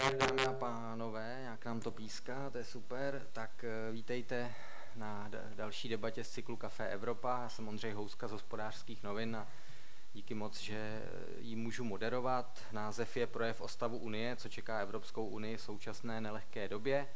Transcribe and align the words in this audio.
večer, 0.00 0.18
dámy 0.18 0.46
a 0.46 0.52
pánové, 0.52 1.42
jak 1.44 1.64
nám 1.64 1.80
to 1.80 1.90
píská, 1.90 2.50
to 2.50 2.58
je 2.58 2.64
super. 2.64 3.26
Tak 3.32 3.64
eh, 3.64 3.92
vítejte 3.92 4.54
na 4.96 5.30
další 5.54 5.88
debatě 5.88 6.24
z 6.24 6.30
cyklu 6.30 6.56
Café 6.56 6.88
Evropa. 6.88 7.42
Já 7.42 7.48
jsem 7.48 7.68
Ondřej 7.68 7.92
Houska 7.92 8.28
z 8.28 8.32
hospodářských 8.32 9.02
novin 9.02 9.36
a 9.36 9.46
díky 10.12 10.34
moc, 10.34 10.60
že 10.60 11.02
ji 11.38 11.56
můžu 11.56 11.84
moderovat. 11.84 12.64
Název 12.72 13.16
je 13.16 13.26
Projev 13.26 13.60
o 13.60 13.68
stavu 13.68 13.98
Unie, 13.98 14.36
co 14.36 14.48
čeká 14.48 14.78
Evropskou 14.78 15.26
unii 15.26 15.56
v 15.56 15.62
současné 15.62 16.20
nelehké 16.20 16.68
době. 16.68 17.08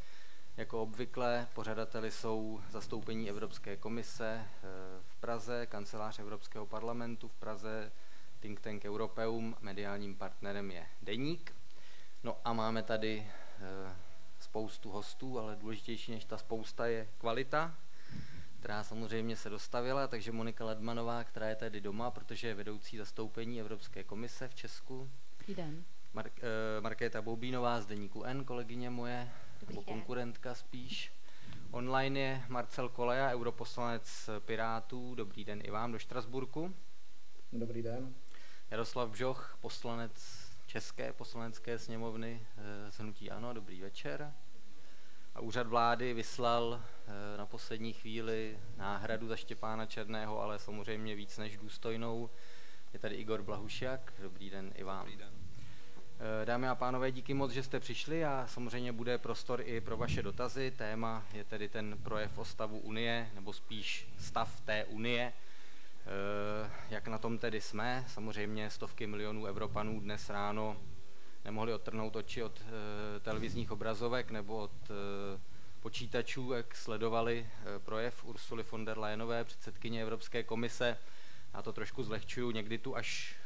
Jako 0.57 0.83
obvykle 0.83 1.49
pořadateli 1.55 2.11
jsou 2.11 2.61
zastoupení 2.71 3.31
Evropské 3.31 3.77
komise 3.77 4.45
eh, 4.45 4.67
v 5.03 5.17
Praze, 5.17 5.67
kancelář 5.67 6.19
Evropského 6.19 6.67
parlamentu 6.67 7.29
v 7.29 7.35
Praze, 7.35 7.93
think 8.41 8.61
tank 8.61 8.85
Europeum, 8.85 9.57
mediálním 9.61 10.17
partnerem 10.17 10.71
je 10.71 10.87
Deník. 11.03 11.64
No 12.25 12.37
a 12.45 12.53
máme 12.53 12.83
tady 12.83 13.27
eh, 13.61 13.97
spoustu 14.41 14.91
hostů, 14.91 15.39
ale 15.39 15.57
důležitější 15.57 16.13
než 16.13 16.25
ta 16.25 16.39
spousta 16.39 16.87
je 16.87 17.09
kvalita, 17.19 17.75
která 18.59 18.85
samozřejmě 18.85 19.37
se 19.37 19.51
dostavila, 19.51 20.09
takže 20.09 20.33
Monika 20.33 20.65
Ledmanová, 20.65 21.25
která 21.25 21.49
je 21.49 21.57
tady 21.57 21.81
doma, 21.81 22.11
protože 22.11 22.49
je 22.49 22.55
vedoucí 22.55 22.97
zastoupení 22.99 23.61
Evropské 23.61 24.05
komise 24.05 24.49
v 24.49 24.55
Česku. 24.55 25.11
Dobrý 25.39 25.55
den. 25.55 25.85
Mar- 26.15 26.31
uh, 26.37 26.83
Markéta 26.83 27.23
Boubínová 27.23 27.81
z 27.81 27.87
Deníku 27.87 28.23
N, 28.25 28.45
kolegyně 28.45 28.91
moje, 28.91 29.33
Dobrý 29.61 29.77
nebo 29.77 29.85
den. 29.87 29.95
konkurentka 29.95 30.55
spíš. 30.55 31.13
Online 31.71 32.21
je 32.21 32.43
Marcel 32.49 32.89
Koleja, 32.89 33.31
europoslanec 33.31 34.31
Pirátů. 34.39 35.15
Dobrý 35.15 35.45
den 35.45 35.61
i 35.65 35.71
vám 35.71 35.93
do 35.93 35.99
Štrasburku. 35.99 36.75
Dobrý 37.53 37.83
den. 37.83 38.15
Jaroslav 38.71 39.11
Bžoch, 39.11 39.59
poslanec 39.61 40.44
České 40.75 41.13
poslanecké 41.13 41.79
sněmovny 41.79 42.47
eh, 42.57 42.93
z 42.93 42.99
Hnutí 42.99 43.31
Ano, 43.31 43.53
dobrý 43.53 43.81
večer. 43.81 44.33
A 45.35 45.41
úřad 45.41 45.67
vlády 45.67 46.15
vyslal 46.15 46.83
eh, 46.85 47.39
na 47.39 47.47
poslední 47.47 47.93
chvíli 47.93 48.59
náhradu 48.77 49.29
za 49.29 49.37
Štěpána 49.37 49.87
Černého, 49.87 50.41
ale 50.41 50.59
samozřejmě 50.59 51.15
víc 51.15 51.39
než 51.39 51.57
důstojnou. 51.57 52.31
Je 52.93 52.99
tady 52.99 53.15
Igor 53.15 53.43
Blahušiak, 53.43 54.13
dobrý 54.23 54.51
den 54.51 54.73
i 54.75 54.85
vám. 54.85 55.01
Dobrý 55.01 55.17
den. 55.17 55.33
Eh, 56.43 56.47
Dámy 56.47 56.69
a 56.69 56.75
pánové, 56.75 57.13
díky 57.13 57.35
moc, 57.35 57.51
že 57.53 57.63
jste 57.63 57.81
přišli 57.81 58.25
a 58.25 58.47
samozřejmě 58.47 58.93
bude 58.93 59.19
prostor 59.19 59.61
i 59.65 59.81
pro 59.81 59.97
vaše 59.97 60.23
dotazy. 60.23 60.71
Téma 60.71 61.27
je 61.33 61.45
tedy 61.45 61.69
ten 61.69 61.99
projev 62.03 62.39
o 62.39 62.45
stavu 62.45 62.79
Unie, 62.79 63.31
nebo 63.35 63.53
spíš 63.53 64.09
stav 64.19 64.61
té 64.61 64.85
Unie. 64.85 65.33
Eh, 66.07 66.71
Jak 66.91 67.09
na 67.09 67.19
tom 67.19 67.39
tedy 67.39 67.61
jsme? 67.61 68.05
Samozřejmě 68.09 68.71
stovky 68.71 69.07
milionů 69.07 69.47
Evropanů 69.47 70.01
dnes 70.01 70.31
ráno 70.31 70.77
nemohli 71.45 71.75
odtrhnout 71.75 72.17
oči 72.17 72.43
od 72.43 72.61
eh, 72.61 73.21
televizních 73.21 73.71
obrazovek 73.71 74.31
nebo 74.31 74.57
od 74.59 74.91
eh, 74.91 75.41
počítačů, 75.81 76.53
jak 76.53 76.75
sledovali 76.75 77.49
projev 77.79 78.25
Ursuly 78.25 78.65
von 78.71 78.85
der 78.85 78.99
Leyenové, 78.99 79.45
předsedkyně 79.45 80.03
Evropské 80.03 80.43
komise. 80.43 80.99
Já 81.55 81.63
to 81.63 81.73
trošku 81.73 82.03
zlehčuju, 82.03 82.51
někdy 82.51 82.79
tu 82.79 82.97
až 82.97 83.37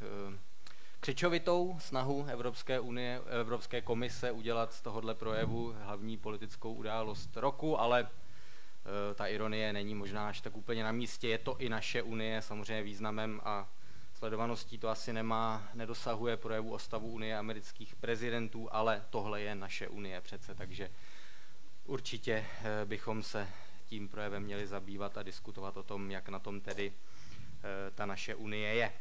křičovitou 1.00 1.76
snahu 1.80 2.26
Evropské 2.28 2.80
unie, 2.80 3.20
Evropské 3.40 3.80
komise 3.82 4.32
udělat 4.32 4.72
z 4.72 4.80
tohohle 4.80 5.14
projevu 5.14 5.74
hlavní 5.82 6.16
politickou 6.16 6.74
událost 6.74 7.36
roku, 7.36 7.80
ale 7.80 8.08
ta 9.14 9.26
ironie 9.26 9.72
není 9.72 9.94
možná 9.94 10.28
až 10.28 10.40
tak 10.40 10.56
úplně 10.56 10.84
na 10.84 10.92
místě. 10.92 11.28
Je 11.28 11.38
to 11.38 11.56
i 11.56 11.68
naše 11.68 12.02
unie, 12.02 12.42
samozřejmě 12.42 12.82
významem 12.82 13.40
a 13.44 13.68
sledovaností 14.18 14.78
to 14.78 14.88
asi 14.88 15.12
nemá, 15.12 15.68
nedosahuje 15.74 16.36
projevu 16.36 16.72
o 16.72 16.78
stavu 16.78 17.08
unie 17.08 17.38
amerických 17.38 17.94
prezidentů, 17.96 18.68
ale 18.72 19.04
tohle 19.10 19.40
je 19.40 19.54
naše 19.54 19.88
unie 19.88 20.20
přece, 20.20 20.54
takže 20.54 20.90
určitě 21.84 22.46
eh, 22.62 22.84
bychom 22.84 23.22
se 23.22 23.48
tím 23.86 24.08
projevem 24.08 24.42
měli 24.42 24.66
zabývat 24.66 25.18
a 25.18 25.22
diskutovat 25.22 25.76
o 25.76 25.82
tom, 25.82 26.10
jak 26.10 26.28
na 26.28 26.38
tom 26.38 26.60
tedy 26.60 26.92
eh, 26.92 27.90
ta 27.90 28.06
naše 28.06 28.34
unie 28.34 28.74
je. 28.74 28.92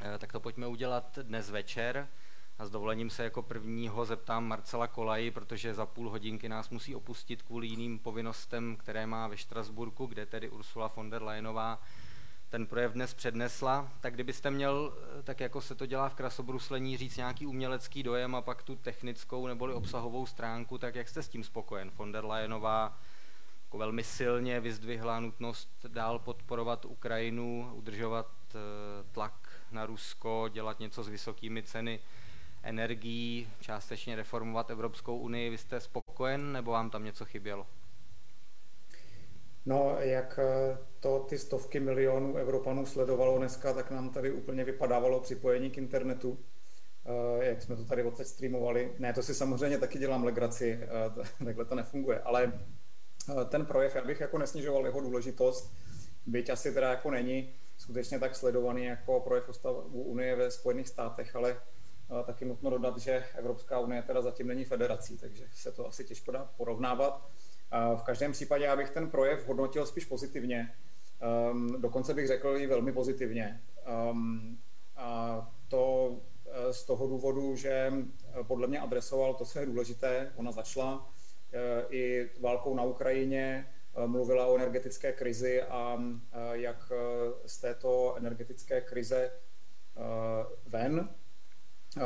Eh, 0.00 0.18
Tak 0.18 0.32
to 0.32 0.40
pojďme 0.40 0.66
udělat 0.66 1.18
dnes 1.18 1.50
večer. 1.50 2.08
A 2.58 2.66
s 2.66 2.70
dovolením 2.70 3.10
se 3.10 3.24
jako 3.24 3.42
prvního 3.42 4.04
zeptám 4.04 4.48
Marcela 4.48 4.86
Kolaji, 4.86 5.30
protože 5.30 5.74
za 5.74 5.86
půl 5.86 6.10
hodinky 6.10 6.48
nás 6.48 6.70
musí 6.70 6.94
opustit 6.94 7.42
kvůli 7.42 7.66
jiným 7.66 7.98
povinnostem, 7.98 8.76
které 8.76 9.06
má 9.06 9.28
ve 9.28 9.36
Štrasburku, 9.36 10.06
kde 10.06 10.26
tedy 10.26 10.50
Ursula 10.50 10.92
von 10.96 11.10
der 11.10 11.22
Leyenová 11.22 11.78
ten 12.52 12.66
projev 12.66 12.92
dnes 12.92 13.14
přednesla. 13.14 13.92
Tak 14.00 14.14
kdybyste 14.14 14.50
měl, 14.50 14.92
tak 15.24 15.40
jako 15.40 15.60
se 15.60 15.74
to 15.74 15.86
dělá 15.86 16.08
v 16.08 16.14
krasobruslení, 16.14 16.96
říct 16.96 17.16
nějaký 17.16 17.46
umělecký 17.46 18.02
dojem 18.02 18.34
a 18.34 18.42
pak 18.42 18.62
tu 18.62 18.76
technickou 18.76 19.46
neboli 19.46 19.74
obsahovou 19.74 20.26
stránku, 20.26 20.78
tak 20.78 20.94
jak 20.94 21.08
jste 21.08 21.22
s 21.22 21.28
tím 21.28 21.44
spokojen? 21.44 21.90
Von 21.96 22.12
der 22.12 22.24
Leyenová 22.24 22.98
jako 23.64 23.78
velmi 23.78 24.04
silně 24.04 24.60
vyzdvihla 24.60 25.20
nutnost 25.20 25.86
dál 25.88 26.18
podporovat 26.18 26.84
Ukrajinu, 26.84 27.72
udržovat 27.74 28.30
eh, 28.54 28.58
tlak 29.12 29.48
na 29.70 29.86
Rusko, 29.86 30.48
dělat 30.52 30.80
něco 30.80 31.02
s 31.02 31.08
vysokými 31.08 31.62
ceny 31.62 32.00
energií, 32.62 33.48
částečně 33.60 34.16
reformovat 34.16 34.70
Evropskou 34.70 35.18
unii. 35.18 35.50
Vy 35.50 35.58
jste 35.58 35.80
spokojen 35.80 36.52
nebo 36.52 36.70
vám 36.70 36.90
tam 36.90 37.04
něco 37.04 37.24
chybělo? 37.24 37.66
No, 39.66 39.96
jak 39.98 40.38
eh, 40.42 40.78
to 41.00 41.18
ty 41.18 41.38
stovky 41.38 41.80
milionů 41.80 42.36
Evropanů 42.36 42.86
sledovalo 42.86 43.38
dneska, 43.38 43.72
tak 43.72 43.90
nám 43.90 44.10
tady 44.10 44.32
úplně 44.32 44.64
vypadávalo 44.64 45.20
připojení 45.20 45.70
k 45.70 45.78
internetu, 45.78 46.38
eh, 47.40 47.44
jak 47.44 47.62
jsme 47.62 47.76
to 47.76 47.84
tady 47.84 48.02
odsaď 48.02 48.26
streamovali. 48.26 48.92
Ne, 48.98 49.12
to 49.12 49.22
si 49.22 49.34
samozřejmě 49.34 49.78
taky 49.78 49.98
dělám 49.98 50.24
legraci, 50.24 50.80
eh, 50.82 51.44
takhle 51.44 51.64
to 51.64 51.74
nefunguje, 51.74 52.20
ale 52.20 52.52
ten 53.48 53.66
projev, 53.66 53.94
já 53.94 54.04
bych 54.04 54.20
jako 54.20 54.38
nesnižoval 54.38 54.86
jeho 54.86 55.00
důležitost, 55.00 55.74
byť 56.26 56.50
asi 56.50 56.74
teda 56.74 56.90
jako 56.90 57.10
není 57.10 57.54
skutečně 57.76 58.18
tak 58.18 58.36
sledovaný 58.36 58.84
jako 58.84 59.20
projev 59.20 59.48
o 59.48 59.52
stavu 59.52 59.80
Unie 59.82 60.36
ve 60.36 60.50
Spojených 60.50 60.88
státech, 60.88 61.36
ale 61.36 61.56
taky 62.26 62.44
nutno 62.44 62.70
dodat, 62.70 62.98
že 62.98 63.24
Evropská 63.34 63.78
unie 63.78 64.02
teda 64.02 64.22
zatím 64.22 64.46
není 64.46 64.64
federací, 64.64 65.18
takže 65.18 65.46
se 65.52 65.72
to 65.72 65.86
asi 65.86 66.04
těžko 66.04 66.32
dá 66.32 66.50
porovnávat. 66.56 67.28
V 67.96 68.02
každém 68.02 68.32
případě 68.32 68.64
já 68.64 68.76
bych 68.76 68.90
ten 68.90 69.10
projev 69.10 69.48
hodnotil 69.48 69.86
spíš 69.86 70.04
pozitivně. 70.04 70.74
Um, 71.50 71.80
dokonce 71.80 72.14
bych 72.14 72.26
řekl 72.26 72.56
i 72.56 72.66
velmi 72.66 72.92
pozitivně. 72.92 73.60
Um, 74.10 74.58
a 74.96 75.50
to 75.68 76.16
eh, 76.46 76.72
z 76.72 76.84
toho 76.84 77.06
důvodu, 77.06 77.56
že 77.56 77.92
eh, 77.92 78.44
podle 78.44 78.66
mě 78.66 78.80
adresoval 78.80 79.34
to, 79.34 79.44
co 79.44 79.58
je 79.58 79.66
důležité. 79.66 80.32
Ona 80.36 80.52
začala 80.52 81.10
eh, 81.52 81.86
i 81.90 82.30
válkou 82.40 82.74
na 82.74 82.82
Ukrajině, 82.82 83.68
mluvila 84.06 84.46
o 84.46 84.56
energetické 84.56 85.12
krizi 85.12 85.62
a 85.62 85.98
jak 86.52 86.92
z 87.46 87.58
této 87.58 88.14
energetické 88.16 88.80
krize 88.80 89.30
ven. 90.66 91.08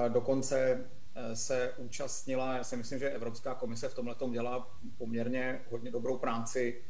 Dokonce 0.08 0.84
eh, 1.14 1.36
se 1.36 1.74
účastnila, 1.76 2.56
já 2.56 2.64
si 2.64 2.76
myslím, 2.76 2.98
že 2.98 3.10
Evropská 3.10 3.54
komise 3.54 3.88
v 3.88 3.94
tomhle 3.94 4.16
dělá 4.32 4.78
poměrně 4.98 5.60
hodně 5.70 5.90
dobrou 5.90 6.18
práci, 6.18 6.82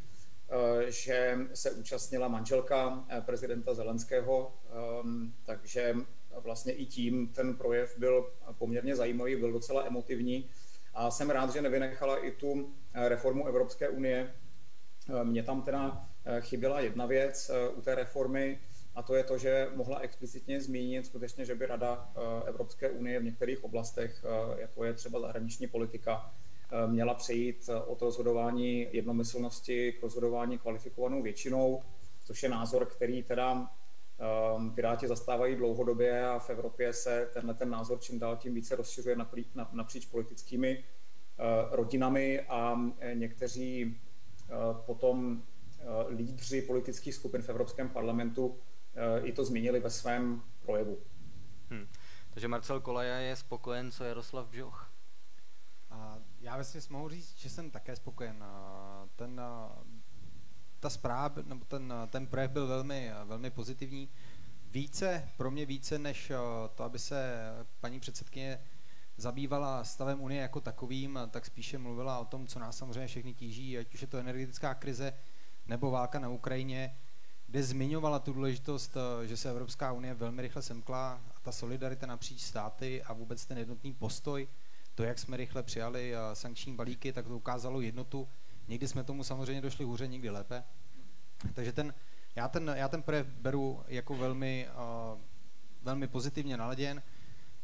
eh, 0.49 0.91
že 0.91 1.39
se 1.55 1.71
účastnila 1.71 2.29
manželka 2.29 3.05
eh, 3.09 3.21
prezidenta 3.21 3.75
Zelenského, 3.75 4.55
ehm, 5.01 5.33
takže 5.45 5.95
vlastně 6.41 6.73
i 6.73 6.87
tím 6.87 7.29
ten 7.29 7.55
projev 7.55 7.99
byl 7.99 8.33
poměrně 8.59 8.97
zajímavý, 8.97 9.37
byl 9.37 9.53
docela 9.53 9.87
emotivní 9.87 10.51
a 10.95 11.11
jsem 11.11 11.31
rád, 11.31 11.53
že 11.53 11.63
nevynechala 11.63 12.25
i 12.25 12.31
tu 12.31 12.75
reformu 12.95 13.47
Evropské 13.47 13.89
unie. 13.89 14.35
Mně 15.23 15.43
tam 15.43 15.63
teda 15.63 16.09
chyběla 16.41 16.81
jedna 16.81 17.07
věc 17.07 17.51
u 17.75 17.81
té 17.81 17.95
reformy, 17.95 18.59
a 18.97 19.03
to 19.03 19.15
je 19.15 19.25
to, 19.25 19.39
že 19.39 19.69
mohla 19.75 19.99
explicitně 19.99 20.61
zmínit 20.61 21.07
skutečně, 21.07 21.45
že 21.45 21.55
by 21.55 21.67
Rada 21.67 22.13
eh, 22.17 22.49
Evropské 22.49 22.91
unie 22.91 23.21
v 23.21 23.25
některých 23.25 23.65
oblastech, 23.65 24.25
eh, 24.25 24.61
jako 24.61 24.85
je 24.85 24.95
třeba 24.95 25.21
zahraniční 25.21 25.67
politika, 25.67 26.35
eh, 26.73 26.87
měla 26.87 27.15
přejít 27.15 27.71
od 27.87 28.03
rozhodování 28.03 28.89
jednomyslnosti 28.93 29.93
k 29.93 30.03
rozhodování 30.03 30.59
kvalifikovanou 30.59 31.23
většinou, 31.23 31.83
což 32.25 32.43
je 32.43 32.49
názor, 32.49 32.87
který 32.87 33.23
teda 33.23 33.71
Piráti 34.75 35.09
zastávají 35.09 35.57
dlouhodobě 35.57 36.27
a 36.27 36.39
v 36.39 36.51
Evropě 36.51 36.93
se 36.93 37.31
tenhle 37.35 37.55
ten 37.55 37.71
názor 37.71 38.01
čím 38.01 38.19
dál 38.19 38.37
tím 38.37 38.55
více 38.55 38.77
rozšiřuje 38.77 39.17
napříč 39.73 40.07
politickými 40.07 40.85
rodinami 41.71 42.41
a 42.41 42.81
někteří 43.15 44.01
potom 44.87 45.43
lídři 46.09 46.63
politických 46.63 47.15
skupin 47.15 47.43
v 47.43 47.49
Evropském 47.49 47.89
parlamentu 47.89 48.59
i 49.23 49.33
to 49.33 49.45
zmínili 49.45 49.81
ve 49.81 49.91
svém 49.91 50.43
projevu. 50.63 50.99
Hm. 51.71 51.87
Takže 52.31 52.49
Marcel 52.49 52.81
Kolaja 52.81 53.17
je 53.17 53.37
spokojen, 53.37 53.91
co 53.91 54.05
Jaroslav 54.05 54.49
Bžoch. 54.49 54.93
A 55.91 56.19
já 56.41 56.55
vlastně 56.55 56.81
mohu 56.91 57.09
říct, 57.09 57.39
že 57.39 57.51
jsem 57.51 57.71
také 57.71 57.97
spokojen. 57.97 58.43
A 58.43 59.09
Ten, 59.17 59.41
a, 59.41 59.79
ta 60.81 60.91
zpráva, 60.91 61.43
nebo 61.47 61.65
ten, 61.65 61.95
ten 62.11 62.27
projev 62.27 62.51
byl 62.51 62.67
velmi, 62.67 63.11
velmi 63.25 63.51
pozitivní. 63.51 64.09
Více, 64.71 65.29
pro 65.37 65.51
mě 65.51 65.67
více, 65.67 65.99
než 65.99 66.33
to, 66.75 66.85
aby 66.85 66.99
se 66.99 67.43
paní 67.81 68.01
předsedkyně 68.01 68.59
zabývala 69.17 69.85
stavem 69.85 70.21
Unie 70.21 70.43
jako 70.43 70.61
takovým, 70.61 71.19
tak 71.31 71.47
spíše 71.47 71.79
mluvila 71.79 72.19
o 72.19 72.25
tom, 72.25 72.47
co 72.47 72.59
nás 72.59 72.79
samozřejmě 72.79 73.07
všechny 73.07 73.35
tíží, 73.35 73.79
ať 73.79 73.95
už 73.95 74.01
je 74.01 74.07
to 74.07 74.19
energetická 74.19 74.75
krize 74.75 75.13
nebo 75.67 75.91
válka 75.91 76.19
na 76.19 76.29
Ukrajině, 76.29 76.97
kde 77.47 77.63
zmiňovala 77.63 78.19
tu 78.19 78.33
důležitost, 78.33 78.97
eh, 78.97 79.27
že 79.27 79.37
se 79.37 79.51
Evropská 79.51 79.93
unie 79.93 80.15
velmi 80.15 80.43
rychle 80.43 80.63
semkla 80.63 81.21
a 81.35 81.41
ta 81.43 81.53
solidarita 81.53 82.07
napříč 82.07 82.41
státy 82.41 83.03
a 83.03 83.13
vůbec 83.13 83.47
ten 83.47 83.59
jednotný 83.59 83.95
postoj, 83.95 84.49
to, 84.95 85.03
jak 85.03 85.19
jsme 85.19 85.37
rychle 85.37 85.63
přijali 85.63 86.15
eh, 86.15 86.19
sankční 86.35 86.75
balíky, 86.75 87.13
tak 87.13 87.27
to 87.27 87.37
ukázalo 87.37 87.81
jednotu. 87.81 88.29
Někdy 88.69 88.89
jsme 88.89 89.05
tomu 89.05 89.25
samozřejmě 89.25 89.61
došli 89.61 89.85
hůře, 89.85 90.07
někdy 90.07 90.31
lépe. 90.31 90.65
Takže 91.55 91.73
ten, 91.73 91.95
já, 92.37 92.49
ten, 92.49 92.73
já 92.77 92.89
ten 92.89 93.03
projev 93.03 93.27
beru 93.27 93.83
jako 93.89 94.15
velmi, 94.15 94.69
uh, 94.69 95.21
velmi 95.83 96.09
pozitivně 96.09 96.57
naladěn. 96.57 97.03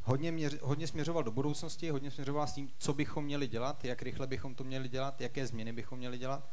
Hodně, 0.03 0.33
měř, 0.33 0.59
hodně 0.63 0.87
směřoval 0.87 1.23
do 1.23 1.31
budoucnosti, 1.31 1.91
hodně 1.91 2.11
směřoval 2.11 2.47
s 2.47 2.53
tím, 2.53 2.71
co 2.79 2.95
bychom 2.95 3.25
měli 3.25 3.49
dělat, 3.49 3.85
jak 3.85 4.03
rychle 4.03 4.27
bychom 4.27 4.55
to 4.55 4.65
měli 4.65 4.89
dělat, 4.89 5.21
jaké 5.21 5.47
změny 5.47 5.73
bychom 5.73 5.99
měli 5.99 6.19
dělat. 6.19 6.51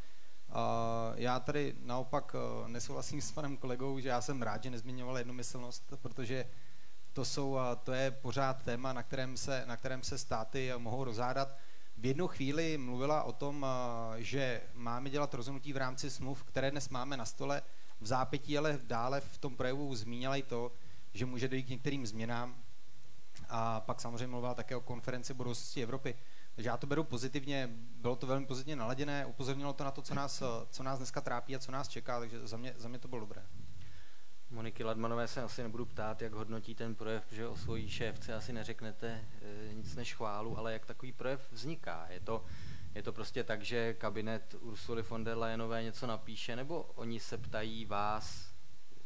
Já 1.16 1.40
tady 1.40 1.76
naopak 1.80 2.36
uh, 2.36 2.68
nesouhlasím 2.68 3.22
s 3.22 3.32
panem 3.32 3.58
kolegou, 3.58 4.00
že 4.00 4.10
já 4.10 4.22
jsem 4.22 4.42
rád, 4.42 4.64
že 4.64 4.70
nezmiňoval 4.70 5.18
jednomyslnost, 5.18 5.94
protože 6.02 6.46
to, 7.14 7.26
jsou, 7.26 7.58
to 7.84 7.94
je 7.94 8.12
pořád 8.12 8.64
téma, 8.64 8.94
na 8.94 9.04
kterém, 9.04 9.38
se, 9.38 9.64
na 9.66 9.78
kterém 9.78 10.04
se 10.04 10.18
státy 10.18 10.72
mohou 10.78 11.04
rozhádat. 11.04 11.58
V 11.98 12.06
jednu 12.06 12.28
chvíli 12.28 12.78
mluvila 12.78 13.24
o 13.24 13.32
tom, 13.32 13.66
že 14.18 14.62
máme 14.74 15.10
dělat 15.10 15.34
rozhodnutí 15.34 15.74
v 15.74 15.78
rámci 15.78 16.10
smluv, 16.10 16.44
které 16.44 16.72
dnes 16.72 16.90
máme 16.90 17.18
na 17.18 17.26
stole, 17.26 17.62
v 18.02 18.08
zápětí, 18.08 18.58
ale 18.58 18.80
dále 18.84 19.22
v 19.22 19.38
tom 19.38 19.56
projevu 19.56 19.96
zmínila 19.96 20.36
i 20.36 20.44
to, 20.44 20.72
že 21.14 21.26
může 21.26 21.48
dojít 21.48 21.64
k 21.64 21.70
některým 21.70 22.06
změnám. 22.06 22.56
A 23.50 23.80
pak 23.80 24.02
samozřejmě 24.02 24.28
mluvila 24.28 24.54
také 24.54 24.76
o 24.76 24.82
konferenci 24.82 25.34
budoucnosti 25.34 25.84
Evropy. 25.84 26.16
Takže 26.56 26.70
já 26.70 26.78
to 26.78 26.88
beru 26.88 27.04
pozitivně, 27.04 27.70
bylo 27.76 28.16
to 28.16 28.28
velmi 28.28 28.46
pozitivně 28.46 28.76
naladěné, 28.76 29.26
upozornilo 29.26 29.74
to 29.74 29.84
na 29.84 29.92
to, 29.92 30.02
co 30.02 30.14
nás, 30.14 30.44
co 30.70 30.84
nás 30.84 31.00
dneska 31.00 31.22
trápí 31.22 31.56
a 31.56 31.60
co 31.60 31.72
nás 31.72 31.88
čeká, 31.88 32.20
takže 32.20 32.48
za 32.48 32.58
mě, 32.58 32.74
za 32.78 32.90
mě 32.90 33.00
to 33.00 33.08
bylo 33.08 33.22
dobré. 33.22 33.46
Moniky 34.52 34.84
Ladmanové 34.84 35.28
se 35.28 35.42
asi 35.42 35.64
nebudu 35.64 35.86
ptát, 35.86 36.22
jak 36.22 36.34
hodnotí 36.34 36.76
ten 36.76 36.96
projev, 36.96 37.24
že 37.32 37.48
o 37.48 37.56
svojí 37.56 37.90
šéfce 37.90 38.34
asi 38.34 38.54
neřeknete 38.54 39.08
e, 39.42 39.74
nic 39.74 39.96
než 39.96 40.14
chválu, 40.14 40.58
ale 40.58 40.74
jak 40.74 40.86
takový 40.86 41.12
projev 41.12 41.52
vzniká. 41.52 42.08
Je 42.10 42.20
to, 42.20 42.46
je 42.96 43.04
to 43.04 43.14
prostě 43.14 43.44
tak, 43.44 43.62
že 43.62 43.94
kabinet 43.94 44.56
Ursuly 44.60 45.02
von 45.02 45.24
der 45.24 45.38
Leyenové 45.38 45.84
něco 45.84 46.08
napíše, 46.08 46.56
nebo 46.56 46.84
oni 46.84 47.20
se 47.20 47.38
ptají 47.38 47.86
vás, 47.86 48.54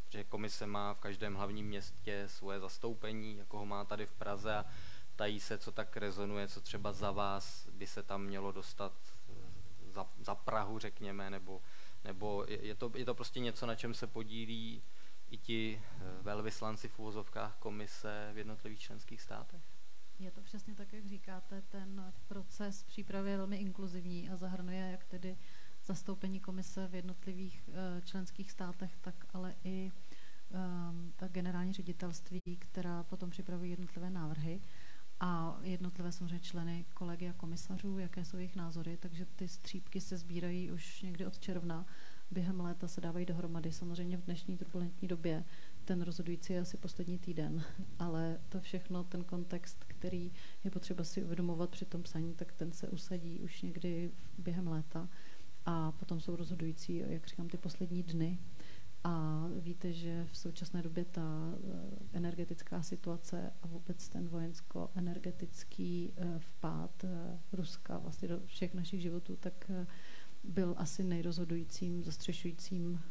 že 0.10 0.24
komise 0.24 0.68
má 0.68 0.94
v 0.94 1.00
každém 1.00 1.36
hlavním 1.36 1.66
městě 1.66 2.24
svoje 2.28 2.60
zastoupení, 2.60 3.38
jako 3.38 3.58
ho 3.58 3.66
má 3.66 3.86
tady 3.86 4.06
v 4.06 4.14
Praze 4.14 4.56
a 4.56 4.66
tají 5.16 5.40
se, 5.40 5.58
co 5.58 5.72
tak 5.72 5.98
rezonuje, 5.98 6.48
co 6.48 6.62
třeba 6.62 6.92
za 6.94 7.12
vás 7.12 7.68
by 7.68 7.88
se 7.88 8.04
tam 8.04 8.24
mělo 8.24 8.52
dostat 8.52 8.94
eh, 9.30 9.92
za, 9.92 10.08
za 10.20 10.36
Prahu, 10.36 10.80
řekněme, 10.80 11.30
nebo, 11.30 11.62
nebo 12.04 12.46
je, 12.48 12.76
to, 12.76 12.92
je 12.96 13.06
to 13.06 13.16
prostě 13.16 13.40
něco, 13.40 13.66
na 13.66 13.76
čem 13.76 13.94
se 13.94 14.08
podílí 14.08 14.84
i 15.30 15.38
ti 15.38 15.82
eh, 15.82 16.00
velvyslanci 16.22 16.88
v 16.88 17.00
úvozovkách 17.00 17.56
komise 17.60 18.32
v 18.34 18.38
jednotlivých 18.38 18.80
členských 18.80 19.22
státech? 19.22 19.62
Je 20.20 20.32
to 20.32 20.42
přesně 20.42 20.76
tak, 20.76 20.94
jak 20.94 21.06
říkáte, 21.06 21.62
ten 21.62 22.14
proces 22.28 22.84
přípravy 22.84 23.32
je 23.32 23.38
velmi 23.38 23.58
inkluzivní 23.58 24.30
a 24.30 24.36
zahrnuje 24.36 24.92
jak 24.92 25.06
tedy 25.06 25.38
zastoupení 25.86 26.40
komise 26.40 26.88
v 26.88 26.96
jednotlivých 26.96 27.64
uh, 27.68 28.02
členských 28.02 28.52
státech, 28.52 28.98
tak 29.02 29.26
ale 29.34 29.56
i 29.64 29.92
um, 30.50 31.14
ta 31.16 31.28
generální 31.28 31.74
ředitelství, 31.74 32.42
která 32.60 33.04
potom 33.04 33.30
připravují 33.30 33.72
jednotlivé 33.72 34.10
návrhy 34.10 34.62
a 35.20 35.60
jednotlivé 35.64 36.12
samozřejmě 36.12 36.40
členy 36.40 36.86
kolegy 36.94 37.30
a 37.30 37.34
komisařů, 37.34 38.00
jaké 38.00 38.26
jsou 38.26 38.38
jejich 38.38 38.56
názory, 38.56 38.98
takže 38.98 39.26
ty 39.26 39.48
střípky 39.48 40.02
se 40.02 40.18
sbírají 40.18 40.72
už 40.72 41.02
někdy 41.02 41.26
od 41.26 41.40
června. 41.40 41.86
Během 42.32 42.60
léta 42.60 42.88
se 42.88 43.02
dávají 43.02 43.26
dohromady. 43.26 43.72
Samozřejmě 43.72 44.18
v 44.18 44.26
dnešní 44.26 44.58
turbulentní 44.58 45.08
době 45.08 45.44
ten 45.86 46.02
rozhodující 46.02 46.54
je 46.54 46.60
asi 46.60 46.78
poslední 46.78 47.20
týden, 47.20 47.64
ale 48.00 48.40
to 48.50 48.62
všechno, 48.62 49.04
ten 49.04 49.24
kontext, 49.24 49.84
který 49.88 50.32
je 50.64 50.72
potřeba 50.72 51.04
si 51.04 51.24
uvědomovat 51.24 51.70
při 51.70 51.86
tom 51.86 52.04
psaní, 52.04 52.34
tak 52.34 52.52
ten 52.52 52.72
se 52.72 52.88
usadí 52.88 53.40
už 53.40 53.62
někdy 53.62 54.12
během 54.38 54.68
léta 54.68 55.10
a 55.66 55.92
potom 55.92 56.20
jsou 56.20 56.36
rozhodující, 56.36 57.04
jak 57.08 57.28
říkám, 57.28 57.48
ty 57.48 57.58
poslední 57.58 58.04
dny. 58.04 58.40
A 59.04 59.48
víte, 59.60 59.94
že 59.94 60.28
v 60.32 60.38
současné 60.38 60.82
době 60.82 61.06
ta 61.06 61.54
eh, 61.54 62.18
energetická 62.18 62.84
situace 62.84 63.54
a 63.62 63.68
vůbec 63.68 64.10
ten 64.10 64.28
vojensko-energetický 64.28 66.14
eh, 66.16 66.40
vpád 66.40 67.04
eh, 67.04 67.40
Ruska 67.52 67.98
vlastně 67.98 68.28
do 68.28 68.40
všech 68.46 68.74
našich 68.74 69.02
životů, 69.02 69.36
tak 69.36 69.72
byl 70.44 70.76
asi 70.78 71.04
nejrozhodujícím, 71.04 72.04
zastřešujícím 72.04 73.02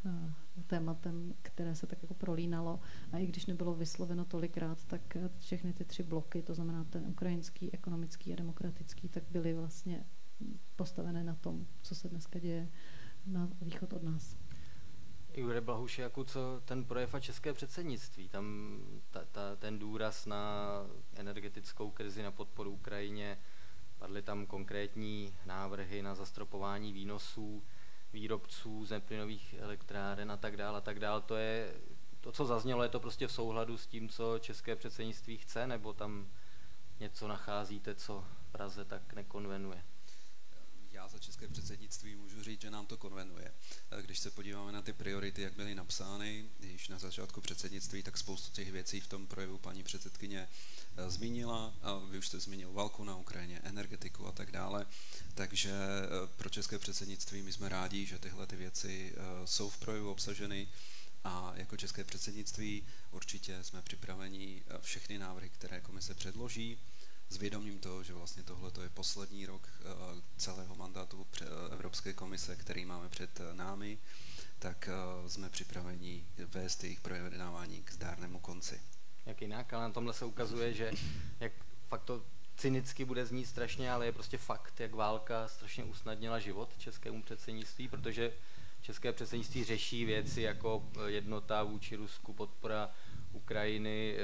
tématem, 0.67 1.33
které 1.41 1.75
se 1.75 1.87
tak 1.87 2.01
jako 2.01 2.13
prolínalo. 2.13 2.79
A 3.11 3.17
i 3.17 3.27
když 3.27 3.45
nebylo 3.45 3.73
vysloveno 3.73 4.25
tolikrát, 4.25 4.85
tak 4.85 5.17
všechny 5.39 5.73
ty 5.73 5.85
tři 5.85 6.03
bloky, 6.03 6.41
to 6.41 6.53
znamená 6.53 6.83
ten 6.83 7.07
ukrajinský, 7.07 7.73
ekonomický 7.73 8.33
a 8.33 8.35
demokratický, 8.35 9.09
tak 9.09 9.23
byly 9.31 9.53
vlastně 9.53 10.05
postavené 10.75 11.23
na 11.23 11.35
tom, 11.35 11.67
co 11.81 11.95
se 11.95 12.09
dneska 12.09 12.39
děje 12.39 12.69
na 13.25 13.49
východ 13.61 13.93
od 13.93 14.03
nás. 14.03 14.37
Jure 15.35 15.61
Blahuš, 15.61 15.99
jako 15.99 16.23
co 16.23 16.61
ten 16.65 16.85
projev 16.85 17.15
a 17.15 17.19
české 17.19 17.53
předsednictví, 17.53 18.29
tam 18.29 18.77
ta, 19.11 19.25
ta, 19.31 19.55
ten 19.55 19.79
důraz 19.79 20.25
na 20.25 20.65
energetickou 21.15 21.91
krizi, 21.91 22.23
na 22.23 22.31
podporu 22.31 22.71
Ukrajině, 22.71 23.39
padly 23.99 24.21
tam 24.21 24.45
konkrétní 24.45 25.35
návrhy 25.45 26.01
na 26.01 26.15
zastropování 26.15 26.93
výnosů 26.93 27.63
výrobců 28.13 28.85
zemeplynových 28.85 29.55
elektráren 29.59 30.31
a 30.31 30.37
tak 30.37 30.57
dále 30.57 30.77
a 30.77 30.81
tak 30.81 30.99
dále. 30.99 31.21
To 31.21 31.35
je, 31.35 31.73
to, 32.21 32.31
co 32.31 32.45
zaznělo, 32.45 32.83
je 32.83 32.89
to 32.89 32.99
prostě 32.99 33.27
v 33.27 33.31
souhladu 33.31 33.77
s 33.77 33.87
tím, 33.87 34.09
co 34.09 34.39
české 34.39 34.75
předsednictví 34.75 35.37
chce, 35.37 35.67
nebo 35.67 35.93
tam 35.93 36.27
něco 36.99 37.27
nacházíte, 37.27 37.95
co 37.95 38.25
Praze 38.51 38.85
tak 38.85 39.13
nekonvenuje? 39.13 39.83
Já 40.93 41.07
za 41.07 41.19
české 41.19 41.47
předsednictví 41.47 42.15
můžu 42.15 42.43
říct, 42.43 42.61
že 42.61 42.71
nám 42.71 42.85
to 42.85 42.97
konvenuje. 42.97 43.53
Když 44.01 44.19
se 44.19 44.31
podíváme 44.31 44.71
na 44.71 44.81
ty 44.81 44.93
priority, 44.93 45.41
jak 45.41 45.53
byly 45.53 45.75
napsány 45.75 46.49
již 46.59 46.87
na 46.87 46.99
začátku 46.99 47.41
předsednictví, 47.41 48.03
tak 48.03 48.17
spoustu 48.17 48.51
těch 48.51 48.71
věcí 48.71 48.99
v 48.99 49.07
tom 49.07 49.27
projevu 49.27 49.57
paní 49.57 49.83
předsedkyně 49.83 50.47
eh, 50.97 51.09
zmínila. 51.09 51.73
Vy 52.09 52.17
už 52.17 52.27
jste 52.27 52.39
zmínil 52.39 52.73
válku 52.73 53.03
na 53.03 53.15
Ukrajině, 53.17 53.59
energetiku 53.63 54.27
a 54.27 54.31
tak 54.31 54.51
dále. 54.51 54.85
Takže 55.33 55.71
eh, 55.71 56.27
pro 56.37 56.49
české 56.49 56.79
předsednictví 56.79 57.41
my 57.41 57.53
jsme 57.53 57.69
rádi, 57.69 58.05
že 58.05 58.19
tyhle 58.19 58.47
ty 58.47 58.55
věci 58.55 59.13
eh, 59.15 59.47
jsou 59.47 59.69
v 59.69 59.77
projevu 59.77 60.11
obsaženy 60.11 60.67
a 61.23 61.53
jako 61.55 61.77
české 61.77 62.03
předsednictví 62.03 62.87
určitě 63.11 63.63
jsme 63.63 63.81
připraveni 63.81 64.63
všechny 64.81 65.17
návrhy, 65.17 65.49
které 65.49 65.81
komise 65.81 66.13
předloží, 66.13 66.77
vědomím 67.37 67.79
toho, 67.79 68.03
že 68.03 68.13
vlastně 68.13 68.43
tohle 68.43 68.71
je 68.83 68.89
poslední 68.89 69.45
rok 69.45 69.69
eh, 69.79 69.83
celého 70.37 70.75
mandátu 70.75 71.27
Evropské 71.71 72.13
komise, 72.13 72.55
který 72.55 72.85
máme 72.85 73.09
před 73.09 73.39
eh, 73.39 73.53
námi, 73.53 73.97
tak 74.59 74.89
eh, 74.89 75.29
jsme 75.29 75.49
připraveni 75.49 76.25
vést 76.37 76.83
jejich 76.83 77.01
projednávání 77.01 77.81
k 77.83 77.91
zdárnému 77.91 78.39
konci. 78.39 78.81
Jak 79.25 79.41
jinak, 79.41 79.73
ale 79.73 79.83
na 79.83 79.89
tomhle 79.89 80.13
se 80.13 80.25
ukazuje, 80.25 80.73
že 80.73 80.91
jak 81.39 81.51
fakt 81.87 82.03
to 82.03 82.23
cynicky 82.57 83.05
bude 83.05 83.25
znít 83.25 83.45
strašně, 83.45 83.91
ale 83.91 84.05
je 84.05 84.11
prostě 84.11 84.37
fakt, 84.37 84.79
jak 84.79 84.93
válka 84.93 85.47
strašně 85.47 85.83
usnadnila 85.83 86.39
život 86.39 86.77
českému 86.77 87.23
předsednictví, 87.23 87.87
protože 87.87 88.33
české 88.81 89.13
předsednictví 89.13 89.63
řeší 89.63 90.05
věci 90.05 90.41
jako 90.41 90.89
jednota 91.07 91.63
vůči 91.63 91.95
Rusku, 91.95 92.33
podpora 92.33 92.91
Ukrajiny, 93.33 94.17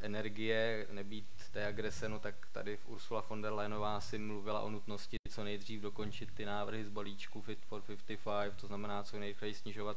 energie, 0.00 0.86
nebýt 0.90 1.43
té 1.54 1.66
agrese, 1.66 2.08
no 2.08 2.18
tak 2.18 2.34
tady 2.52 2.76
v 2.76 2.88
Ursula 2.88 3.24
von 3.28 3.42
der 3.42 3.52
Leyenová 3.52 4.00
si 4.00 4.18
mluvila 4.18 4.60
o 4.60 4.70
nutnosti 4.70 5.16
co 5.30 5.44
nejdřív 5.44 5.80
dokončit 5.80 6.34
ty 6.34 6.44
návrhy 6.44 6.84
z 6.84 6.88
balíčku 6.88 7.40
Fit 7.40 7.64
for 7.64 7.82
55, 7.82 8.60
to 8.60 8.66
znamená 8.66 9.02
co 9.02 9.18
nejrychleji 9.18 9.54
snižovat 9.54 9.96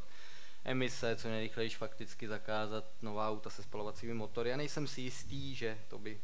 emise, 0.63 1.15
co 1.15 1.29
nejrychleji 1.29 1.69
fakticky 1.69 2.27
zakázat 2.27 2.85
nová 3.01 3.29
auta 3.29 3.49
se 3.49 3.63
spalovacími 3.63 4.13
motory. 4.13 4.49
Já 4.49 4.57
nejsem 4.57 4.87
si 4.87 5.01
jistý, 5.01 5.55
že 5.55 5.79
to 5.87 5.99
by 5.99 6.21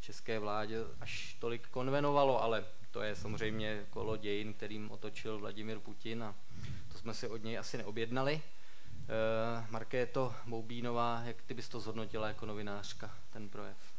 české 0.00 0.38
vládě 0.38 0.78
až 1.00 1.36
tolik 1.40 1.68
konvenovalo, 1.68 2.42
ale 2.42 2.64
to 2.90 3.02
je 3.02 3.16
samozřejmě 3.16 3.86
kolo 3.90 4.16
dějin, 4.16 4.54
kterým 4.54 4.90
otočil 4.90 5.38
Vladimir 5.38 5.78
Putin 5.78 6.22
a 6.22 6.34
to 6.92 6.98
jsme 6.98 7.14
si 7.14 7.28
od 7.28 7.42
něj 7.42 7.58
asi 7.58 7.78
neobjednali. 7.78 8.34
Uh, 8.34 9.70
Markéto 9.70 10.34
Boubínová, 10.46 11.22
jak 11.24 11.42
ty 11.42 11.54
bys 11.54 11.68
to 11.68 11.80
zhodnotila 11.80 12.28
jako 12.28 12.46
novinářka, 12.46 13.14
ten 13.30 13.48
projev? 13.48 13.95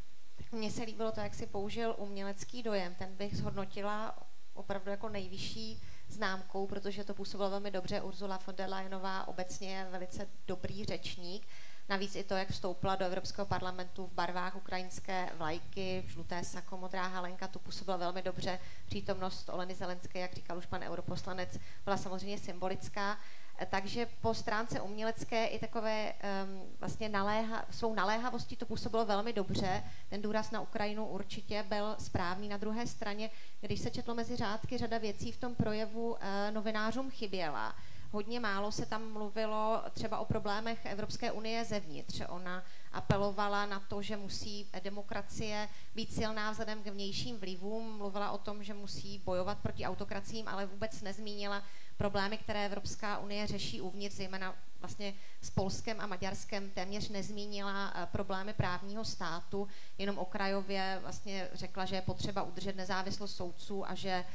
Mně 0.51 0.71
se 0.71 0.83
líbilo 0.83 1.11
to, 1.11 1.19
jak 1.19 1.35
si 1.35 1.45
použil 1.45 1.95
umělecký 1.97 2.63
dojem. 2.63 2.95
Ten 2.95 3.15
bych 3.15 3.37
zhodnotila 3.37 4.15
opravdu 4.53 4.91
jako 4.91 5.09
nejvyšší 5.09 5.81
známkou, 6.09 6.67
protože 6.67 7.03
to 7.03 7.13
působilo 7.13 7.49
velmi 7.49 7.71
dobře. 7.71 8.01
Ursula 8.01 8.39
von 8.45 8.55
der 8.55 8.69
Leyenová 8.69 9.27
obecně 9.27 9.77
je 9.77 9.87
velice 9.91 10.27
dobrý 10.47 10.85
řečník. 10.85 11.47
Navíc 11.89 12.15
i 12.15 12.23
to, 12.23 12.33
jak 12.35 12.49
vstoupila 12.49 12.95
do 12.95 13.05
Evropského 13.05 13.45
parlamentu 13.45 14.05
v 14.05 14.13
barvách 14.13 14.55
ukrajinské 14.55 15.29
vlajky, 15.33 16.03
žluté 16.07 16.43
sako, 16.43 16.77
modrá 16.77 17.07
halenka, 17.07 17.47
tu 17.47 17.59
působila 17.59 17.97
velmi 17.97 18.21
dobře. 18.21 18.59
Přítomnost 18.85 19.49
Oleny 19.49 19.75
Zelenské, 19.75 20.19
jak 20.19 20.33
říkal 20.33 20.57
už 20.57 20.65
pan 20.65 20.83
europoslanec, 20.83 21.57
byla 21.83 21.97
samozřejmě 21.97 22.37
symbolická. 22.37 23.17
Takže 23.65 24.07
po 24.21 24.33
stránce 24.33 24.81
umělecké 24.81 25.45
i 25.45 25.59
takové 25.59 26.13
um, 26.13 26.61
vlastně 26.79 27.09
naléha, 27.09 27.65
svou 27.71 27.93
naléhavostí 27.93 28.55
to 28.55 28.65
působilo 28.65 29.05
velmi 29.05 29.33
dobře. 29.33 29.83
Ten 30.09 30.21
důraz 30.21 30.51
na 30.51 30.61
Ukrajinu 30.61 31.05
určitě 31.05 31.63
byl 31.63 31.95
správný. 31.99 32.49
Na 32.49 32.57
druhé 32.57 32.87
straně, 32.87 33.29
když 33.61 33.79
se 33.79 33.91
četlo 33.91 34.15
mezi 34.15 34.35
řádky, 34.35 34.77
řada 34.77 34.97
věcí 34.97 35.31
v 35.31 35.37
tom 35.37 35.55
projevu 35.55 36.11
uh, 36.11 36.17
novinářům 36.51 37.09
chyběla. 37.09 37.75
Hodně 38.11 38.39
málo 38.39 38.71
se 38.71 38.85
tam 38.85 39.11
mluvilo 39.11 39.83
třeba 39.93 40.19
o 40.19 40.25
problémech 40.25 40.85
Evropské 40.85 41.31
unie 41.31 41.65
zevnitř. 41.65 42.21
Ona 42.29 42.63
apelovala 42.93 43.65
na 43.65 43.79
to, 43.79 44.01
že 44.01 44.17
musí 44.17 44.67
demokracie 44.83 45.69
být 45.95 46.13
silná 46.13 46.51
vzhledem 46.51 46.83
k 46.83 46.87
vnějším 46.87 47.37
vlivům, 47.37 47.97
mluvila 47.97 48.31
o 48.31 48.37
tom, 48.37 48.63
že 48.63 48.73
musí 48.73 49.19
bojovat 49.19 49.57
proti 49.59 49.85
autokracím, 49.85 50.47
ale 50.47 50.65
vůbec 50.65 51.01
nezmínila 51.01 51.63
problémy, 51.97 52.37
které 52.37 52.65
Evropská 52.65 53.17
unie 53.17 53.47
řeší 53.47 53.81
uvnitř, 53.81 54.15
zejména 54.15 54.55
vlastně 54.79 55.13
s 55.41 55.49
Polskem 55.49 56.01
a 56.01 56.05
Maďarskem 56.07 56.69
téměř 56.69 57.09
nezmínila 57.09 57.93
eh, 57.95 58.07
problémy 58.11 58.53
právního 58.53 59.05
státu, 59.05 59.67
jenom 59.97 60.17
okrajově 60.17 60.99
vlastně 61.01 61.49
řekla, 61.53 61.85
že 61.85 61.95
je 61.95 62.01
potřeba 62.01 62.43
udržet 62.43 62.75
nezávislost 62.75 63.35
soudců 63.35 63.89
a 63.89 63.95
že 63.95 64.09
eh, 64.09 64.25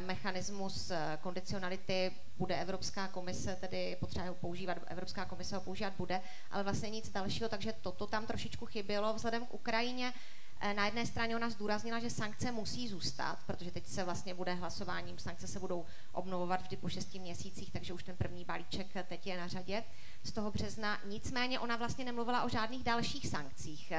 mechanismus 0.00 0.90
eh, 0.90 1.18
kondicionality 1.22 2.12
bude 2.38 2.60
Evropská 2.60 3.08
komise, 3.08 3.56
tedy 3.60 3.96
potřeba 4.00 4.26
ho 4.26 4.34
používat, 4.34 4.78
Evropská 4.86 5.24
komise 5.24 5.56
ho 5.56 5.60
používat 5.62 5.92
bude, 5.98 6.20
ale 6.50 6.62
vlastně 6.62 6.90
nic 6.90 7.10
dalšího, 7.10 7.48
takže 7.48 7.72
toto 7.80 8.06
tam 8.06 8.26
trošičku 8.26 8.66
chybělo 8.66 9.14
vzhledem 9.14 9.46
k 9.46 9.54
Ukrajině. 9.54 10.12
Eh, 10.60 10.74
na 10.74 10.84
jedné 10.84 11.06
straně 11.06 11.36
ona 11.36 11.50
zdůraznila, 11.50 11.98
že 11.98 12.10
sankce 12.10 12.52
musí 12.52 12.88
zůstat, 12.88 13.38
protože 13.46 13.70
teď 13.70 13.86
se 13.86 14.04
vlastně 14.04 14.34
bude 14.34 14.54
hlasováním, 14.54 15.18
sankce 15.18 15.46
se 15.46 15.60
budou 15.60 15.86
obnovovat 16.12 16.62
vždy 16.62 16.76
po 16.76 16.88
šesti 16.88 17.18
měsících, 17.18 17.72
takže 17.72 17.92
už 17.92 18.02
ten 18.02 18.16
první 18.16 18.44
balíček 18.44 18.86
teď 19.08 19.26
je 19.26 19.38
na 19.38 19.48
řadě 19.48 19.84
z 20.22 20.32
toho 20.32 20.50
března. 20.50 20.98
Nicméně 21.04 21.60
ona 21.60 21.76
vlastně 21.76 22.04
nemluvila 22.04 22.44
o 22.44 22.48
žádných 22.48 22.82
dalších 22.84 23.28
sankcích 23.28 23.92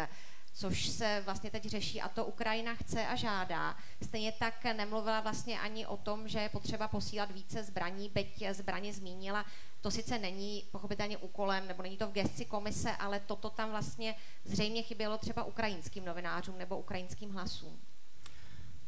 což 0.54 0.88
se 0.88 1.22
vlastně 1.26 1.52
teď 1.52 1.66
řeší 1.66 2.02
a 2.02 2.10
to 2.10 2.26
Ukrajina 2.26 2.76
chce 2.76 3.08
a 3.08 3.16
žádá. 3.16 3.78
Stejně 4.04 4.32
tak 4.32 4.64
nemluvila 4.64 5.20
vlastně 5.20 5.60
ani 5.60 5.88
o 5.88 5.98
tom, 5.98 6.28
že 6.28 6.40
je 6.40 6.50
potřeba 6.50 6.88
posílat 6.88 7.32
více 7.32 7.64
zbraní, 7.64 8.10
byť 8.10 8.50
zbraně 8.52 8.94
zmínila. 8.94 9.46
To 9.82 9.92
sice 9.92 10.20
není 10.20 10.64
pochopitelně 10.72 11.18
úkolem, 11.18 11.68
nebo 11.68 11.84
není 11.84 11.98
to 11.98 12.08
v 12.08 12.12
gesci 12.12 12.46
komise, 12.46 12.92
ale 12.92 13.20
toto 13.20 13.50
tam 13.50 13.70
vlastně 13.70 14.16
zřejmě 14.46 14.84
chybělo 14.84 15.18
třeba 15.18 15.44
ukrajinským 15.44 16.06
novinářům 16.06 16.58
nebo 16.58 16.80
ukrajinským 16.80 17.32
hlasům. 17.32 17.80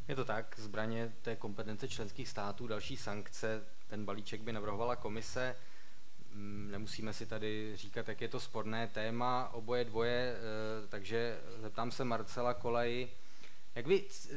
Je 0.08 0.16
to 0.16 0.24
tak, 0.24 0.54
zbraně 0.58 1.12
té 1.22 1.36
kompetence 1.36 1.88
členských 1.88 2.28
států, 2.28 2.66
další 2.66 2.96
sankce, 2.96 3.64
ten 3.86 4.04
balíček 4.04 4.40
by 4.40 4.52
navrhovala 4.52 4.96
komise. 4.96 5.56
Mm, 6.34 6.68
nemusíme 6.70 7.12
si 7.12 7.26
tady 7.26 7.76
říkat, 7.76 8.08
jak 8.08 8.20
je 8.20 8.28
to 8.28 8.40
sporné 8.40 8.88
téma, 8.88 9.50
oboje 9.52 9.84
dvoje, 9.84 10.36
eh, 10.36 10.88
takže 10.88 11.40
zeptám 11.58 11.90
se 11.90 12.04
Marcela 12.04 12.54
Kolaji, 12.54 13.12
jak 13.74 13.86
vy 13.86 14.04
eh, 14.04 14.34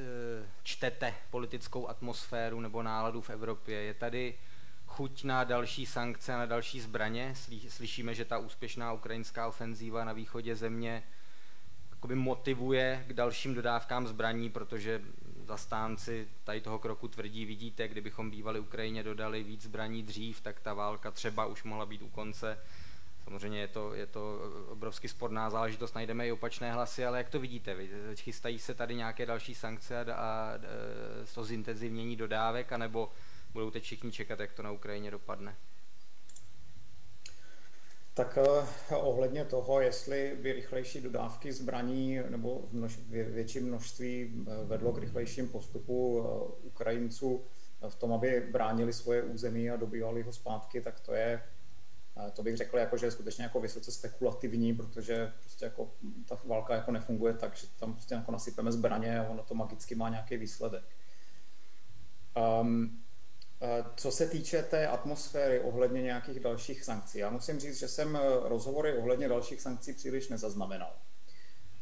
čtete 0.63 1.13
politickou 1.29 1.87
atmosféru 1.87 2.59
nebo 2.59 2.83
náladu 2.83 3.21
v 3.21 3.29
Evropě? 3.29 3.81
Je 3.81 3.93
tady 3.93 4.37
chuť 4.85 5.23
na 5.23 5.43
další 5.43 5.85
sankce, 5.85 6.31
na 6.31 6.45
další 6.45 6.81
zbraně? 6.81 7.33
Slyšíme, 7.69 8.15
že 8.15 8.25
ta 8.25 8.37
úspěšná 8.37 8.93
ukrajinská 8.93 9.47
ofenzíva 9.47 10.05
na 10.05 10.13
východě 10.13 10.55
země 10.55 11.03
motivuje 12.13 13.05
k 13.07 13.13
dalším 13.13 13.55
dodávkám 13.55 14.07
zbraní, 14.07 14.49
protože 14.49 15.01
zastánci 15.47 16.27
tady 16.43 16.61
toho 16.61 16.79
kroku 16.79 17.07
tvrdí, 17.07 17.45
vidíte, 17.45 17.87
kdybychom 17.87 18.31
bývali 18.31 18.59
Ukrajině 18.59 19.03
dodali 19.03 19.43
víc 19.43 19.63
zbraní 19.63 20.03
dřív, 20.03 20.41
tak 20.41 20.59
ta 20.59 20.73
válka 20.73 21.11
třeba 21.11 21.45
už 21.45 21.63
mohla 21.63 21.85
být 21.85 22.01
u 22.01 22.09
konce. 22.09 22.59
Samozřejmě 23.23 23.59
je 23.59 23.67
to, 23.67 23.93
je 23.93 24.05
to 24.05 24.39
obrovsky 24.67 25.07
sporná 25.07 25.49
záležitost, 25.49 25.95
najdeme 25.95 26.27
i 26.27 26.31
opačné 26.31 26.73
hlasy, 26.73 27.05
ale 27.05 27.17
jak 27.17 27.29
to 27.29 27.39
vidíte? 27.39 27.77
Chystají 28.15 28.59
se 28.59 28.73
tady 28.73 28.95
nějaké 28.95 29.25
další 29.25 29.55
sankce 29.55 29.99
a, 29.99 30.13
a, 30.13 30.15
a 30.15 30.59
to 31.33 31.43
zintenzivnění 31.43 32.15
dodávek, 32.15 32.71
anebo 32.71 33.11
budou 33.53 33.71
teď 33.71 33.83
všichni 33.83 34.11
čekat, 34.11 34.39
jak 34.39 34.53
to 34.53 34.63
na 34.63 34.71
Ukrajině 34.71 35.11
dopadne? 35.11 35.55
Tak 38.17 38.37
eh, 38.37 38.95
ohledně 38.95 39.45
toho, 39.45 39.81
jestli 39.81 40.37
by 40.41 40.53
rychlejší 40.53 41.01
dodávky 41.01 41.53
zbraní 41.53 42.19
nebo 42.29 42.67
množ, 42.71 42.99
větším 43.09 43.67
množství 43.67 44.45
eh, 44.47 44.65
vedlo 44.65 44.93
k 44.93 44.97
rychlejším 44.97 45.49
postupu 45.49 46.23
eh, 46.23 46.67
Ukrajinců 46.67 47.43
v 47.89 47.95
tom, 47.95 48.13
aby 48.13 48.47
bránili 48.51 48.93
svoje 48.93 49.23
území 49.23 49.69
a 49.69 49.75
dobývali 49.75 50.21
ho 50.21 50.33
zpátky, 50.33 50.81
tak 50.81 50.99
to 50.99 51.13
je, 51.13 51.41
to 52.33 52.43
bych 52.43 52.57
řekl, 52.57 52.77
jako, 52.77 52.97
že 52.97 53.05
je 53.05 53.11
skutečně 53.11 53.43
jako 53.43 53.59
vysoce 53.59 53.91
spekulativní, 53.91 54.73
protože 54.73 55.33
prostě 55.39 55.65
jako 55.65 55.91
ta 56.27 56.39
válka 56.45 56.75
jako 56.75 56.91
nefunguje 56.91 57.33
tak, 57.33 57.55
že 57.55 57.67
tam 57.79 57.93
prostě 57.93 58.15
jako 58.15 58.31
nasypeme 58.31 58.71
zbraně 58.71 59.19
a 59.19 59.29
ono 59.29 59.43
to 59.43 59.53
magicky 59.55 59.95
má 59.95 60.09
nějaký 60.09 60.37
výsledek. 60.37 60.83
Um, 62.61 63.04
co 63.95 64.11
se 64.11 64.27
týče 64.27 64.63
té 64.63 64.87
atmosféry 64.87 65.59
ohledně 65.59 66.01
nějakých 66.01 66.39
dalších 66.39 66.83
sankcí, 66.83 67.17
já 67.17 67.29
musím 67.29 67.59
říct, 67.59 67.79
že 67.79 67.87
jsem 67.87 68.15
eh, 68.15 68.19
rozhovory 68.43 68.97
ohledně 68.97 69.29
dalších 69.29 69.61
sankcí 69.61 69.93
příliš 69.93 70.29
nezaznamenal. 70.29 70.95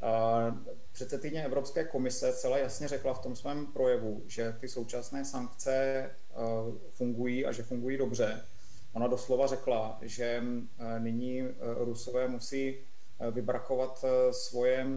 Eh, 0.03 0.73
předsedkyně 0.91 1.45
Evropské 1.45 1.83
komise 1.83 2.33
celá 2.33 2.57
jasně 2.57 2.87
řekla 2.87 3.13
v 3.13 3.19
tom 3.19 3.35
svém 3.35 3.65
projevu, 3.65 4.23
že 4.27 4.55
ty 4.59 4.67
současné 4.67 5.25
sankce 5.25 6.09
fungují 6.91 7.45
a 7.45 7.51
že 7.51 7.63
fungují 7.63 7.97
dobře. 7.97 8.45
Ona 8.93 9.07
doslova 9.07 9.47
řekla, 9.47 9.97
že 10.01 10.43
nyní 10.99 11.43
Rusové 11.59 12.27
musí 12.27 12.77
vybrakovat 13.31 14.05
svoje 14.31 14.87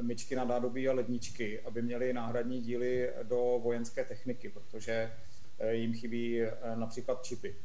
myčky 0.00 0.36
na 0.36 0.44
nádobí 0.44 0.88
a 0.88 0.92
ledničky, 0.92 1.60
aby 1.60 1.82
měli 1.82 2.12
náhradní 2.12 2.60
díly 2.60 3.12
do 3.22 3.60
vojenské 3.62 4.04
techniky, 4.04 4.48
protože 4.48 5.12
Eh, 5.12 5.25
jim 5.70 5.94
chybí 5.94 6.42
eh, 6.42 6.52
například 6.74 7.24
čipy. 7.24 7.56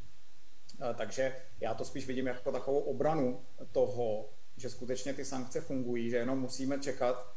Eh, 0.81 0.93
takže 0.93 1.35
já 1.59 1.73
to 1.73 1.85
spíš 1.85 2.07
vidím 2.07 2.27
jako 2.27 2.51
takovou 2.51 2.79
obranu 2.79 3.41
toho, 3.71 4.29
že 4.57 4.69
skutečně 4.69 5.13
ty 5.13 5.25
sankce 5.25 5.61
fungují, 5.61 6.09
že 6.09 6.17
jenom 6.17 6.39
musíme 6.39 6.79
čekat, 6.79 7.35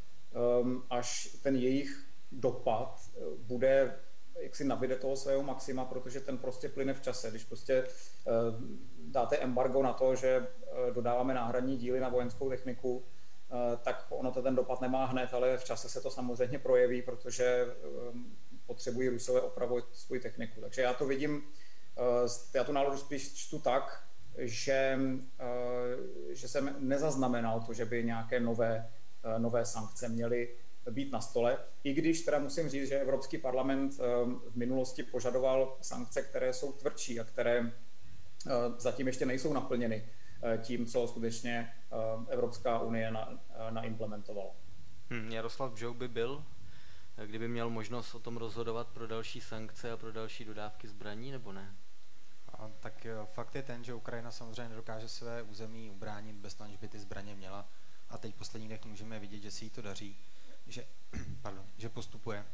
ehm, 0.60 0.82
až 0.90 1.36
ten 1.42 1.56
jejich 1.56 2.06
dopad 2.32 3.10
bude 3.38 3.96
jak 4.40 4.56
si 4.56 4.64
nabide 4.64 4.96
toho 4.96 5.16
svého 5.16 5.42
maxima, 5.42 5.84
protože 5.84 6.20
ten 6.20 6.38
prostě 6.38 6.68
plyne 6.68 6.94
v 6.94 7.00
čase. 7.00 7.30
Když 7.30 7.44
prostě 7.44 7.86
dáte 8.98 9.36
embargo 9.36 9.82
na 9.82 9.92
to, 9.92 10.14
že 10.14 10.46
dodáváme 10.94 11.34
náhradní 11.34 11.76
díly 11.76 12.00
na 12.00 12.08
vojenskou 12.08 12.48
techniku, 12.48 13.04
tak 13.82 14.06
ono 14.10 14.32
to 14.32 14.42
ten 14.42 14.54
dopad 14.54 14.80
nemá 14.80 15.04
hned, 15.04 15.34
ale 15.34 15.56
v 15.56 15.64
čase 15.64 15.88
se 15.88 16.00
to 16.00 16.10
samozřejmě 16.10 16.58
projeví, 16.58 17.02
protože 17.02 17.66
ehm, 18.08 18.36
potřebují 18.66 19.08
Rusové 19.08 19.40
opravovat 19.40 19.84
svou 19.92 20.18
techniku. 20.18 20.60
Takže 20.60 20.82
já 20.82 20.94
to 20.94 21.06
vidím, 21.06 21.42
eh, 21.98 22.58
já 22.58 22.64
tu 22.64 22.72
náladu 22.72 22.98
spíš 22.98 23.34
čtu 23.34 23.58
tak, 23.58 24.04
že, 24.38 24.98
eh, 25.40 26.34
že 26.34 26.48
jsem 26.48 26.76
nezaznamenal 26.78 27.60
to, 27.60 27.72
že 27.72 27.84
by 27.84 28.04
nějaké 28.04 28.40
nové, 28.40 28.90
eh, 29.24 29.38
nové 29.38 29.64
sankce 29.64 30.08
měly 30.08 30.56
být 30.90 31.12
na 31.12 31.20
stole, 31.20 31.58
i 31.84 31.94
když 31.94 32.20
teda 32.20 32.38
musím 32.38 32.68
říct, 32.68 32.88
že 32.88 33.00
Evropský 33.00 33.38
parlament 33.38 33.94
v 34.50 34.54
minulosti 34.54 35.02
požadoval 35.02 35.76
sankce, 35.82 36.22
které 36.22 36.52
jsou 36.52 36.72
tvrdší 36.72 37.20
a 37.20 37.24
které 37.24 37.72
zatím 38.78 39.06
ještě 39.06 39.26
nejsou 39.26 39.52
naplněny 39.52 40.08
tím, 40.62 40.86
co 40.86 41.08
skutečně 41.08 41.72
Evropská 42.28 42.78
unie 42.78 43.10
na, 43.10 43.40
naimplementovala. 43.70 44.50
Hmm, 45.10 45.30
Jaroslav 45.32 45.72
Bžou 45.72 45.94
by 45.94 46.08
byl 46.08 46.44
kdyby 47.26 47.48
měl 47.48 47.70
možnost 47.70 48.14
o 48.14 48.20
tom 48.20 48.36
rozhodovat 48.36 48.88
pro 48.88 49.06
další 49.06 49.40
sankce 49.40 49.92
a 49.92 49.96
pro 49.96 50.12
další 50.12 50.44
dodávky 50.44 50.88
zbraní, 50.88 51.30
nebo 51.30 51.52
ne? 51.52 51.76
A, 52.48 52.70
tak 52.80 53.06
fakt 53.32 53.54
je 53.54 53.62
ten, 53.62 53.84
že 53.84 53.94
Ukrajina 53.94 54.30
samozřejmě 54.30 54.68
nedokáže 54.68 55.08
své 55.08 55.42
území 55.42 55.90
ubránit 55.90 56.36
bez 56.36 56.54
toho, 56.54 56.70
by 56.80 56.88
ty 56.88 56.98
zbraně 56.98 57.34
měla. 57.34 57.68
A 58.08 58.18
teď 58.18 58.34
poslední 58.34 58.68
dnech 58.68 58.84
můžeme 58.84 59.18
vidět, 59.18 59.38
že 59.38 59.50
si 59.50 59.64
jí 59.64 59.70
to 59.70 59.82
daří, 59.82 60.16
že, 60.66 60.86
pardon, 61.42 61.66
že 61.76 61.88
postupuje. 61.88 62.46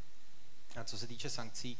A 0.75 0.83
co 0.83 0.97
se 0.97 1.07
týče 1.07 1.29
sankcí, 1.29 1.79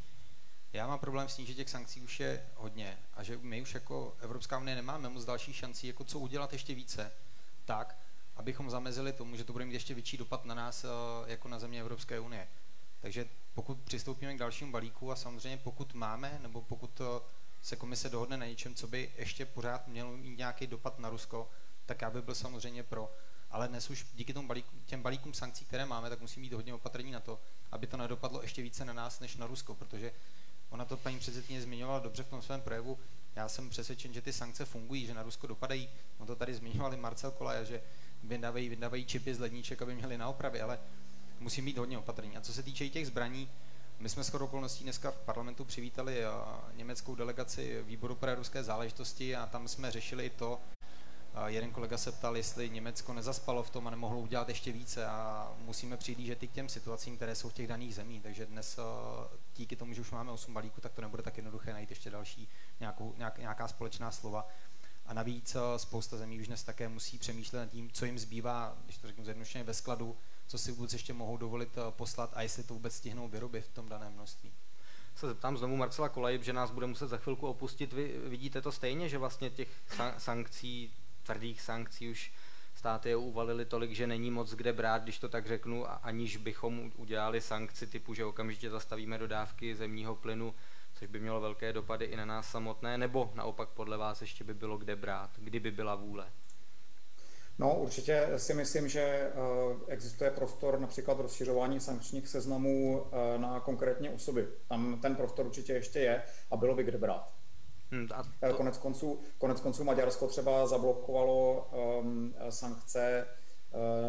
já 0.74 0.88
mám 0.88 1.00
problém 1.00 1.30
s 1.30 1.36
tím, 1.36 1.46
že 1.46 1.54
těch 1.54 1.70
sankcí 1.70 2.02
už 2.02 2.20
je 2.20 2.50
hodně 2.56 2.98
a 3.14 3.24
že 3.24 3.38
my 3.38 3.62
už 3.62 3.74
jako 3.74 4.18
Evropská 4.20 4.58
unie 4.58 4.76
nemáme 4.76 5.10
moc 5.10 5.26
další 5.26 5.54
šancí, 5.54 5.88
jako 5.88 6.04
co 6.04 6.20
udělat 6.20 6.54
ještě 6.54 6.76
více, 6.76 7.12
tak, 7.66 7.98
abychom 8.36 8.70
zamezili 8.70 9.14
tomu, 9.14 9.36
že 9.36 9.44
to 9.44 9.54
bude 9.54 9.66
mít 9.66 9.74
ještě 9.74 9.94
větší 9.94 10.18
dopad 10.18 10.46
na 10.46 10.56
nás 10.56 10.84
eh, 10.84 10.88
jako 11.26 11.48
na 11.48 11.60
země 11.60 11.82
Evropské 11.82 12.20
unie. 12.20 12.48
Takže 13.02 13.30
pokud 13.54 13.82
přistoupíme 13.82 14.34
k 14.34 14.40
dalšímu 14.40 14.72
balíku 14.72 15.12
a 15.12 15.16
samozřejmě 15.16 15.58
pokud 15.58 15.94
máme, 15.94 16.40
nebo 16.42 16.62
pokud 16.62 17.02
se 17.62 17.76
komise 17.76 18.10
dohodne 18.10 18.38
na 18.38 18.46
něčem, 18.46 18.76
co 18.76 18.88
by 18.88 19.12
ještě 19.18 19.46
pořád 19.46 19.88
mělo 19.88 20.18
mít 20.18 20.38
nějaký 20.38 20.68
dopad 20.68 21.00
na 21.00 21.10
Rusko, 21.10 21.50
tak 21.86 22.02
já 22.02 22.10
bych 22.10 22.24
byl 22.24 22.36
samozřejmě 22.36 22.84
pro. 22.84 23.16
Ale 23.52 23.68
dnes 23.68 23.90
už 23.90 24.06
díky 24.14 24.34
tomu 24.34 24.48
balíku, 24.48 24.76
těm 24.86 25.02
balíkům 25.02 25.34
sankcí, 25.34 25.66
které 25.66 25.86
máme, 25.86 26.10
tak 26.10 26.22
musím 26.22 26.44
být 26.44 26.54
hodně 26.54 26.74
opatrní 26.74 27.12
na 27.12 27.20
to, 27.20 27.40
aby 27.72 27.88
to 27.88 27.98
nedopadlo 27.98 28.42
ještě 28.42 28.62
více 28.62 28.86
na 28.86 28.94
nás 28.94 29.20
než 29.20 29.38
na 29.38 29.48
Rusko, 29.48 29.76
protože 29.76 30.14
ona 30.70 30.86
to 30.86 30.98
paní 30.98 31.20
předsedkyně 31.20 31.62
zmiňovala 31.62 32.00
dobře 32.00 32.24
v 32.24 32.30
tom 32.30 32.42
svém 32.42 32.62
projevu. 32.62 33.00
Já 33.36 33.50
jsem 33.50 33.70
přesvědčen, 33.70 34.14
že 34.14 34.22
ty 34.22 34.34
sankce 34.34 34.66
fungují, 34.66 35.06
že 35.06 35.14
na 35.14 35.24
Rusko 35.24 35.48
dopadají. 35.48 35.90
On 36.18 36.28
to 36.28 36.36
tady 36.36 36.54
zmiňovali 36.54 36.98
Marcel 36.98 37.32
Kolaja, 37.32 37.64
že 37.64 37.82
vydávají, 38.24 38.70
vydávají 38.70 39.06
čipy 39.06 39.34
z 39.34 39.40
ledníček, 39.40 39.82
aby 39.82 39.96
měli 39.96 40.18
na 40.18 40.30
opravy, 40.30 40.62
ale 40.62 40.80
musím 41.42 41.66
být 41.66 41.78
hodně 41.78 41.98
opatrný. 41.98 42.38
A 42.38 42.42
co 42.42 42.54
se 42.54 42.64
týče 42.64 42.90
těch 42.90 43.08
zbraní, 43.08 43.50
my 44.00 44.10
jsme 44.10 44.24
shodou 44.24 44.46
okolností 44.46 44.84
dneska 44.84 45.12
v 45.12 45.18
parlamentu 45.18 45.66
přivítali 45.66 46.22
německou 46.74 47.16
delegaci 47.16 47.84
výboru 47.84 48.16
pro 48.16 48.36
ruské 48.36 48.64
záležitosti 48.64 49.36
a 49.36 49.46
tam 49.46 49.68
jsme 49.68 49.92
řešili 49.92 50.26
i 50.26 50.30
to, 50.30 50.60
jeden 51.48 51.72
kolega 51.72 51.98
se 51.98 52.12
ptal, 52.12 52.38
jestli 52.38 52.70
Německo 52.70 53.14
nezaspalo 53.14 53.64
v 53.64 53.70
tom 53.70 53.88
a 53.88 53.90
nemohlo 53.90 54.20
udělat 54.20 54.50
ještě 54.50 54.72
více 54.72 55.06
a 55.06 55.52
musíme 55.58 55.98
přihlížet 55.98 56.44
i 56.44 56.48
k 56.48 56.52
těm 56.52 56.70
situacím, 56.70 57.16
které 57.16 57.36
jsou 57.36 57.50
v 57.50 57.54
těch 57.54 57.68
daných 57.68 57.96
zemích. 57.96 58.24
Takže 58.24 58.46
dnes 58.46 58.80
díky 59.56 59.76
tomu, 59.76 59.94
že 59.94 60.02
už 60.02 60.12
máme 60.12 60.32
8 60.32 60.54
balíků, 60.54 60.82
tak 60.82 60.94
to 60.94 61.02
nebude 61.02 61.24
tak 61.24 61.38
jednoduché 61.38 61.74
najít 61.74 61.90
ještě 61.90 62.10
další 62.10 62.48
nějakou, 62.80 63.14
nějak, 63.18 63.38
nějaká 63.38 63.68
společná 63.68 64.12
slova. 64.12 64.48
A 65.06 65.14
navíc 65.14 65.56
spousta 65.78 66.18
zemí 66.18 66.40
už 66.40 66.48
dnes 66.48 66.64
také 66.64 66.90
musí 66.90 67.18
přemýšlet 67.18 67.60
nad 67.60 67.70
tím, 67.70 67.92
co 67.92 68.06
jim 68.06 68.20
zbývá, 68.20 68.78
když 68.86 68.98
to 68.98 69.08
řeknu 69.08 69.24
zjednodušeně, 69.24 69.64
ve 69.64 69.74
skladu, 69.74 70.18
co 70.52 70.58
si 70.58 70.72
vůbec 70.72 70.94
ještě 70.94 71.14
mohou 71.14 71.38
dovolit 71.38 71.78
eh, 71.78 71.82
poslat 71.92 72.30
a 72.34 72.42
jestli 72.42 72.64
to 72.64 72.74
vůbec 72.74 72.96
stihnou 72.96 73.28
vyrobit 73.28 73.66
v 73.66 73.74
tom 73.74 73.90
daném 73.90 74.14
množství. 74.14 74.52
Se 75.16 75.28
zeptám 75.28 75.58
znovu 75.58 75.78
Marcela 75.78 76.10
Kolej, 76.10 76.40
že 76.44 76.54
nás 76.54 76.72
bude 76.72 76.88
muset 76.88 77.08
za 77.08 77.18
chvilku 77.18 77.48
opustit. 77.48 77.94
Vy 77.94 78.20
vidíte 78.26 78.62
to 78.62 78.72
stejně, 78.72 79.10
že 79.10 79.18
vlastně 79.18 79.50
těch 79.50 79.68
sankcí, 80.18 80.94
tvrdých 81.24 81.62
sankcí 81.62 82.10
už 82.12 82.32
státy 82.76 83.16
uvalili 83.16 83.66
tolik, 83.66 83.92
že 83.92 84.08
není 84.08 84.32
moc 84.32 84.54
kde 84.54 84.74
brát, 84.74 85.04
když 85.04 85.20
to 85.20 85.30
tak 85.30 85.48
řeknu, 85.48 85.86
aniž 86.06 86.38
bychom 86.38 86.92
udělali 86.96 87.42
sankci 87.42 87.88
typu, 87.88 88.14
že 88.14 88.26
okamžitě 88.26 88.70
zastavíme 88.70 89.18
dodávky 89.18 89.76
zemního 89.76 90.16
plynu, 90.16 90.56
což 90.94 91.08
by 91.08 91.20
mělo 91.20 91.42
velké 91.42 91.74
dopady 91.74 92.06
i 92.06 92.16
na 92.16 92.26
nás 92.26 92.52
samotné, 92.52 92.98
nebo 92.98 93.32
naopak 93.36 93.70
podle 93.70 93.98
vás 93.98 94.22
ještě 94.22 94.44
by 94.44 94.54
bylo 94.54 94.78
kde 94.78 94.96
brát, 94.96 95.30
kdyby 95.38 95.72
byla 95.72 95.96
vůle? 95.96 96.28
No, 97.62 97.76
určitě 97.76 98.28
si 98.38 98.54
myslím, 98.54 98.90
že 98.90 99.02
eh, 99.02 99.32
existuje 99.88 100.32
prostor 100.32 100.80
například 100.80 101.20
rozšiřování 101.20 101.80
sankčních 101.80 102.28
seznamů 102.28 103.06
eh, 103.06 103.38
na 103.38 103.60
konkrétní 103.60 104.10
osoby. 104.10 104.48
Tam 104.68 105.00
ten 105.02 105.16
prostor 105.16 105.46
určitě 105.46 105.74
ještě 105.74 106.00
je 106.00 106.24
a 106.52 106.58
bylo 106.58 106.76
by 106.76 106.84
kde 106.84 106.98
brát. 106.98 107.34
Hmm, 107.92 108.08
a 108.14 108.24
eh, 108.42 108.50
to... 108.50 108.58
konec, 108.58 108.78
konců, 108.78 109.20
konec 109.38 109.62
konců 109.62 109.84
Maďarsko 109.84 110.28
třeba 110.28 110.68
zablokovalo 110.68 111.70
um, 112.02 112.36
sankce 112.50 113.28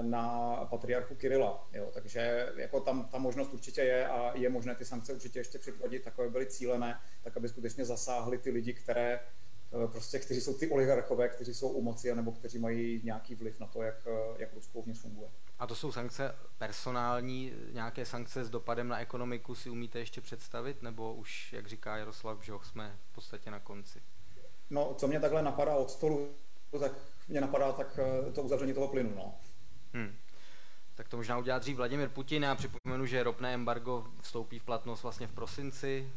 na 0.02 0.56
patriarchu 0.70 1.14
Kirila. 1.14 1.68
Jo, 1.72 1.90
takže 1.94 2.48
jako 2.56 2.80
tam 2.80 3.08
ta 3.12 3.18
možnost 3.18 3.52
určitě 3.52 3.80
je 3.80 4.06
a 4.08 4.32
je 4.36 4.48
možné 4.48 4.74
ty 4.74 4.84
sankce 4.84 5.12
určitě 5.12 5.38
ještě 5.38 5.58
přitvrdit, 5.58 6.04
tak 6.04 6.18
aby 6.18 6.30
byly 6.30 6.46
cílené, 6.46 7.00
tak 7.22 7.36
aby 7.36 7.48
skutečně 7.48 7.84
zasáhly 7.84 8.38
ty 8.38 8.50
lidi, 8.50 8.72
které 8.74 9.20
prostě, 9.86 10.18
kteří 10.18 10.40
jsou 10.40 10.54
ty 10.54 10.70
oligarchové, 10.70 11.28
kteří 11.28 11.54
jsou 11.54 11.68
u 11.68 11.82
moci, 11.82 12.14
nebo 12.14 12.32
kteří 12.32 12.58
mají 12.58 13.00
nějaký 13.04 13.34
vliv 13.34 13.60
na 13.60 13.66
to, 13.66 13.82
jak, 13.82 14.06
eh, 14.06 14.34
jak 14.38 14.54
Rusko 14.54 14.78
uvnitř 14.78 15.00
funguje. 15.00 15.30
A 15.58 15.66
to 15.66 15.74
jsou 15.74 15.92
sankce 15.92 16.34
personální, 16.58 17.52
nějaké 17.72 18.06
sankce 18.06 18.44
s 18.44 18.50
dopadem 18.50 18.88
na 18.88 18.98
ekonomiku 18.98 19.54
si 19.54 19.70
umíte 19.70 19.98
ještě 19.98 20.20
představit, 20.20 20.82
nebo 20.82 21.14
už, 21.14 21.52
jak 21.52 21.66
říká 21.66 21.96
Jaroslav 21.96 22.38
Bžoch, 22.38 22.64
jsme 22.64 22.98
v 23.10 23.14
podstatě 23.14 23.50
na 23.50 23.60
konci? 23.60 24.02
No, 24.70 24.94
co 24.98 25.08
mě 25.08 25.20
takhle 25.20 25.42
napadá 25.42 25.76
od 25.76 25.90
stolu, 25.90 26.28
tak 26.80 26.92
mě 27.28 27.40
napadá 27.40 27.72
tak 27.72 27.98
eh, 27.98 28.32
to 28.32 28.42
uzavření 28.42 28.74
toho 28.74 28.88
plynu, 28.88 29.12
no. 29.16 29.34
Hmm. 29.94 30.16
Tak 30.94 31.08
to 31.08 31.16
možná 31.16 31.38
udělá 31.38 31.58
dřív 31.58 31.76
Vladimir 31.76 32.08
Putin. 32.08 32.42
Já 32.42 32.54
připomenu, 32.54 33.06
že 33.06 33.22
ropné 33.22 33.54
embargo 33.54 34.06
vstoupí 34.20 34.58
v 34.58 34.64
platnost 34.64 35.02
vlastně 35.02 35.26
v 35.26 35.32
prosinci 35.32 36.12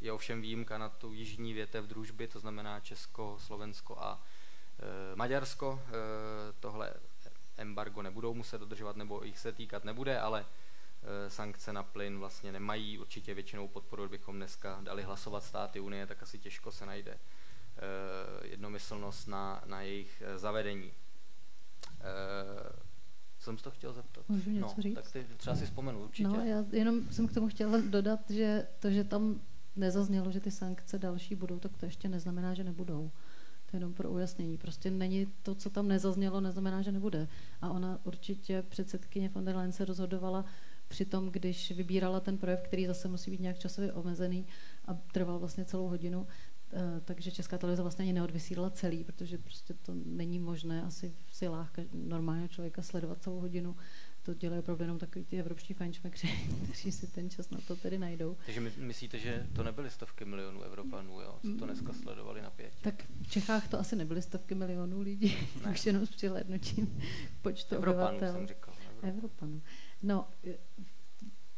je 0.00 0.12
ovšem 0.12 0.42
výjimka 0.42 0.78
na 0.78 0.88
tu 0.88 1.12
jižní 1.12 1.52
větev 1.52 1.84
družby, 1.84 2.28
to 2.28 2.40
znamená 2.40 2.80
Česko, 2.80 3.36
Slovensko 3.40 3.98
a 3.98 4.22
e, 5.12 5.16
Maďarsko. 5.16 5.82
E, 5.88 5.92
tohle 6.60 6.94
embargo 7.56 8.02
nebudou 8.02 8.34
muset 8.34 8.58
dodržovat 8.58 8.96
nebo 8.96 9.24
jich 9.24 9.38
se 9.38 9.52
týkat 9.52 9.84
nebude, 9.84 10.20
ale 10.20 10.46
e, 11.26 11.30
sankce 11.30 11.72
na 11.72 11.82
plyn 11.82 12.18
vlastně 12.18 12.52
nemají 12.52 12.98
určitě 12.98 13.34
většinou 13.34 13.68
podporu, 13.68 14.02
kdybychom 14.02 14.36
dneska 14.36 14.80
dali 14.82 15.02
hlasovat 15.02 15.44
státy 15.44 15.80
Unie, 15.80 16.06
tak 16.06 16.22
asi 16.22 16.38
těžko 16.38 16.72
se 16.72 16.86
najde 16.86 17.12
e, 17.12 17.18
jednomyslnost 18.46 19.28
na, 19.28 19.62
na 19.66 19.80
jejich 19.80 20.22
e, 20.26 20.38
zavedení. 20.38 20.92
E, 22.00 22.90
jsem 23.38 23.56
to 23.56 23.70
chtěl 23.70 23.92
zeptat. 23.92 24.28
Můžu 24.28 24.50
něco 24.50 24.74
no, 24.76 24.82
říct? 24.82 24.94
Tak 24.94 25.12
ty 25.12 25.26
třeba 25.36 25.56
si 25.56 25.64
vzpomenu 25.64 26.04
určitě. 26.04 26.28
No, 26.28 26.44
já 26.44 26.64
jenom 26.72 27.12
jsem 27.12 27.28
k 27.28 27.34
tomu 27.34 27.48
chtěla 27.48 27.78
dodat, 27.80 28.30
že 28.30 28.66
to, 28.78 28.90
že 28.90 29.04
tam 29.04 29.40
nezaznělo, 29.80 30.30
že 30.30 30.40
ty 30.40 30.50
sankce 30.50 30.98
další 30.98 31.34
budou, 31.34 31.58
tak 31.58 31.76
to 31.76 31.86
ještě 31.86 32.08
neznamená, 32.08 32.54
že 32.54 32.64
nebudou. 32.64 33.10
To 33.70 33.76
je 33.76 33.80
jenom 33.80 33.94
pro 33.94 34.10
ujasnění. 34.10 34.58
Prostě 34.58 34.90
není 34.90 35.26
to, 35.42 35.54
co 35.54 35.70
tam 35.70 35.88
nezaznělo, 35.88 36.40
neznamená, 36.40 36.82
že 36.82 36.92
nebude. 36.92 37.28
A 37.60 37.70
ona 37.70 38.00
určitě 38.04 38.62
předsedkyně 38.68 39.28
von 39.28 39.44
der 39.44 39.56
Leyen 39.56 39.72
se 39.72 39.84
rozhodovala 39.84 40.44
při 40.88 41.04
tom, 41.04 41.30
když 41.30 41.70
vybírala 41.70 42.20
ten 42.20 42.38
projev, 42.38 42.62
který 42.62 42.86
zase 42.86 43.08
musí 43.08 43.30
být 43.30 43.40
nějak 43.40 43.58
časově 43.58 43.92
omezený 43.92 44.46
a 44.84 44.94
trval 44.94 45.38
vlastně 45.38 45.64
celou 45.64 45.88
hodinu, 45.88 46.26
eh, 46.72 47.00
takže 47.04 47.30
Česká 47.30 47.58
televize 47.58 47.82
vlastně 47.82 48.02
ani 48.02 48.12
neodvysílala 48.12 48.70
celý, 48.70 49.04
protože 49.04 49.38
prostě 49.38 49.74
to 49.74 49.92
není 50.06 50.38
možné 50.38 50.82
asi 50.82 51.14
v 51.26 51.36
silách 51.36 51.72
normálního 51.92 52.48
člověka 52.48 52.82
sledovat 52.82 53.22
celou 53.22 53.40
hodinu 53.40 53.76
to 54.22 54.34
dělají 54.34 54.60
opravdu 54.60 54.84
jenom 54.84 54.98
takový 54.98 55.24
ty 55.24 55.38
evropští 55.40 55.74
fajnšmekři, 55.74 56.28
kteří 56.64 56.92
si 56.92 57.06
ten 57.06 57.30
čas 57.30 57.50
na 57.50 57.58
to 57.68 57.76
tedy 57.76 57.98
najdou. 57.98 58.36
Takže 58.46 58.60
my, 58.60 58.72
myslíte, 58.76 59.18
že 59.18 59.46
to 59.52 59.62
nebyly 59.62 59.90
stovky 59.90 60.24
milionů 60.24 60.62
Evropanů, 60.62 61.20
jo, 61.20 61.38
co 61.42 61.58
to 61.58 61.66
dneska 61.66 61.92
sledovali 61.92 62.42
na 62.42 62.50
pět? 62.50 62.72
Tak 62.82 63.04
v 63.22 63.30
Čechách 63.30 63.68
to 63.68 63.78
asi 63.78 63.96
nebyly 63.96 64.22
stovky 64.22 64.54
milionů 64.54 65.00
lidí, 65.00 65.36
už 65.72 65.86
jenom 65.86 66.06
s 66.06 66.10
přihlédnutím 66.10 67.00
počtu 67.42 67.74
Evropanů 67.74 68.16
obyvatel. 68.16 68.34
jsem 68.34 68.46
říkal. 68.46 68.74
Evropanů. 69.02 69.62
No, 70.02 70.28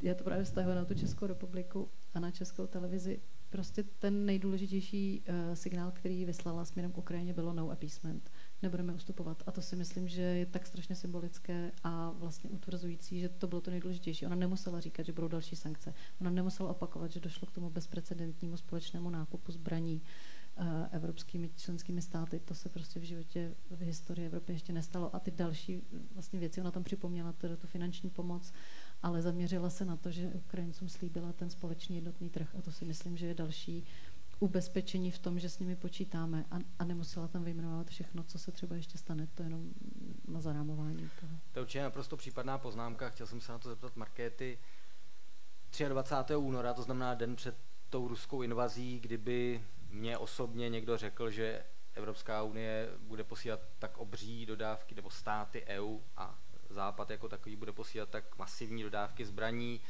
já 0.01 0.15
to 0.15 0.25
právě 0.25 0.45
vztahuji 0.45 0.77
na 0.77 0.85
tu 0.85 0.95
Českou 0.95 1.27
republiku 1.27 1.89
a 2.15 2.21
na 2.21 2.31
Českou 2.31 2.67
televizi. 2.67 3.21
Prostě 3.51 3.83
ten 3.83 4.27
nejdůležitější 4.27 5.23
uh, 5.29 5.55
signál, 5.55 5.91
který 5.91 6.25
vyslala 6.25 6.65
směrem 6.65 6.93
k 6.93 6.99
Ukrajině, 6.99 7.33
bylo 7.33 7.53
no 7.53 7.71
appeasement 7.71 8.31
nebudeme 8.63 8.93
ustupovat. 8.93 9.43
A 9.47 9.53
to 9.53 9.63
si 9.63 9.77
myslím, 9.77 10.09
že 10.09 10.23
je 10.23 10.47
tak 10.47 10.67
strašně 10.67 10.97
symbolické 10.97 11.73
a 11.85 12.11
vlastně 12.11 12.51
utvrzující, 12.51 13.21
že 13.21 13.29
to 13.29 13.47
bylo 13.47 13.61
to 13.61 13.71
nejdůležitější. 13.71 14.27
Ona 14.27 14.37
nemusela 14.37 14.81
říkat, 14.81 15.07
že 15.07 15.13
budou 15.13 15.29
další 15.29 15.57
sankce. 15.57 15.95
Ona 16.21 16.31
nemusela 16.31 16.71
opakovat, 16.71 17.11
že 17.11 17.21
došlo 17.21 17.47
k 17.47 17.53
tomu 17.53 17.71
bezprecedentnímu 17.71 18.57
společnému 18.57 19.11
nákupu 19.11 19.53
zbraní 19.53 20.03
uh, 20.59 20.67
evropskými 20.91 21.51
členskými 21.57 22.03
státy. 22.03 22.41
To 22.41 22.55
se 22.55 22.69
prostě 22.69 23.01
v 23.01 23.03
životě 23.03 23.55
v 23.71 23.81
historii 23.81 24.27
Evropy 24.27 24.53
ještě 24.53 24.73
nestalo. 24.73 25.17
A 25.17 25.19
ty 25.19 25.31
další 25.31 25.83
vlastně 26.15 26.39
věci, 26.39 26.61
ona 26.61 26.71
tam 26.71 26.85
připomněla 26.85 27.33
teda 27.33 27.57
tu 27.57 27.67
finanční 27.67 28.11
pomoc, 28.11 28.53
ale 29.03 29.23
zaměřila 29.23 29.71
se 29.71 29.85
na 29.85 29.97
to, 29.97 30.11
že 30.11 30.33
Ukrajincům 30.35 30.89
slíbila 30.89 31.33
ten 31.33 31.51
společný 31.51 31.97
jednotný 31.97 32.31
trh. 32.31 32.55
A 32.59 32.63
to 32.63 32.73
si 32.73 32.85
myslím, 32.85 33.17
že 33.17 33.27
je 33.27 33.35
další 33.35 33.85
ubezpečení 34.43 35.11
v 35.11 35.19
tom, 35.19 35.39
že 35.39 35.49
s 35.49 35.59
nimi 35.59 35.77
počítáme 35.77 36.45
a, 36.51 36.57
a 36.79 36.85
nemusela 36.85 37.29
tam 37.29 37.45
vyjmenovat 37.45 37.91
všechno, 37.91 38.25
co 38.25 38.39
se 38.39 38.53
třeba 38.53 38.77
ještě 38.77 38.99
stane, 38.99 39.27
to 39.27 39.43
jenom 39.43 39.71
na 40.29 40.41
zarámování 40.41 41.11
toho. 41.21 41.33
To 41.53 41.59
je 41.59 41.63
určitě 41.63 41.83
naprosto 41.83 42.17
případná 42.17 42.59
poznámka, 42.59 43.11
chtěl 43.11 43.27
jsem 43.27 43.41
se 43.41 43.53
na 43.53 43.59
to 43.59 43.69
zeptat 43.69 43.97
Markéty. 43.97 44.59
23. 45.89 46.37
února, 46.37 46.75
to 46.75 46.83
znamená 46.83 47.15
den 47.15 47.37
před 47.37 47.57
tou 47.91 48.09
ruskou 48.09 48.43
invazí, 48.43 49.01
kdyby 49.01 49.65
mě 49.91 50.19
osobně 50.19 50.69
někdo 50.69 50.97
řekl, 50.97 51.31
že 51.31 51.65
Evropská 51.95 52.43
unie 52.43 52.89
bude 52.99 53.25
posílat 53.25 53.61
tak 53.79 53.99
obří 53.99 54.47
dodávky, 54.47 54.95
nebo 54.95 55.11
státy 55.11 55.65
EU 55.67 55.99
a 56.17 56.39
Západ 56.71 57.11
jako 57.11 57.29
takový 57.29 57.57
bude 57.57 57.73
posílat 57.73 58.09
tak 58.09 58.39
masivní 58.39 58.83
dodávky 58.83 59.25
zbraní, 59.25 59.81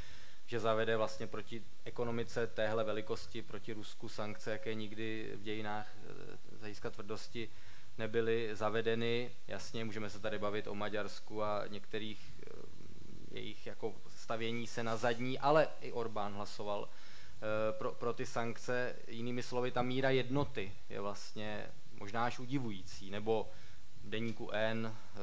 že 0.46 0.60
zavede 0.60 0.96
vlastně 0.96 1.26
proti 1.26 1.64
ekonomice 1.84 2.46
téhle 2.46 2.84
velikosti, 2.84 3.42
proti 3.42 3.72
Rusku 3.72 4.08
sankce, 4.08 4.50
jaké 4.50 4.74
nikdy 4.74 5.32
v 5.36 5.42
dějinách 5.42 5.86
eh, 6.62 6.74
z 6.74 6.80
tvrdosti 6.90 7.50
nebyly 7.98 8.50
zavedeny. 8.52 9.30
Jasně, 9.48 9.84
můžeme 9.84 10.10
se 10.10 10.20
tady 10.20 10.38
bavit 10.38 10.66
o 10.66 10.74
Maďarsku 10.74 11.42
a 11.42 11.66
některých 11.66 12.32
eh, 12.46 12.50
jejich 13.30 13.66
jako 13.66 13.94
stavění 14.08 14.66
se 14.66 14.82
na 14.82 14.96
zadní, 14.96 15.38
ale 15.38 15.68
i 15.80 15.92
Orbán 15.92 16.32
hlasoval 16.32 16.88
eh, 16.88 17.72
pro, 17.72 17.92
pro 17.92 18.12
ty 18.12 18.26
sankce. 18.26 18.96
Jinými 19.08 19.42
slovy, 19.42 19.70
ta 19.70 19.82
míra 19.82 20.10
jednoty 20.10 20.72
je 20.88 21.00
vlastně 21.00 21.66
možná 21.98 22.24
až 22.24 22.38
udivující, 22.38 23.10
nebo 23.10 23.50
deníku 24.04 24.50
N, 24.50 24.96
eh, 24.96 25.18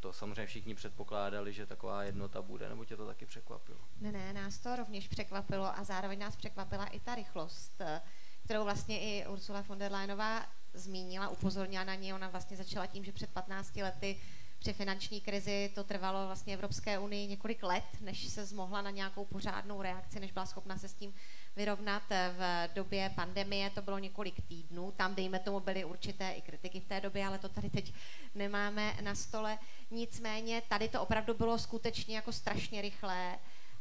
to 0.00 0.12
samozřejmě 0.12 0.46
všichni 0.46 0.74
předpokládali, 0.74 1.52
že 1.52 1.66
taková 1.66 2.02
jednota 2.02 2.42
bude, 2.42 2.68
nebo 2.68 2.84
tě 2.84 2.96
to 2.96 3.06
taky 3.06 3.26
překvapilo? 3.26 3.78
Ne, 4.00 4.12
ne, 4.12 4.32
nás 4.32 4.58
to 4.58 4.76
rovněž 4.76 5.08
překvapilo 5.08 5.78
a 5.78 5.84
zároveň 5.84 6.18
nás 6.18 6.36
překvapila 6.36 6.86
i 6.86 7.00
ta 7.00 7.14
rychlost, 7.14 7.72
eh, 7.80 8.00
kterou 8.44 8.64
vlastně 8.64 9.00
i 9.00 9.26
Ursula 9.26 9.60
von 9.60 9.78
der 9.78 9.92
Leyenová 9.92 10.46
zmínila, 10.74 11.28
upozornila 11.28 11.84
na 11.84 11.94
něj. 11.94 12.14
Ona 12.14 12.28
vlastně 12.28 12.56
začala 12.56 12.86
tím, 12.86 13.04
že 13.04 13.12
před 13.12 13.30
15 13.30 13.82
lety 13.82 14.20
při 14.58 14.72
finanční 14.72 15.20
krizi 15.20 15.72
to 15.74 15.84
trvalo 15.84 16.26
vlastně 16.26 16.54
Evropské 16.54 16.98
unii 16.98 17.26
několik 17.26 17.62
let, 17.62 17.84
než 18.00 18.28
se 18.28 18.46
zmohla 18.46 18.82
na 18.82 18.90
nějakou 18.90 19.24
pořádnou 19.24 19.82
reakci, 19.82 20.20
než 20.20 20.32
byla 20.32 20.46
schopna 20.46 20.78
se 20.78 20.88
s 20.88 20.94
tím 20.94 21.14
vyrovnat 21.58 22.02
v 22.10 22.68
době 22.74 23.10
pandemie, 23.14 23.70
to 23.70 23.82
bylo 23.82 23.98
několik 23.98 24.40
týdnů, 24.48 24.92
tam 24.96 25.14
dejme 25.14 25.38
tomu 25.38 25.60
byly 25.60 25.84
určité 25.84 26.32
i 26.32 26.42
kritiky 26.42 26.80
v 26.80 26.84
té 26.84 27.00
době, 27.00 27.26
ale 27.26 27.38
to 27.38 27.48
tady 27.48 27.70
teď 27.70 27.92
nemáme 28.34 28.96
na 29.02 29.14
stole. 29.14 29.58
Nicméně 29.90 30.62
tady 30.68 30.88
to 30.88 31.02
opravdu 31.02 31.34
bylo 31.34 31.58
skutečně 31.58 32.16
jako 32.16 32.32
strašně 32.32 32.82
rychlé 32.82 33.38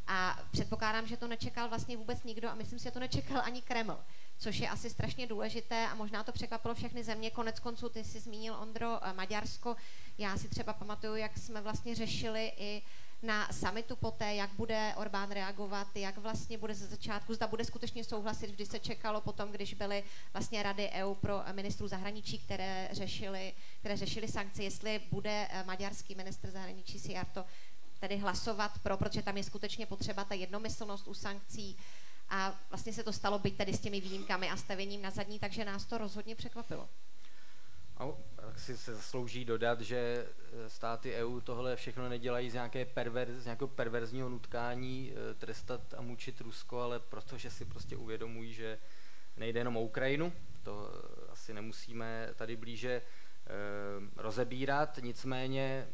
a 0.07 0.39
předpokládám, 0.51 1.07
že 1.07 1.17
to 1.17 1.27
nečekal 1.27 1.69
vlastně 1.69 1.97
vůbec 1.97 2.23
nikdo 2.23 2.49
a 2.49 2.55
myslím 2.55 2.79
si, 2.79 2.83
že 2.83 2.91
to 2.91 2.99
nečekal 2.99 3.41
ani 3.45 3.61
Kreml 3.61 3.97
což 4.37 4.59
je 4.59 4.69
asi 4.69 4.89
strašně 4.89 5.27
důležité 5.27 5.87
a 5.87 5.95
možná 5.95 6.23
to 6.23 6.31
překvapilo 6.31 6.75
všechny 6.75 7.03
země. 7.03 7.31
Konec 7.31 7.59
konců, 7.59 7.89
ty 7.89 8.03
jsi 8.03 8.19
zmínil, 8.19 8.55
Ondro, 8.55 8.99
Maďarsko. 9.13 9.75
Já 10.17 10.37
si 10.37 10.49
třeba 10.49 10.73
pamatuju, 10.73 11.15
jak 11.15 11.37
jsme 11.37 11.61
vlastně 11.61 11.95
řešili 11.95 12.53
i 12.57 12.81
na 13.21 13.47
samitu 13.51 13.95
poté, 13.95 14.35
jak 14.35 14.53
bude 14.53 14.93
Orbán 14.97 15.31
reagovat, 15.31 15.87
jak 15.95 16.17
vlastně 16.17 16.57
bude 16.57 16.75
ze 16.75 16.87
začátku, 16.87 17.33
zda 17.33 17.47
bude 17.47 17.65
skutečně 17.65 18.03
souhlasit, 18.03 18.47
vždy 18.47 18.65
se 18.65 18.79
čekalo 18.79 19.21
potom, 19.21 19.51
když 19.51 19.73
byly 19.73 20.03
vlastně 20.33 20.63
rady 20.63 20.89
EU 20.89 21.15
pro 21.15 21.41
ministrů 21.51 21.87
zahraničí, 21.87 22.39
které 22.39 22.89
řešili, 22.91 23.53
které 23.79 23.97
řešili 23.97 24.27
sankce, 24.27 24.63
jestli 24.63 25.01
bude 25.11 25.47
eh, 25.49 25.63
maďarský 25.63 26.15
ministr 26.15 26.51
zahraničí 26.51 26.99
Siarto 26.99 27.45
tedy 27.99 28.17
hlasovat 28.17 28.71
pro, 28.83 28.97
protože 28.97 29.21
tam 29.21 29.37
je 29.37 29.43
skutečně 29.43 29.85
potřeba 29.85 30.23
ta 30.23 30.35
jednomyslnost 30.35 31.07
u 31.07 31.13
sankcí 31.13 31.77
a 32.29 32.59
vlastně 32.69 32.93
se 32.93 33.03
to 33.03 33.13
stalo 33.13 33.39
byť 33.39 33.57
tedy 33.57 33.73
s 33.73 33.79
těmi 33.79 34.01
výjimkami 34.01 34.49
a 34.49 34.57
stavěním 34.57 35.01
na 35.01 35.11
zadní, 35.11 35.39
takže 35.39 35.65
nás 35.65 35.85
to 35.85 35.97
rozhodně 35.97 36.35
překvapilo. 36.35 36.89
A 37.99 38.07
tak 38.35 38.59
si 38.59 38.77
se 38.77 38.95
zaslouží 38.95 39.45
dodat, 39.45 39.81
že 39.81 39.97
e, 39.97 40.69
státy 40.69 41.13
EU 41.13 41.39
tohle 41.41 41.75
všechno 41.75 42.09
nedělají 42.09 42.49
z, 42.49 42.53
nějaké 42.53 42.85
perver, 42.85 43.39
z 43.39 43.45
nějakého 43.45 43.67
perverzního 43.67 44.29
nutkání 44.29 45.11
e, 45.11 45.33
trestat 45.33 45.93
a 45.93 46.01
mučit 46.01 46.41
Rusko, 46.41 46.79
ale 46.79 46.99
protože 46.99 47.49
si 47.49 47.65
prostě 47.65 47.97
uvědomují, 47.97 48.53
že 48.53 48.79
nejde 49.37 49.59
jenom 49.59 49.77
o 49.77 49.81
Ukrajinu, 49.81 50.33
to 50.63 50.91
e, 51.27 51.31
asi 51.31 51.53
nemusíme 51.53 52.29
tady 52.35 52.55
blíže 52.55 53.01
rozebírat, 54.15 54.99
nicméně 55.01 55.87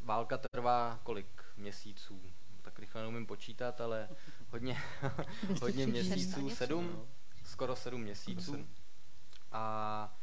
válka 0.00 0.38
trvá 0.38 1.00
kolik 1.02 1.44
měsíců, 1.56 2.22
tak 2.62 2.78
rychle 2.78 3.02
neumím 3.02 3.26
počítat, 3.26 3.80
ale 3.80 4.08
hodně, 4.50 4.78
hodně 5.62 5.86
měsíců, 5.86 6.50
sedm, 6.50 7.08
skoro 7.44 7.76
sedm 7.76 8.00
měsíců. 8.00 8.66
A 9.52 10.18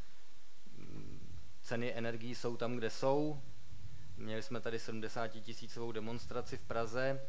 ceny 1.64 1.92
energií 1.94 2.34
jsou 2.34 2.56
tam, 2.56 2.76
kde 2.76 2.90
jsou. 2.90 3.40
Měli 4.16 4.42
jsme 4.42 4.60
tady 4.60 4.78
70 4.78 5.28
tisícovou 5.28 5.92
demonstraci 5.92 6.56
v 6.56 6.62
Praze. 6.62 7.20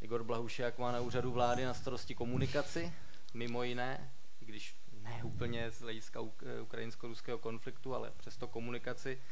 Igor 0.00 0.24
Blahušiak 0.24 0.78
má 0.78 0.92
na 0.92 1.00
úřadu 1.00 1.32
vlády 1.32 1.64
na 1.64 1.74
starosti 1.74 2.14
komunikaci, 2.14 2.92
mimo 3.34 3.62
jiné, 3.62 4.12
když 4.40 4.76
ne 5.02 5.20
úplně 5.24 5.70
z 5.70 5.80
hlediska 5.80 6.20
ukrajinsko-ruského 6.62 7.38
konfliktu, 7.38 7.94
ale 7.94 8.12
přesto 8.16 8.48
komunikaci. 8.48 9.22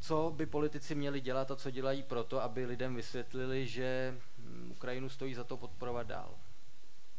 Co 0.00 0.32
by 0.36 0.46
politici 0.46 0.94
měli 0.94 1.20
dělat 1.20 1.50
a 1.50 1.56
co 1.56 1.70
dělají 1.70 2.02
proto, 2.02 2.42
aby 2.42 2.66
lidem 2.66 2.94
vysvětlili, 2.94 3.66
že 3.66 4.18
Ukrajinu 4.68 5.08
stojí 5.08 5.34
za 5.34 5.44
to 5.44 5.56
podporovat 5.56 6.06
dál? 6.06 6.34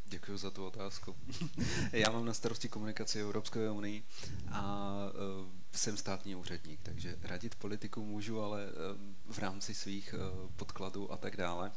Děkuji 0.06 0.38
za 0.38 0.52
tu 0.52 0.66
otázku. 0.66 1.16
Já 1.92 2.12
mám 2.12 2.26
na 2.26 2.34
starosti 2.34 2.70
komunikaci 2.70 3.22
Evropské 3.22 3.72
unii 3.72 4.04
a 4.52 4.94
uh, 5.42 5.57
jsem 5.72 5.98
státní 5.98 6.36
úředník, 6.36 6.80
takže 6.84 7.16
radit 7.22 7.56
politiku 7.56 8.06
můžu, 8.06 8.42
ale 8.42 8.66
uh, 8.66 9.34
v 9.34 9.40
rámci 9.40 9.74
svých 9.74 10.16
uh, 10.18 10.52
podkladů 10.56 11.12
a 11.12 11.18
tak 11.18 11.38
dále. 11.38 11.72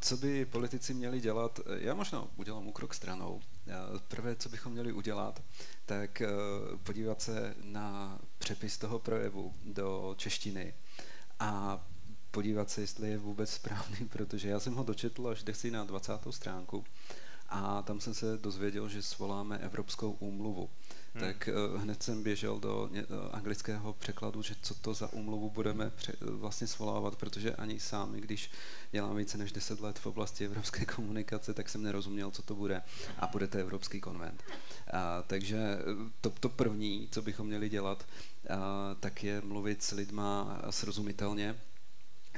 Co 0.00 0.16
by 0.16 0.46
politici 0.46 0.94
měli 0.94 1.20
dělat? 1.20 1.60
Já 1.78 1.94
možná 1.94 2.26
udělám 2.36 2.72
krok 2.72 2.94
stranou. 2.94 3.40
Prvé, 4.08 4.36
co 4.36 4.48
bychom 4.48 4.72
měli 4.72 4.92
udělat, 4.92 5.42
tak 5.86 6.22
podívat 6.82 7.22
se 7.22 7.54
na 7.62 8.18
přepis 8.38 8.78
toho 8.78 8.98
projevu 8.98 9.54
do 9.64 10.14
češtiny 10.18 10.74
a 11.38 11.84
podívat 12.30 12.70
se, 12.70 12.80
jestli 12.80 13.10
je 13.10 13.18
vůbec 13.18 13.50
správný, 13.50 14.08
protože 14.12 14.48
já 14.48 14.60
jsem 14.60 14.74
ho 14.74 14.84
dočetl 14.84 15.28
až 15.28 15.42
desi 15.42 15.70
na 15.70 15.84
20. 15.84 16.12
stránku 16.30 16.84
a 17.48 17.82
tam 17.82 18.00
jsem 18.00 18.14
se 18.14 18.38
dozvěděl, 18.38 18.88
že 18.88 19.02
svoláme 19.02 19.58
Evropskou 19.58 20.12
úmluvu. 20.12 20.70
Hmm. 21.14 21.24
Tak 21.24 21.48
uh, 21.74 21.82
hned 21.82 22.02
jsem 22.02 22.22
běžel 22.22 22.60
do 22.60 22.82
uh, 22.82 22.98
anglického 23.32 23.92
překladu, 23.92 24.42
že 24.42 24.54
co 24.62 24.74
to 24.74 24.94
za 24.94 25.12
úmluvu 25.12 25.50
budeme 25.50 25.90
pře- 25.90 26.12
vlastně 26.20 26.66
svolávat, 26.66 27.16
protože 27.16 27.54
ani 27.54 27.80
sám, 27.80 28.12
když 28.12 28.50
dělám 28.92 29.16
více 29.16 29.38
než 29.38 29.52
10 29.52 29.80
let 29.80 29.98
v 29.98 30.06
oblasti 30.06 30.44
evropské 30.44 30.84
komunikace, 30.94 31.54
tak 31.54 31.68
jsem 31.68 31.82
nerozuměl, 31.82 32.30
co 32.30 32.42
to 32.42 32.54
bude. 32.54 32.82
A 33.18 33.26
bude 33.26 33.46
to 33.48 33.58
Evropský 33.58 34.00
konvent. 34.00 34.42
Uh, 34.48 35.00
takže 35.26 35.58
to, 36.20 36.30
to 36.30 36.48
první, 36.48 37.08
co 37.10 37.22
bychom 37.22 37.46
měli 37.46 37.68
dělat, 37.68 38.06
uh, 38.50 38.56
tak 39.00 39.24
je 39.24 39.40
mluvit 39.40 39.82
s 39.82 39.90
lidma 39.92 40.62
srozumitelně, 40.70 41.54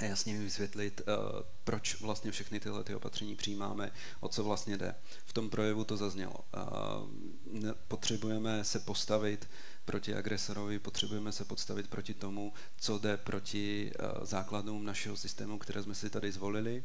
a 0.00 0.04
jasně 0.04 0.34
mi 0.34 0.44
vysvětlit, 0.44 1.00
uh, 1.00 1.40
proč 1.64 2.00
vlastně 2.00 2.30
všechny 2.30 2.60
tyhle 2.60 2.84
ty 2.84 2.94
opatření 2.94 3.36
přijímáme, 3.36 3.92
o 4.20 4.28
co 4.28 4.44
vlastně 4.44 4.76
jde. 4.76 4.94
V 5.24 5.32
tom 5.32 5.50
projevu 5.50 5.84
to 5.84 5.96
zaznělo. 5.96 6.34
Uh, 7.54 7.70
potřebujeme 7.88 8.64
se 8.64 8.78
postavit 8.78 9.48
proti 9.84 10.14
agresorovi, 10.14 10.78
potřebujeme 10.78 11.32
se 11.32 11.44
podstavit 11.44 11.88
proti 11.88 12.14
tomu, 12.14 12.52
co 12.76 12.98
jde 12.98 13.16
proti 13.16 13.92
uh, 14.18 14.24
základům 14.24 14.84
našeho 14.84 15.16
systému, 15.16 15.58
které 15.58 15.82
jsme 15.82 15.94
si 15.94 16.10
tady 16.10 16.32
zvolili 16.32 16.84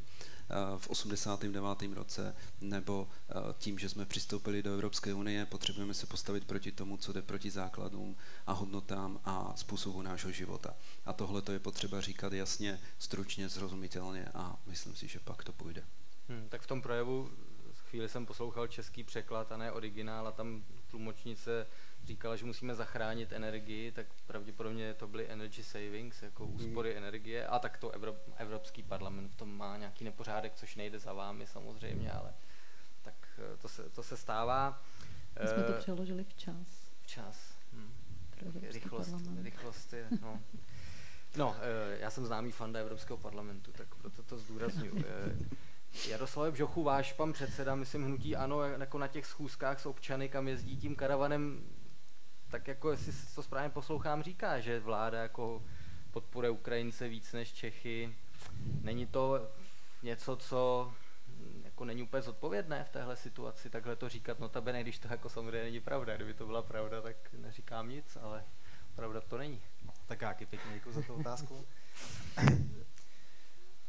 v 0.77 0.89
89. 0.89 1.93
roce, 1.93 2.35
nebo 2.61 3.09
tím, 3.57 3.79
že 3.79 3.89
jsme 3.89 4.05
přistoupili 4.05 4.63
do 4.63 4.73
Evropské 4.73 5.13
unie, 5.13 5.45
potřebujeme 5.45 5.93
se 5.93 6.05
postavit 6.05 6.45
proti 6.45 6.71
tomu, 6.71 6.97
co 6.97 7.13
jde 7.13 7.21
proti 7.21 7.51
základům 7.51 8.15
a 8.47 8.51
hodnotám 8.51 9.19
a 9.25 9.53
způsobu 9.55 10.01
nášho 10.01 10.31
života. 10.31 10.75
A 11.05 11.13
tohle 11.13 11.41
to 11.41 11.51
je 11.51 11.59
potřeba 11.59 12.01
říkat 12.01 12.33
jasně, 12.33 12.79
stručně, 12.99 13.49
zrozumitelně 13.49 14.25
a 14.33 14.57
myslím 14.65 14.95
si, 14.95 15.07
že 15.07 15.19
pak 15.19 15.43
to 15.43 15.53
půjde. 15.53 15.83
Hmm, 16.29 16.49
tak 16.49 16.61
v 16.61 16.67
tom 16.67 16.81
projevu 16.81 17.29
chvíli 17.89 18.09
jsem 18.09 18.25
poslouchal 18.25 18.67
český 18.67 19.03
překlad 19.03 19.51
a 19.51 19.57
ne 19.57 19.71
originál 19.71 20.27
a 20.27 20.31
tam 20.31 20.63
tlumočnice 20.87 21.67
říkala, 22.05 22.35
že 22.35 22.45
musíme 22.45 22.75
zachránit 22.75 23.31
energii, 23.31 23.91
tak 23.91 24.07
pravděpodobně 24.27 24.93
to 24.93 25.07
byly 25.07 25.31
energy 25.31 25.63
savings, 25.63 26.23
jako 26.23 26.45
hmm. 26.45 26.55
úspory 26.55 26.89
hmm. 26.89 26.97
energie. 26.97 27.47
A 27.47 27.59
tak 27.59 27.77
to 27.77 27.89
Evrop, 27.89 28.17
Evropský 28.37 28.83
parlament 28.83 29.31
v 29.31 29.35
tom 29.35 29.57
má 29.57 29.77
nějaký 29.77 30.03
nepořádek, 30.03 30.55
což 30.55 30.75
nejde 30.75 30.99
za 30.99 31.13
vámi 31.13 31.47
samozřejmě, 31.47 32.11
ale 32.11 32.33
tak 33.01 33.15
eh, 33.37 33.57
to 33.57 33.67
se, 33.67 33.89
to 33.89 34.03
se 34.03 34.17
stává. 34.17 34.81
My 35.41 35.47
jsme 35.47 35.63
to 35.63 35.75
eh, 35.75 35.79
přeložili 35.79 36.23
včas. 36.23 36.91
Včas. 37.01 37.55
Hm. 37.73 37.93
Rychlost, 38.73 39.15
rychlost 39.41 39.93
je, 39.93 40.07
no. 40.21 40.41
No, 41.37 41.55
eh, 41.59 41.97
já 41.99 42.09
jsem 42.09 42.25
známý 42.25 42.51
fanda 42.51 42.79
Evropského 42.79 43.17
parlamentu, 43.17 43.71
tak 43.71 43.95
proto 43.95 44.23
to 44.23 44.37
zdůraznuju. 44.37 45.03
Jaroslav 46.09 46.53
Bžochu, 46.53 46.83
váš 46.83 47.13
pan 47.13 47.33
předseda, 47.33 47.75
myslím 47.75 48.03
hnutí 48.03 48.35
ano, 48.35 48.63
jako 48.63 48.97
na 48.97 49.07
těch 49.07 49.25
schůzkách 49.25 49.79
s 49.79 49.85
občany, 49.85 50.29
kam 50.29 50.47
jezdí 50.47 50.77
tím 50.77 50.95
karavanem, 50.95 51.63
tak 52.55 52.67
jako 52.67 52.91
jestli 52.91 53.13
to 53.35 53.43
správně 53.43 53.69
poslouchám, 53.69 54.23
říká, 54.23 54.59
že 54.59 54.79
vláda 54.79 55.21
jako 55.21 55.63
podporuje 56.11 56.49
Ukrajince 56.51 57.07
víc 57.07 57.33
než 57.33 57.53
Čechy. 57.53 58.15
Není 58.81 59.07
to 59.07 59.47
něco, 60.03 60.35
co 60.35 60.93
jako 61.63 61.85
není 61.85 62.03
úplně 62.03 62.21
zodpovědné 62.21 62.83
v 62.83 62.89
téhle 62.89 63.15
situaci, 63.15 63.69
takhle 63.69 63.95
to 63.95 64.09
říkat, 64.09 64.39
notabene, 64.39 64.83
když 64.83 64.99
to 64.99 65.07
jako 65.07 65.29
samozřejmě 65.29 65.63
není 65.63 65.79
pravda. 65.79 66.15
Kdyby 66.15 66.33
to 66.33 66.45
byla 66.45 66.61
pravda, 66.61 67.01
tak 67.01 67.15
neříkám 67.33 67.89
nic, 67.89 68.17
ale 68.21 68.43
pravda 68.95 69.21
to 69.21 69.37
není. 69.37 69.61
Tak 70.05 70.21
já 70.21 70.33
pěkně 70.33 70.73
děkuji 70.73 70.91
za 70.91 71.01
tu 71.01 71.13
otázku. 71.13 71.65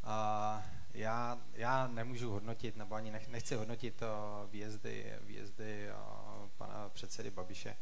A 0.02 0.62
já, 0.94 1.38
já 1.54 1.86
nemůžu 1.86 2.30
hodnotit, 2.30 2.76
nebo 2.76 2.94
ani 2.94 3.10
nechci 3.28 3.54
hodnotit 3.54 4.02
uh, 4.02 4.50
výjezdy, 4.50 5.12
výjezdy 5.20 5.88
uh, 5.90 6.48
pana 6.58 6.88
předsedy 6.88 7.30
Babiše. 7.30 7.76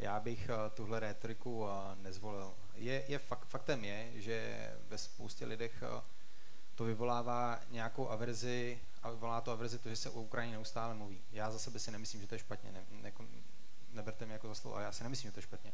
Já 0.00 0.20
bych 0.20 0.50
uh, 0.50 0.70
tuhle 0.74 1.00
rétoriku 1.00 1.66
nezvolil. 1.94 2.54
Je, 2.74 3.04
je 3.08 3.18
fakt, 3.18 3.44
faktem 3.44 3.84
je, 3.84 4.10
že 4.14 4.70
ve 4.88 4.98
spoustě 4.98 5.46
lidech 5.46 5.82
to 6.74 6.84
vyvolává 6.84 7.60
nějakou 7.70 8.08
averzi 8.08 8.80
a 9.02 9.10
vyvolá 9.10 9.40
to 9.40 9.50
averzi 9.50 9.78
to, 9.78 9.88
že 9.88 9.96
se 9.96 10.10
o 10.10 10.22
Ukrajině 10.22 10.52
neustále 10.52 10.94
mluví. 10.94 11.22
Já 11.32 11.50
za 11.50 11.58
sebe 11.58 11.78
si 11.78 11.90
nemyslím, 11.90 12.20
že 12.20 12.26
to 12.26 12.34
je 12.34 12.38
špatně. 12.38 12.72
Ne, 12.72 12.84
ne, 12.90 13.12
neberte 13.92 14.24
mě 14.24 14.32
jako 14.32 14.48
za 14.48 14.54
slovo, 14.54 14.76
a 14.76 14.80
já 14.80 14.92
si 14.92 15.02
nemyslím, 15.02 15.28
že 15.28 15.34
to 15.34 15.38
je 15.38 15.42
špatně 15.42 15.72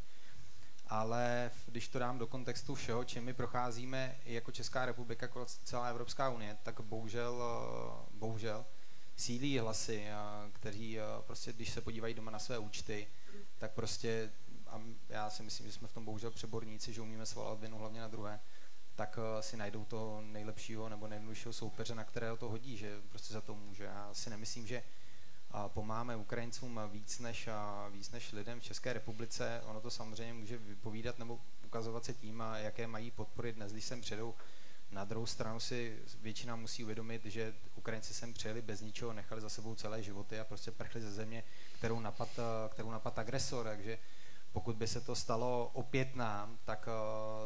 ale 0.88 1.50
když 1.66 1.88
to 1.88 1.98
dám 1.98 2.18
do 2.18 2.26
kontextu 2.26 2.74
všeho, 2.74 3.04
čím 3.04 3.24
my 3.24 3.34
procházíme 3.34 4.16
jako 4.24 4.52
Česká 4.52 4.86
republika, 4.86 5.26
jako 5.26 5.46
celá 5.64 5.86
Evropská 5.86 6.30
unie, 6.30 6.58
tak 6.62 6.80
bohužel, 6.80 7.42
eh, 7.42 8.06
bohužel 8.14 8.64
sílí 9.16 9.58
hlasy, 9.58 10.06
kteří 10.52 10.98
prostě, 11.20 11.52
když 11.52 11.70
se 11.70 11.80
podívají 11.80 12.14
doma 12.14 12.30
na 12.30 12.38
své 12.38 12.58
účty, 12.58 13.06
tak 13.58 13.72
prostě, 13.72 14.32
a 14.66 14.80
já 15.08 15.30
si 15.30 15.42
myslím, 15.42 15.66
že 15.66 15.72
jsme 15.72 15.88
v 15.88 15.92
tom 15.92 16.04
bohužel 16.04 16.30
přeborníci, 16.30 16.92
že 16.92 17.00
umíme 17.00 17.26
svolat 17.26 17.60
vinu 17.60 17.78
hlavně 17.78 18.00
na 18.00 18.08
druhé, 18.08 18.40
tak 18.94 19.18
si 19.40 19.56
najdou 19.56 19.84
toho 19.84 20.20
nejlepšího 20.20 20.88
nebo 20.88 21.08
nejjednoduššího 21.08 21.52
soupeře, 21.52 21.94
na 21.94 22.04
kterého 22.04 22.36
to 22.36 22.48
hodí, 22.48 22.76
že 22.76 23.00
prostě 23.08 23.32
za 23.32 23.40
to 23.40 23.54
může. 23.54 23.84
Já 23.84 24.14
si 24.14 24.30
nemyslím, 24.30 24.66
že 24.66 24.82
pomáháme 25.68 26.16
Ukrajincům 26.16 26.80
víc 26.90 27.18
než, 27.18 27.48
víc 27.90 28.10
než 28.10 28.32
lidem 28.32 28.60
v 28.60 28.62
České 28.62 28.92
republice. 28.92 29.62
Ono 29.64 29.80
to 29.80 29.90
samozřejmě 29.90 30.34
může 30.34 30.58
vypovídat 30.58 31.18
nebo 31.18 31.40
ukazovat 31.64 32.04
se 32.04 32.14
tím, 32.14 32.42
jaké 32.56 32.86
mají 32.86 33.10
podpory 33.10 33.52
dnes, 33.52 33.72
když 33.72 33.84
sem 33.84 34.00
přijedou. 34.00 34.34
Na 34.90 35.05
druhou 35.05 35.27
stranu 35.27 35.61
si 35.61 35.99
většina 36.20 36.57
musí 36.57 36.85
uvědomit, 36.85 37.25
že 37.25 37.55
Ukrajinci 37.75 38.14
sem 38.14 38.33
přijeli 38.33 38.62
bez 38.62 38.81
ničeho, 38.81 39.12
nechali 39.12 39.40
za 39.40 39.49
sebou 39.49 39.75
celé 39.75 40.03
životy 40.03 40.40
a 40.40 40.44
prostě 40.44 40.70
prchli 40.70 41.03
ze 41.03 41.11
země, 41.11 41.44
kterou 41.79 42.01
napad, 42.01 42.29
kterou 42.68 42.90
napad 42.90 43.18
agresor. 43.18 43.66
Takže 43.66 43.99
pokud 44.53 44.77
by 44.77 44.87
se 44.87 45.01
to 45.01 45.14
stalo 45.14 45.70
opět 45.72 46.16
nám, 46.16 46.59
tak, 46.64 46.88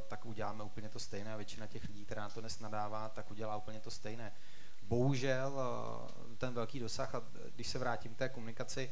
tak 0.08 0.26
uděláme 0.26 0.64
úplně 0.64 0.88
to 0.88 0.98
stejné. 0.98 1.32
A 1.32 1.36
většina 1.36 1.66
těch 1.66 1.84
lidí, 1.84 2.04
která 2.04 2.28
to 2.28 2.40
dnes 2.40 2.60
nadává, 2.60 3.08
tak 3.08 3.30
udělá 3.30 3.56
úplně 3.56 3.80
to 3.80 3.90
stejné 3.90 4.32
bohužel 4.90 5.60
eh, 5.60 6.36
ten 6.36 6.54
velký 6.54 6.78
dosah, 6.80 7.14
a 7.14 7.22
když 7.54 7.66
se 7.66 7.78
vrátím 7.78 8.14
k 8.14 8.18
té 8.18 8.28
komunikaci, 8.28 8.90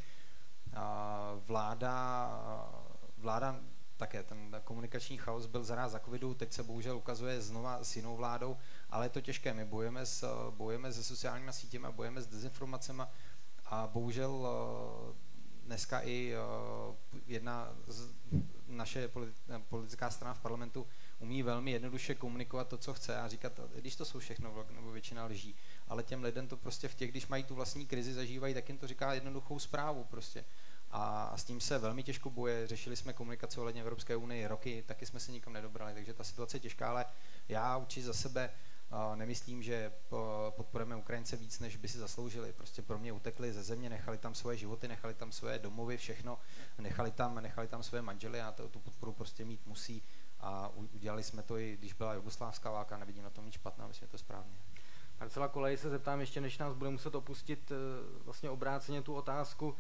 vláda, 1.47 2.31
vláda 3.17 3.61
také 3.99 4.23
ten 4.23 4.61
komunikační 4.65 5.17
chaos 5.17 5.47
byl 5.47 5.65
zaraz 5.65 5.93
za 5.93 5.99
covidu, 5.99 6.35
teď 6.35 6.53
se 6.53 6.63
bohužel 6.63 6.97
ukazuje 6.97 7.41
znova 7.41 7.85
s 7.85 7.97
jinou 7.97 8.17
vládou, 8.17 8.57
ale 8.91 9.07
je 9.07 9.11
to 9.11 9.21
těžké. 9.21 9.55
My 9.55 9.65
bojujeme, 9.65 10.07
s, 10.07 10.51
bojujeme 10.51 10.93
se 10.93 11.05
sociálními 11.05 11.53
sítěmi, 11.53 11.87
bojujeme 11.91 12.23
s 12.23 12.27
dezinformacemi 12.27 13.03
a 13.67 13.87
bohužel 13.87 14.49
eh, 14.49 15.15
dneska 15.67 16.01
i 16.01 16.33
eh, 16.35 16.39
jedna 17.27 17.73
z, 17.87 18.15
naše 18.69 19.11
politická 19.69 20.11
strana 20.11 20.35
v 20.35 20.41
parlamentu 20.41 20.87
umí 21.19 21.43
velmi 21.43 21.71
jednoduše 21.71 22.15
komunikovat 22.15 22.69
to, 22.69 22.79
co 22.79 22.95
chce 22.95 23.17
a 23.17 23.29
říkat, 23.29 23.61
když 23.75 23.97
to 23.97 24.05
jsou 24.05 24.19
všechno 24.19 24.67
nebo 24.75 24.91
většina 24.91 25.25
lží 25.25 25.57
ale 25.89 26.03
těm 26.03 26.23
lidem 26.23 26.49
to 26.49 26.57
prostě 26.57 26.89
v 26.89 26.95
těch, 26.95 27.11
když 27.11 27.27
mají 27.27 27.45
tu 27.45 27.55
vlastní 27.55 27.87
krizi, 27.87 28.13
zažívají, 28.13 28.55
tak 28.55 28.69
jim 28.69 28.79
to 28.79 28.87
říká 28.87 29.15
jednoduchou 29.15 29.59
zprávu 29.59 30.05
prostě. 30.05 30.45
A, 30.91 31.37
s 31.37 31.45
tím 31.45 31.61
se 31.61 31.79
velmi 31.79 32.03
těžko 32.03 32.31
boje. 32.31 32.67
Řešili 32.67 32.97
jsme 32.97 33.13
komunikaci 33.13 33.61
ohledně 33.61 33.81
Evropské 33.81 34.17
unie 34.17 34.49
roky, 34.49 34.85
taky 34.87 35.07
jsme 35.07 35.21
se 35.21 35.33
nikam 35.33 35.53
nedobrali, 35.53 35.95
takže 35.95 36.15
ta 36.15 36.25
situace 36.25 36.57
je 36.57 36.61
těžká, 36.61 36.89
ale 36.89 37.07
já 37.49 37.77
určitě 37.77 38.07
za 38.07 38.13
sebe 38.13 38.51
nemyslím, 39.15 39.63
že 39.63 39.93
podporujeme 40.51 40.97
Ukrajince 40.97 41.37
víc, 41.37 41.61
než 41.61 41.77
by 41.77 41.89
si 41.89 41.99
zasloužili. 41.99 42.53
Prostě 42.53 42.83
pro 42.83 42.99
mě 42.99 43.13
utekli 43.13 43.53
ze 43.53 43.63
země, 43.63 43.91
nechali 43.91 44.19
tam 44.19 44.35
svoje 44.35 44.57
životy, 44.57 44.89
nechali 44.89 45.15
tam 45.15 45.33
své 45.33 45.59
domovy, 45.59 45.97
všechno, 45.97 46.39
nechali 46.79 47.11
tam, 47.11 47.35
nechali 47.35 47.69
tam 47.69 47.83
své 47.83 48.03
manžely 48.03 48.41
a 48.41 48.53
tu 48.71 48.79
podporu 48.79 49.13
prostě 49.13 49.45
mít 49.45 49.67
musí. 49.67 50.03
A 50.41 50.69
udělali 50.69 51.23
jsme 51.23 51.43
to 51.43 51.59
i 51.59 51.77
když 51.77 51.93
byla 51.93 52.15
jugoslávská 52.15 52.71
válka, 52.71 52.99
nevidím 52.99 53.25
na 53.25 53.31
tom 53.31 53.47
nic 53.47 53.55
špatného, 53.55 53.89
myslím, 53.89 54.07
že 54.07 54.13
to 54.13 54.19
správně. 54.19 54.59
Marcela 55.21 55.49
Kolej 55.49 55.77
se 55.77 55.91
zeptám 55.91 56.21
ještě, 56.21 56.41
než 56.41 56.59
nás 56.59 56.75
bude 56.75 56.91
muset 56.91 57.15
opustit 57.15 57.73
eh, 57.73 57.75
vlastně 58.25 58.51
obráceně 58.51 59.03
tu 59.03 59.15
otázku. 59.15 59.77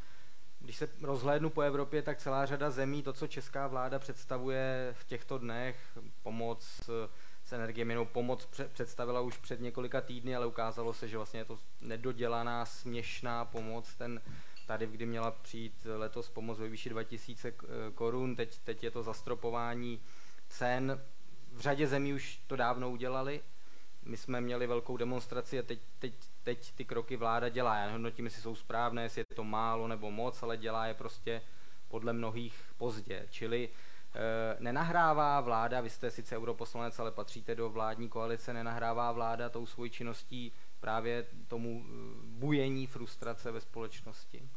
Když 0.61 0.77
se 0.77 0.89
rozhlédnu 1.03 1.51
po 1.51 1.61
Evropě, 1.61 2.03
tak 2.03 2.19
celá 2.19 2.47
řada 2.47 2.71
zemí, 2.71 3.03
to, 3.03 3.13
co 3.13 3.27
česká 3.27 3.67
vláda 3.67 3.99
představuje 3.99 4.95
v 4.99 5.05
těchto 5.05 5.39
dnech, 5.39 5.99
pomoc 6.23 6.81
eh, 6.89 7.09
s 7.45 7.53
energiemi, 7.53 7.95
nebo 7.95 8.07
pomoc 8.07 8.49
představila 8.73 9.21
už 9.21 9.39
před 9.39 9.61
několika 9.61 10.01
týdny, 10.01 10.37
ale 10.37 10.47
ukázalo 10.47 10.93
se, 10.93 11.09
že 11.09 11.17
vlastně 11.17 11.41
je 11.41 11.45
to 11.45 11.59
nedodělaná, 11.81 12.67
směšná 12.67 13.45
pomoc. 13.45 13.95
Ten 13.95 14.23
tady, 14.67 14.87
kdy 14.87 15.07
měla 15.07 15.31
přijít 15.31 15.87
letos 15.97 16.31
pomoc 16.31 16.59
ve 16.59 16.69
výši 16.69 16.89
2000 16.89 17.49
eh, 17.49 17.55
korun, 17.95 18.37
teď, 18.37 18.59
teď 18.59 18.85
je 18.85 18.91
to 18.91 19.03
zastropování 19.03 20.01
cen. 20.49 21.03
V 21.53 21.61
řadě 21.61 21.87
zemí 21.87 22.15
už 22.15 22.41
to 22.47 22.57
dávno 22.57 22.91
udělali 22.91 23.41
my 24.09 24.17
jsme 24.17 24.41
měli 24.41 24.67
velkou 24.67 24.97
demonstraci 24.97 25.59
a 25.59 25.63
teď, 25.63 25.79
teď, 25.99 26.15
teď 26.43 26.73
ty 26.73 26.85
kroky 26.85 27.17
vláda 27.17 27.49
dělá. 27.49 27.77
Já 27.77 27.87
nehodnotím, 27.87 28.25
jestli 28.25 28.43
jsou 28.43 28.55
správné, 28.55 29.03
jestli 29.03 29.21
je 29.21 29.37
to 29.37 29.45
málo 29.45 29.89
nebo 29.89 30.11
moc, 30.11 30.43
ale 30.43 30.57
dělá 30.57 30.87
je 30.87 30.95
prostě 30.95 31.43
podle 31.89 32.13
mnohých 32.13 32.55
pozdě. 32.77 33.27
Čili 33.31 33.69
e, 33.69 34.57
nenahrává 34.61 35.41
vláda, 35.41 35.81
vy 35.81 35.91
jste 35.91 36.11
sice 36.11 36.37
europoslanec, 36.37 36.99
ale 36.99 37.11
patříte 37.11 37.55
do 37.55 37.71
vládní 37.71 38.09
koalice, 38.09 38.53
nenahrává 38.53 39.13
vláda 39.13 39.49
tou 39.49 39.67
svojí 39.67 39.91
činností 39.91 40.53
právě 40.81 41.27
tomu 41.49 41.85
eh, 41.85 41.91
bujení 42.25 42.87
frustrace 42.87 43.51
ve 43.51 43.61
společnosti? 43.61 44.49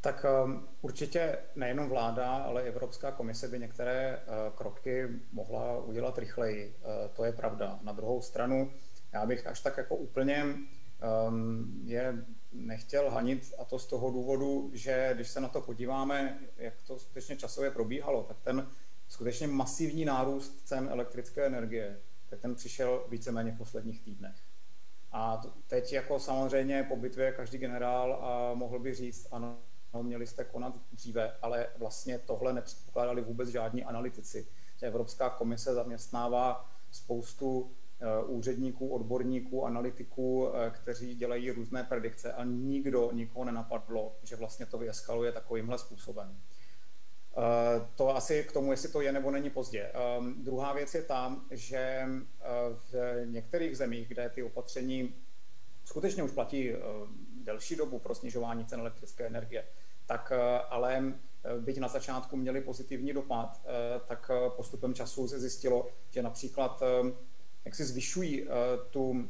Tak 0.00 0.26
um, 0.44 0.68
určitě 0.80 1.38
nejenom 1.56 1.88
vláda, 1.88 2.36
ale 2.36 2.62
i 2.62 2.68
Evropská 2.68 3.12
komise 3.12 3.48
by 3.48 3.58
některé 3.58 4.18
uh, 4.18 4.56
kroky 4.56 5.08
mohla 5.32 5.78
udělat 5.84 6.18
rychleji. 6.18 6.76
Uh, 6.78 7.10
to 7.16 7.24
je 7.24 7.32
pravda. 7.32 7.78
Na 7.82 7.92
druhou 7.92 8.22
stranu, 8.22 8.72
já 9.12 9.26
bych 9.26 9.46
až 9.46 9.60
tak 9.60 9.76
jako 9.76 9.96
úplně 9.96 10.44
um, 10.44 11.80
je 11.84 12.24
nechtěl 12.52 13.10
hanit 13.10 13.54
a 13.58 13.64
to 13.64 13.78
z 13.78 13.86
toho 13.86 14.10
důvodu, 14.10 14.70
že 14.72 15.10
když 15.14 15.28
se 15.28 15.40
na 15.40 15.48
to 15.48 15.60
podíváme, 15.60 16.38
jak 16.56 16.74
to 16.86 16.98
skutečně 16.98 17.36
časově 17.36 17.70
probíhalo, 17.70 18.22
tak 18.22 18.36
ten 18.40 18.68
skutečně 19.08 19.46
masivní 19.46 20.04
nárůst 20.04 20.66
cen 20.66 20.88
elektrické 20.90 21.46
energie, 21.46 22.00
tak 22.30 22.40
ten 22.40 22.54
přišel 22.54 23.04
víceméně 23.08 23.52
v 23.52 23.58
posledních 23.58 24.02
týdnech. 24.02 24.36
A 25.12 25.42
teď 25.66 25.92
jako 25.92 26.18
samozřejmě 26.18 26.82
po 26.82 26.96
bitvě 26.96 27.32
každý 27.32 27.58
generál 27.58 28.18
a 28.22 28.54
mohl 28.54 28.78
by 28.78 28.94
říct, 28.94 29.28
ano, 29.30 29.46
no, 29.46 29.69
měli 30.02 30.26
jste 30.26 30.44
konat 30.44 30.74
dříve, 30.92 31.36
ale 31.42 31.68
vlastně 31.78 32.18
tohle 32.18 32.52
nepředpokládali 32.52 33.22
vůbec 33.22 33.48
žádní 33.48 33.84
analytici. 33.84 34.46
Evropská 34.82 35.30
komise 35.30 35.74
zaměstnává 35.74 36.70
spoustu 36.90 37.70
eh, 38.00 38.24
úředníků, 38.24 38.88
odborníků, 38.88 39.66
analytiků, 39.66 40.48
eh, 40.54 40.70
kteří 40.70 41.14
dělají 41.14 41.50
různé 41.50 41.84
predikce 41.84 42.32
a 42.32 42.44
nikdo, 42.44 43.10
nikoho 43.12 43.44
nenapadlo, 43.44 44.16
že 44.22 44.36
vlastně 44.36 44.66
to 44.66 44.78
vyeskaluje 44.78 45.32
takovýmhle 45.32 45.78
způsobem. 45.78 46.40
Eh, 47.38 47.86
to 47.96 48.16
asi 48.16 48.44
k 48.44 48.52
tomu, 48.52 48.70
jestli 48.70 48.88
to 48.88 49.00
je 49.00 49.12
nebo 49.12 49.30
není 49.30 49.50
pozdě. 49.50 49.92
Druhá 50.36 50.72
věc 50.72 50.94
je 50.94 51.02
tam, 51.02 51.46
že 51.50 52.06
v 52.72 52.94
některých 53.24 53.76
zemích, 53.76 54.08
kde 54.08 54.28
ty 54.28 54.42
opatření 54.42 55.14
skutečně 55.90 56.22
už 56.22 56.30
platí 56.30 56.72
delší 57.42 57.76
dobu 57.76 57.98
pro 57.98 58.14
snižování 58.14 58.64
cen 58.64 58.80
elektrické 58.80 59.26
energie, 59.26 59.64
tak 60.06 60.32
eh, 60.32 60.58
ale 60.58 61.14
eh, 61.44 61.58
byť 61.60 61.78
na 61.78 61.88
začátku 61.88 62.36
měli 62.36 62.60
pozitivní 62.60 63.12
dopad, 63.12 63.62
eh, 63.64 64.00
tak 64.08 64.30
postupem 64.56 64.94
času 64.94 65.28
se 65.28 65.40
zjistilo, 65.40 65.88
že 66.10 66.22
například 66.22 66.82
jak 67.64 67.74
si 67.74 67.84
zvyšují 67.84 68.48
tu, 68.90 69.28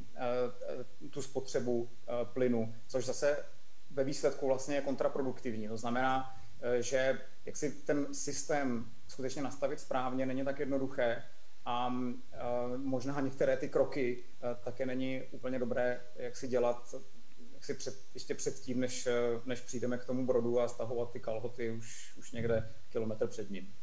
tu 1.11 1.23
spotřebu 1.23 1.91
plynu, 2.33 2.75
což 2.87 3.07
zase 3.07 3.45
ve 3.91 4.05
výsledku 4.05 4.47
vlastně 4.47 4.75
je 4.75 4.81
kontraproduktivní. 4.81 5.69
To 5.69 5.77
znamená, 5.77 6.37
že 6.81 7.21
jak 7.45 7.57
si 7.57 7.71
ten 7.71 8.15
systém 8.15 8.93
skutečně 9.09 9.43
nastavit 9.43 9.81
správně 9.81 10.27
není 10.27 10.45
tak 10.45 10.59
jednoduché 10.59 11.23
a 11.71 11.95
možná 12.77 13.21
některé 13.21 13.57
ty 13.57 13.69
kroky 13.69 14.25
také 14.65 14.87
není 14.87 15.23
úplně 15.31 15.59
dobré, 15.59 16.01
jak 16.17 16.37
si 16.37 16.49
dělat 16.49 16.95
si 17.61 17.75
před, 17.75 17.95
ještě 18.15 18.35
předtím, 18.35 18.81
než, 18.81 19.09
než 19.45 19.61
přijdeme 19.61 19.99
k 19.99 20.05
tomu 20.05 20.27
brodu 20.27 20.61
a 20.61 20.69
stahovat 20.69 21.13
ty 21.13 21.21
kalhoty 21.21 21.71
už, 21.71 22.17
už 22.19 22.33
někde 22.33 22.75
kilometr 22.89 23.27
před 23.27 23.51
ním. 23.51 23.75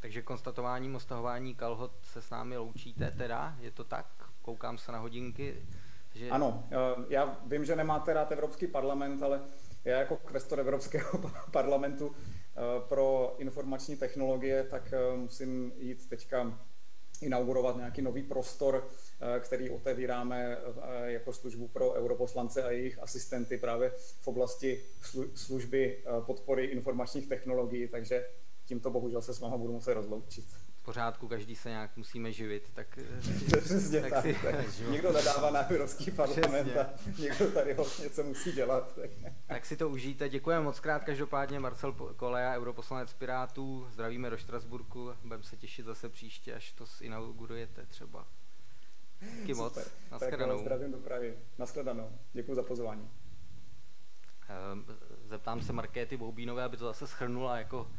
Takže 0.00 0.22
konstatováním 0.22 0.94
o 0.94 1.00
stahování 1.00 1.54
kalhot 1.54 1.92
se 2.02 2.22
s 2.22 2.30
námi 2.30 2.56
loučíte 2.56 3.10
teda, 3.10 3.56
je 3.60 3.70
to 3.70 3.84
tak? 3.84 4.06
Koukám 4.42 4.78
se 4.78 4.92
na 4.92 4.98
hodinky. 4.98 5.66
Že... 6.14 6.30
Ano, 6.30 6.68
eh, 6.70 7.04
já 7.08 7.38
vím, 7.46 7.64
že 7.64 7.76
nemáte 7.76 8.12
rád 8.12 8.32
Evropský 8.32 8.66
parlament, 8.66 9.22
ale 9.22 9.42
já 9.84 9.98
jako 9.98 10.16
kvestor 10.16 10.60
Evropského 10.60 11.30
parlamentu 11.52 12.14
pro 12.88 13.34
informační 13.38 13.96
technologie, 13.96 14.64
tak 14.64 14.94
musím 15.16 15.72
jít 15.76 16.08
teďka 16.08 16.58
inaugurovat 17.20 17.76
nějaký 17.76 18.02
nový 18.02 18.22
prostor, 18.22 18.88
eh, 19.20 19.40
který 19.40 19.70
otevíráme 19.70 20.56
eh, 20.56 21.12
jako 21.12 21.32
službu 21.32 21.68
pro 21.68 21.92
europoslance 21.92 22.62
a 22.62 22.70
jejich 22.70 23.02
asistenty 23.02 23.58
právě 23.58 23.92
v 24.20 24.28
oblasti 24.28 24.82
služby 25.34 25.96
eh, 25.98 26.20
podpory 26.26 26.64
informačních 26.64 27.28
technologií, 27.28 27.88
takže 27.88 28.26
tímto 28.64 28.90
bohužel 28.90 29.22
se 29.22 29.34
s 29.34 29.40
váma 29.40 29.56
budu 29.56 29.72
muset 29.72 29.94
rozloučit. 29.94 30.69
V 30.80 30.82
pořádku, 30.82 31.28
každý 31.28 31.56
se 31.56 31.68
nějak 31.68 31.96
musíme 31.96 32.32
živit, 32.32 32.70
tak... 32.74 32.98
Přesně 33.64 34.00
tak, 34.00 34.10
tak, 34.10 34.22
si, 34.22 34.34
tak 34.34 34.54
někdo 34.90 35.12
nadává 35.12 35.50
na 35.50 35.60
Evropský 35.60 36.10
parlament 36.10 36.76
a 36.76 36.90
někdo 37.18 37.50
tady 37.50 37.74
ho 37.74 37.86
něco 38.02 38.24
musí 38.24 38.52
dělat. 38.52 38.94
Tak. 38.94 39.10
tak 39.46 39.66
si 39.66 39.76
to 39.76 39.88
užijte. 39.88 40.28
Děkujeme 40.28 40.64
moc 40.64 40.80
krát 40.80 41.04
každopádně 41.04 41.60
Marcel 41.60 41.92
Koleja, 41.92 42.56
europoslanec 42.56 43.12
Pirátů. 43.12 43.86
Zdravíme 43.90 44.30
do 44.30 44.36
Štrasburku. 44.36 45.12
Budeme 45.22 45.42
se 45.42 45.56
těšit 45.56 45.86
zase 45.86 46.08
příště, 46.08 46.54
až 46.54 46.72
to 46.72 46.84
inaugurujete 47.00 47.86
třeba. 47.86 48.26
Díky 49.40 49.54
moc. 49.54 49.78
Naschledanou. 50.10 50.54
Tak 50.54 50.60
zdravím 50.60 50.92
do 50.92 50.98
Prahy. 50.98 51.34
Naschledanou. 51.58 52.10
Děkuji 52.32 52.54
za 52.54 52.62
pozvání. 52.62 53.10
Ehm, 54.50 54.84
zeptám 55.28 55.62
se 55.62 55.72
Markéty 55.72 56.16
Boubínové, 56.16 56.62
aby 56.64 56.76
to 56.76 56.84
zase 56.84 57.06
schrnula 57.06 57.58
jako 57.58 57.90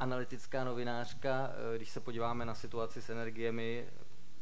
analytická 0.00 0.64
novinářka. 0.64 1.50
Ehm, 1.50 1.76
když 1.76 1.90
se 1.90 2.00
podíváme 2.00 2.44
na 2.44 2.54
situaci 2.54 3.02
s 3.02 3.10
energiemi, 3.10 3.86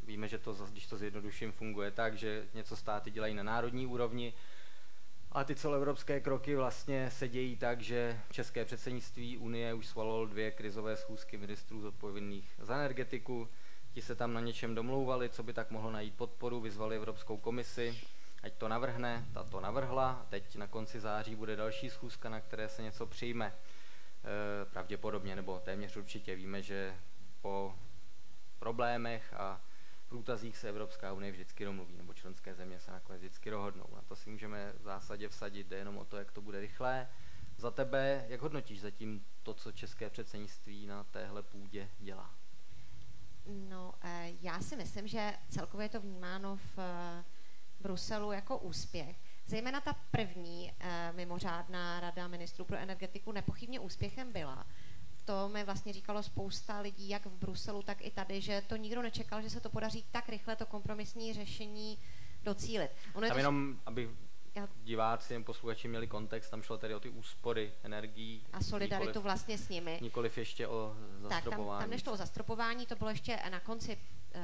víme, 0.03 0.27
že 0.27 0.37
to, 0.37 0.53
když 0.53 0.87
to 0.87 0.97
zjednoduším, 0.97 1.51
funguje 1.51 1.91
tak, 1.91 2.17
že 2.17 2.45
něco 2.53 2.75
státy 2.75 3.11
dělají 3.11 3.33
na 3.33 3.43
národní 3.43 3.87
úrovni, 3.87 4.33
a 5.31 5.43
ty 5.43 5.55
celoevropské 5.55 6.19
kroky 6.19 6.55
vlastně 6.55 7.11
se 7.11 7.27
dějí 7.27 7.55
tak, 7.55 7.81
že 7.81 8.19
české 8.31 8.65
předsednictví 8.65 9.37
Unie 9.37 9.73
už 9.73 9.87
svalilo 9.87 10.25
dvě 10.25 10.51
krizové 10.51 10.97
schůzky 10.97 11.37
ministrů 11.37 11.81
zodpovědných 11.81 12.55
za 12.59 12.75
energetiku. 12.75 13.47
Ti 13.91 14.01
se 14.01 14.15
tam 14.15 14.33
na 14.33 14.39
něčem 14.39 14.75
domlouvali, 14.75 15.29
co 15.29 15.43
by 15.43 15.53
tak 15.53 15.71
mohlo 15.71 15.91
najít 15.91 16.13
podporu, 16.13 16.61
vyzvali 16.61 16.95
Evropskou 16.95 17.37
komisi, 17.37 17.99
ať 18.47 18.53
to 18.53 18.67
navrhne, 18.67 19.25
ta 19.33 19.43
to 19.43 19.59
navrhla. 19.59 20.25
Teď 20.29 20.55
na 20.55 20.67
konci 20.67 20.99
září 20.99 21.35
bude 21.35 21.55
další 21.55 21.89
schůzka, 21.89 22.29
na 22.29 22.39
které 22.39 22.69
se 22.69 22.81
něco 22.81 23.05
přijme. 23.05 23.47
E, 23.47 24.65
pravděpodobně, 24.65 25.35
nebo 25.35 25.59
téměř 25.59 25.97
určitě 25.97 26.35
víme, 26.35 26.61
že 26.61 26.95
po 27.41 27.75
problémech 28.59 29.33
a 29.33 29.61
průtazích 30.07 30.57
se 30.57 30.69
Evropská 30.69 31.13
unie 31.13 31.31
vždycky 31.31 31.65
domluví, 31.65 31.97
nebo 31.97 32.13
členské 32.13 32.55
země 32.55 32.79
se 32.79 32.91
nakonec 32.91 33.21
vždycky 33.21 33.49
dohodnou. 33.49 33.85
Na 33.95 34.01
to 34.01 34.15
si 34.15 34.29
můžeme 34.29 34.73
v 34.79 34.83
zásadě 34.83 35.29
vsadit, 35.29 35.67
jde 35.67 35.77
jenom 35.77 35.97
o 35.97 36.05
to, 36.05 36.17
jak 36.17 36.31
to 36.31 36.41
bude 36.41 36.59
rychlé. 36.59 37.07
Za 37.57 37.71
tebe, 37.71 38.25
jak 38.27 38.41
hodnotíš 38.41 38.81
zatím 38.81 39.25
to, 39.43 39.53
co 39.53 39.71
české 39.71 40.09
předsednictví 40.09 40.87
na 40.87 41.03
téhle 41.03 41.43
půdě 41.43 41.89
dělá? 41.99 42.35
No, 43.45 43.93
eh, 44.03 44.31
já 44.41 44.59
si 44.59 44.75
myslím, 44.75 45.07
že 45.07 45.33
celkově 45.49 45.85
je 45.85 45.89
to 45.89 45.99
vnímáno 45.99 46.55
v 46.55 46.77
Bruselu 47.81 48.31
jako 48.31 48.57
úspěch. 48.57 49.15
Zejména 49.45 49.81
ta 49.81 49.95
první 50.11 50.73
eh, 50.79 51.11
mimořádná 51.15 51.99
rada 51.99 52.27
ministrů 52.27 52.65
pro 52.65 52.77
energetiku 52.77 53.31
nepochybně 53.31 53.79
úspěchem 53.79 54.31
byla 54.31 54.65
to 55.27 55.49
mi 55.49 55.63
vlastně 55.63 55.93
říkalo 55.93 56.23
spousta 56.23 56.79
lidí, 56.79 57.09
jak 57.09 57.25
v 57.25 57.37
Bruselu, 57.37 57.81
tak 57.81 57.97
i 58.01 58.11
tady, 58.11 58.41
že 58.41 58.63
to 58.67 58.75
nikdo 58.75 59.01
nečekal, 59.01 59.41
že 59.41 59.49
se 59.49 59.59
to 59.59 59.69
podaří 59.69 60.05
tak 60.11 60.29
rychle, 60.29 60.55
to 60.55 60.65
kompromisní 60.65 61.33
řešení 61.33 61.97
docílit. 62.43 62.89
Ono 63.13 63.27
tam 63.27 63.35
to... 63.35 63.39
jenom, 63.39 63.79
aby 63.85 64.09
diváci 64.83 65.33
nebo 65.33 65.45
posluchači 65.45 65.87
měli 65.87 66.07
kontext, 66.07 66.51
tam 66.51 66.61
šlo 66.61 66.77
tedy 66.77 66.95
o 66.95 66.99
ty 66.99 67.09
úspory 67.09 67.73
energií. 67.83 68.45
A 68.53 68.63
solidaritu 68.63 69.07
nikoliv, 69.07 69.23
vlastně 69.23 69.57
s 69.57 69.69
nimi. 69.69 69.99
Nikoliv 70.01 70.37
ještě 70.37 70.67
o 70.67 70.95
zastropování. 71.19 71.39
Tak, 71.39 71.53
tam, 71.57 71.79
tam 71.79 71.89
nešlo 71.89 72.13
o 72.13 72.17
zastropování, 72.17 72.85
to 72.85 72.95
bylo 72.95 73.09
ještě 73.09 73.39
na 73.49 73.59
konci 73.59 73.97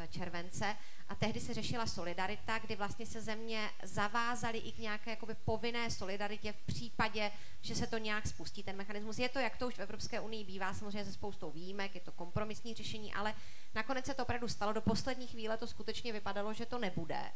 července 0.09 0.75
a 1.09 1.15
tehdy 1.15 1.39
se 1.39 1.53
řešila 1.53 1.87
solidarita, 1.87 2.59
kdy 2.59 2.75
vlastně 2.75 3.05
se 3.05 3.21
země 3.21 3.69
zavázaly 3.83 4.57
i 4.57 4.71
k 4.71 4.77
nějaké 4.77 5.09
jakoby 5.09 5.35
povinné 5.45 5.91
solidaritě 5.91 6.53
v 6.53 6.61
případě, 6.61 7.31
že 7.61 7.75
se 7.75 7.87
to 7.87 7.97
nějak 7.97 8.27
spustí, 8.27 8.63
ten 8.63 8.75
mechanismus. 8.75 9.19
Je 9.19 9.29
to, 9.29 9.39
jak 9.39 9.57
to 9.57 9.67
už 9.67 9.73
v 9.73 9.79
Evropské 9.79 10.19
unii 10.19 10.43
bývá, 10.43 10.73
samozřejmě 10.73 11.05
se 11.05 11.13
spoustou 11.13 11.51
výjimek, 11.51 11.95
je 11.95 12.01
to 12.01 12.11
kompromisní 12.11 12.73
řešení, 12.73 13.13
ale 13.13 13.33
nakonec 13.75 14.05
se 14.05 14.13
to 14.13 14.23
opravdu 14.23 14.47
stalo. 14.47 14.73
Do 14.73 14.81
poslední 14.81 15.27
chvíle 15.27 15.57
to 15.57 15.67
skutečně 15.67 16.13
vypadalo, 16.13 16.53
že 16.53 16.65
to 16.65 16.79
nebude. 16.79 17.31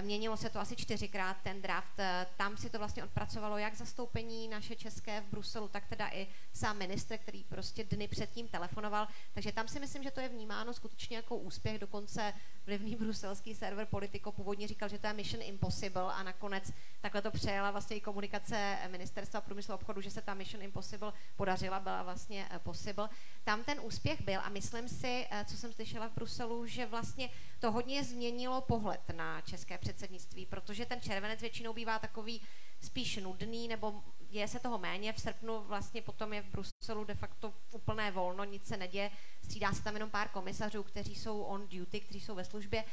Měnilo 0.00 0.36
se 0.36 0.50
to 0.50 0.60
asi 0.60 0.76
čtyřikrát 0.76 1.36
ten 1.42 1.62
draft. 1.62 2.00
Tam 2.36 2.56
si 2.56 2.70
to 2.70 2.78
vlastně 2.78 3.04
odpracovalo 3.04 3.58
jak 3.58 3.74
zastoupení 3.74 4.48
naše 4.48 4.76
české 4.76 5.20
v 5.20 5.24
Bruselu, 5.24 5.68
tak 5.68 5.86
teda 5.86 6.08
i 6.12 6.26
sám 6.52 6.78
ministr, 6.78 7.18
který 7.18 7.44
prostě 7.44 7.84
dny 7.84 8.08
předtím 8.08 8.48
telefonoval. 8.48 9.08
Takže 9.34 9.52
tam 9.52 9.68
si 9.68 9.80
myslím, 9.80 10.02
že 10.02 10.10
to 10.10 10.20
je 10.20 10.28
vnímáno 10.28 10.72
skutečně 10.74 11.16
jako 11.16 11.36
úspěch. 11.36 11.78
Dokonce 11.78 12.32
vlivný 12.66 12.96
bruselský 13.00 13.54
server 13.54 13.86
Politico 13.86 14.32
původně 14.32 14.68
říkal, 14.68 14.88
že 14.88 14.98
to 14.98 15.06
je 15.06 15.12
mission 15.12 15.42
impossible 15.42 16.12
a 16.12 16.22
nakonec 16.22 16.72
takhle 17.00 17.22
to 17.22 17.30
přejela 17.30 17.70
vlastně 17.70 17.96
i 17.96 18.00
komunikace 18.00 18.78
ministerstva 18.88 19.40
průmyslu 19.40 19.72
a 19.72 19.74
obchodu, 19.74 20.00
že 20.00 20.10
se 20.10 20.22
ta 20.22 20.34
mission 20.34 20.62
impossible 20.62 21.12
podařila, 21.36 21.80
byla 21.80 22.02
vlastně 22.02 22.48
eh, 22.50 22.58
possible. 22.58 23.08
Tam 23.44 23.64
ten 23.64 23.80
úspěch 23.82 24.22
byl 24.22 24.40
a 24.44 24.48
myslím 24.48 24.88
si, 24.88 25.26
eh, 25.30 25.44
co 25.44 25.56
jsem 25.56 25.72
slyšela 25.72 26.08
v 26.08 26.14
Bruselu, 26.14 26.66
že 26.66 26.86
vlastně 26.86 27.30
to 27.58 27.72
hodně 27.72 28.04
změnilo 28.04 28.60
pohled 28.60 29.00
na 29.12 29.40
české 29.40 29.78
předsednictví, 29.86 30.46
protože 30.46 30.86
ten 30.86 31.00
červenec 31.00 31.40
většinou 31.40 31.72
bývá 31.72 31.98
takový 31.98 32.42
spíš 32.82 33.16
nudný, 33.16 33.68
nebo 33.68 34.02
děje 34.30 34.48
se 34.48 34.58
toho 34.58 34.78
méně. 34.78 35.12
V 35.12 35.20
srpnu 35.20 35.62
vlastně 35.62 36.02
potom 36.02 36.32
je 36.32 36.42
v 36.42 36.46
Bruselu 36.46 37.04
de 37.04 37.14
facto 37.14 37.54
úplné 37.72 38.10
volno, 38.10 38.44
nic 38.44 38.66
se 38.66 38.76
neděje, 38.76 39.10
střídá 39.44 39.72
se 39.72 39.82
tam 39.82 39.94
jenom 39.94 40.10
pár 40.10 40.28
komisařů, 40.28 40.82
kteří 40.82 41.14
jsou 41.14 41.42
on 41.42 41.68
duty, 41.68 42.00
kteří 42.00 42.20
jsou 42.20 42.34
ve 42.34 42.44
službě. 42.44 42.84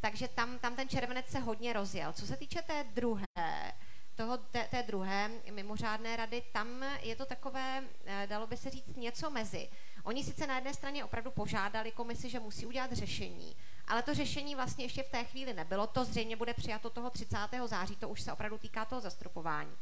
Takže 0.00 0.28
tam, 0.28 0.58
tam 0.58 0.76
ten 0.76 0.88
červenec 0.88 1.26
se 1.26 1.38
hodně 1.38 1.72
rozjel. 1.72 2.12
Co 2.12 2.26
se 2.26 2.36
týče 2.36 2.62
té 2.62 2.84
druhé, 2.94 3.72
toho, 4.14 4.38
té, 4.38 4.68
té 4.70 4.82
druhé 4.82 5.30
mimořádné 5.50 6.16
rady, 6.16 6.42
tam 6.52 6.84
je 7.02 7.16
to 7.16 7.26
takové, 7.26 7.84
eh, 8.04 8.26
dalo 8.26 8.46
by 8.46 8.56
se 8.56 8.70
říct, 8.70 8.96
něco 8.96 9.30
mezi. 9.30 9.68
Oni 10.04 10.24
sice 10.24 10.46
na 10.46 10.54
jedné 10.54 10.74
straně 10.74 11.04
opravdu 11.04 11.30
požádali 11.30 11.92
komisi, 11.92 12.30
že 12.30 12.40
musí 12.40 12.66
udělat 12.66 12.92
řešení, 12.92 13.56
ale 13.88 14.02
to 14.02 14.14
řešení 14.14 14.54
vlastně 14.54 14.84
ještě 14.84 15.02
v 15.02 15.08
té 15.08 15.24
chvíli 15.24 15.52
nebylo. 15.52 15.86
To 15.86 16.04
zřejmě 16.04 16.36
bude 16.36 16.54
přijato 16.54 16.90
toho 16.90 17.10
30. 17.10 17.36
září, 17.66 17.96
to 17.96 18.08
už 18.08 18.20
se 18.20 18.32
opravdu 18.32 18.58
týká 18.58 18.84
toho 18.84 19.00
zastropování. 19.00 19.72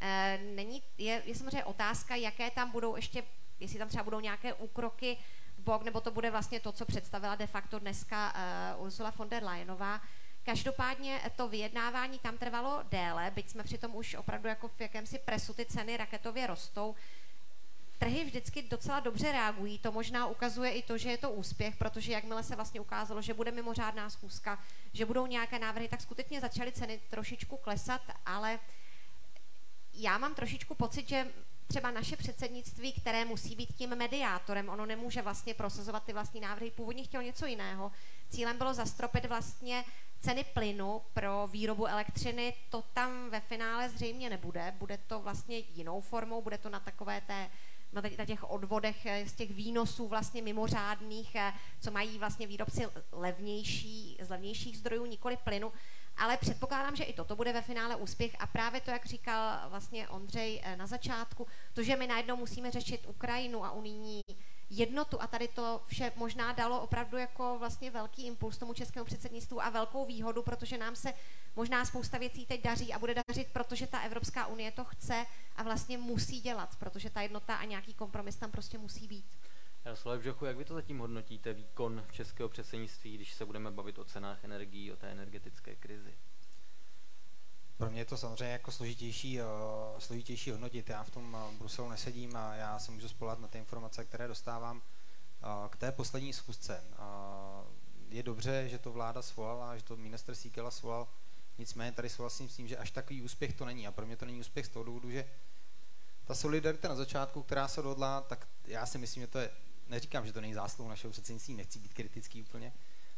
E, 0.00 0.38
není, 0.54 0.82
je, 0.98 1.22
je 1.26 1.34
samozřejmě 1.34 1.64
otázka, 1.64 2.14
jaké 2.14 2.50
tam 2.50 2.70
budou 2.70 2.96
ještě, 2.96 3.22
jestli 3.60 3.78
tam 3.78 3.88
třeba 3.88 4.04
budou 4.04 4.20
nějaké 4.20 4.54
úkroky 4.54 5.18
v 5.58 5.62
bok, 5.62 5.82
nebo 5.82 6.00
to 6.00 6.10
bude 6.10 6.30
vlastně 6.30 6.60
to, 6.60 6.72
co 6.72 6.84
představila 6.84 7.34
de 7.34 7.46
facto 7.46 7.78
dneska 7.78 8.34
uh, 8.76 8.84
Ursula 8.84 9.12
von 9.16 9.28
der 9.28 9.44
Leyenová. 9.44 10.00
Každopádně 10.44 11.20
to 11.36 11.48
vyjednávání 11.48 12.18
tam 12.18 12.38
trvalo 12.38 12.82
déle, 12.90 13.30
byť 13.30 13.50
jsme 13.50 13.62
přitom 13.62 13.96
už 13.96 14.14
opravdu 14.14 14.48
jako 14.48 14.68
v 14.68 14.80
jakémsi 14.80 15.18
presu 15.18 15.54
ty 15.54 15.66
ceny 15.66 15.96
raketově 15.96 16.46
rostou 16.46 16.94
trhy 18.02 18.24
vždycky 18.24 18.62
docela 18.62 19.00
dobře 19.00 19.32
reagují. 19.32 19.78
To 19.78 19.92
možná 19.92 20.26
ukazuje 20.26 20.70
i 20.70 20.82
to, 20.82 20.98
že 20.98 21.10
je 21.10 21.18
to 21.18 21.30
úspěch, 21.30 21.76
protože 21.76 22.12
jakmile 22.12 22.42
se 22.42 22.56
vlastně 22.56 22.80
ukázalo, 22.80 23.22
že 23.22 23.34
bude 23.34 23.50
mimořádná 23.50 24.10
schůzka, 24.10 24.58
že 24.92 25.06
budou 25.06 25.26
nějaké 25.26 25.58
návrhy, 25.58 25.88
tak 25.88 26.00
skutečně 26.00 26.40
začaly 26.40 26.72
ceny 26.72 27.00
trošičku 27.10 27.56
klesat, 27.56 28.02
ale 28.26 28.58
já 29.94 30.18
mám 30.18 30.34
trošičku 30.34 30.74
pocit, 30.74 31.08
že 31.08 31.26
třeba 31.66 31.90
naše 31.90 32.16
předsednictví, 32.16 32.92
které 32.92 33.24
musí 33.24 33.56
být 33.56 33.74
tím 33.74 33.96
mediátorem, 33.96 34.68
ono 34.68 34.86
nemůže 34.86 35.22
vlastně 35.22 35.54
prosazovat 35.54 36.04
ty 36.04 36.12
vlastní 36.12 36.40
návrhy, 36.40 36.70
původně 36.70 37.04
chtělo 37.04 37.22
něco 37.22 37.46
jiného. 37.46 37.92
Cílem 38.28 38.58
bylo 38.58 38.74
zastropit 38.74 39.24
vlastně 39.24 39.84
ceny 40.20 40.44
plynu 40.44 41.02
pro 41.14 41.48
výrobu 41.52 41.86
elektřiny, 41.86 42.54
to 42.70 42.82
tam 42.82 43.30
ve 43.30 43.40
finále 43.40 43.88
zřejmě 43.88 44.30
nebude, 44.30 44.74
bude 44.78 44.98
to 45.06 45.20
vlastně 45.20 45.58
jinou 45.58 46.00
formou, 46.00 46.42
bude 46.42 46.58
to 46.58 46.68
na 46.68 46.80
takové 46.80 47.20
té 47.20 47.50
na 47.92 48.24
těch 48.26 48.50
odvodech 48.50 49.06
eh, 49.06 49.28
z 49.28 49.32
těch 49.32 49.50
výnosů 49.50 50.08
vlastně 50.08 50.42
mimořádných, 50.42 51.34
eh, 51.34 51.52
co 51.80 51.90
mají 51.90 52.18
vlastně 52.18 52.46
výrobci 52.46 52.86
levnější, 53.12 54.18
z 54.20 54.30
levnějších 54.30 54.78
zdrojů, 54.78 55.06
nikoli 55.06 55.36
plynu. 55.36 55.72
Ale 56.16 56.36
předpokládám, 56.36 56.96
že 56.96 57.04
i 57.04 57.12
toto 57.12 57.36
bude 57.36 57.52
ve 57.52 57.62
finále 57.62 57.96
úspěch 57.96 58.36
a 58.38 58.46
právě 58.46 58.80
to, 58.80 58.90
jak 58.90 59.06
říkal 59.06 59.68
vlastně 59.68 60.08
Ondřej 60.08 60.60
eh, 60.62 60.76
na 60.76 60.86
začátku, 60.86 61.46
to, 61.72 61.82
že 61.82 61.96
my 61.96 62.06
najednou 62.06 62.36
musíme 62.36 62.70
řešit 62.70 63.06
Ukrajinu 63.06 63.64
a 63.64 63.70
unijní 63.70 64.20
jednotu 64.72 65.22
a 65.22 65.26
tady 65.26 65.48
to 65.48 65.82
vše 65.86 66.12
možná 66.16 66.52
dalo 66.52 66.80
opravdu 66.80 67.16
jako 67.16 67.56
vlastně 67.58 67.90
velký 67.90 68.26
impuls 68.26 68.58
tomu 68.58 68.74
českému 68.74 69.04
předsednictvu 69.04 69.62
a 69.62 69.70
velkou 69.70 70.06
výhodu, 70.06 70.42
protože 70.42 70.78
nám 70.78 70.96
se 70.96 71.14
možná 71.56 71.84
spousta 71.84 72.18
věcí 72.18 72.46
teď 72.46 72.62
daří 72.62 72.92
a 72.92 72.98
bude 72.98 73.14
dařit, 73.28 73.48
protože 73.52 73.86
ta 73.86 74.00
Evropská 74.00 74.46
unie 74.46 74.70
to 74.70 74.84
chce 74.84 75.26
a 75.56 75.62
vlastně 75.62 75.98
musí 75.98 76.40
dělat, 76.40 76.76
protože 76.76 77.10
ta 77.10 77.20
jednota 77.20 77.56
a 77.56 77.64
nějaký 77.64 77.94
kompromis 77.94 78.36
tam 78.36 78.50
prostě 78.50 78.78
musí 78.78 79.06
být. 79.06 79.26
Jaroslav 79.84 80.20
Břechu, 80.20 80.44
jak 80.44 80.56
vy 80.56 80.64
to 80.64 80.74
zatím 80.74 80.98
hodnotíte, 80.98 81.52
výkon 81.52 82.06
českého 82.12 82.48
předsednictví, 82.48 83.14
když 83.14 83.32
se 83.32 83.44
budeme 83.46 83.70
bavit 83.70 83.98
o 83.98 84.04
cenách 84.04 84.44
energií, 84.44 84.92
o 84.92 84.96
té 84.96 85.10
energetické 85.10 85.76
krizi? 85.76 86.14
Pro 87.82 87.90
mě 87.90 88.00
je 88.00 88.04
to 88.04 88.16
samozřejmě 88.16 88.52
jako 88.52 88.72
složitější, 88.72 89.40
uh, 89.40 89.46
složitější 89.98 90.50
hodnotit. 90.50 90.88
Já 90.88 91.04
v 91.04 91.10
tom 91.10 91.34
uh, 91.34 91.54
Bruselu 91.54 91.88
nesedím 91.88 92.36
a 92.36 92.54
já 92.54 92.78
se 92.78 92.92
můžu 92.92 93.08
spolat 93.08 93.40
na 93.40 93.48
ty 93.48 93.58
informace, 93.58 94.04
které 94.04 94.28
dostávám. 94.28 94.76
Uh, 94.76 95.68
k 95.68 95.76
té 95.76 95.92
poslední 95.92 96.32
schůzce. 96.32 96.84
Je 98.08 98.22
dobře, 98.22 98.68
že 98.68 98.78
to 98.78 98.92
vláda 98.92 99.22
svolala, 99.22 99.76
že 99.76 99.82
to 99.82 99.96
minister 99.96 100.34
Síkela 100.34 100.70
svolal, 100.70 101.08
nicméně 101.58 101.92
tady 101.92 102.08
souhlasím 102.08 102.48
s 102.48 102.56
tím, 102.56 102.68
že 102.68 102.76
až 102.76 102.90
takový 102.90 103.22
úspěch 103.22 103.52
to 103.52 103.64
není. 103.64 103.86
A 103.86 103.92
pro 103.92 104.06
mě 104.06 104.16
to 104.16 104.24
není 104.24 104.40
úspěch 104.40 104.66
z 104.66 104.68
toho 104.68 104.84
důvodu, 104.84 105.10
že 105.10 105.28
ta 106.24 106.34
solidarita 106.34 106.88
na 106.88 106.94
začátku, 106.94 107.42
která 107.42 107.68
se 107.68 107.82
dodla, 107.82 108.20
tak 108.20 108.48
já 108.64 108.86
si 108.86 108.98
myslím, 108.98 109.22
že 109.22 109.26
to 109.26 109.38
je, 109.38 109.50
neříkám, 109.88 110.26
že 110.26 110.32
to 110.32 110.40
není 110.40 110.54
zásluhou 110.54 110.90
našeho 110.90 111.10
předsednictví, 111.10 111.54
nechci 111.54 111.78
být 111.78 111.94
kritický 111.94 112.42
úplně, 112.42 112.72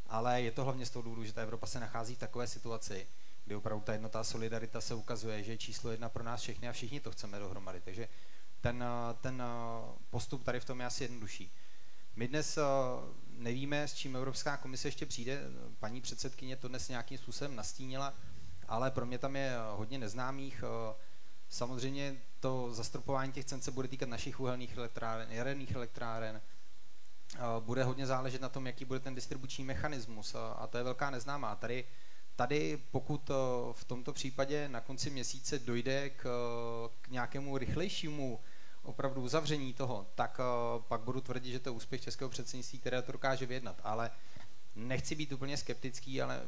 ale 0.06 0.42
je 0.42 0.50
to 0.50 0.64
hlavně 0.64 0.86
z 0.86 0.90
toho 0.90 1.02
důvodu, 1.02 1.24
že 1.24 1.32
ta 1.32 1.42
Evropa 1.42 1.66
se 1.66 1.80
nachází 1.80 2.14
v 2.14 2.18
takové 2.18 2.46
situaci, 2.46 3.06
kdy 3.44 3.54
opravdu 3.54 3.84
ta 3.84 3.92
jednota 3.92 4.24
solidarita 4.24 4.80
se 4.80 4.94
ukazuje, 4.94 5.42
že 5.42 5.52
je 5.52 5.58
číslo 5.58 5.90
jedna 5.90 6.08
pro 6.08 6.24
nás 6.24 6.40
všechny 6.40 6.68
a 6.68 6.72
všichni 6.72 7.00
to 7.00 7.10
chceme 7.10 7.38
dohromady. 7.38 7.80
Takže 7.80 8.08
ten, 8.60 8.84
ten 9.20 9.42
postup 10.10 10.44
tady 10.44 10.60
v 10.60 10.64
tom 10.64 10.80
je 10.80 10.86
asi 10.86 11.04
jednodušší. 11.04 11.52
My 12.16 12.28
dnes 12.28 12.58
nevíme, 13.28 13.88
s 13.88 13.94
čím 13.94 14.16
Evropská 14.16 14.56
komise 14.56 14.88
ještě 14.88 15.06
přijde. 15.06 15.40
Paní 15.80 16.00
předsedkyně 16.00 16.56
to 16.56 16.68
dnes 16.68 16.88
nějakým 16.88 17.18
způsobem 17.18 17.56
nastínila, 17.56 18.14
ale 18.68 18.90
pro 18.90 19.06
mě 19.06 19.18
tam 19.18 19.36
je 19.36 19.52
hodně 19.76 19.98
neznámých. 19.98 20.64
Samozřejmě 21.48 22.16
to 22.40 22.74
zastropování 22.74 23.32
těch 23.32 23.44
cen 23.44 23.62
se 23.62 23.70
bude 23.70 23.88
týkat 23.88 24.08
našich 24.08 24.40
uhelných 24.40 24.76
elektráren, 24.76 25.32
jaderných 25.32 25.72
elektráren, 25.72 26.40
bude 27.60 27.84
hodně 27.84 28.06
záležet 28.06 28.40
na 28.40 28.48
tom, 28.48 28.66
jaký 28.66 28.84
bude 28.84 29.00
ten 29.00 29.14
distribuční 29.14 29.64
mechanismus 29.64 30.34
a 30.56 30.66
to 30.66 30.78
je 30.78 30.84
velká 30.84 31.10
neznámá. 31.10 31.56
Tady, 31.56 31.84
tady 32.36 32.82
pokud 32.90 33.30
v 33.72 33.84
tomto 33.84 34.12
případě 34.12 34.68
na 34.68 34.80
konci 34.80 35.10
měsíce 35.10 35.58
dojde 35.58 36.10
k, 36.10 36.22
k 37.00 37.08
nějakému 37.08 37.58
rychlejšímu 37.58 38.40
opravdu 38.82 39.22
uzavření 39.22 39.72
toho, 39.72 40.06
tak 40.14 40.40
pak 40.88 41.00
budu 41.00 41.20
tvrdit, 41.20 41.52
že 41.52 41.58
to 41.58 41.68
je 41.68 41.74
úspěch 41.74 42.00
českého 42.00 42.28
předsednictví, 42.30 42.78
které 42.78 43.02
to 43.02 43.12
dokáže 43.12 43.46
vyjednat. 43.46 43.80
Ale 43.84 44.10
nechci 44.76 45.14
být 45.14 45.32
úplně 45.32 45.56
skeptický, 45.56 46.22
ale 46.22 46.42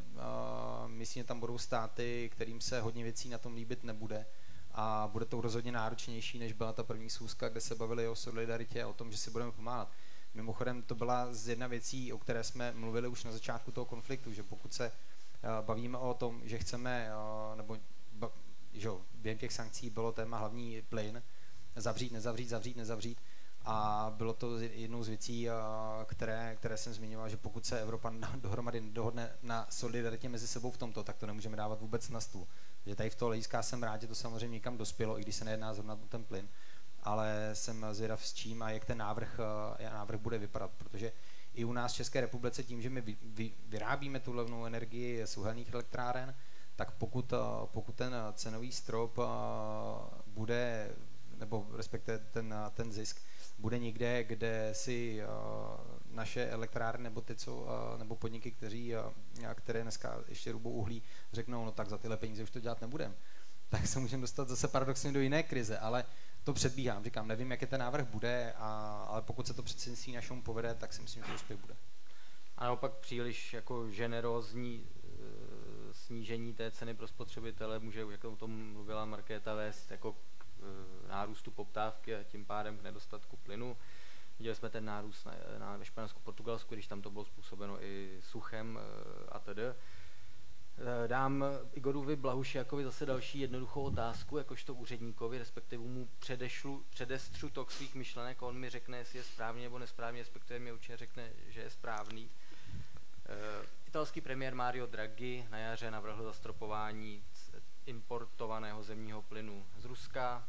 myslím, 0.86 1.20
že 1.20 1.26
tam 1.26 1.40
budou 1.40 1.58
státy, 1.58 2.30
kterým 2.32 2.60
se 2.60 2.80
hodně 2.80 3.04
věcí 3.04 3.28
na 3.28 3.38
tom 3.38 3.54
líbit 3.54 3.84
nebude 3.84 4.26
a 4.72 5.08
bude 5.12 5.24
to 5.24 5.40
rozhodně 5.40 5.72
náročnější, 5.72 6.38
než 6.38 6.52
byla 6.52 6.72
ta 6.72 6.82
první 6.82 7.10
schůzka, 7.10 7.48
kde 7.48 7.60
se 7.60 7.74
bavili 7.74 8.08
o 8.08 8.16
solidaritě 8.16 8.82
a 8.82 8.88
o 8.88 8.92
tom, 8.92 9.12
že 9.12 9.18
si 9.18 9.30
budeme 9.30 9.52
pomáhat. 9.52 9.90
Mimochodem 10.34 10.82
to 10.82 10.94
byla 10.94 11.34
z 11.34 11.48
jedna 11.48 11.66
věcí, 11.66 12.12
o 12.12 12.18
které 12.18 12.44
jsme 12.44 12.72
mluvili 12.72 13.08
už 13.08 13.24
na 13.24 13.32
začátku 13.32 13.72
toho 13.72 13.84
konfliktu, 13.84 14.32
že 14.32 14.42
pokud 14.42 14.74
se 14.74 14.92
bavíme 15.60 15.98
o 15.98 16.14
tom, 16.14 16.40
že 16.44 16.58
chceme, 16.58 17.10
uh, 17.50 17.56
nebo 17.56 17.78
že 18.72 18.88
během 19.14 19.38
těch 19.38 19.52
sankcí 19.52 19.90
bylo 19.90 20.12
téma 20.12 20.38
hlavní 20.38 20.82
plyn, 20.82 21.22
zavřít, 21.76 22.12
nezavřít, 22.12 22.48
zavřít, 22.48 22.76
nezavřít, 22.76 23.20
a 23.64 24.12
bylo 24.16 24.32
to 24.32 24.58
jednou 24.58 25.02
z 25.02 25.08
věcí, 25.08 25.48
které, 26.06 26.56
které 26.56 26.76
jsem 26.76 26.94
zmiňoval, 26.94 27.28
že 27.28 27.36
pokud 27.36 27.66
se 27.66 27.80
Evropa 27.80 28.12
dohromady 28.34 28.80
dohodne 28.80 29.32
na 29.42 29.66
solidaritě 29.70 30.28
mezi 30.28 30.48
sebou 30.48 30.70
v 30.70 30.78
tomto, 30.78 31.04
tak 31.04 31.16
to 31.16 31.26
nemůžeme 31.26 31.56
dávat 31.56 31.80
vůbec 31.80 32.08
na 32.08 32.20
stůl. 32.20 32.46
Že 32.86 32.94
tady 32.94 33.10
v 33.10 33.14
toho 33.14 33.28
hlediska 33.28 33.62
jsem 33.62 33.82
rád, 33.82 34.00
že 34.00 34.06
to 34.06 34.14
samozřejmě 34.14 34.54
někam 34.54 34.76
dospělo, 34.76 35.18
i 35.18 35.22
když 35.22 35.36
se 35.36 35.44
nejedná 35.44 35.74
zrovna 35.74 35.94
o 35.94 36.06
ten 36.08 36.24
plyn, 36.24 36.48
ale 37.02 37.50
jsem 37.52 37.86
zvědav 37.92 38.26
s 38.26 38.32
čím 38.32 38.62
a 38.62 38.70
jak 38.70 38.84
ten 38.84 38.98
návrh, 38.98 39.40
návrh 39.92 40.20
bude 40.20 40.38
vypadat, 40.38 40.70
protože 40.78 41.12
i 41.56 41.64
u 41.64 41.72
nás 41.72 41.92
v 41.92 41.96
České 41.96 42.20
republice 42.20 42.62
tím, 42.62 42.82
že 42.82 42.90
my 42.90 43.00
vy, 43.00 43.16
vy, 43.22 43.52
vyrábíme 43.68 44.20
tu 44.20 44.32
levnou 44.32 44.64
energii 44.64 45.26
z 45.26 45.36
uhelných 45.36 45.72
elektráren, 45.72 46.34
tak 46.76 46.90
pokud, 46.90 47.32
pokud 47.64 47.94
ten 47.94 48.14
cenový 48.32 48.72
strop 48.72 49.18
bude, 50.26 50.90
nebo 51.38 51.66
respektive 51.76 52.18
ten, 52.18 52.54
ten 52.74 52.92
zisk, 52.92 53.20
bude 53.58 53.78
někde, 53.78 54.24
kde 54.24 54.70
si 54.72 55.22
naše 56.10 56.46
elektrárny 56.46 57.04
nebo 57.04 57.20
ty, 57.20 57.36
co, 57.36 57.66
nebo 57.98 58.16
podniky, 58.16 58.50
kteří, 58.50 58.92
které 59.54 59.82
dneska 59.82 60.24
ještě 60.28 60.52
rubou 60.52 60.70
uhlí, 60.70 61.02
řeknou, 61.32 61.64
no 61.64 61.72
tak 61.72 61.88
za 61.88 61.98
tyhle 61.98 62.16
peníze 62.16 62.42
už 62.42 62.50
to 62.50 62.60
dělat 62.60 62.80
nebudem. 62.80 63.14
Tak 63.68 63.86
se 63.86 63.98
můžeme 63.98 64.20
dostat 64.20 64.48
zase 64.48 64.68
paradoxně 64.68 65.12
do 65.12 65.20
jiné 65.20 65.42
krize, 65.42 65.78
ale 65.78 66.04
to 66.46 66.52
předbíhám, 66.52 67.04
říkám, 67.04 67.28
nevím, 67.28 67.50
jaký 67.50 67.66
ten 67.66 67.80
návrh 67.80 68.06
bude, 68.06 68.52
a, 68.56 69.04
ale 69.08 69.22
pokud 69.22 69.46
se 69.46 69.54
to 69.54 69.62
předsednictví 69.62 70.12
našemu 70.12 70.42
povede, 70.42 70.74
tak 70.74 70.92
si 70.92 71.02
myslím, 71.02 71.24
že 71.24 71.34
úspěch 71.34 71.60
bude. 71.60 71.76
A 72.56 72.64
naopak 72.64 72.92
příliš 72.92 73.52
jako 73.52 73.86
generózní 73.86 74.86
e, 74.86 75.94
snížení 75.94 76.54
té 76.54 76.70
ceny 76.70 76.94
pro 76.94 77.08
spotřebitele 77.08 77.78
může, 77.78 78.04
jak 78.10 78.24
o 78.24 78.36
tom 78.36 78.72
mluvila 78.72 79.04
Markéta, 79.04 79.54
vést 79.54 79.90
jako 79.90 80.16
Eh, 80.66 81.08
nárůstu 81.08 81.50
poptávky 81.50 82.14
a 82.14 82.22
tím 82.22 82.44
pádem 82.44 82.78
k 82.78 82.82
nedostatku 82.82 83.36
plynu. 83.36 83.76
Viděli 84.38 84.56
jsme 84.56 84.70
ten 84.70 84.84
nárůst 84.84 85.24
na, 85.24 85.32
na, 85.58 85.76
ve 85.76 85.84
Španělsku, 85.84 86.20
Portugalsku, 86.20 86.74
když 86.74 86.86
tam 86.86 87.02
to 87.02 87.10
bylo 87.10 87.24
způsobeno 87.24 87.82
i 87.84 88.20
suchem 88.22 88.78
eh, 88.78 89.28
a 89.28 89.38
tedy. 89.38 89.62
Eh, 90.78 91.08
dám 91.08 91.44
Igorovi 91.72 92.16
Blahušiakovi 92.16 92.84
zase 92.84 93.06
další 93.06 93.40
jednoduchou 93.40 93.82
otázku, 93.82 94.38
jakožto 94.38 94.74
úředníkovi, 94.74 95.38
respektive 95.38 95.82
mu 95.82 96.08
předešlu, 96.18 96.84
předestřu 96.90 97.50
tok 97.50 97.70
svých 97.70 97.94
myšlenek 97.94 98.42
on 98.42 98.58
mi 98.58 98.70
řekne, 98.70 98.98
jestli 98.98 99.18
je 99.18 99.24
správně 99.24 99.62
nebo 99.62 99.78
nesprávně, 99.78 100.20
respektive 100.20 100.58
mi 100.58 100.72
určitě 100.72 100.96
řekne, 100.96 101.32
že 101.48 101.60
je 101.60 101.70
správný. 101.70 102.30
Italský 103.86 104.20
premiér 104.20 104.54
Mario 104.54 104.86
Draghi 104.86 105.46
na 105.50 105.58
jaře 105.58 105.90
navrhl 105.90 106.24
zastropování 106.24 107.24
importovaného 107.86 108.82
zemního 108.82 109.22
plynu 109.22 109.66
z 109.78 109.84
Ruska. 109.84 110.48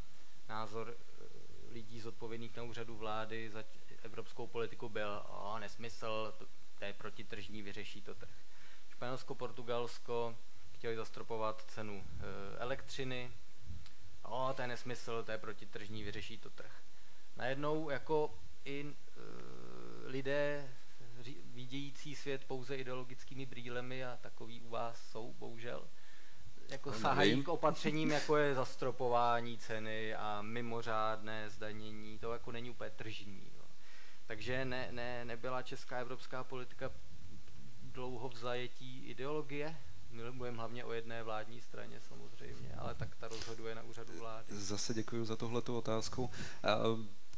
Názor 0.49 0.97
eh, 0.97 1.23
lidí 1.71 1.99
zodpovědných 1.99 2.55
na 2.55 2.63
úřadu 2.63 2.97
vlády 2.97 3.49
za 3.49 3.63
evropskou 4.03 4.47
politiku 4.47 4.89
byl 4.89 5.23
o, 5.30 5.59
nesmysl, 5.59 6.34
to, 6.38 6.45
to 6.80 6.86
je 6.86 6.93
protitržní, 6.93 7.61
vyřeší 7.61 8.01
to 8.01 8.15
trh. 8.15 8.30
Španělsko, 8.98 9.36
Portugalsko 9.36 10.36
chtěli 10.72 10.95
zastropovat 10.95 11.64
cenu 11.68 12.04
e, 12.04 12.58
elektřiny, 12.58 13.32
o, 14.24 14.54
to 14.56 14.62
je 14.62 14.68
nesmysl, 14.68 15.24
to 15.24 15.32
je 15.32 15.38
protitržní, 15.38 16.04
vyřeší 16.04 16.38
to 16.38 16.50
trh. 16.50 16.72
Najednou 17.36 17.89
jako 17.89 18.39
i 18.66 18.86
e, 18.86 18.93
lidé 20.08 20.74
vidějící 21.45 22.16
svět 22.16 22.45
pouze 22.45 22.76
ideologickými 22.76 23.45
brýlemi 23.45 24.06
a 24.06 24.18
takový 24.22 24.62
u 24.62 24.70
vás 24.70 25.10
jsou, 25.12 25.34
bohužel, 25.34 25.88
jako 26.70 26.93
sahají 26.93 27.43
k 27.43 27.48
opatřením, 27.48 28.12
jako 28.12 28.38
je 28.38 28.56
zastropování 28.56 29.58
ceny 29.58 30.16
a 30.16 30.41
mimořádné 30.41 31.50
zdanění, 31.50 32.20
to 32.20 32.34
jako 32.34 32.52
není 32.52 32.70
úplně 32.70 32.89
tržní. 32.89 33.52
Jo. 33.58 33.66
Takže 34.26 34.66
ne, 34.66 34.88
ne, 34.91 35.26
nebyla 35.26 35.62
česká 35.62 36.00
evropská 36.00 36.43
politika 36.43 36.91
dlouho 37.98 38.30
v 38.30 38.38
zajetí 38.38 39.06
ideologie, 39.06 39.76
mluvím 40.12 40.56
hlavně 40.58 40.86
o 40.86 40.93
jedné 40.93 41.24
vládní 41.24 41.62
straně 41.62 42.00
samozřejmě, 42.10 42.72
ale 42.78 42.95
tak 42.95 43.16
ta 43.16 43.28
rozhoduje 43.28 43.76
na 43.76 43.84
úřadu 43.84 44.14
vlády. 44.20 44.45
Zase 44.50 44.93
děkuji 44.93 45.26
za 45.26 45.36
tohleto 45.36 45.78
otázku. 45.78 46.30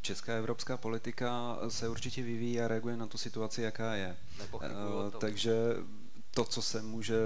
Česká 0.01 0.33
evropská 0.33 0.77
politika 0.77 1.57
se 1.69 1.89
určitě 1.89 2.23
vyvíjí 2.23 2.61
a 2.61 2.67
reaguje 2.67 2.97
na 2.97 3.07
tu 3.07 3.17
situaci, 3.17 3.61
jaká 3.61 3.95
je. 3.95 4.17
Takže 5.19 5.53
to, 6.39 6.45
co 6.45 6.61
se 6.61 6.81
může, 6.81 7.17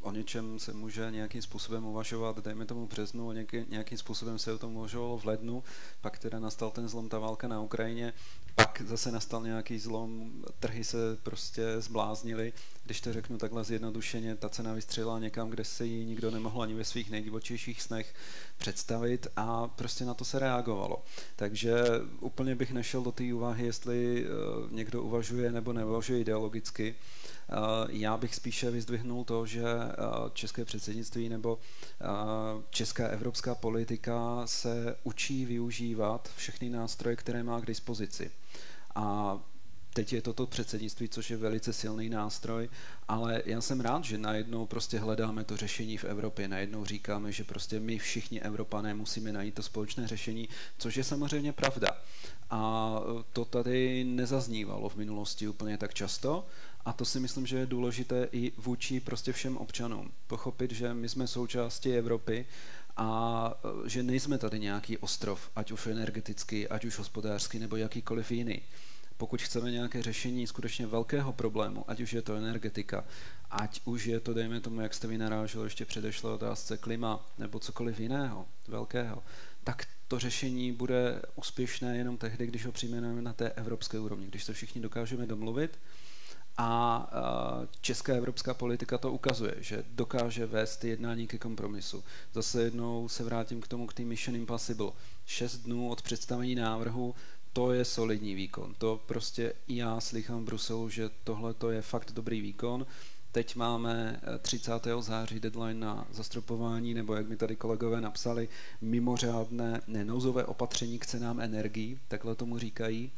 o 0.00 0.12
něčem 0.12 0.58
se 0.58 0.72
může 0.72 1.10
nějakým 1.10 1.42
způsobem 1.42 1.84
uvažovat, 1.84 2.38
dejme 2.38 2.66
tomu 2.66 2.86
březnu, 2.86 3.28
o 3.28 3.32
nějaký, 3.32 3.64
nějakým 3.68 3.98
způsobem 3.98 4.38
se 4.38 4.52
o 4.52 4.58
tom 4.58 4.76
uvažovalo 4.76 5.18
v 5.18 5.24
lednu, 5.24 5.64
pak 6.00 6.18
teda 6.18 6.38
nastal 6.38 6.70
ten 6.70 6.88
zlom, 6.88 7.08
ta 7.08 7.18
válka 7.18 7.48
na 7.48 7.60
Ukrajině, 7.60 8.12
pak 8.54 8.82
zase 8.86 9.12
nastal 9.12 9.42
nějaký 9.42 9.78
zlom, 9.78 10.32
trhy 10.60 10.84
se 10.84 10.96
prostě 11.22 11.80
zbláznily, 11.80 12.52
když 12.84 13.00
to 13.00 13.12
řeknu 13.12 13.38
takhle 13.38 13.64
zjednodušeně, 13.64 14.36
ta 14.36 14.48
cena 14.48 14.72
vystřelila 14.72 15.18
někam, 15.18 15.50
kde 15.50 15.64
se 15.64 15.86
ji 15.86 16.04
nikdo 16.04 16.30
nemohl 16.30 16.62
ani 16.62 16.74
ve 16.74 16.84
svých 16.84 17.10
nejdivočejších 17.10 17.82
snech 17.82 18.14
představit 18.58 19.26
a 19.36 19.68
prostě 19.68 20.04
na 20.04 20.14
to 20.14 20.24
se 20.24 20.38
reagovalo. 20.38 21.04
Takže 21.36 21.84
úplně 22.20 22.54
bych 22.54 22.72
nešel 22.72 23.02
do 23.02 23.12
té 23.12 23.34
úvahy, 23.34 23.66
jestli 23.66 24.24
eh, 24.24 24.28
někdo 24.70 25.02
uvažuje 25.02 25.52
nebo 25.52 25.72
neuvažuje 25.72 26.20
ideologicky, 26.20 26.94
já 27.88 28.16
bych 28.16 28.34
spíše 28.34 28.70
vyzdvihnul 28.70 29.24
to, 29.24 29.46
že 29.46 29.62
eh, 29.64 29.94
české 30.32 30.64
předsednictví 30.64 31.28
nebo 31.28 31.58
eh, 32.00 32.04
česká 32.70 33.08
evropská 33.08 33.54
politika 33.54 34.42
se 34.46 34.96
učí 35.02 35.44
využívat 35.44 36.28
všechny 36.36 36.70
nástroje, 36.70 37.16
které 37.16 37.42
má 37.42 37.60
k 37.60 37.66
dispozici. 37.66 38.30
A 38.94 39.38
teď 39.94 40.12
je 40.12 40.22
toto 40.22 40.46
předsednictví, 40.46 41.08
což 41.08 41.30
je 41.30 41.36
velice 41.36 41.72
silný 41.72 42.08
nástroj, 42.08 42.68
ale 43.08 43.42
já 43.46 43.60
jsem 43.60 43.80
rád, 43.80 44.04
že 44.04 44.18
najednou 44.18 44.66
prostě 44.66 44.98
hledáme 44.98 45.44
to 45.44 45.56
řešení 45.56 45.96
v 45.98 46.04
Evropě, 46.04 46.48
najednou 46.48 46.84
říkáme, 46.84 47.32
že 47.32 47.44
prostě 47.44 47.80
my 47.80 47.98
všichni 47.98 48.40
Evropané 48.40 48.94
musíme 48.94 49.32
najít 49.32 49.54
to 49.54 49.62
společné 49.62 50.08
řešení, 50.08 50.48
což 50.78 50.96
je 50.96 51.04
samozřejmě 51.04 51.52
pravda. 51.52 51.88
A 52.50 52.92
to 53.32 53.44
tady 53.44 54.04
nezaznívalo 54.04 54.88
v 54.88 54.96
minulosti 54.96 55.48
úplně 55.48 55.78
tak 55.78 55.94
často 55.94 56.46
a 56.84 56.92
to 56.92 57.04
si 57.04 57.20
myslím, 57.20 57.46
že 57.46 57.56
je 57.58 57.66
důležité 57.66 58.28
i 58.32 58.52
vůči 58.56 59.00
prostě 59.00 59.32
všem 59.32 59.56
občanům. 59.56 60.12
Pochopit, 60.26 60.72
že 60.72 60.94
my 60.94 61.08
jsme 61.08 61.26
součástí 61.26 61.92
Evropy 61.92 62.46
a 62.96 63.54
e, 63.84 63.88
že 63.88 64.02
nejsme 64.02 64.38
tady 64.38 64.60
nějaký 64.60 64.98
ostrov, 64.98 65.50
ať 65.56 65.70
už 65.70 65.86
energetický, 65.86 66.68
ať 66.68 66.84
už 66.84 66.98
hospodářský 66.98 67.58
nebo 67.58 67.76
jakýkoliv 67.76 68.30
jiný. 68.30 68.62
Pokud 69.16 69.42
chceme 69.42 69.70
nějaké 69.70 70.02
řešení 70.02 70.46
skutečně 70.46 70.86
velkého 70.86 71.32
problému, 71.32 71.84
ať 71.90 72.00
už 72.00 72.12
je 72.12 72.22
to 72.22 72.34
energetika, 72.34 73.04
ať 73.50 73.80
už 73.84 74.04
je 74.04 74.20
to, 74.20 74.34
dejme 74.34 74.60
tomu, 74.60 74.80
jak 74.80 74.94
jste 74.94 75.06
vy 75.06 75.18
narážel 75.18 75.64
ještě 75.64 75.84
předešlé 75.84 76.32
otázce 76.32 76.76
klima 76.76 77.26
nebo 77.38 77.58
cokoliv 77.58 78.00
jiného 78.00 78.46
velkého, 78.68 79.22
tak 79.64 79.86
to 80.08 80.18
řešení 80.18 80.72
bude 80.72 81.22
úspěšné 81.36 81.96
jenom 81.96 82.16
tehdy, 82.16 82.46
když 82.46 82.66
ho 82.66 82.72
přijmeme 82.72 83.22
na 83.22 83.32
té 83.32 83.50
evropské 83.50 83.98
úrovni, 83.98 84.26
když 84.26 84.44
se 84.44 84.52
všichni 84.52 84.80
dokážeme 84.80 85.26
domluvit 85.26 85.78
a 86.56 87.06
česká 87.80 88.12
evropská 88.14 88.54
politika 88.54 88.98
to 88.98 89.12
ukazuje, 89.12 89.54
že 89.58 89.84
dokáže 89.90 90.46
vést 90.46 90.84
jednání 90.84 91.26
ke 91.26 91.38
kompromisu. 91.38 92.04
Zase 92.32 92.62
jednou 92.62 93.08
se 93.08 93.24
vrátím 93.24 93.60
k 93.60 93.68
tomu, 93.68 93.86
k 93.86 93.94
té 93.94 94.02
Mission 94.02 94.36
Impossible. 94.36 94.90
Šest 95.26 95.56
dnů 95.56 95.90
od 95.90 96.02
představení 96.02 96.54
návrhu 96.54 97.14
to 97.52 97.72
je 97.72 97.84
solidní 97.84 98.34
výkon. 98.34 98.74
To 98.78 99.00
prostě 99.06 99.52
já 99.68 100.00
slychám 100.00 100.40
v 100.42 100.44
Bruselu, 100.44 100.88
že 100.88 101.10
tohle 101.24 101.54
to 101.54 101.70
je 101.70 101.82
fakt 101.82 102.12
dobrý 102.12 102.40
výkon. 102.40 102.86
Teď 103.32 103.56
máme 103.56 104.20
30. 104.42 104.86
Eh, 104.86 105.02
září 105.02 105.40
deadline 105.40 105.80
na 105.80 106.06
zastropování, 106.10 106.94
nebo 106.94 107.14
jak 107.14 107.28
mi 107.28 107.36
tady 107.36 107.56
kolegové 107.56 108.00
napsali, 108.00 108.48
mimořádné 108.80 109.80
nenouzové 109.86 110.44
opatření 110.44 110.98
k 110.98 111.06
cenám 111.06 111.40
energií, 111.40 111.98
takhle 112.08 112.34
tomu 112.34 112.58
říkají, 112.58 113.12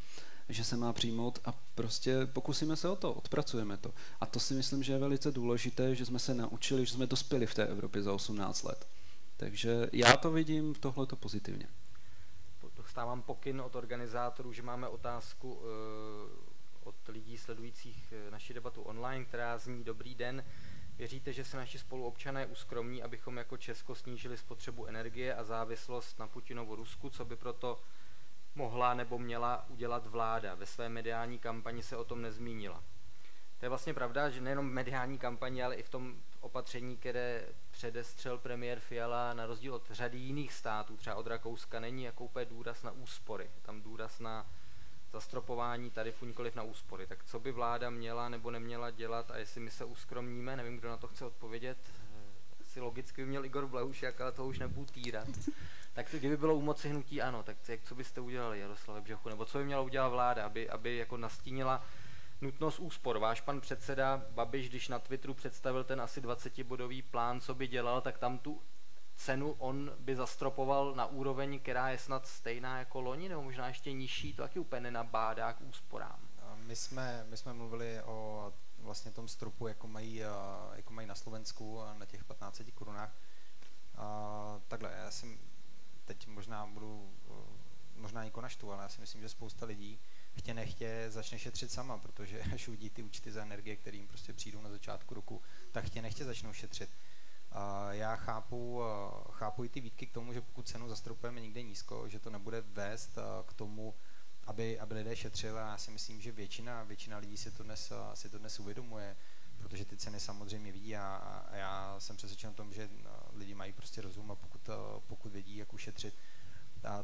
že 0.48 0.64
se 0.64 0.76
má 0.76 0.92
přijmout 0.92 1.38
a 1.44 1.52
prostě 1.74 2.26
pokusíme 2.26 2.76
se 2.76 2.88
o 2.88 2.96
to, 2.96 3.12
odpracujeme 3.12 3.76
to. 3.76 3.94
A 4.20 4.26
to 4.26 4.40
si 4.40 4.54
myslím, 4.54 4.82
že 4.82 4.92
je 4.92 4.98
velice 4.98 5.30
důležité, 5.30 5.94
že 5.94 6.06
jsme 6.06 6.18
se 6.18 6.34
naučili, 6.34 6.86
že 6.86 6.92
jsme 6.92 7.06
dospěli 7.06 7.46
v 7.46 7.54
té 7.54 7.66
Evropě 7.66 8.02
za 8.02 8.12
18 8.12 8.62
let. 8.62 8.88
Takže 9.36 9.88
já 9.92 10.16
to 10.16 10.30
vidím 10.30 10.74
tohleto 10.74 11.16
pozitivně. 11.16 11.68
Dostávám 12.76 13.22
pokyn 13.22 13.60
od 13.60 13.76
organizátorů, 13.76 14.52
že 14.52 14.62
máme 14.62 14.88
otázku 14.88 15.60
eh, 15.62 16.52
od 16.84 16.94
lidí 17.08 17.38
sledujících 17.38 18.12
eh, 18.12 18.30
naši 18.30 18.54
debatu 18.54 18.82
online, 18.82 19.24
která 19.24 19.58
zní 19.58 19.84
Dobrý 19.84 20.14
den. 20.14 20.44
Věříte, 20.96 21.32
že 21.32 21.44
se 21.44 21.56
naši 21.56 21.78
spoluobčané 21.78 22.46
uskromní, 22.46 23.02
abychom 23.02 23.36
jako 23.36 23.56
Česko 23.56 23.94
snížili 23.94 24.36
spotřebu 24.36 24.86
energie 24.86 25.34
a 25.34 25.44
závislost 25.44 26.18
na 26.18 26.26
Putinovu 26.26 26.76
Rusku, 26.76 27.10
co 27.10 27.24
by 27.24 27.36
proto 27.36 27.80
mohla 28.54 28.94
nebo 28.94 29.18
měla 29.18 29.64
udělat 29.68 30.06
vláda? 30.06 30.54
Ve 30.54 30.66
své 30.66 30.88
mediální 30.88 31.38
kampani 31.38 31.82
se 31.82 31.96
o 31.96 32.04
tom 32.04 32.22
nezmínila. 32.22 32.82
To 33.58 33.64
je 33.66 33.68
vlastně 33.68 33.94
pravda, 33.94 34.30
že 34.30 34.40
nejenom 34.40 34.68
v 34.68 34.72
mediální 34.72 35.18
kampani, 35.18 35.62
ale 35.62 35.74
i 35.74 35.82
v 35.82 35.88
tom 35.88 36.14
opatření, 36.40 36.96
které 36.96 37.48
předestřel 37.70 38.38
premiér 38.38 38.80
Fiala, 38.80 39.32
na 39.32 39.46
rozdíl 39.46 39.74
od 39.74 39.90
řady 39.90 40.18
jiných 40.18 40.52
států, 40.52 40.96
třeba 40.96 41.16
od 41.16 41.26
Rakouska, 41.26 41.80
není 41.80 42.02
jako 42.02 42.24
úplně 42.24 42.44
důraz 42.44 42.82
na 42.82 42.90
úspory. 42.90 43.50
Tam 43.62 43.82
důraz 43.82 44.20
na 44.20 44.46
zastropování 45.12 45.90
tarifů 45.90 46.26
nikoliv 46.26 46.54
na 46.54 46.62
úspory. 46.62 47.06
Tak 47.06 47.24
co 47.24 47.40
by 47.40 47.52
vláda 47.52 47.90
měla 47.90 48.28
nebo 48.28 48.50
neměla 48.50 48.90
dělat 48.90 49.30
a 49.30 49.36
jestli 49.36 49.60
my 49.60 49.70
se 49.70 49.84
uskromníme, 49.84 50.56
nevím, 50.56 50.76
kdo 50.76 50.88
na 50.88 50.96
to 50.96 51.06
chce 51.06 51.24
odpovědět, 51.24 51.78
eh, 51.88 52.32
asi 52.60 52.80
logicky 52.80 53.22
by 53.22 53.28
měl 53.28 53.44
Igor 53.44 53.66
Bleušek, 53.66 54.20
ale 54.20 54.32
to 54.32 54.46
už 54.46 54.58
nebudu 54.58 54.86
týrat. 54.86 55.28
Tak 55.94 56.10
to, 56.10 56.18
kdyby 56.18 56.36
bylo 56.36 56.54
u 56.54 56.60
moci 56.60 56.88
hnutí 56.88 57.22
ano, 57.22 57.42
tak 57.42 57.68
jak, 57.68 57.82
co 57.82 57.94
byste 57.94 58.20
udělali, 58.20 58.60
Jaroslave 58.60 59.00
Břechu, 59.00 59.28
nebo 59.28 59.44
co 59.44 59.58
by 59.58 59.64
měla 59.64 59.82
udělat 59.82 60.08
vláda, 60.08 60.46
aby, 60.46 60.70
aby 60.70 60.96
jako 60.96 61.16
nastínila 61.16 61.84
nutnost 62.40 62.78
úspor. 62.78 63.18
Váš 63.18 63.40
pan 63.40 63.60
předseda 63.60 64.22
Babiš, 64.30 64.68
když 64.68 64.88
na 64.88 64.98
Twitteru 64.98 65.34
představil 65.34 65.84
ten 65.84 66.00
asi 66.00 66.20
20-bodový 66.20 67.02
plán, 67.02 67.40
co 67.40 67.54
by 67.54 67.66
dělal, 67.66 68.00
tak 68.00 68.18
tam 68.18 68.38
tu 68.38 68.62
cenu 69.14 69.52
on 69.58 69.92
by 69.98 70.16
zastropoval 70.16 70.94
na 70.94 71.06
úroveň, 71.06 71.60
která 71.60 71.88
je 71.88 71.98
snad 71.98 72.26
stejná 72.26 72.78
jako 72.78 73.00
loni, 73.00 73.28
nebo 73.28 73.42
možná 73.42 73.68
ještě 73.68 73.92
nižší, 73.92 74.34
to 74.34 74.42
taky 74.42 74.58
úplně 74.58 74.80
nenabádá 74.80 75.52
k 75.52 75.60
úsporám. 75.60 76.18
My 76.56 76.76
jsme, 76.76 77.24
my 77.28 77.36
jsme 77.36 77.52
mluvili 77.52 78.02
o 78.02 78.52
vlastně 78.78 79.10
tom 79.10 79.28
stropu, 79.28 79.68
jako 79.68 79.86
mají, 79.86 80.22
jako 80.72 80.92
mají 80.92 81.08
na 81.08 81.14
Slovensku 81.14 81.80
na 81.98 82.06
těch 82.06 82.24
15 82.24 82.62
korunách. 82.74 83.16
Takhle, 84.68 84.92
já 84.92 85.10
jsem 85.10 85.38
teď 86.04 86.26
možná 86.26 86.66
budu, 86.66 87.12
možná 87.96 88.24
někoho 88.24 88.42
naštvu, 88.42 88.72
ale 88.72 88.82
já 88.82 88.88
si 88.88 89.00
myslím, 89.00 89.20
že 89.20 89.28
spousta 89.28 89.66
lidí 89.66 90.00
chtě 90.34 90.54
nechtě 90.54 91.06
začne 91.08 91.38
šetřit 91.38 91.72
sama, 91.72 91.98
protože 91.98 92.42
až 92.54 92.68
uvidí 92.68 92.90
ty 92.90 93.02
účty 93.02 93.32
za 93.32 93.42
energie, 93.42 93.76
které 93.76 93.96
jim 93.96 94.08
prostě 94.08 94.32
přijdou 94.32 94.60
na 94.60 94.70
začátku 94.70 95.14
roku, 95.14 95.42
tak 95.72 95.84
chtě 95.84 96.02
nechtě 96.02 96.24
začnou 96.24 96.52
šetřit. 96.52 96.90
Já 97.90 98.16
chápu, 98.16 98.80
chápu 99.30 99.64
i 99.64 99.68
ty 99.68 99.80
výtky 99.80 100.06
k 100.06 100.12
tomu, 100.12 100.32
že 100.32 100.40
pokud 100.40 100.68
cenu 100.68 100.88
zastropujeme 100.88 101.40
někde 101.40 101.62
nízko, 101.62 102.08
že 102.08 102.18
to 102.18 102.30
nebude 102.30 102.60
vést 102.60 103.18
k 103.46 103.52
tomu, 103.52 103.94
aby, 104.44 104.80
aby 104.80 104.94
lidé 104.94 105.16
šetřili 105.16 105.56
já 105.56 105.78
si 105.78 105.90
myslím, 105.90 106.20
že 106.20 106.32
většina, 106.32 106.82
většina 106.82 107.18
lidí 107.18 107.36
si 107.36 107.50
to, 107.50 107.62
dnes, 107.62 107.92
si 108.14 108.30
to 108.30 108.38
dnes 108.38 108.60
uvědomuje, 108.60 109.16
protože 109.62 109.84
ty 109.84 109.96
ceny 109.96 110.20
samozřejmě 110.20 110.72
vidí 110.72 110.96
a, 110.96 111.16
a 111.50 111.56
já 111.56 111.96
jsem 111.98 112.16
přesvědčen 112.16 112.50
o 112.50 112.54
tom, 112.54 112.72
že 112.72 112.90
lidi 113.32 113.54
mají 113.54 113.72
prostě 113.72 114.02
rozum 114.02 114.30
a 114.30 114.34
pokud, 114.34 114.70
pokud 115.06 115.32
vědí, 115.32 115.56
jak 115.56 115.72
ušetřit, 115.72 116.14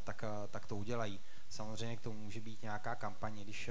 tak, 0.04 0.24
tak 0.50 0.66
to 0.66 0.76
udělají. 0.76 1.20
Samozřejmě 1.48 1.96
k 1.96 2.00
tomu 2.00 2.20
může 2.20 2.40
být 2.40 2.62
nějaká 2.62 2.94
kampaně, 2.94 3.44
když 3.44 3.70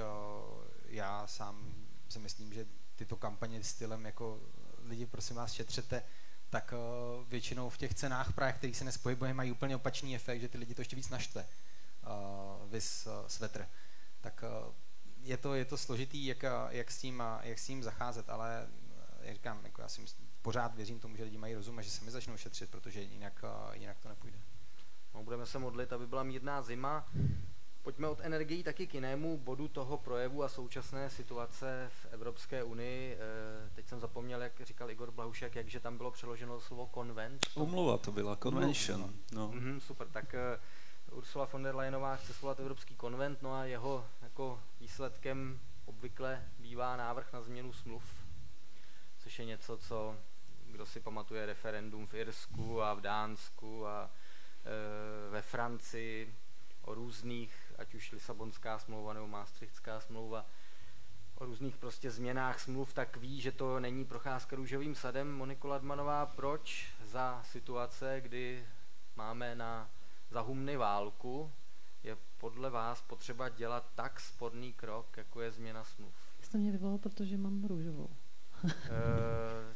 já 0.86 1.28
sám 1.28 1.74
si 2.10 2.20
myslím, 2.20 2.54
že 2.54 2.66
tyto 2.96 3.16
kampaně 3.16 3.64
stylem 3.64 4.06
jako 4.06 4.40
lidi 4.84 5.06
prosím 5.06 5.36
vás 5.36 5.54
šetřete, 5.54 6.04
tak 6.50 6.74
uh, 6.74 7.28
většinou 7.30 7.70
v 7.70 7.78
těch 7.78 7.94
cenách 7.94 8.34
právě, 8.34 8.54
kterých 8.54 8.78
se 8.78 8.84
nespojibuje, 8.84 9.34
mají 9.34 9.52
úplně 9.52 9.76
opačný 9.76 10.16
efekt, 10.16 10.42
že 10.42 10.50
ty 10.50 10.58
lidi 10.58 10.74
to 10.74 10.82
ještě 10.82 10.96
víc 10.96 11.10
naštve. 11.10 11.46
Uh, 12.04 12.72
vys 12.72 13.08
uh, 13.08 13.28
svetr. 13.28 13.68
Tak 14.22 14.44
uh, 14.44 14.74
je, 15.28 15.38
to, 15.38 15.54
je 15.54 15.66
to 15.66 15.78
složitý, 15.78 16.26
jak, 16.26 16.46
jak, 16.70 16.92
s 16.92 16.98
tím, 16.98 17.24
jak 17.42 17.60
s 17.60 17.66
tím 17.66 17.84
zacházet, 17.84 18.30
ale 18.30 18.68
jak 19.22 19.36
říkám, 19.36 19.66
jako 19.66 19.82
já 19.82 19.88
si 19.88 20.02
myslím, 20.02 20.28
pořád 20.42 20.76
věřím 20.76 21.00
tomu, 21.00 21.16
že 21.16 21.24
lidi 21.24 21.38
mají 21.38 21.56
rozum 21.56 21.80
a 21.80 21.82
že 21.82 21.92
sami 21.92 22.12
začnou 22.12 22.38
šetřit, 22.38 22.70
protože 22.70 23.02
jinak, 23.02 23.44
jinak 23.74 23.98
to 24.00 24.10
nepůjde. 24.10 24.38
No, 25.14 25.24
budeme 25.24 25.46
se 25.46 25.60
modlit, 25.60 25.94
aby 25.94 26.08
byla 26.08 26.24
mírná 26.24 26.62
zima. 26.62 27.08
Pojďme 27.82 28.08
od 28.08 28.20
energií 28.22 28.64
taky 28.64 28.88
k 28.88 28.94
jinému 28.94 29.38
bodu 29.38 29.68
toho 29.68 29.98
projevu 29.98 30.44
a 30.44 30.50
současné 30.50 31.10
situace 31.10 31.92
v 32.02 32.06
Evropské 32.12 32.64
unii. 32.64 33.14
Eh, 33.14 33.70
teď 33.76 33.88
jsem 33.88 34.00
zapomněl, 34.00 34.42
jak 34.42 34.62
říkal 34.64 34.92
Igor 34.92 35.12
Blahušek, 35.12 35.56
jakže 35.56 35.80
tam 35.80 35.98
bylo 35.98 36.12
přeloženo 36.12 36.60
slovo 36.60 36.88
konvent. 36.88 37.48
Umluva 37.56 37.98
to 37.98 38.12
byla, 38.12 38.36
convention. 38.36 39.14
No. 39.32 39.50
Mm-hmm, 39.50 39.80
super, 39.80 40.08
tak 40.08 40.34
eh, 40.34 40.60
Ursula 41.12 41.46
von 41.46 41.64
der 41.64 41.76
Leyenová 41.76 42.16
chce 42.16 42.34
svolat 42.34 42.60
Evropský 42.60 42.96
konvent, 42.96 43.42
no 43.42 43.54
a 43.54 43.66
jeho 43.66 44.06
jako 44.38 44.60
výsledkem 44.80 45.60
obvykle 45.86 46.44
bývá 46.60 46.96
návrh 46.96 47.34
na 47.34 47.42
změnu 47.42 47.74
smluv, 47.74 48.04
což 49.18 49.40
je 49.40 49.46
něco, 49.46 49.78
co 49.78 50.18
kdo 50.66 50.86
si 50.86 51.00
pamatuje 51.00 51.46
referendum 51.46 52.08
v 52.08 52.14
Irsku 52.14 52.82
a 52.82 52.94
v 52.94 53.02
Dánsku 53.02 53.88
a 53.88 54.10
e, 54.10 55.30
ve 55.30 55.42
Francii 55.42 56.36
o 56.82 56.94
různých 56.94 57.74
ať 57.78 57.94
už 57.94 58.12
Lisabonská 58.12 58.80
smlouva 58.80 59.14
nebo 59.14 59.28
Maastrichtská 59.28 60.00
smlouva, 60.00 60.46
o 61.36 61.46
různých 61.46 61.78
prostě 61.78 62.12
změnách 62.12 62.60
smluv, 62.60 62.94
tak 62.94 63.18
ví, 63.18 63.42
že 63.42 63.52
to 63.52 63.80
není 63.80 64.06
procházka 64.06 64.56
růžovým 64.56 64.96
sadem. 64.96 65.34
Moniko 65.34 65.68
Ladmanová, 65.68 66.26
proč 66.26 66.94
za 67.04 67.44
situace, 67.44 68.22
kdy 68.22 68.68
máme 69.16 69.56
na 69.56 69.90
zahumny 70.30 70.78
válku, 70.78 71.52
je 72.08 72.18
podle 72.38 72.70
vás 72.70 73.02
potřeba 73.02 73.50
dělat 73.50 73.92
tak 73.96 74.20
sporný 74.20 74.74
krok, 74.74 75.18
jako 75.18 75.42
je 75.42 75.52
změna 75.52 75.84
smluv? 75.84 76.14
Jste 76.42 76.58
mě 76.58 76.72
vyvolal, 76.72 76.98
protože 76.98 77.38
mám 77.38 77.64
růžovou. 77.64 78.10
Eh, 78.66 79.76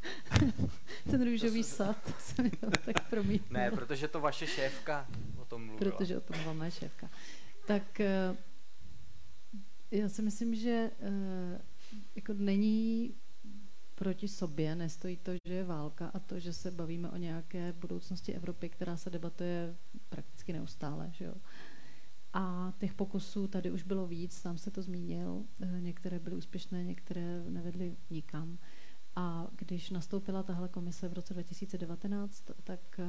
Ten 1.11 1.25
růžový 1.25 1.63
sad 1.63 2.13
se 2.19 2.43
mi 2.43 2.49
to 2.49 2.69
tak 2.85 3.09
promítnul. 3.09 3.61
Ne, 3.61 3.71
protože 3.71 4.07
to 4.07 4.19
vaše 4.19 4.47
šéfka 4.47 5.07
o 5.37 5.45
tom 5.45 5.65
mluvila. 5.65 5.91
Protože 5.91 6.17
o 6.17 6.21
tom 6.21 6.35
mluvila 6.35 6.53
moje 6.53 6.71
šéfka 6.71 7.09
tak 7.65 7.99
eh, 7.99 8.35
já 9.91 10.09
si 10.09 10.21
myslím, 10.21 10.55
že 10.55 10.91
eh, 10.99 11.61
jako 12.15 12.33
není 12.33 13.15
proti 13.95 14.27
sobě, 14.27 14.75
nestojí 14.75 15.17
to, 15.17 15.31
že 15.47 15.53
je 15.53 15.63
válka 15.63 16.11
a 16.13 16.19
to, 16.19 16.39
že 16.39 16.53
se 16.53 16.71
bavíme 16.71 17.09
o 17.09 17.17
nějaké 17.17 17.73
budoucnosti 17.73 18.33
Evropy, 18.33 18.69
která 18.69 18.97
se 18.97 19.09
debatuje 19.09 19.75
prakticky 20.09 20.53
neustále. 20.53 21.09
Že 21.13 21.25
jo? 21.25 21.33
A 22.33 22.73
těch 22.77 22.93
pokusů 22.93 23.47
tady 23.47 23.71
už 23.71 23.83
bylo 23.83 24.07
víc, 24.07 24.33
sám 24.33 24.57
se 24.57 24.71
to 24.71 24.81
zmínil, 24.81 25.43
eh, 25.61 25.81
některé 25.81 26.19
byly 26.19 26.35
úspěšné, 26.35 26.83
některé 26.83 27.43
nevedly 27.49 27.97
nikam. 28.09 28.57
A 29.15 29.47
když 29.55 29.89
nastoupila 29.89 30.43
tahle 30.43 30.67
komise 30.67 31.09
v 31.09 31.13
roce 31.13 31.33
2019, 31.33 32.43
tak 32.63 32.99
eh, 32.99 33.05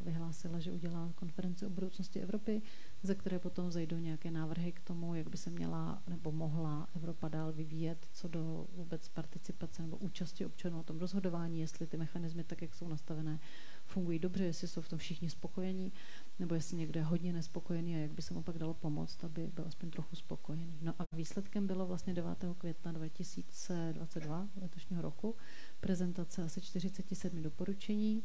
vyhlásila, 0.00 0.60
že 0.60 0.72
udělá 0.72 1.12
konferenci 1.14 1.66
o 1.66 1.70
budoucnosti 1.70 2.20
Evropy, 2.20 2.62
ze 3.02 3.14
které 3.14 3.38
potom 3.38 3.70
zajdou 3.70 3.96
nějaké 3.96 4.30
návrhy 4.30 4.72
k 4.72 4.80
tomu, 4.80 5.14
jak 5.14 5.28
by 5.28 5.36
se 5.36 5.50
měla 5.50 6.02
nebo 6.08 6.32
mohla 6.32 6.88
Evropa 6.96 7.28
dál 7.28 7.52
vyvíjet, 7.52 8.08
co 8.12 8.28
do 8.28 8.66
vůbec 8.72 9.08
participace 9.08 9.82
nebo 9.82 9.96
účasti 9.96 10.46
občanů 10.46 10.76
na 10.76 10.82
tom 10.82 10.98
rozhodování, 10.98 11.60
jestli 11.60 11.86
ty 11.86 11.96
mechanismy, 11.96 12.44
tak 12.44 12.62
jak 12.62 12.74
jsou 12.74 12.88
nastavené, 12.88 13.38
fungují 13.84 14.18
dobře, 14.18 14.44
jestli 14.44 14.68
jsou 14.68 14.80
v 14.80 14.88
tom 14.88 14.98
všichni 14.98 15.30
spokojení, 15.30 15.92
nebo 16.40 16.54
jestli 16.54 16.76
někdo 16.76 17.00
je 17.00 17.04
hodně 17.04 17.32
nespokojený 17.32 17.96
a 17.96 17.98
jak 17.98 18.12
by 18.12 18.22
se 18.22 18.34
mu 18.34 18.42
pak 18.42 18.58
dalo 18.58 18.74
pomoct, 18.74 19.24
aby 19.24 19.46
byl 19.46 19.64
aspoň 19.66 19.90
trochu 19.90 20.16
spokojený. 20.16 20.78
No 20.82 20.94
a 20.98 21.16
výsledkem 21.16 21.66
bylo 21.66 21.86
vlastně 21.86 22.14
9. 22.14 22.44
května 22.58 22.92
2022 22.92 24.48
letošního 24.60 25.02
roku 25.02 25.36
prezentace 25.80 26.42
asi 26.42 26.60
47 26.60 27.42
doporučení, 27.42 28.22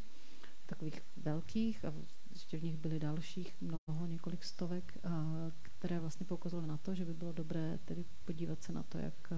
takových 0.65 1.01
velkých 1.17 1.85
a 1.85 1.93
ještě 2.29 2.57
v 2.57 2.63
nich 2.63 2.77
byly 2.77 2.99
dalších 2.99 3.55
mnoho, 3.61 4.05
několik 4.05 4.43
stovek, 4.43 4.97
které 5.61 5.99
vlastně 5.99 6.25
poukazovaly 6.25 6.67
na 6.67 6.77
to, 6.77 6.95
že 6.95 7.05
by 7.05 7.13
bylo 7.13 7.31
dobré 7.31 7.79
tedy 7.85 8.05
podívat 8.25 8.63
se 8.63 8.73
na 8.73 8.83
to, 8.83 8.97
jak 8.97 9.33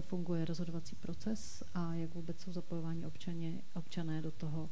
funguje 0.00 0.44
rozhodovací 0.44 0.96
proces 0.96 1.62
a 1.74 1.94
jak 1.94 2.14
vůbec 2.14 2.40
jsou 2.40 2.52
zapojováni 2.52 3.06
občaně, 3.06 3.62
občané 3.74 4.22
do 4.22 4.30
toho 4.30 4.70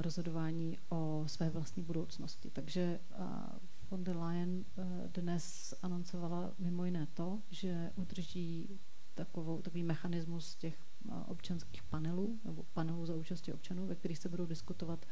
rozhodování 0.00 0.78
o 0.88 1.24
své 1.26 1.50
vlastní 1.50 1.82
budoucnosti. 1.82 2.50
Takže 2.50 3.00
von 3.90 4.04
der 4.04 4.16
Leyen 4.16 4.64
dnes 5.06 5.74
anoncovala 5.82 6.54
mimo 6.58 6.84
jiné 6.84 7.06
to, 7.14 7.42
že 7.50 7.92
udrží 7.96 8.80
takovou, 9.14 9.62
takový 9.62 9.82
mechanismus 9.82 10.56
těch 10.56 10.78
občanských 11.26 11.82
panelů 11.82 12.40
nebo 12.44 12.62
panelů 12.62 13.06
za 13.06 13.14
účastí 13.14 13.52
občanů, 13.52 13.86
ve 13.86 13.94
kterých 13.94 14.18
se 14.18 14.28
budou 14.28 14.46
diskutovat 14.46 15.06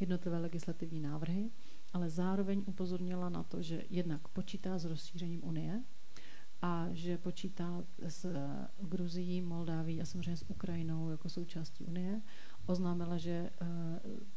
jednotlivé 0.00 0.38
legislativní 0.38 1.00
návrhy, 1.00 1.50
ale 1.92 2.10
zároveň 2.10 2.62
upozornila 2.66 3.28
na 3.28 3.42
to, 3.42 3.62
že 3.62 3.82
jednak 3.90 4.28
počítá 4.28 4.78
s 4.78 4.84
rozšířením 4.84 5.44
Unie 5.44 5.82
a 6.62 6.88
že 6.92 7.18
počítá 7.18 7.84
s 7.98 8.34
Gruzií, 8.80 9.42
Moldáví 9.42 10.00
a 10.00 10.04
samozřejmě 10.04 10.36
s 10.36 10.50
Ukrajinou 10.50 11.10
jako 11.10 11.28
součástí 11.28 11.84
Unie. 11.84 12.22
Oznámila, 12.68 13.16
že 13.18 13.30
eh, 13.30 13.66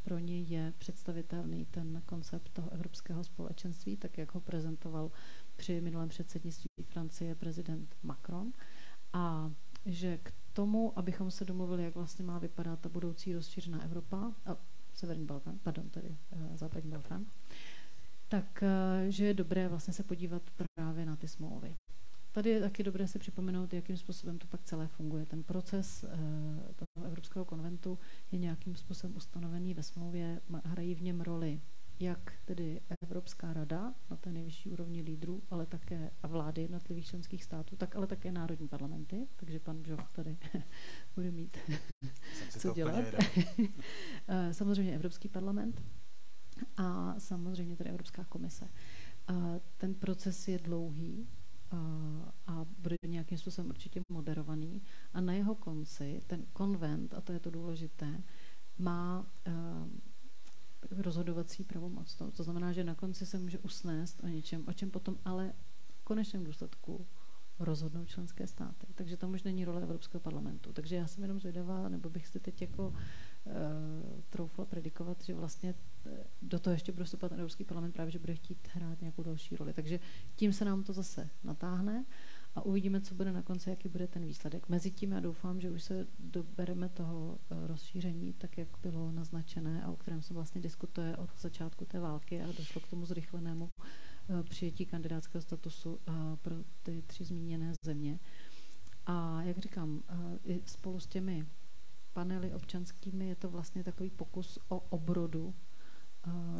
pro 0.04 0.20
ně 0.20 0.42
je 0.42 0.74
představitelný 0.78 1.66
ten 1.66 2.02
koncept 2.06 2.50
toho 2.50 2.70
evropského 2.74 3.24
společenství, 3.24 3.98
tak 3.98 4.18
jak 4.18 4.34
ho 4.34 4.42
prezentoval 4.42 5.12
při 5.56 5.82
minulém 5.82 6.10
předsednictví 6.10 6.68
Francie 6.84 7.36
prezident 7.36 7.96
Macron. 8.04 8.52
A 9.14 9.52
že 9.86 10.18
k 10.18 10.34
tomu, 10.54 11.00
abychom 11.00 11.32
se 11.32 11.46
domluvili, 11.46 11.84
jak 11.84 11.96
vlastně 11.96 12.26
má 12.26 12.40
vypadat 12.40 12.80
ta 12.80 12.90
budoucí 12.90 13.34
rozšířená 13.34 13.84
Evropa, 13.84 14.32
a 14.46 14.58
Severní 14.94 15.26
Balkán, 15.26 15.60
pardon, 15.64 15.90
tedy 15.90 16.18
uh, 16.32 16.56
Západní 16.56 16.92
Balkán, 16.92 17.26
tak 18.28 18.64
uh, 18.64 19.10
že 19.10 19.26
je 19.26 19.34
dobré 19.34 19.68
vlastně 19.68 19.94
se 19.94 20.04
podívat 20.04 20.42
právě 20.76 21.06
na 21.06 21.16
ty 21.16 21.28
smlouvy. 21.28 21.76
Tady 22.32 22.50
je 22.50 22.62
taky 22.62 22.84
dobré 22.84 23.08
si 23.08 23.20
připomenout, 23.20 23.74
jakým 23.74 23.98
způsobem 23.98 24.38
to 24.38 24.48
pak 24.48 24.64
celé 24.64 24.88
funguje. 24.88 25.26
Ten 25.26 25.44
proces 25.44 26.04
uh, 26.04 26.10
toho 26.76 27.06
Evropského 27.08 27.46
konventu 27.46 28.00
je 28.32 28.40
nějakým 28.40 28.76
způsobem 28.76 29.18
ustanovený 29.18 29.74
ve 29.74 29.84
smlouvě, 29.84 30.42
hrají 30.66 30.96
v 30.96 31.02
něm 31.02 31.22
roli 31.22 31.62
jak 32.02 32.34
tedy 32.46 32.82
Evropská 33.04 33.54
rada 33.54 33.94
na 34.10 34.18
té 34.18 34.32
nejvyšší 34.32 34.70
úrovni 34.70 35.02
lídrů, 35.02 35.44
ale 35.50 35.66
také 35.66 36.12
a 36.24 36.28
vlády 36.28 36.62
jednotlivých 36.62 37.06
členských 37.06 37.44
států, 37.44 37.76
tak 37.76 37.96
ale 37.96 38.08
také 38.08 38.32
národní 38.32 38.68
parlamenty, 38.68 39.28
takže 39.36 39.60
pan 39.60 39.82
Bžoch 39.82 40.12
tady 40.12 40.38
bude 41.16 41.32
mít 41.32 41.58
co 42.60 42.74
dělat. 42.74 43.06
Eh, 44.28 44.54
samozřejmě 44.54 44.96
Evropský 44.96 45.30
parlament 45.30 45.82
a 46.78 47.16
samozřejmě 47.20 47.76
tedy 47.76 47.90
Evropská 47.90 48.24
komise. 48.24 48.68
A 49.28 49.34
ten 49.78 49.94
proces 49.94 50.48
je 50.48 50.60
dlouhý 50.60 51.28
a, 52.48 52.66
bude 52.78 52.96
nějakým 53.08 53.38
způsobem 53.38 53.70
určitě 53.70 54.02
moderovaný 54.10 54.82
a 55.14 55.22
na 55.22 55.34
jeho 55.34 55.56
konci 55.56 56.22
ten 56.28 56.46
konvent, 56.54 57.14
a 57.14 57.22
to 57.22 57.34
je 57.34 57.40
to 57.40 57.52
důležité, 57.52 58.24
má 58.78 59.26
uh, 59.48 61.02
rozhodovací 61.02 61.64
pravomoc. 61.64 62.16
To 62.36 62.44
znamená, 62.44 62.72
že 62.72 62.84
na 62.84 62.96
konci 62.96 63.26
se 63.26 63.40
může 63.40 63.60
usnést 63.60 64.24
o 64.24 64.28
něčem, 64.28 64.64
o 64.68 64.74
čem 64.74 64.92
potom 64.92 65.18
ale 65.26 65.54
v 65.94 66.04
konečném 66.04 66.44
důsledku 66.44 67.08
rozhodnou 67.64 68.06
členské 68.06 68.48
státy. 68.48 68.88
Takže 68.96 69.18
tam 69.18 69.34
už 69.34 69.44
není 69.44 69.66
role 69.66 69.82
Evropského 69.82 70.22
parlamentu. 70.22 70.74
Takže 70.74 70.96
já 70.96 71.08
jsem 71.08 71.24
jenom 71.24 71.40
zvědavá, 71.40 71.90
nebo 71.90 72.10
bych 72.10 72.28
si 72.28 72.40
teď 72.40 72.62
jako 72.62 72.88
uh, 72.88 73.54
troufla 74.30 74.66
predikovat, 74.66 75.24
že 75.24 75.34
vlastně 75.34 75.76
eh, 76.06 76.10
do 76.42 76.60
toho 76.60 76.74
ještě 76.74 76.92
bude 76.92 77.06
vstupovat 77.06 77.32
Evropský 77.32 77.64
parlament 77.64 77.92
právě, 77.92 78.12
že 78.12 78.20
bude 78.20 78.36
chtít 78.36 78.68
hrát 78.74 79.02
nějakou 79.02 79.24
další 79.24 79.56
roli. 79.56 79.74
Takže 79.74 80.00
tím 80.36 80.54
se 80.54 80.66
nám 80.66 80.84
to 80.84 80.94
zase 80.94 81.30
natáhne 81.44 82.06
a 82.56 82.62
uvidíme, 82.62 83.02
co 83.02 83.16
bude 83.16 83.32
na 83.32 83.42
konci, 83.42 83.70
jaký 83.70 83.90
bude 83.90 84.08
ten 84.08 84.26
výsledek. 84.26 84.70
Mezitím 84.70 85.12
já 85.12 85.20
doufám, 85.20 85.62
že 85.62 85.72
už 85.72 85.84
se 85.84 86.08
dobereme 86.20 86.90
toho 86.90 87.38
eh, 87.52 87.68
rozšíření, 87.68 88.34
tak 88.34 88.58
jak 88.58 88.68
bylo 88.82 89.12
naznačené 89.12 89.84
a 89.84 89.92
o 89.92 89.96
kterém 89.96 90.22
se 90.22 90.34
vlastně 90.34 90.62
diskutuje 90.62 91.18
od 91.18 91.30
začátku 91.40 91.86
té 91.86 92.00
války 92.00 92.42
a 92.42 92.48
došlo 92.48 92.82
k 92.82 92.88
tomu 92.88 93.06
zrychlenému 93.06 93.70
přijetí 94.44 94.86
kandidátského 94.86 95.42
statusu 95.42 96.00
eh, 96.08 96.12
pro 96.42 96.56
ty 96.84 97.02
tři 97.08 97.24
zmíněné 97.24 97.74
země. 97.86 98.20
A 99.06 99.42
jak 99.44 99.58
říkám, 99.58 100.04
i 100.44 100.62
spolu 100.66 101.00
s 101.00 101.08
těmi 101.08 101.48
panely 102.14 102.54
občanskými 102.54 103.28
je 103.28 103.36
to 103.36 103.50
vlastně 103.50 103.84
takový 103.84 104.10
pokus 104.10 104.60
o 104.68 104.80
obrodu 104.80 105.54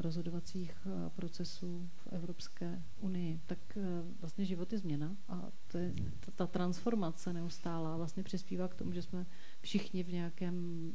rozhodovacích 0.02 0.88
procesů 1.16 1.90
v 1.96 2.08
Evropské 2.08 2.84
unii, 3.00 3.42
tak 3.46 3.78
vlastně 4.20 4.46
život 4.46 4.74
je 4.74 4.80
změna 4.80 5.18
a 5.28 5.52
to 5.68 5.78
je, 5.78 5.94
ta, 6.20 6.32
ta 6.32 6.48
transformace 6.48 7.34
neustálá 7.34 7.98
vlastně 7.98 8.24
přispívá 8.24 8.68
k 8.68 8.76
tomu, 8.76 8.92
že 8.92 9.02
jsme 9.02 9.26
všichni 9.62 10.04
v 10.04 10.14
nějakém 10.14 10.88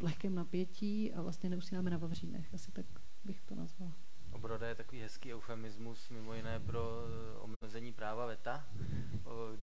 lehkém 0.00 0.34
napětí 0.34 1.12
a 1.12 1.22
vlastně 1.22 1.50
neusínáme 1.50 1.90
na 1.90 1.98
vavřínech. 1.98 2.54
Asi 2.54 2.72
tak 2.72 2.86
bych 3.24 3.40
to 3.40 3.54
nazvala. 3.54 4.07
Obroda 4.32 4.68
je 4.68 4.74
takový 4.74 5.00
hezký 5.00 5.34
eufemismus, 5.34 6.10
mimo 6.10 6.34
jiné 6.34 6.60
pro 6.60 6.80
e, 6.80 7.38
omezení 7.38 7.92
práva 7.92 8.26
VETA. 8.26 8.66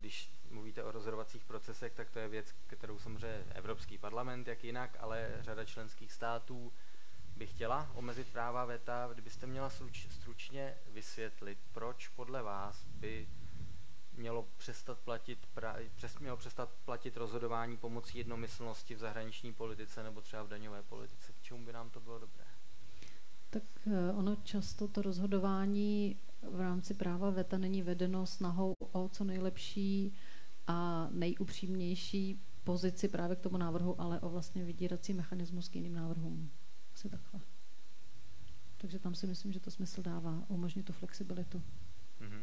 Když 0.01 0.31
mluvíte 0.51 0.85
o 0.85 0.93
rozhodovacích 0.93 1.45
procesech, 1.45 1.93
tak 1.95 2.11
to 2.11 2.19
je 2.19 2.29
věc, 2.29 2.55
kterou 2.67 2.99
samozřejmě 2.99 3.45
Evropský 3.55 3.99
parlament, 3.99 4.49
jak 4.49 4.65
jinak, 4.65 4.97
ale 5.01 5.37
řada 5.41 5.65
členských 5.65 6.13
států 6.13 6.73
by 7.37 7.47
chtěla 7.47 7.91
omezit 7.95 8.33
práva 8.33 8.65
VETA, 8.65 9.09
kdybyste 9.13 9.47
měla 9.47 9.71
stručně 10.11 10.79
vysvětlit, 10.87 11.59
proč 11.73 12.09
podle 12.09 12.43
vás 12.43 12.85
by 12.85 13.29
mělo 14.13 14.49
přestat 14.57 14.99
platit, 14.99 15.47
pra, 15.47 15.77
přes, 15.95 16.19
mělo 16.19 16.37
přestat 16.37 16.71
platit 16.85 17.17
rozhodování 17.17 17.77
pomocí 17.77 18.19
jednomyslnosti 18.19 18.95
v 18.95 18.99
zahraniční 18.99 19.55
politice 19.55 20.03
nebo 20.03 20.21
třeba 20.21 20.43
v 20.43 20.49
daňové 20.49 20.83
politice. 20.83 21.33
K 21.33 21.43
čemu 21.43 21.65
by 21.65 21.73
nám 21.73 21.91
to 21.91 22.01
bylo 22.01 22.19
dobré? 22.19 22.45
Tak 23.53 23.63
eh, 23.87 24.13
ono 24.13 24.37
často 24.37 24.89
to 24.89 25.03
rozhodování 25.03 26.17
v 26.51 26.61
rámci 26.61 26.95
práva 26.95 27.31
VETA 27.31 27.59
není 27.59 27.83
vedeno 27.83 28.27
snahou 28.27 28.75
o 28.93 29.09
co 29.09 29.25
nejlepší 29.25 30.15
a 30.67 31.09
nejupřímnější 31.11 32.41
pozici 32.65 33.09
právě 33.09 33.37
k 33.37 33.41
tomu 33.41 33.57
návrhu, 33.57 34.01
ale 34.01 34.21
o 34.21 34.29
vlastně 34.29 34.65
vydírací 34.65 35.15
mechanismus 35.15 35.69
k 35.69 35.77
jiným 35.77 35.95
návrhům. 35.95 36.51
Asi 36.95 37.09
takhle. 37.09 37.41
Takže 38.77 38.99
tam 38.99 39.15
si 39.15 39.27
myslím, 39.27 39.53
že 39.53 39.61
to 39.61 39.71
smysl 39.71 40.03
dává, 40.03 40.45
umožnit 40.49 40.87
tu 40.87 40.93
flexibilitu. 40.93 41.63
Mm-hmm. 42.21 42.43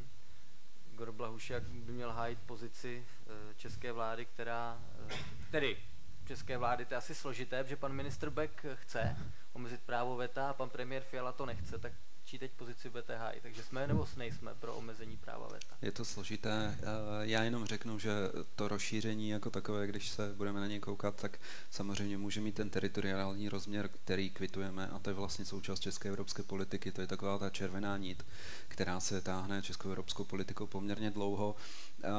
Igor 0.94 1.12
by 1.60 1.92
měl 1.92 2.12
hájit 2.12 2.40
pozici 2.40 3.06
e, 3.28 3.56
české 3.56 3.92
vlády, 3.92 4.26
která, 4.26 4.84
e, 5.10 5.14
tedy 5.52 5.78
české 6.30 6.58
vlády, 6.58 6.86
to 6.86 6.94
je 6.94 6.98
asi 6.98 7.16
složité, 7.16 7.64
protože 7.64 7.76
pan 7.76 7.94
ministr 7.94 8.30
Beck 8.30 8.66
chce 8.74 9.18
omezit 9.54 9.82
právo 9.82 10.16
VETA 10.16 10.50
a 10.50 10.54
pan 10.54 10.70
premiér 10.70 11.04
Fiala 11.04 11.32
to 11.32 11.46
nechce, 11.46 11.80
tak 11.80 11.94
čí 12.26 12.40
teď 12.40 12.52
pozici 12.52 12.90
BTH, 12.90 13.42
takže 13.42 13.64
jsme 13.64 13.88
nebo 13.88 14.08
nejsme 14.18 14.56
pro 14.56 14.76
omezení 14.76 15.18
práva 15.18 15.48
VETA? 15.48 15.78
Je 15.82 15.92
to 15.92 16.06
složité. 16.06 16.78
Eh, 16.80 16.86
já 17.22 17.44
jenom 17.44 17.66
řeknu, 17.66 18.00
že 18.00 18.12
to 18.56 18.68
rozšíření 18.68 19.30
jako 19.30 19.50
takové, 19.50 19.88
když 19.88 20.10
se 20.10 20.34
budeme 20.36 20.60
na 20.60 20.68
něj 20.68 20.80
koukat, 20.80 21.16
tak 21.16 21.40
samozřejmě 21.70 22.18
může 22.18 22.42
mít 22.42 22.56
ten 22.56 22.70
teritoriální 22.70 23.50
rozměr, 23.50 23.90
který 23.90 24.30
kvitujeme 24.30 24.88
a 24.88 25.00
to 25.00 25.10
je 25.10 25.14
vlastně 25.14 25.46
součást 25.46 25.80
české 25.80 26.10
evropské 26.10 26.44
politiky. 26.44 26.92
To 26.92 27.02
je 27.02 27.08
taková 27.08 27.38
ta 27.38 27.50
červená 27.50 27.98
nit, 27.98 28.26
která 28.68 29.00
se 29.00 29.22
táhne 29.22 29.62
českou 29.62 29.90
evropskou 29.90 30.24
politikou 30.24 30.68
poměrně 30.68 31.12
dlouho 31.12 31.56
eh, 32.04 32.10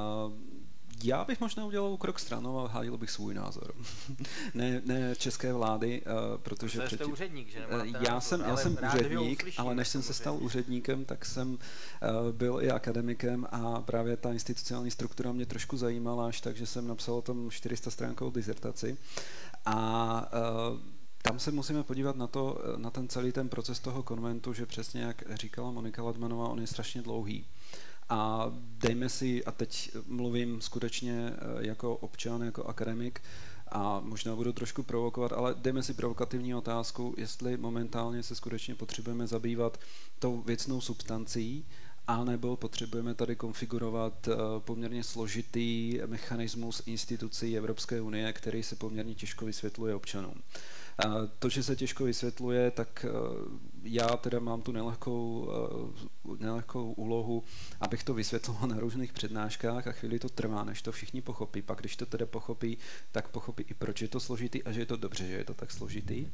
já 1.04 1.24
bych 1.24 1.40
možná 1.40 1.64
udělal 1.64 1.96
krok 1.96 2.18
stranou 2.18 2.58
a 2.58 2.68
hájil 2.68 2.96
bych 2.96 3.10
svůj 3.10 3.34
názor. 3.34 3.74
ne, 4.54 4.82
ne 4.84 5.16
české 5.16 5.52
vlády, 5.52 6.02
uh, 6.02 6.38
protože... 6.38 6.78
Jste 6.78 6.86
předtím, 6.86 7.12
úředník, 7.12 7.48
že 7.48 7.66
uh, 7.66 7.86
já 7.86 8.00
názor, 8.00 8.20
jsem, 8.20 8.40
já 8.40 8.56
jsem 8.56 8.78
úředník, 8.94 9.44
ale 9.58 9.74
než 9.74 9.88
jsem 9.88 10.02
se 10.02 10.14
stal 10.14 10.38
úředníkem, 10.40 11.04
tak 11.04 11.24
jsem 11.24 11.52
uh, 11.52 11.58
byl 12.32 12.58
i 12.62 12.70
akademikem 12.70 13.46
a 13.50 13.80
právě 13.80 14.16
ta 14.16 14.32
institucionální 14.32 14.90
struktura 14.90 15.32
mě 15.32 15.46
trošku 15.46 15.76
zajímala 15.76 16.26
až 16.26 16.40
tak, 16.40 16.56
že 16.56 16.66
jsem 16.66 16.86
napsal 16.86 17.14
o 17.14 17.22
tom 17.22 17.50
400 17.50 17.90
stránkovou 17.90 18.30
dizertaci. 18.30 18.96
A 19.66 20.30
uh, 20.72 20.78
tam 21.22 21.38
se 21.38 21.50
musíme 21.50 21.82
podívat 21.82 22.16
na, 22.16 22.26
to, 22.26 22.58
na 22.76 22.90
ten 22.90 23.08
celý 23.08 23.32
ten 23.32 23.48
proces 23.48 23.80
toho 23.80 24.02
konventu, 24.02 24.52
že 24.52 24.66
přesně 24.66 25.02
jak 25.02 25.22
říkala 25.34 25.70
Monika 25.70 26.02
Ladmanová, 26.02 26.48
on 26.48 26.60
je 26.60 26.66
strašně 26.66 27.02
dlouhý. 27.02 27.46
A 28.10 28.52
dejme 28.78 29.08
si, 29.08 29.44
a 29.44 29.52
teď 29.52 29.96
mluvím 30.06 30.60
skutečně 30.60 31.30
eh, 31.32 31.36
jako 31.66 31.96
občan, 31.96 32.42
jako 32.42 32.64
akademik, 32.64 33.20
a 33.72 34.00
možná 34.00 34.36
budu 34.36 34.52
trošku 34.52 34.82
provokovat, 34.82 35.32
ale 35.32 35.54
dejme 35.58 35.82
si 35.82 35.94
provokativní 35.94 36.54
otázku, 36.54 37.14
jestli 37.18 37.56
momentálně 37.56 38.22
se 38.22 38.34
skutečně 38.34 38.74
potřebujeme 38.74 39.26
zabývat 39.26 39.80
tou 40.18 40.42
věcnou 40.42 40.80
substancí, 40.80 41.66
anebo 42.06 42.56
potřebujeme 42.56 43.14
tady 43.14 43.36
konfigurovat 43.36 44.28
eh, 44.28 44.34
poměrně 44.58 45.04
složitý 45.04 45.98
mechanismus 46.06 46.82
institucí 46.86 47.56
Evropské 47.56 48.00
unie, 48.00 48.32
který 48.32 48.62
se 48.62 48.76
poměrně 48.76 49.14
těžko 49.14 49.44
vysvětluje 49.44 49.94
občanům. 49.94 50.34
To, 51.38 51.48
že 51.48 51.62
se 51.62 51.76
těžko 51.76 52.04
vysvětluje, 52.04 52.70
tak 52.70 53.06
já 53.82 54.16
teda 54.16 54.40
mám 54.40 54.62
tu 54.62 54.72
nelehkou, 54.72 55.48
nelehkou 56.38 56.92
úlohu, 56.92 57.44
abych 57.80 58.04
to 58.04 58.14
vysvětloval 58.14 58.68
na 58.68 58.80
různých 58.80 59.12
přednáškách 59.12 59.86
a 59.86 59.92
chvíli 59.92 60.18
to 60.18 60.28
trvá, 60.28 60.64
než 60.64 60.82
to 60.82 60.92
všichni 60.92 61.22
pochopí. 61.22 61.62
Pak, 61.62 61.78
když 61.78 61.96
to 61.96 62.06
teda 62.06 62.26
pochopí, 62.26 62.78
tak 63.12 63.28
pochopí 63.28 63.64
i 63.68 63.74
proč 63.74 64.02
je 64.02 64.08
to 64.08 64.20
složitý 64.20 64.64
a 64.64 64.72
že 64.72 64.80
je 64.80 64.86
to 64.86 64.96
dobře, 64.96 65.26
že 65.26 65.32
je 65.32 65.44
to 65.44 65.54
tak 65.54 65.70
složitý 65.70 66.26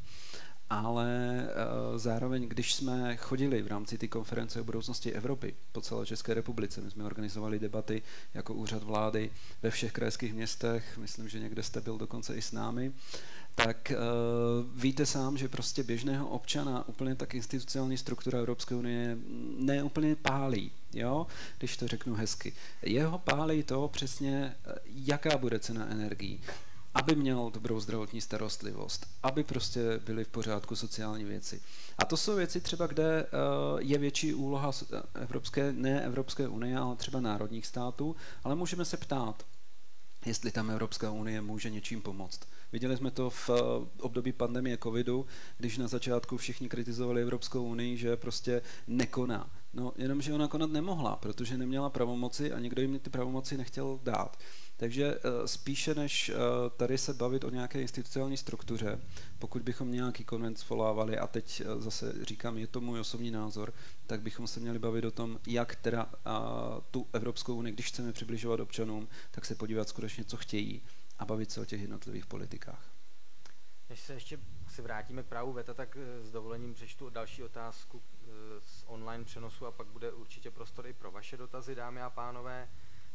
ale 0.71 1.43
uh, 1.43 1.99
zároveň, 1.99 2.49
když 2.49 2.75
jsme 2.75 3.17
chodili 3.17 3.63
v 3.63 3.67
rámci 3.67 3.99
té 3.99 4.09
konference 4.09 4.61
o 4.61 4.65
budoucnosti 4.65 5.13
Evropy 5.13 5.55
po 5.73 5.81
celé 5.81 6.07
České 6.07 6.35
republice, 6.35 6.81
my 6.81 6.91
jsme 6.91 7.05
organizovali 7.05 7.59
debaty 7.59 8.03
jako 8.35 8.55
úřad 8.55 8.83
vlády 8.83 9.31
ve 9.63 9.71
všech 9.71 9.93
krajských 9.93 10.35
městech, 10.35 10.99
myslím, 10.99 11.29
že 11.29 11.39
někde 11.39 11.63
jste 11.63 11.81
byl 11.81 11.99
dokonce 11.99 12.35
i 12.35 12.43
s 12.43 12.53
námi, 12.53 12.93
tak 13.57 13.93
uh, 13.93 14.81
víte 14.81 15.07
sám, 15.07 15.37
že 15.37 15.49
prostě 15.49 15.83
běžného 15.83 16.29
občana 16.29 16.89
úplně 16.89 17.15
tak 17.15 17.35
institucionální 17.35 17.99
struktura 17.99 18.39
Evropské 18.39 18.75
unie 18.75 19.17
neúplně 19.59 20.17
pálí, 20.17 20.73
jo? 20.93 21.27
když 21.59 21.77
to 21.77 21.89
řeknu 21.89 22.15
hezky. 22.15 22.53
Jeho 22.83 23.19
pálí 23.19 23.63
to 23.63 23.89
přesně, 23.89 24.57
jaká 24.87 25.39
bude 25.39 25.59
cena 25.59 25.87
energií, 25.91 26.41
aby 26.95 27.15
měl 27.15 27.51
dobrou 27.55 27.81
zdravotní 27.81 28.21
starostlivost, 28.21 29.07
aby 29.23 29.45
prostě 29.45 30.01
byly 30.05 30.25
v 30.25 30.29
pořádku 30.29 30.77
sociální 30.77 31.25
věci. 31.25 31.61
A 31.99 32.05
to 32.05 32.17
jsou 32.17 32.37
věci 32.37 32.61
třeba, 32.61 32.87
kde 32.87 33.23
eh, 33.23 33.27
je 33.79 33.99
větší 33.99 34.35
úloha 34.35 34.71
Evropské, 35.15 35.73
ne 35.73 36.03
Evropské 36.05 36.49
unie, 36.49 36.79
ale 36.79 36.97
třeba 36.97 37.21
národních 37.21 37.67
států, 37.67 38.17
ale 38.45 38.55
můžeme 38.55 38.85
se 38.85 38.97
ptát, 38.97 39.45
jestli 40.27 40.51
tam 40.51 40.71
Evropská 40.71 41.11
unie 41.11 41.41
může 41.41 41.71
něčím 41.71 42.03
pomoct. 42.03 42.41
Viděli 42.73 42.97
jsme 42.97 43.11
to 43.11 43.31
v 43.31 43.51
eh, 43.51 43.63
období 44.01 44.33
pandemie 44.33 44.79
covidu, 44.83 45.27
když 45.59 45.79
na 45.79 45.89
začátku 45.89 46.37
všichni 46.37 46.69
kritizovali 46.69 47.23
Evropskou 47.23 47.65
unii, 47.65 47.97
že 47.97 48.17
prostě 48.17 48.63
nekoná. 48.87 49.51
No, 49.75 49.93
jenomže 49.97 50.35
ona 50.35 50.49
konat 50.49 50.71
nemohla, 50.71 51.17
protože 51.17 51.59
neměla 51.59 51.91
pravomoci 51.91 52.53
a 52.53 52.59
někdo 52.59 52.83
jim 52.83 52.99
ty 52.99 53.11
pravomoci 53.11 53.57
nechtěl 53.57 54.01
dát. 54.03 54.37
Takže 54.77 55.15
eh, 55.15 55.49
spíše 55.49 55.95
než 55.95 56.29
eh, 56.29 56.35
tady 56.77 56.99
se 56.99 57.15
bavit 57.15 57.45
o 57.45 57.51
nějaké 57.51 57.81
institucionální 57.81 58.37
struktuře, 58.37 59.01
pokud 59.39 59.63
bychom 59.63 59.93
nějaký 59.93 60.25
konvent 60.25 60.59
svolávali, 60.59 61.19
a 61.19 61.27
teď 61.27 61.61
eh, 61.61 61.81
zase 61.81 62.25
říkám, 62.25 62.59
je 62.59 62.67
to 62.67 62.81
můj 62.81 63.01
osobní 63.01 63.31
názor, 63.31 63.73
tak 64.07 64.21
bychom 64.21 64.47
se 64.47 64.61
měli 64.61 64.79
bavit 64.79 65.05
o 65.05 65.11
tom, 65.11 65.39
jak 65.47 65.75
teda 65.75 66.11
tu 66.91 67.07
Evropskou 67.13 67.55
unii, 67.55 67.73
když 67.73 67.87
chceme 67.87 68.13
přibližovat 68.13 68.61
občanům, 68.61 69.09
tak 69.31 69.45
se 69.45 69.55
podívat 69.55 69.89
skutečně, 69.89 70.25
co 70.25 70.37
chtějí 70.37 70.83
a 71.19 71.25
bavit 71.25 71.51
se 71.51 71.61
o 71.61 71.65
těch 71.65 71.81
jednotlivých 71.81 72.27
politikách. 72.27 72.91
Než 73.89 74.01
se 74.01 74.15
ještě 74.15 74.39
si 74.69 74.83
vrátíme 74.83 75.23
k 75.23 75.27
právu 75.27 75.53
VETA, 75.53 75.75
tak 75.75 75.97
s 76.23 76.31
dovolením 76.31 76.75
přečtu 76.75 77.11
další 77.11 77.43
otázku 77.43 78.03
z 78.65 78.85
online 78.87 79.25
přenosu 79.25 79.67
a 79.67 79.73
pak 79.73 79.87
bude 79.87 80.13
určitě 80.13 80.51
prostor 80.51 80.87
i 80.87 80.93
pro 80.93 81.11
vaše 81.11 81.37
dotazy, 81.37 81.75
dámy 81.75 82.03
a 82.03 82.11
pánové. 82.11 82.69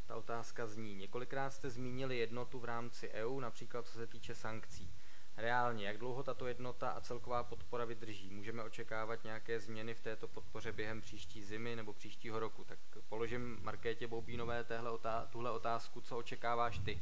Ta 0.06 0.16
otázka 0.16 0.68
zní, 0.68 0.95
několikrát 0.95 1.49
jste 1.49 1.70
zmínili 1.70 2.18
jednotu 2.18 2.60
v 2.60 2.66
rámci 2.66 3.10
EU, 3.10 3.39
například 3.39 3.86
co 3.86 3.93
se 3.93 4.08
týče 4.08 4.36
sankcí. 4.36 4.91
Reálně, 5.38 5.88
jak 5.88 5.97
dlouho 5.97 6.24
tato 6.24 6.47
jednota 6.47 6.89
a 6.89 7.02
celková 7.02 7.43
podpora 7.43 7.86
vydrží? 7.86 8.30
Můžeme 8.30 8.64
očekávat 8.64 9.24
nějaké 9.24 9.60
změny 9.60 9.93
v 9.93 10.02
této 10.02 10.28
podpoře 10.28 10.72
během 10.72 11.02
příští 11.02 11.43
zimy 11.43 11.76
nebo 11.76 11.93
příštího 11.93 12.39
roku? 12.39 12.64
Tak 12.64 12.80
položím 13.10 13.58
Markétě 13.62 14.08
Boubínové 14.08 14.64
téhle 14.64 14.91
otá- 14.91 15.28
tuhle 15.28 15.52
otázku, 15.52 16.02
co 16.02 16.18
očekáváš 16.18 16.80
ty? 16.80 16.99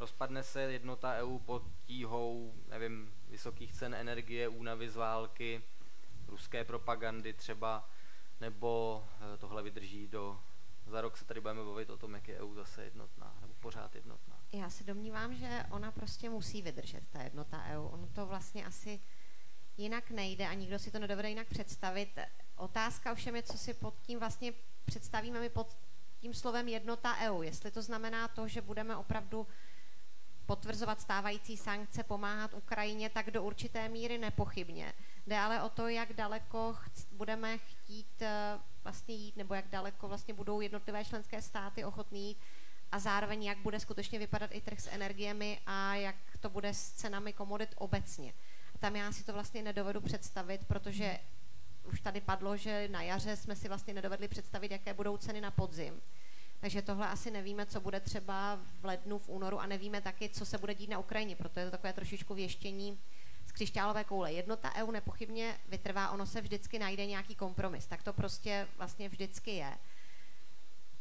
Rozpadne 0.00 0.42
se 0.42 0.60
jednota 0.60 1.14
EU 1.14 1.38
pod 1.38 1.62
tíhou, 1.84 2.54
nevím, 2.68 3.14
vysokých 3.28 3.72
cen 3.72 3.94
energie, 3.94 4.48
únavy 4.48 4.88
z 4.88 4.96
války, 4.96 5.62
ruské 6.28 6.64
propagandy 6.64 7.32
třeba, 7.32 7.90
nebo 8.40 9.04
eh, 9.34 9.38
tohle 9.38 9.62
vydrží 9.62 10.08
do 10.08 10.40
za 10.86 11.00
rok 11.00 11.16
se 11.16 11.24
tady 11.24 11.40
budeme 11.40 11.64
bavit 11.64 11.90
o 11.90 11.96
tom, 11.96 12.14
jak 12.14 12.28
je 12.28 12.40
EU 12.40 12.54
zase 12.54 12.84
jednotná, 12.84 13.38
nebo 13.40 13.54
pořád 13.54 13.94
jednotná. 13.94 14.40
Já 14.52 14.70
se 14.70 14.84
domnívám, 14.84 15.34
že 15.34 15.64
ona 15.70 15.92
prostě 15.92 16.30
musí 16.30 16.62
vydržet, 16.62 17.02
ta 17.10 17.22
jednota 17.22 17.64
EU. 17.64 17.84
Ono 17.84 18.06
to 18.06 18.26
vlastně 18.26 18.66
asi 18.66 19.00
jinak 19.76 20.10
nejde 20.10 20.48
a 20.48 20.54
nikdo 20.54 20.78
si 20.78 20.90
to 20.90 20.98
nedovede 20.98 21.28
jinak 21.28 21.48
představit. 21.48 22.18
Otázka 22.56 23.12
ovšem 23.12 23.36
je, 23.36 23.42
co 23.42 23.58
si 23.58 23.74
pod 23.74 23.94
tím 24.02 24.18
vlastně 24.18 24.52
představíme 24.84 25.40
my 25.40 25.48
pod 25.48 25.76
tím 26.20 26.34
slovem 26.34 26.68
jednota 26.68 27.16
EU. 27.16 27.42
Jestli 27.42 27.70
to 27.70 27.82
znamená 27.82 28.28
to, 28.28 28.48
že 28.48 28.62
budeme 28.62 28.96
opravdu 28.96 29.46
potvrzovat 30.46 31.00
stávající 31.00 31.56
sankce, 31.56 32.02
pomáhat 32.02 32.54
Ukrajině, 32.54 33.10
tak 33.10 33.30
do 33.30 33.42
určité 33.42 33.88
míry 33.88 34.18
nepochybně. 34.18 34.92
Jde 35.26 35.38
ale 35.38 35.62
o 35.62 35.68
to, 35.68 35.88
jak 35.88 36.12
daleko 36.12 36.76
budeme 37.12 37.58
chtít 37.58 38.22
eh, 38.22 38.58
vlastně 38.86 39.14
jít, 39.14 39.36
nebo 39.36 39.54
jak 39.54 39.68
daleko 39.68 40.08
vlastně 40.08 40.34
budou 40.34 40.60
jednotlivé 40.60 41.04
členské 41.04 41.42
státy 41.42 41.84
ochotný 41.84 42.28
jít 42.28 42.38
a 42.92 42.98
zároveň 42.98 43.44
jak 43.44 43.58
bude 43.58 43.80
skutečně 43.80 44.18
vypadat 44.18 44.50
i 44.52 44.60
trh 44.60 44.80
s 44.80 44.88
energiemi 44.92 45.60
a 45.66 45.94
jak 45.94 46.16
to 46.40 46.50
bude 46.50 46.74
s 46.74 46.92
cenami 46.92 47.32
komodit 47.32 47.74
obecně. 47.78 48.34
A 48.74 48.78
tam 48.78 48.96
já 48.96 49.12
si 49.12 49.24
to 49.24 49.32
vlastně 49.32 49.62
nedovedu 49.62 50.00
představit, 50.00 50.64
protože 50.66 51.18
už 51.84 52.00
tady 52.00 52.20
padlo, 52.20 52.56
že 52.56 52.88
na 52.88 53.02
jaře 53.02 53.36
jsme 53.36 53.56
si 53.56 53.68
vlastně 53.68 53.94
nedovedli 53.94 54.28
představit, 54.28 54.70
jaké 54.70 54.94
budou 54.94 55.16
ceny 55.16 55.40
na 55.40 55.50
podzim. 55.50 56.00
Takže 56.60 56.82
tohle 56.82 57.08
asi 57.08 57.30
nevíme, 57.30 57.66
co 57.66 57.80
bude 57.80 58.00
třeba 58.00 58.60
v 58.80 58.84
lednu, 58.84 59.18
v 59.18 59.28
únoru 59.28 59.60
a 59.60 59.66
nevíme 59.66 60.00
taky, 60.00 60.28
co 60.28 60.46
se 60.46 60.58
bude 60.58 60.74
dít 60.74 60.90
na 60.90 60.98
Ukrajině, 60.98 61.36
proto 61.36 61.60
je 61.60 61.64
to 61.64 61.70
takové 61.70 61.92
trošičku 61.92 62.34
věštění 62.34 62.98
křišťálové 63.56 64.04
koule. 64.04 64.32
Jednota 64.32 64.74
EU 64.74 64.90
nepochybně 64.90 65.58
vytrvá, 65.68 66.10
ono 66.10 66.26
se 66.26 66.40
vždycky 66.40 66.78
najde 66.78 67.06
nějaký 67.06 67.34
kompromis. 67.34 67.86
Tak 67.86 68.02
to 68.02 68.12
prostě 68.12 68.68
vlastně 68.76 69.08
vždycky 69.08 69.50
je. 69.50 69.78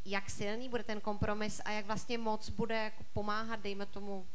Jak 0.05 0.29
silný 0.29 0.69
bude 0.69 0.83
ten 0.83 1.01
kompromis 1.01 1.61
a 1.65 1.71
jak 1.71 1.85
vlastně 1.85 2.17
moc 2.17 2.49
bude 2.49 2.75
jako 2.75 3.03
pomáhat, 3.13 3.59
dejme 3.59 3.85
tomu, 3.85 4.27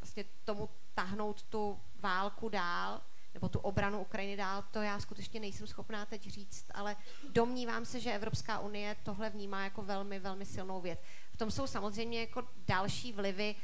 vlastně 0.00 0.24
tomu 0.44 0.68
tahnout 0.94 1.42
tu 1.42 1.80
válku 2.00 2.48
dál, 2.48 3.02
nebo 3.34 3.48
tu 3.48 3.58
obranu 3.58 4.00
Ukrajiny 4.00 4.36
dál, 4.36 4.64
to 4.70 4.82
já 4.82 5.00
skutečně 5.00 5.40
nejsem 5.40 5.66
schopná 5.66 6.06
teď 6.06 6.28
říct, 6.28 6.66
ale 6.74 6.96
domnívám 7.28 7.84
se, 7.84 8.00
že 8.00 8.12
Evropská 8.12 8.58
unie 8.58 8.96
tohle 9.02 9.30
vnímá 9.30 9.64
jako 9.64 9.82
velmi, 9.82 10.18
velmi 10.18 10.46
silnou 10.46 10.80
věc. 10.80 10.98
V 11.32 11.36
tom 11.36 11.50
jsou 11.50 11.66
samozřejmě 11.66 12.20
jako 12.20 12.48
další 12.66 13.12
vlivy, 13.12 13.54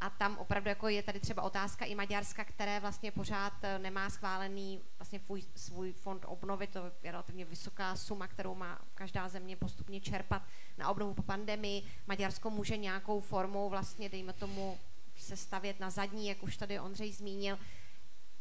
a 0.00 0.10
tam 0.10 0.38
opravdu 0.38 0.68
jako 0.68 0.88
je 0.88 1.02
tady 1.02 1.20
třeba 1.20 1.42
otázka 1.42 1.84
i 1.84 1.94
Maďarska, 1.94 2.44
které 2.44 2.80
vlastně 2.80 3.12
pořád 3.12 3.52
eh, 3.62 3.78
nemá 3.78 4.10
schválený 4.10 4.80
vlastně 4.98 5.20
svůj, 5.20 5.42
svůj 5.54 5.92
fond 5.92 6.24
obnovy, 6.28 6.66
to 6.66 6.92
je 7.02 7.10
relativně 7.12 7.44
vysoká 7.44 7.96
suma, 7.96 8.28
kterou 8.28 8.54
má 8.54 8.78
každá 8.94 9.28
země 9.28 9.56
postupně 9.56 10.00
čerpat 10.00 10.42
na 10.78 10.90
obnovu 10.90 11.14
po 11.14 11.22
pandemii. 11.22 11.82
Maďarsko 12.06 12.50
může 12.50 12.76
nějakou 12.76 13.20
formou 13.20 13.68
vlastně, 13.68 14.08
dejme 14.08 14.32
tomu, 14.32 14.78
se 15.16 15.36
stavět 15.36 15.80
na 15.80 15.90
zadní, 15.90 16.28
jak 16.28 16.42
už 16.42 16.56
tady 16.56 16.80
Ondřej 16.80 17.12
zmínil, 17.12 17.58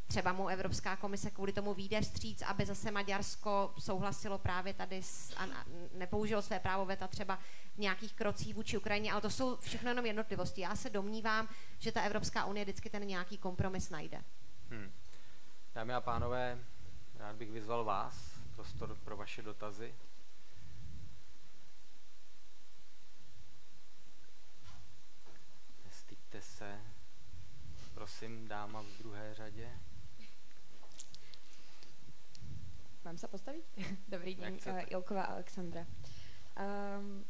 třeba 0.08 0.34
mu 0.34 0.48
Evropská 0.48 0.96
komise 0.96 1.32
kvůli 1.32 1.54
tomu 1.54 1.74
výjde 1.74 2.02
vstříc, 2.02 2.42
aby 2.42 2.66
zase 2.66 2.92
Maďarsko 2.92 3.74
souhlasilo 3.80 4.38
právě 4.38 4.74
tady 4.74 5.04
s, 5.04 5.34
a 5.38 5.46
nepoužilo 5.94 6.42
své 6.42 6.60
právo 6.60 6.86
veta 6.86 7.08
třeba 7.08 7.40
v 7.76 7.78
nějakých 7.78 8.14
krocích 8.14 8.56
vůči 8.56 8.78
Ukrajině, 8.78 9.12
ale 9.12 9.22
to 9.22 9.30
jsou 9.30 9.58
všechno 9.58 9.90
jenom 9.90 10.06
jednotlivosti. 10.06 10.62
Já 10.62 10.76
se 10.76 10.90
domnívám, 10.90 11.50
že 11.80 11.92
ta 11.92 12.02
Evropská 12.02 12.46
unie 12.46 12.66
vždycky 12.66 12.90
ten 12.90 13.08
nějaký 13.08 13.38
kompromis 13.38 13.90
najde. 13.90 14.24
Hmm. 14.70 14.92
Dámy 15.76 15.94
a 15.94 16.02
pánové, 16.02 16.60
rád 17.16 17.36
bych 17.36 17.52
vyzval 17.52 17.84
vás, 17.84 18.40
prostor 18.56 18.98
pro 19.04 19.18
vaše 19.18 19.42
dotazy. 19.42 19.96
Nestyďte 25.86 26.42
se. 26.42 26.82
Prosím, 27.94 28.48
dáma 28.48 28.82
v 28.82 28.98
druhé 29.00 29.34
řadě. 29.34 29.87
Mám 33.08 33.16
sa 33.16 33.32
postaviť? 33.32 33.64
Dobrý 34.14 34.36
deň, 34.36 34.54
uh, 34.68 34.84
Ilková 34.92 35.32
Alexandra. 35.32 35.88
Um, 36.60 37.24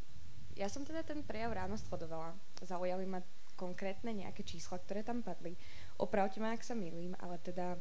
ja 0.57 0.65
som 0.73 0.82
teda 0.82 1.05
ten 1.05 1.21
prejav 1.21 1.53
ráno 1.53 1.78
sledovala. 1.78 2.34
Zaujali 2.65 3.05
ma 3.05 3.21
konkrétne 3.53 4.09
nejaké 4.09 4.41
čísla, 4.41 4.82
ktoré 4.82 5.05
tam 5.05 5.21
padli. 5.21 5.53
Opravte 6.01 6.41
ma, 6.41 6.57
ak 6.57 6.65
sa 6.65 6.73
milím, 6.73 7.13
ale 7.21 7.38
teda 7.45 7.78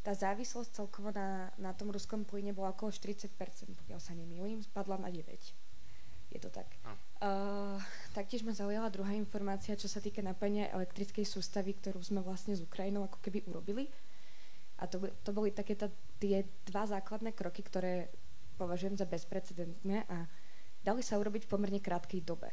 tá 0.00 0.16
závislosť 0.16 0.80
celkovo 0.80 1.12
na, 1.12 1.52
na 1.60 1.76
tom 1.76 1.92
ruskom 1.92 2.24
plyne 2.24 2.56
bola 2.56 2.72
okolo 2.72 2.88
40%, 2.88 3.28
pokiaľ 3.84 4.00
sa 4.00 4.16
nemýlim, 4.16 4.64
spadla 4.64 4.96
na 4.96 5.12
9. 5.12 5.28
Je 6.32 6.40
to 6.40 6.48
tak. 6.48 6.72
Uh, 7.20 7.76
taktiež 8.16 8.48
ma 8.48 8.56
zaujala 8.56 8.88
druhá 8.88 9.12
informácia, 9.12 9.76
čo 9.76 9.92
sa 9.92 10.00
týka 10.00 10.24
napania 10.24 10.72
elektrickej 10.72 11.28
sústavy, 11.28 11.76
ktorú 11.76 12.00
sme 12.00 12.24
vlastne 12.24 12.56
s 12.56 12.64
Ukrajinou 12.64 13.04
ako 13.04 13.20
keby 13.20 13.44
urobili. 13.44 13.92
A 14.76 14.84
to, 14.84 15.08
to 15.24 15.30
boli 15.32 15.52
také 15.52 15.72
tá, 15.72 15.88
tie 16.20 16.44
dva 16.68 16.84
základné 16.84 17.32
kroky, 17.32 17.64
ktoré 17.64 18.12
považujem 18.60 18.96
za 18.96 19.08
bezprecedentné 19.08 20.04
a 20.08 20.28
dali 20.84 21.00
sa 21.00 21.20
urobiť 21.20 21.48
v 21.48 21.52
pomerne 21.52 21.80
krátkej 21.80 22.24
dobe. 22.24 22.52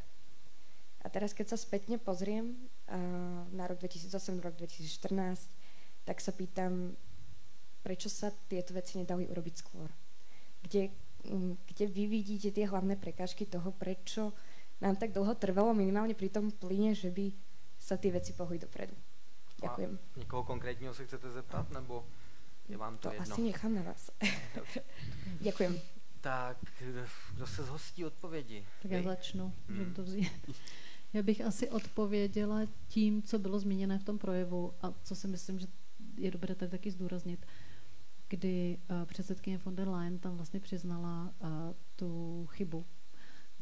A 1.04 1.12
teraz, 1.12 1.36
keď 1.36 1.52
sa 1.52 1.58
spätne 1.60 2.00
pozriem 2.00 2.56
uh, 2.88 3.44
na 3.52 3.68
rok 3.68 3.76
2008, 3.84 4.40
rok 4.40 4.56
2014, 4.56 5.52
tak 6.08 6.16
sa 6.20 6.32
pýtam, 6.32 6.96
prečo 7.84 8.08
sa 8.08 8.32
tieto 8.48 8.72
veci 8.72 8.96
nedali 8.96 9.28
urobiť 9.28 9.54
skôr? 9.60 9.92
Kde, 10.64 10.88
mm, 11.28 11.68
kde 11.68 11.84
vy 11.92 12.04
vidíte 12.08 12.56
tie 12.56 12.64
hlavné 12.64 12.96
prekážky 12.96 13.44
toho, 13.44 13.68
prečo 13.76 14.32
nám 14.80 14.96
tak 14.96 15.12
dlho 15.12 15.36
trvalo 15.36 15.76
minimálne 15.76 16.16
pri 16.16 16.32
tom 16.32 16.48
plyne, 16.48 16.96
že 16.96 17.12
by 17.12 17.28
sa 17.76 18.00
ty 18.00 18.08
veci 18.08 18.32
pohli 18.32 18.56
dopredu? 18.56 18.96
Ďakujem. 19.64 19.98
A 20.16 20.18
někoho 20.18 20.44
konkrétního 20.44 20.94
se 20.94 21.04
chcete 21.04 21.30
zeptat, 21.30 21.70
nebo 21.70 22.04
je 22.68 22.76
vám 22.76 22.98
to, 22.98 23.08
to 23.08 23.14
jedno? 23.14 23.32
asi 23.32 23.42
nechám 23.42 23.74
na 23.74 23.82
vás. 23.82 24.10
Ďakujem. 25.40 25.80
Tak, 26.20 26.56
kdo 27.34 27.46
se 27.46 27.64
zhostí 27.64 28.04
odpovědi? 28.04 28.66
Tak 28.82 28.90
já 28.90 29.02
začnu, 29.02 29.52
hmm. 29.68 29.78
můžu 29.78 29.90
to 29.90 30.02
vzít. 30.02 30.50
Já 31.12 31.22
bych 31.22 31.40
asi 31.40 31.70
odpověděla 31.70 32.60
tím, 32.88 33.22
co 33.22 33.38
bylo 33.38 33.58
zmíněné 33.58 33.98
v 33.98 34.04
tom 34.04 34.18
projevu 34.18 34.74
a 34.82 34.92
co 35.02 35.14
si 35.14 35.28
myslím, 35.28 35.58
že 35.58 35.66
je 36.16 36.30
dobré 36.30 36.54
tady 36.54 36.70
taky 36.70 36.90
zdůraznit, 36.90 37.46
kdy 38.28 38.78
uh, 38.90 39.04
předsedkyně 39.04 39.58
von 39.58 39.76
der 39.76 39.88
Leyen 39.88 40.18
tam 40.18 40.36
vlastně 40.36 40.60
přiznala 40.60 41.34
uh, 41.38 41.48
tu 41.96 42.46
chybu, 42.50 42.84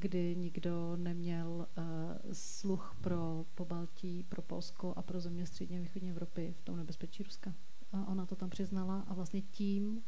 kdy 0.02 0.36
nikdo 0.36 0.96
neměl 0.96 1.66
uh, 1.78 1.84
sluch 2.32 2.96
pro 3.00 3.44
Pobaltí, 3.54 4.22
pro 4.28 4.42
Polsko 4.42 4.92
a 4.96 5.02
pro 5.02 5.20
země 5.20 5.46
střední 5.46 5.78
a 5.78 5.80
východní 5.80 6.10
Evropy 6.10 6.54
v 6.58 6.62
tom 6.62 6.76
nebezpečí 6.76 7.22
Ruska. 7.22 7.54
A 7.92 8.06
ona 8.06 8.26
to 8.26 8.36
tam 8.36 8.50
přiznala 8.50 9.00
a 9.00 9.14
vlastně 9.14 9.42
tím 9.42 10.02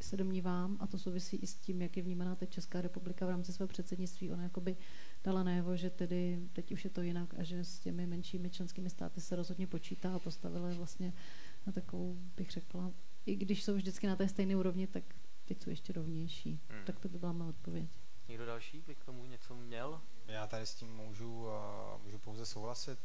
se 0.00 0.16
domnívám, 0.16 0.76
a 0.80 0.86
to 0.86 0.98
souvisí 0.98 1.36
i 1.36 1.46
s 1.46 1.54
tím, 1.54 1.82
jak 1.82 1.96
je 1.96 2.02
vnímaná 2.02 2.34
teď 2.34 2.50
Česká 2.50 2.80
republika 2.80 3.26
v 3.26 3.30
rámci 3.30 3.52
svého 3.52 3.68
předsednictví, 3.68 4.32
ona 4.32 4.42
jakoby 4.42 4.76
dala 5.24 5.42
najevo, 5.42 5.76
že 5.76 5.90
tedy 5.90 6.40
teď 6.52 6.72
už 6.72 6.84
je 6.84 6.90
to 6.90 7.02
jinak 7.02 7.34
a 7.38 7.42
že 7.42 7.64
s 7.64 7.80
těmi 7.80 8.06
menšími 8.06 8.50
členskými 8.50 8.90
státy 8.90 9.20
se 9.20 9.36
rozhodně 9.36 9.66
počítá 9.66 10.14
a 10.14 10.18
postavila 10.18 10.68
je 10.68 10.74
vlastně 10.74 11.12
na 11.66 11.72
takovou, 11.72 12.16
bych 12.36 12.50
řekla, 12.50 12.92
i 13.26 13.36
když 13.36 13.64
jsou 13.64 13.74
vždycky 13.74 14.06
na 14.06 14.16
té 14.16 14.28
stejné 14.28 14.56
úrovni, 14.56 14.86
tak 14.86 15.04
teď 15.44 15.62
jsou 15.62 15.70
ještě 15.70 15.92
rovnější. 15.92 16.60
Hmm. 16.70 16.84
Tak 16.84 17.00
to 17.00 17.08
by 17.08 17.18
byla 17.18 17.32
má 17.32 17.46
odpověď. 17.46 17.90
Někdo 18.28 18.46
další 18.46 18.80
by 18.80 18.94
k 18.94 19.04
tomu 19.04 19.24
něco 19.26 19.54
měl? 19.54 20.00
Já 20.26 20.46
tady 20.46 20.66
s 20.66 20.74
tím 20.74 20.94
můžu, 20.96 21.46
můžu 22.02 22.18
pouze 22.18 22.46
souhlasit. 22.46 22.98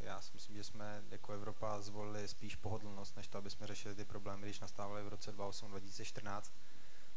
Já 0.00 0.20
si 0.20 0.30
myslím, 0.34 0.56
že 0.56 0.64
jsme 0.64 1.02
jako 1.10 1.32
Evropa 1.32 1.80
zvolili 1.80 2.28
spíš 2.28 2.56
pohodlnost, 2.56 3.16
než 3.16 3.28
to, 3.28 3.38
aby 3.38 3.50
jsme 3.50 3.66
řešili 3.66 3.94
ty 3.94 4.04
problémy, 4.04 4.42
když 4.42 4.60
nastávaly 4.60 5.02
v 5.02 5.08
roce 5.08 5.36
2008-2014. 5.36 6.42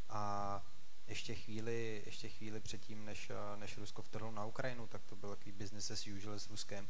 A 0.10 0.64
ještě 1.08 1.36
chvíli, 1.36 2.04
ještě 2.06 2.30
chvíli 2.30 2.60
předtím, 2.60 3.06
než, 3.06 3.32
než 3.56 3.78
Rusko 3.78 4.02
vtrhlo 4.02 4.32
na 4.32 4.46
Ukrajinu, 4.46 4.88
tak 4.88 5.06
to 5.06 5.16
byl 5.16 5.30
takový 5.30 5.52
business 5.52 5.92
as 5.92 6.08
usual 6.08 6.40
s 6.40 6.50
Ruskem. 6.50 6.88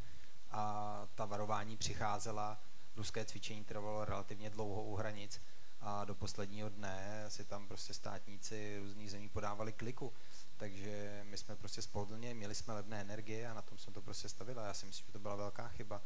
A 0.52 1.08
ta 1.16 1.26
varování 1.26 1.78
přicházela, 1.78 2.62
ruské 2.96 3.26
cvičení 3.26 3.64
trvalo 3.64 4.06
relativně 4.06 4.50
dlouho 4.50 4.84
u 4.84 4.96
hranic 4.96 5.42
a 5.82 6.06
do 6.06 6.16
posledního 6.16 6.70
dne 6.70 7.26
si 7.28 7.46
tam 7.46 7.68
prostě 7.68 7.94
státníci 7.94 8.80
různých 8.80 9.12
zemí 9.12 9.30
podávali 9.30 9.74
kliku. 9.74 10.14
Takže 10.60 11.22
my 11.24 11.38
jsme 11.38 11.56
prostě 11.56 11.82
spohodlně, 11.82 12.34
měli 12.34 12.56
jsme 12.56 12.74
levné 12.74 13.02
energie 13.02 13.48
a 13.48 13.54
na 13.54 13.62
tom 13.62 13.78
jsme 13.78 13.94
to 13.94 14.02
prostě 14.02 14.30
stavili. 14.30 14.58
Já 14.64 14.74
si 14.74 14.86
myslím, 14.86 15.06
že 15.06 15.14
to 15.14 15.20
byla 15.20 15.36
velká 15.36 15.68
chyba. 15.68 16.02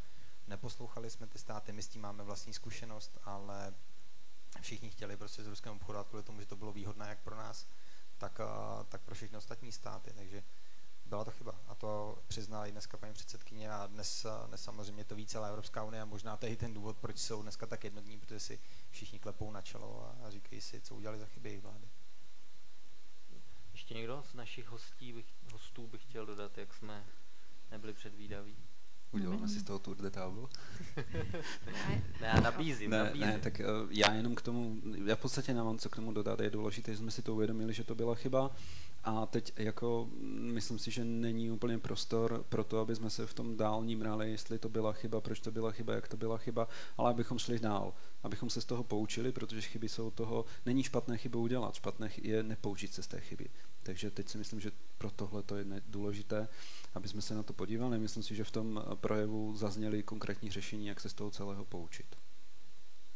Neposlouchali 0.47 1.10
jsme 1.10 1.28
ty 1.28 1.39
státy, 1.39 1.72
my 1.72 1.84
s 1.84 1.88
tím 1.88 2.01
máme 2.01 2.24
vlastní 2.24 2.54
zkušenost, 2.54 3.18
ale 3.24 3.74
všichni 4.62 4.89
chtěli 4.89 5.18
prostě 5.18 5.43
s 5.43 5.47
Ruskem 5.47 5.74
obchodovat 5.74 6.08
kvůli 6.08 6.24
tomu, 6.24 6.39
že 6.39 6.45
to 6.45 6.56
bylo 6.56 6.74
výhodné 6.74 7.10
jak 7.10 7.20
pro 7.20 7.36
nás, 7.36 7.68
tak, 8.18 8.39
tak 8.89 9.01
pro 9.01 9.16
všechny 9.16 9.38
ostatní 9.38 9.72
státy. 9.72 10.14
Takže 10.14 10.43
byla 11.06 11.26
to 11.26 11.32
chyba 11.32 11.56
a 11.68 11.76
to 11.76 12.22
přiznala 12.28 12.68
i 12.68 12.72
dneska 12.72 12.97
paní 12.97 13.14
předsedkyně 13.14 13.72
a 13.72 13.88
dnes, 13.88 14.26
dnes 14.47 14.64
samozřejmě 14.64 15.06
to 15.06 15.16
ví 15.16 15.28
celá 15.28 15.47
Evropská 15.47 15.84
unie 15.84 16.01
a 16.01 16.06
možná 16.06 16.38
to 16.38 16.45
je 16.45 16.51
i 16.51 16.56
ten 16.56 16.74
důvod, 16.74 16.97
proč 16.97 17.18
jsou 17.18 17.41
dneska 17.41 17.68
tak 17.68 17.84
jednotní, 17.84 18.20
protože 18.20 18.39
si 18.39 18.60
všichni 18.91 19.20
klepou 19.20 19.51
na 19.51 19.62
čelo 19.62 20.06
a, 20.06 20.26
a 20.28 20.30
říkají 20.30 20.62
si, 20.62 20.82
co 20.82 20.95
udělali 20.95 21.20
za 21.20 21.26
chyby 21.26 21.60
vlády. 21.60 21.89
Ještě 23.84 23.94
někdo 23.94 24.24
z 24.32 24.34
našich 24.34 24.68
hostí 24.68 25.14
bych, 25.14 25.26
hostů 25.52 25.88
bych 25.88 26.02
chtěl 26.02 26.26
dodat, 26.26 26.58
jak 26.58 26.74
jsme 26.74 27.06
nebyli 27.72 27.94
předvídaví? 27.94 28.56
Uděláme 29.12 29.48
si 29.48 29.60
z 29.60 29.64
toho 29.64 29.80
tour 29.80 29.98
de 29.98 30.12
table? 30.12 30.48
ne, 32.22 32.28
já 32.28 32.40
nabízím, 32.40 32.92
ne, 32.92 32.98
nabízím. 32.98 33.28
Ne, 33.28 33.40
tak 33.40 33.60
uh, 33.60 33.92
já 33.92 34.14
jenom 34.14 34.36
k 34.36 34.42
tomu, 34.42 34.82
já 35.06 35.16
v 35.16 35.20
podstatě 35.20 35.54
nemám 35.54 35.78
co 35.78 35.90
k 35.90 35.96
tomu 35.96 36.12
dodat, 36.12 36.40
je 36.40 36.50
důležité, 36.50 36.92
že 36.92 36.98
jsme 36.98 37.12
si 37.12 37.22
to 37.22 37.34
uvědomili, 37.34 37.74
že 37.74 37.84
to 37.84 37.96
byla 37.96 38.16
chyba 38.16 38.56
a 39.04 39.26
teď 39.26 39.54
jako 39.56 40.10
myslím 40.28 40.80
si, 40.80 40.91
že 40.91 41.06
není 41.06 41.51
úplně 41.51 41.80
prostor 41.80 42.45
pro 42.49 42.64
to, 42.64 42.80
aby 42.80 42.95
jsme 42.95 43.10
se 43.10 43.28
v 43.28 43.34
tom 43.34 43.58
dál 43.58 43.86
nímrali, 43.86 44.32
jestli 44.32 44.60
to 44.60 44.70
byla 44.70 44.93
chyba, 44.93 45.22
proč 45.22 45.39
to 45.39 45.51
byla 45.51 45.72
chyba, 45.72 45.93
jak 45.93 46.08
to 46.08 46.18
byla 46.18 46.38
chyba, 46.38 46.68
ale 46.97 47.10
abychom 47.10 47.39
šli 47.39 47.60
dál, 47.60 47.93
abychom 48.24 48.49
se 48.49 48.62
z 48.62 48.66
toho 48.66 48.84
poučili, 48.84 49.32
protože 49.32 49.62
chyby 49.62 49.89
jsou 49.89 50.12
toho, 50.12 50.45
není 50.66 50.84
špatné 50.84 51.18
chybu 51.18 51.41
udělat, 51.41 51.76
špatné 51.76 52.10
je 52.22 52.43
nepoučit 52.43 52.93
se 52.93 53.04
z 53.04 53.08
té 53.08 53.22
chyby. 53.22 53.49
Takže 53.84 54.12
teď 54.12 54.30
si 54.30 54.38
myslím, 54.38 54.60
že 54.60 54.72
pro 54.97 55.12
tohle 55.12 55.43
to 55.43 55.56
je 55.56 55.66
důležité, 55.88 56.47
aby 56.93 57.08
jsme 57.08 57.22
se 57.22 57.36
na 57.36 57.43
to 57.43 57.54
podívali. 57.54 57.99
Myslím 57.99 58.24
si, 58.24 58.36
že 58.36 58.43
v 58.43 58.51
tom 58.51 58.84
projevu 58.95 59.56
zazněly 59.56 60.04
konkrétní 60.04 60.51
řešení, 60.51 60.88
jak 60.88 60.99
se 60.99 61.10
z 61.10 61.14
toho 61.14 61.32
celého 61.32 61.66
poučit. 61.66 62.16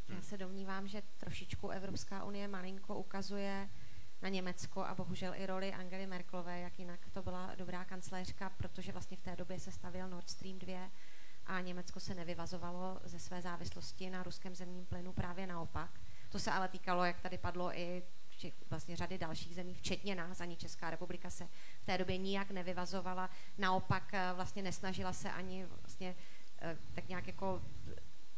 Já 0.09 0.21
se 0.21 0.38
domnívám, 0.38 0.88
že 0.88 1.01
trošičku 1.17 1.69
Evropská 1.69 2.23
unie 2.23 2.47
malinko 2.47 2.99
ukazuje 2.99 3.69
na 4.22 4.30
Německo 4.30 4.82
a 4.82 4.95
bohužel 4.95 5.34
i 5.36 5.45
roli 5.45 5.74
Angely 5.74 6.07
Merklové, 6.07 6.59
jak 6.59 6.80
jinak 6.80 6.99
to 7.13 7.22
byla 7.24 7.55
dobrá 7.55 7.86
kancléřka, 7.86 8.49
protože 8.49 8.91
vlastně 8.91 9.18
v 9.18 9.22
té 9.22 9.36
době 9.36 9.59
se 9.59 9.72
stavil 9.72 10.09
Nord 10.09 10.30
Stream 10.30 10.59
2 10.59 10.91
a 11.45 11.61
Německo 11.61 11.99
se 11.99 12.15
nevyvazovalo 12.15 12.99
ze 13.03 13.20
své 13.20 13.41
závislosti 13.41 14.09
na 14.09 14.24
ruském 14.24 14.55
zemním 14.55 14.86
plynu 14.86 15.13
právě 15.13 15.47
naopak. 15.47 16.01
To 16.30 16.39
se 16.39 16.51
ale 16.51 16.68
týkalo, 16.68 17.05
jak 17.05 17.20
tady 17.20 17.38
padlo, 17.38 17.80
i 17.80 18.03
vlastně 18.70 18.95
řady 18.95 19.18
dalších 19.18 19.55
zemí, 19.55 19.74
včetně 19.74 20.15
nás, 20.15 20.41
ani 20.41 20.55
Česká 20.55 20.89
republika 20.89 21.30
se 21.30 21.47
v 21.82 21.86
té 21.86 21.97
době 21.97 22.18
nijak 22.18 22.51
nevyvazovala, 22.51 23.30
naopak 23.57 24.13
eh, 24.13 24.34
vlastně 24.34 24.63
nesnažila 24.63 25.13
se 25.13 25.32
ani 25.32 25.65
vlastně 25.65 26.15
eh, 26.61 26.78
tak 26.93 27.07
nějak 27.07 27.28
jako 27.28 27.61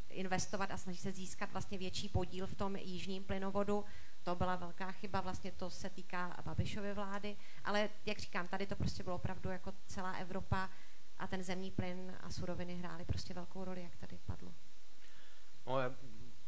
investovat 0.09 0.71
a 0.71 0.77
snaží 0.77 0.99
se 0.99 1.11
získat 1.11 1.51
vlastně 1.51 1.77
větší 1.77 2.09
podíl 2.09 2.47
v 2.47 2.55
tom 2.55 2.75
jižním 2.75 3.23
plynovodu. 3.23 3.85
To 4.23 4.35
byla 4.35 4.55
velká 4.55 4.91
chyba, 4.91 5.21
vlastně 5.21 5.51
to 5.51 5.69
se 5.69 5.89
týká 5.89 6.37
Babišovy 6.45 6.93
vlády, 6.93 7.37
ale 7.63 7.89
jak 8.05 8.19
říkám, 8.19 8.47
tady 8.47 8.67
to 8.67 8.75
prostě 8.75 9.03
bylo 9.03 9.15
opravdu 9.15 9.49
jako 9.49 9.73
celá 9.85 10.11
Evropa 10.11 10.69
a 11.17 11.27
ten 11.27 11.43
zemní 11.43 11.71
plyn 11.71 12.17
a 12.21 12.29
suroviny 12.29 12.75
hrály 12.75 13.05
prostě 13.05 13.33
velkou 13.33 13.63
roli, 13.63 13.83
jak 13.83 13.95
tady 13.95 14.19
padlo. 14.25 14.53
No, 15.67 15.75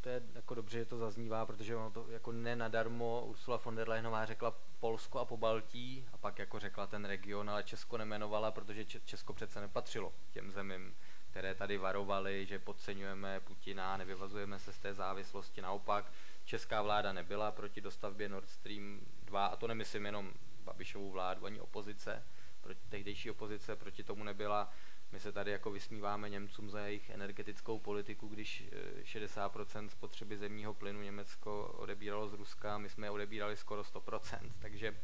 to 0.02 0.10
je 0.10 0.22
jako 0.34 0.56
dobře, 0.56 0.78
že 0.78 0.86
to 0.86 0.98
zaznívá, 0.98 1.46
protože 1.46 1.76
ono 1.76 1.92
to 1.92 2.10
jako 2.10 2.32
nenadarmo 2.32 3.26
Ursula 3.26 3.58
von 3.58 3.76
der 3.76 3.90
Leyenová 3.90 4.26
řekla 4.26 4.56
Polsko 4.80 5.20
a 5.20 5.26
Pobaltí 5.26 6.08
a 6.14 6.18
pak 6.18 6.40
jako 6.40 6.60
řekla 6.60 6.88
ten 6.88 7.06
region, 7.06 7.50
ale 7.50 7.64
Česko 7.64 7.98
nemenovala, 7.98 8.52
protože 8.52 8.86
Česko 8.86 9.34
přece 9.34 9.62
nepatřilo 9.62 10.14
těm 10.32 10.52
zemím, 10.52 10.96
které 11.32 11.56
tady 11.56 11.78
varovali, 11.78 12.46
že 12.46 12.60
podceňujeme 12.60 13.40
Putina, 13.40 13.98
nevyvazujeme 13.98 14.60
se 14.60 14.74
z 14.74 14.80
té 14.80 14.94
závislosti. 14.94 15.62
Naopak, 15.62 16.12
česká 16.52 16.82
vláda 16.82 17.14
nebyla 17.14 17.52
proti 17.52 17.82
dostavbě 17.82 18.30
Nord 18.30 18.50
Stream 18.50 19.00
2, 19.24 19.46
a 19.46 19.56
to 19.56 19.68
nemyslím 19.68 20.06
jenom 20.06 20.34
Babišovu 20.64 21.12
vládu, 21.12 21.46
ani 21.46 21.60
opozice, 21.60 22.24
proti, 22.62 22.80
tehdejší 22.90 23.32
opozice 23.32 23.76
proti 23.76 24.04
tomu 24.04 24.24
nebyla. 24.24 24.74
My 25.12 25.20
se 25.20 25.32
tady 25.32 25.52
jako 25.52 25.72
vysmíváme 25.72 26.30
Němcům 26.30 26.70
za 26.70 26.80
jejich 26.80 27.10
energetickou 27.10 27.80
politiku, 27.80 28.28
když 28.28 28.64
60% 29.04 29.86
eh, 29.86 29.90
spotřeby 29.90 30.38
zemního 30.38 30.74
plynu 30.74 31.02
Německo 31.02 31.68
odebíralo 31.68 32.28
z 32.28 32.34
Ruska, 32.34 32.78
my 32.78 32.90
jsme 32.90 33.08
je 33.08 33.12
odebírali 33.12 33.58
skoro 33.58 33.82
100%, 33.82 34.52
takže 34.60 34.98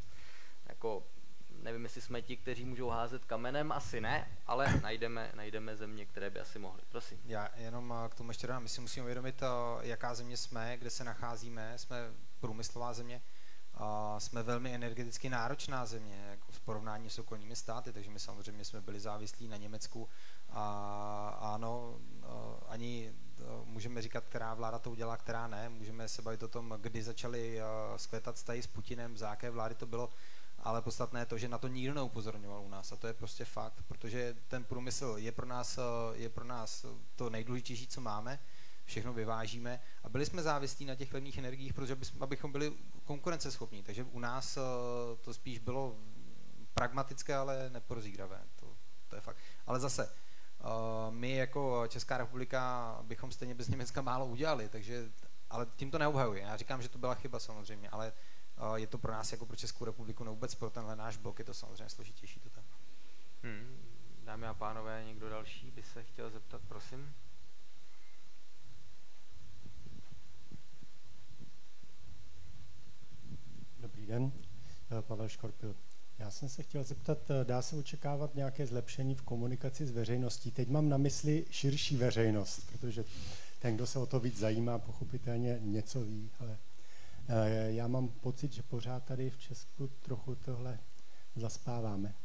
jako 0.66 1.08
nevím, 1.62 1.84
jestli 1.84 2.01
jsme 2.01 2.22
ti, 2.22 2.38
kteří 2.38 2.66
můžou 2.66 2.89
házet 2.89 3.26
kamenem, 3.26 3.72
asi 3.72 4.01
ne, 4.01 4.28
ale 4.47 4.80
najdeme, 4.82 5.32
najdeme 5.36 5.78
země, 5.78 6.05
které 6.05 6.30
by 6.30 6.39
asi 6.39 6.60
mohly. 6.60 6.82
Prosím. 6.89 7.20
Já 7.26 7.49
jenom 7.55 7.93
eh, 8.05 8.10
k 8.10 8.16
tomu 8.16 8.30
ještě 8.30 8.47
dám, 8.47 8.64
my 8.64 8.70
si 8.70 8.82
musíme 8.82 9.03
uvědomit, 9.03 9.43
eh, 9.43 9.47
jaká 9.82 10.16
země 10.16 10.38
jsme, 10.38 10.78
kde 10.78 10.89
se 10.89 11.03
nacházíme, 11.03 11.78
jsme 11.78 11.97
průmyslová 12.39 12.93
země, 12.93 13.22
a 13.80 14.20
jsme 14.20 14.43
velmi 14.43 14.76
energeticky 14.76 15.30
náročná 15.30 15.86
země 15.86 16.28
jako 16.30 16.51
v 16.51 16.60
porovnání 16.60 17.10
s 17.10 17.20
okolními 17.20 17.55
státy, 17.55 17.93
takže 17.93 18.10
my 18.10 18.20
samozřejmě 18.20 18.66
jsme 18.66 18.82
byli 18.82 18.99
závislí 18.99 19.47
na 19.47 19.58
Německu 19.58 20.10
a 20.49 21.38
ano, 21.53 21.99
ani 22.68 23.14
můžeme 23.66 24.01
říkat, 24.01 24.24
která 24.26 24.53
vláda 24.53 24.80
to 24.80 24.91
udělá, 24.91 25.18
která 25.18 25.47
ne, 25.47 25.70
můžeme 25.70 26.08
se 26.08 26.22
bavit 26.22 26.43
o 26.43 26.47
tom, 26.47 26.78
kdy 26.82 27.03
začaly 27.03 27.60
skvětat 27.95 28.36
vztahy 28.36 28.62
s 28.62 28.68
Putinem, 28.68 29.18
za 29.18 29.30
jaké 29.30 29.49
vlády 29.49 29.76
to 29.76 29.86
bylo, 29.86 30.10
ale 30.60 30.82
podstatné 30.82 31.20
je 31.20 31.26
to, 31.26 31.38
že 31.38 31.47
na 31.47 31.58
to 31.58 31.68
nikdo 31.68 31.93
neupozorňoval 31.93 32.62
u 32.62 32.70
nás 32.70 32.91
a 32.91 32.95
to 32.95 33.08
je 33.08 33.14
prostě 33.14 33.45
fakt, 33.45 33.84
protože 33.88 34.36
ten 34.47 34.64
průmysl 34.64 35.16
je 35.18 35.32
pro 35.32 35.45
nás, 35.45 35.80
je 36.14 36.30
pro 36.30 36.43
nás 36.43 36.86
to 37.16 37.30
nejdůležitější, 37.30 37.88
co 37.88 38.01
máme, 38.01 38.39
všechno 38.86 39.14
vyvážíme 39.14 39.80
a 40.03 40.10
byli 40.10 40.26
jsme 40.26 40.41
závislí 40.41 40.86
na 40.86 40.95
těch 40.95 41.14
levných 41.14 41.38
energiích, 41.38 41.74
protože 41.74 41.97
abychom 42.20 42.51
byli 42.51 42.74
konkurenceschopní. 43.03 43.84
Takže 43.84 44.03
u 44.03 44.20
nás 44.20 44.58
eh, 44.58 44.62
to 45.22 45.34
spíš 45.34 45.60
bylo 45.60 45.95
pragmatické, 46.74 47.36
ale 47.36 47.70
neprozíravé. 47.70 48.43
To, 48.55 48.76
to 49.08 49.16
je 49.16 49.22
fakt. 49.22 49.38
Ale 49.66 49.80
zase, 49.80 50.10
my 51.10 51.36
jako 51.36 51.88
Česká 51.88 52.18
republika 52.18 52.97
bychom 53.03 53.32
stejně 53.32 53.55
bez 53.55 53.68
Německa 53.68 54.01
málo 54.01 54.26
udělali, 54.26 54.70
takže, 54.70 55.12
ale 55.49 55.68
tím 55.76 55.91
to 55.91 55.97
neobhajuji. 55.97 56.41
Já 56.41 56.58
říkám, 56.58 56.82
že 56.82 56.89
to 56.89 56.97
byla 56.97 57.16
chyba 57.16 57.39
samozřejmě, 57.39 57.89
ale 57.89 58.14
je 58.76 58.88
to 58.88 58.97
pro 58.97 59.12
nás 59.12 59.32
jako 59.32 59.45
pro 59.45 59.55
Českou 59.55 59.86
republiku, 59.86 60.24
no 60.24 60.32
vůbec 60.32 60.55
pro 60.55 60.70
tenhle 60.70 60.95
náš 60.95 61.18
blok 61.18 61.39
je 61.39 61.45
to 61.45 61.53
samozřejmě 61.53 61.89
složitější 61.89 62.39
to 62.39 62.49
téma. 62.49 62.78
Hmm. 63.43 63.78
Dámy 64.24 64.47
a 64.47 64.53
pánové, 64.53 65.03
někdo 65.08 65.30
další 65.30 65.72
by 65.72 65.84
se 65.84 66.03
chtěl 66.03 66.30
zeptat, 66.30 66.62
prosím? 66.68 67.14
Dobrý 73.80 74.05
den, 74.05 74.32
eh, 74.91 75.01
Pavel 75.01 75.28
Škorpil. 75.30 75.76
Já 76.20 76.32
jsem 76.32 76.49
se 76.49 76.64
chtěl 76.64 76.84
zeptat, 76.84 77.18
eh, 77.30 77.45
dá 77.45 77.62
se 77.62 77.76
očekávat 77.76 78.36
nějaké 78.36 78.66
zlepšení 78.66 79.16
v 79.16 79.22
komunikaci 79.22 79.86
s 79.86 79.91
veřejností? 79.91 80.51
Teď 80.51 80.70
mám 80.70 80.89
na 80.89 80.97
mysli 80.97 81.45
širší 81.49 81.97
veřejnost, 81.97 82.72
protože 82.72 83.05
ten, 83.60 83.76
kdo 83.76 83.88
se 83.88 83.99
o 83.99 84.05
to 84.05 84.20
víc 84.20 84.38
zajímá, 84.38 84.80
pochopitelně 84.80 85.60
něco 85.62 86.01
ví, 86.01 86.32
ale 86.39 86.51
eh, 86.51 86.77
já 87.68 87.88
mám 87.88 88.08
pocit, 88.08 88.54
že 88.54 88.64
pořád 88.64 89.04
tady 89.06 89.30
v 89.30 89.38
Česku 89.38 89.88
trochu 89.88 90.36
tohle 90.36 90.80
zaspáváme. 91.36 92.16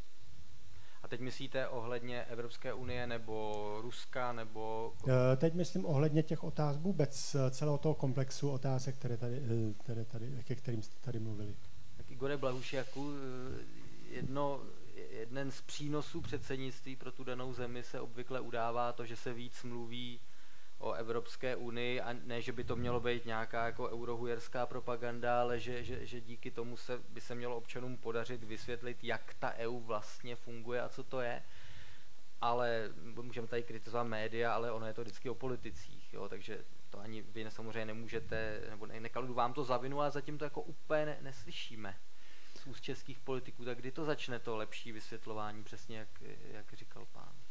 A 1.03 1.09
teď 1.09 1.21
myslíte 1.21 1.69
ohledně 1.69 2.25
Evropské 2.25 2.73
unie 2.73 3.07
nebo 3.07 3.79
Ruska 3.83 4.33
nebo... 4.33 4.93
Teď 5.37 5.55
myslím 5.55 5.87
ohledně 5.87 6.23
těch 6.23 6.45
otázek 6.45 6.83
vůbec 6.83 7.37
celého 7.51 7.79
toho 7.79 7.95
komplexu 7.95 8.51
otázek, 8.51 8.95
které 8.95 9.17
tady, 9.17 9.43
které 9.85 10.05
tady, 10.05 10.43
ke 10.45 10.55
kterým 10.55 10.83
jste 10.83 10.97
tady 11.01 11.21
mluvili. 11.21 11.57
Tak 11.97 12.11
Igore 12.11 12.37
Blahušiaku, 12.37 13.13
jedno, 14.11 14.61
jeden 15.11 15.51
z 15.51 15.61
přínosů 15.61 16.21
předsednictví 16.21 16.97
pro 16.97 17.13
tu 17.13 17.25
danou 17.25 17.53
zemi 17.53 17.83
se 17.83 18.01
obvykle 18.01 18.41
udává 18.41 18.93
to, 18.93 19.07
že 19.07 19.17
se 19.17 19.33
víc 19.33 19.63
mluví 19.63 20.21
o 20.83 20.93
Evropské 20.93 21.57
unii 21.57 22.01
a 22.01 22.13
ne, 22.13 22.43
že 22.43 22.53
by 22.53 22.65
to 22.65 22.77
mělo 22.77 23.01
být 23.01 23.25
nějaká 23.25 23.67
jako 23.67 23.91
eurohujerská 23.91 24.67
propaganda, 24.67 25.41
ale 25.41 25.61
že, 25.61 25.85
že, 25.85 26.07
že 26.07 26.21
díky 26.21 26.51
tomu 26.51 26.77
se, 26.77 27.03
by 27.09 27.21
se 27.21 27.35
mělo 27.35 27.57
občanům 27.57 27.97
podařit 27.97 28.45
vysvětlit, 28.45 29.05
jak 29.05 29.35
ta 29.35 29.53
EU 29.55 29.81
vlastně 29.81 30.37
funguje 30.37 30.81
a 30.81 30.89
co 30.89 31.05
to 31.05 31.21
je. 31.21 31.43
Ale 32.41 32.91
můžeme 33.23 33.47
tady 33.47 33.63
kritizovat 33.63 34.05
média, 34.05 34.55
ale 34.55 34.73
ono 34.73 34.87
je 34.87 34.95
to 34.95 35.03
vždycky 35.03 35.31
o 35.31 35.35
politicích, 35.35 36.15
jo, 36.15 36.29
takže 36.29 36.65
to 36.91 37.01
ani 37.01 37.23
vy 37.23 37.47
samozřejmě 37.49 37.85
nemůžete, 37.85 38.63
nebo 38.71 38.87
ne, 38.87 39.01
nekaldu 39.01 39.35
vám 39.35 39.53
to 39.53 39.65
zavinu, 39.65 40.01
ale 40.01 40.11
zatím 40.11 40.39
to 40.39 40.45
jako 40.45 40.63
úplně 40.63 41.07
ne, 41.07 41.19
neslyšíme 41.21 41.97
z 42.57 42.67
úst 42.67 42.81
českých 42.81 43.21
politiků, 43.21 43.65
tak 43.65 43.79
kdy 43.79 43.93
to 43.93 44.05
začne 44.05 44.39
to 44.39 44.57
lepší 44.57 44.93
vysvětlování, 44.93 45.65
přesně 45.65 45.99
jak, 45.99 46.23
jak 46.53 46.73
říkal 46.73 47.07
pán? 47.13 47.42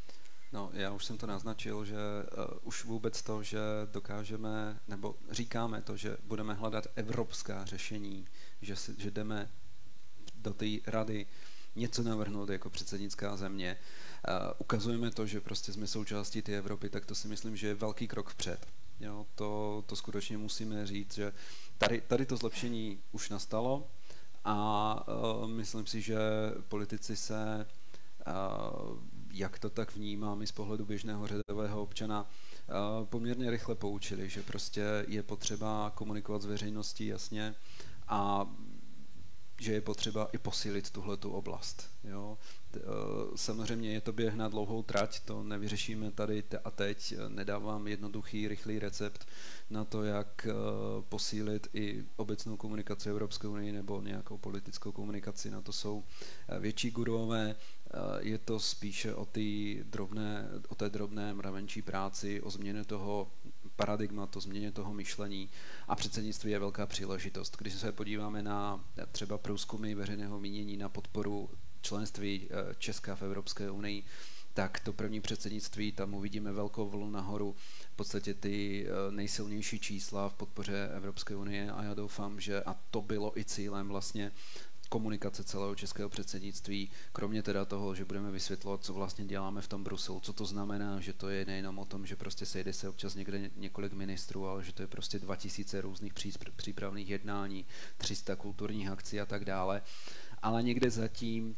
No, 0.53 0.69
já 0.73 0.91
už 0.91 1.05
jsem 1.05 1.17
to 1.17 1.27
naznačil, 1.27 1.85
že 1.85 1.95
uh, 1.95 2.45
už 2.61 2.85
vůbec 2.85 3.21
to, 3.21 3.43
že 3.43 3.59
dokážeme, 3.91 4.79
nebo 4.87 5.15
říkáme 5.29 5.81
to, 5.81 5.97
že 5.97 6.17
budeme 6.23 6.53
hledat 6.53 6.87
evropská 6.95 7.65
řešení, 7.65 8.27
že, 8.61 8.75
si, 8.75 8.95
že 8.97 9.11
jdeme 9.11 9.49
do 10.35 10.53
té 10.53 10.65
rady 10.87 11.27
něco 11.75 12.03
navrhnout 12.03 12.49
jako 12.49 12.69
předsednická 12.69 13.37
země, 13.37 13.77
uh, 14.27 14.33
ukazujeme 14.57 15.11
to, 15.11 15.25
že 15.27 15.41
prostě 15.41 15.73
jsme 15.73 15.87
součástí 15.87 16.41
té 16.41 16.57
Evropy, 16.57 16.89
tak 16.89 17.05
to 17.05 17.15
si 17.15 17.27
myslím, 17.27 17.55
že 17.55 17.67
je 17.67 17.73
velký 17.75 18.07
krok 18.07 18.29
vpřed. 18.29 18.67
Jo, 18.99 19.25
to, 19.35 19.83
to 19.87 19.95
skutečně 19.95 20.37
musíme 20.37 20.87
říct, 20.87 21.13
že 21.13 21.33
tady, 21.77 22.01
tady 22.01 22.25
to 22.25 22.37
zlepšení 22.37 23.01
už 23.11 23.29
nastalo 23.29 23.87
a 24.45 25.07
uh, 25.07 25.47
myslím 25.47 25.87
si, 25.87 26.01
že 26.01 26.17
politici 26.67 27.15
se 27.15 27.65
uh, 28.27 28.97
jak 29.33 29.59
to 29.59 29.69
tak 29.69 29.95
vnímám 29.95 30.41
i 30.41 30.47
z 30.47 30.51
pohledu 30.51 30.85
běžného 30.85 31.27
řadového 31.27 31.81
občana, 31.81 32.29
poměrně 33.03 33.51
rychle 33.51 33.75
poučili, 33.75 34.29
že 34.29 34.43
prostě 34.43 34.83
je 35.07 35.23
potřeba 35.23 35.91
komunikovat 35.95 36.41
s 36.41 36.45
veřejností 36.45 37.05
jasně 37.05 37.55
a 38.07 38.49
že 39.61 39.73
je 39.73 39.81
potřeba 39.81 40.29
i 40.33 40.37
posílit 40.37 40.89
tuhletu 40.89 41.31
oblast. 41.31 41.89
Jo. 42.03 42.37
E, 42.77 42.81
samozřejmě 43.35 43.93
je 43.93 44.01
to 44.01 44.13
běh 44.13 44.35
na 44.35 44.47
dlouhou 44.49 44.83
trať, 44.83 45.19
to 45.19 45.43
nevyřešíme 45.43 46.11
tady 46.11 46.43
a 46.63 46.71
teď, 46.71 47.13
nedávám 47.27 47.87
jednoduchý, 47.87 48.47
rychlý 48.47 48.79
recept 48.79 49.27
na 49.69 49.85
to, 49.85 50.03
jak 50.03 50.47
e, 50.47 50.51
posílit 51.09 51.67
i 51.73 52.05
obecnou 52.15 52.57
komunikaci 52.57 53.09
Evropské 53.09 53.47
unie 53.47 53.73
nebo 53.73 54.01
nějakou 54.01 54.37
politickou 54.37 54.91
komunikaci, 54.91 55.51
na 55.51 55.61
to 55.61 55.73
jsou 55.73 56.03
větší 56.59 56.91
guruové, 56.91 57.55
je 58.19 58.37
to 58.37 58.59
spíše 58.59 59.15
o, 59.15 59.27
drobné, 59.83 60.49
o 60.67 60.75
té 60.75 60.89
drobné 60.89 61.33
mravenčí 61.33 61.81
práci, 61.81 62.41
o 62.41 62.49
změně 62.49 62.83
toho 62.83 63.31
paradigmatu, 63.75 64.39
změně 64.39 64.71
toho 64.71 64.93
myšlení. 64.93 65.49
A 65.87 65.95
předsednictví 65.95 66.51
je 66.51 66.59
velká 66.59 66.85
příležitost. 66.85 67.57
Když 67.57 67.73
se 67.73 67.91
podíváme 67.91 68.43
na 68.43 68.85
třeba 69.11 69.37
průzkumy 69.37 69.95
veřejného 69.95 70.39
mínění 70.39 70.77
na 70.77 70.89
podporu 70.89 71.49
členství 71.81 72.47
eh, 72.49 72.75
Česka 72.77 73.15
v 73.15 73.21
Evropské 73.21 73.71
unii, 73.71 74.03
tak 74.53 74.79
to 74.79 74.93
první 74.93 75.21
předsednictví, 75.21 75.91
tam 75.91 76.13
uvidíme 76.13 76.51
velkou 76.51 76.89
vlnu 76.89 77.09
nahoru, 77.11 77.55
v 77.93 77.95
podstatě 77.95 78.33
ty 78.33 78.87
eh, 78.87 79.11
nejsilnější 79.11 79.79
čísla 79.79 80.29
v 80.29 80.33
podpoře 80.33 80.89
Evropské 80.95 81.35
unie 81.35 81.71
a 81.71 81.83
já 81.83 81.93
doufám, 81.93 82.39
že 82.39 82.63
a 82.63 82.75
to 82.91 83.01
bylo 83.01 83.37
i 83.39 83.45
cílem 83.45 83.87
vlastně 83.87 84.31
komunikace 84.91 85.43
celého 85.43 85.75
českého 85.75 86.09
předsednictví, 86.09 86.89
kromě 87.13 87.43
teda 87.43 87.65
toho, 87.65 87.95
že 87.95 88.05
budeme 88.05 88.31
vysvětlovat, 88.31 88.83
co 88.83 88.93
vlastně 88.93 89.25
děláme 89.25 89.61
v 89.61 89.67
tom 89.67 89.83
Bruselu, 89.83 90.19
co 90.19 90.33
to 90.33 90.45
znamená, 90.45 90.99
že 90.99 91.13
to 91.13 91.29
je 91.29 91.45
nejenom 91.45 91.79
o 91.79 91.85
tom, 91.85 92.05
že 92.05 92.15
prostě 92.15 92.45
sejde 92.45 92.73
se 92.73 92.89
občas 92.89 93.15
někde 93.15 93.49
několik 93.55 93.93
ministrů, 93.93 94.47
ale 94.47 94.63
že 94.63 94.73
to 94.73 94.81
je 94.81 94.87
prostě 94.87 95.19
2000 95.19 95.81
různých 95.81 96.13
přípravných 96.55 97.09
jednání, 97.09 97.65
300 97.97 98.35
kulturních 98.35 98.89
akcí 98.89 99.19
a 99.19 99.25
tak 99.25 99.45
dále. 99.45 99.81
Ale 100.41 100.63
někde 100.63 100.89
zatím 100.89 101.55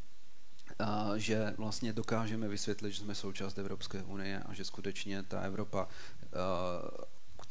že 1.15 1.53
vlastně 1.57 1.93
dokážeme 1.93 2.47
vysvětlit, 2.47 2.91
že 2.91 2.99
jsme 3.01 3.15
součást 3.15 3.57
Evropské 3.57 4.03
unie 4.03 4.39
a 4.39 4.53
že 4.53 4.65
skutečně 4.65 5.23
ta 5.23 5.41
Evropa 5.41 5.87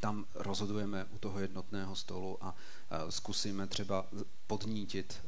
tam 0.01 0.27
rozhodujeme 0.35 1.05
u 1.05 1.19
toho 1.19 1.41
jednotného 1.41 1.97
stolu 1.97 2.45
a 2.45 2.55
zkusíme 3.09 3.67
třeba 3.67 4.07
podnítit 4.47 5.23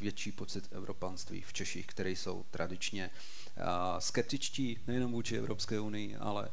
větší 0.00 0.32
pocit 0.32 0.68
evropanství 0.70 1.42
v 1.42 1.52
Češích, 1.52 1.86
které 1.86 2.10
jsou 2.10 2.44
tradičně 2.50 3.10
skeptičtí 3.98 4.78
nejenom 4.86 5.12
vůči 5.12 5.36
Evropské 5.38 5.80
unii, 5.80 6.16
ale 6.16 6.50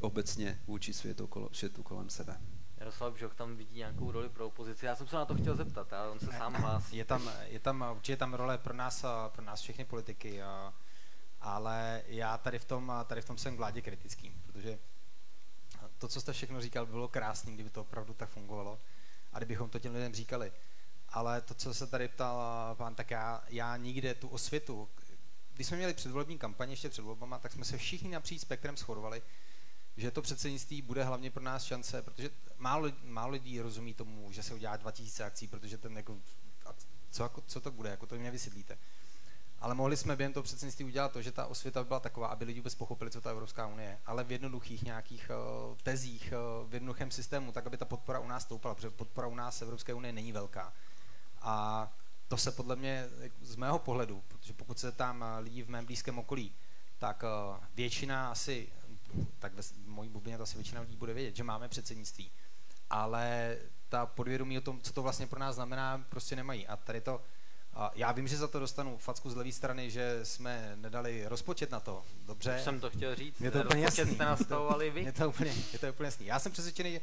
obecně 0.00 0.60
vůči 0.66 0.92
světu, 0.92 1.28
světu 1.52 1.82
kolem 1.82 2.10
sebe. 2.10 2.40
Jaroslav 2.84 3.14
Bžoch 3.14 3.34
tam 3.34 3.56
vidí 3.56 3.78
nějakou 3.78 4.12
roli 4.12 4.28
pro 4.28 4.46
opozici. 4.46 4.86
Já 4.86 4.96
jsem 4.96 5.08
se 5.08 5.16
na 5.16 5.24
to 5.24 5.34
chtěl 5.34 5.56
zeptat, 5.56 5.92
a 5.92 6.10
on 6.10 6.18
se 6.18 6.26
sám 6.26 6.54
hlásí. 6.54 6.96
Je 6.96 7.04
tam, 7.04 7.30
je 7.44 7.60
tam 7.60 7.84
určitě 7.96 8.16
tam 8.16 8.34
role 8.34 8.58
pro 8.58 8.74
nás, 8.74 9.04
pro 9.28 9.44
nás 9.44 9.60
všechny 9.60 9.84
politiky, 9.84 10.42
ale 11.40 12.02
já 12.06 12.38
tady 12.38 12.58
v 12.58 12.64
tom, 12.64 12.92
tady 13.06 13.22
v 13.22 13.24
tom 13.24 13.38
jsem 13.38 13.56
vládě 13.56 13.82
kritický, 13.82 14.34
protože 14.46 14.78
to, 15.98 16.08
co 16.08 16.20
jste 16.20 16.32
všechno 16.32 16.60
říkal, 16.60 16.86
bylo 16.86 17.08
krásný, 17.08 17.54
kdyby 17.54 17.70
to 17.70 17.80
opravdu 17.80 18.14
tak 18.14 18.28
fungovalo 18.28 18.78
a 19.32 19.38
kdybychom 19.38 19.70
to 19.70 19.78
těm 19.78 19.94
lidem 19.94 20.14
říkali. 20.14 20.52
Ale 21.08 21.40
to, 21.40 21.54
co 21.54 21.74
se 21.74 21.86
tady 21.86 22.08
ptal 22.08 22.74
pán, 22.74 22.94
tak 22.94 23.10
já, 23.10 23.42
já 23.48 23.76
nikde 23.76 24.14
tu 24.14 24.28
osvětu, 24.28 24.88
když 25.54 25.66
jsme 25.66 25.76
měli 25.76 25.94
předvolební 25.94 26.38
kampaně 26.38 26.72
ještě 26.72 26.88
před 26.88 27.02
volbama, 27.02 27.38
tak 27.38 27.52
jsme 27.52 27.64
se 27.64 27.78
všichni 27.78 28.10
napříč 28.10 28.40
spektrem 28.40 28.76
shodovali, 28.76 29.22
že 29.96 30.10
to 30.10 30.22
předsednictví 30.22 30.82
bude 30.82 31.04
hlavně 31.04 31.30
pro 31.30 31.42
nás 31.42 31.64
šance, 31.64 32.02
protože 32.02 32.30
málo, 32.58 32.92
málo 33.04 33.32
lidí 33.32 33.60
rozumí 33.60 33.94
tomu, 33.94 34.32
že 34.32 34.42
se 34.42 34.54
udělá 34.54 34.76
2000 34.76 35.24
akcí, 35.24 35.48
protože 35.48 35.78
ten 35.78 35.96
jako, 35.96 36.18
co, 37.10 37.22
jako, 37.22 37.42
co 37.46 37.60
to 37.60 37.70
bude, 37.70 37.90
jako 37.90 38.06
to 38.06 38.14
mě 38.14 38.30
vysvětlíte. 38.30 38.78
Ale 39.58 39.74
mohli 39.74 39.96
jsme 39.96 40.16
během 40.16 40.32
toho 40.32 40.44
předsednictví 40.44 40.84
udělat 40.84 41.12
to, 41.12 41.22
že 41.22 41.32
ta 41.32 41.46
osvěta 41.46 41.84
byla 41.84 42.00
taková, 42.00 42.26
aby 42.26 42.44
lidi 42.44 42.60
vůbec 42.60 42.74
pochopili, 42.74 43.10
co 43.10 43.20
ta 43.20 43.30
Evropská 43.30 43.66
unie 43.66 43.88
je, 43.88 43.98
ale 44.06 44.24
v 44.24 44.32
jednoduchých 44.32 44.82
nějakých 44.82 45.30
uh, 45.30 45.76
tezích, 45.82 46.32
uh, 46.62 46.70
v 46.70 46.74
jednoduchém 46.74 47.10
systému, 47.10 47.52
tak 47.52 47.66
aby 47.66 47.76
ta 47.76 47.84
podpora 47.84 48.18
u 48.18 48.26
nás 48.26 48.42
stoupala, 48.42 48.74
protože 48.74 48.90
podpora 48.90 49.26
u 49.26 49.34
nás 49.34 49.62
Evropské 49.62 49.94
unie 49.94 50.12
není 50.12 50.32
velká. 50.32 50.72
A 51.40 51.92
to 52.28 52.36
se 52.36 52.52
podle 52.52 52.76
mě, 52.76 53.08
z 53.40 53.56
mého 53.56 53.78
pohledu, 53.78 54.22
protože 54.28 54.52
pokud 54.52 54.78
se 54.78 54.92
tam 54.92 55.24
lidí 55.38 55.62
v 55.62 55.70
mém 55.70 55.86
blízkém 55.86 56.18
okolí, 56.18 56.52
tak 56.98 57.24
většina 57.74 58.30
asi 58.30 58.68
tak 59.38 59.52
v 59.54 59.88
mojí 59.88 60.08
bublině 60.08 60.36
to 60.36 60.42
asi 60.42 60.56
většina 60.56 60.80
lidí 60.80 60.96
bude 60.96 61.14
vědět, 61.14 61.36
že 61.36 61.44
máme 61.44 61.68
předsednictví. 61.68 62.30
Ale 62.90 63.56
ta 63.88 64.06
podvědomí 64.06 64.58
o 64.58 64.60
tom, 64.60 64.80
co 64.80 64.92
to 64.92 65.02
vlastně 65.02 65.26
pro 65.26 65.40
nás 65.40 65.54
znamená, 65.54 66.04
prostě 66.08 66.36
nemají. 66.36 66.66
A 66.66 66.76
tady 66.76 67.00
to, 67.00 67.20
a 67.74 67.90
já 67.94 68.12
vím, 68.12 68.28
že 68.28 68.36
za 68.36 68.48
to 68.48 68.58
dostanu 68.58 68.98
facku 68.98 69.30
z 69.30 69.36
levé 69.36 69.52
strany, 69.52 69.90
že 69.90 70.20
jsme 70.22 70.72
nedali 70.76 71.28
rozpočet 71.28 71.70
na 71.70 71.80
to. 71.80 72.02
Dobře. 72.26 72.56
Už 72.56 72.64
jsem 72.64 72.80
to 72.80 72.90
chtěl 72.90 73.14
říct. 73.14 73.40
Je 73.40 73.50
to 73.50 73.60
úplně 73.60 73.82
jasný. 73.82 74.14
jste 74.14 74.24
nastavovali 74.24 74.90
vy. 74.90 75.00
Je 75.04 75.12
to 75.12 75.28
úplně, 75.28 75.54
je 75.72 75.78
to 75.78 75.88
úplně 75.88 76.06
jasný. 76.06 76.26
Já 76.26 76.38
jsem 76.38 76.52
přesvědčený, 76.52 76.92
že 76.92 77.00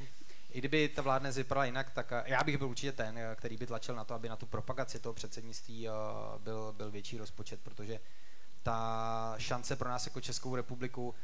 i 0.51 0.59
kdyby 0.59 0.89
ta 0.89 1.01
vládne 1.01 1.31
vypadala 1.31 1.65
jinak, 1.65 1.91
tak 1.91 2.13
já 2.25 2.43
bych 2.43 2.57
byl 2.57 2.67
určitě 2.67 2.91
ten, 2.91 3.19
který 3.35 3.57
by 3.57 3.67
tlačil 3.67 3.95
na 3.95 4.05
to, 4.05 4.13
aby 4.13 4.29
na 4.29 4.35
tu 4.35 4.45
propagaci 4.45 4.99
toho 4.99 5.13
předsednictví 5.13 5.87
byl, 6.37 6.73
byl 6.77 6.91
větší 6.91 7.17
rozpočet, 7.17 7.59
protože 7.63 7.99
ta 8.63 9.35
šance 9.37 9.75
pro 9.75 9.89
nás 9.89 10.05
jako 10.05 10.21
Českou 10.21 10.55
republiku 10.55 11.15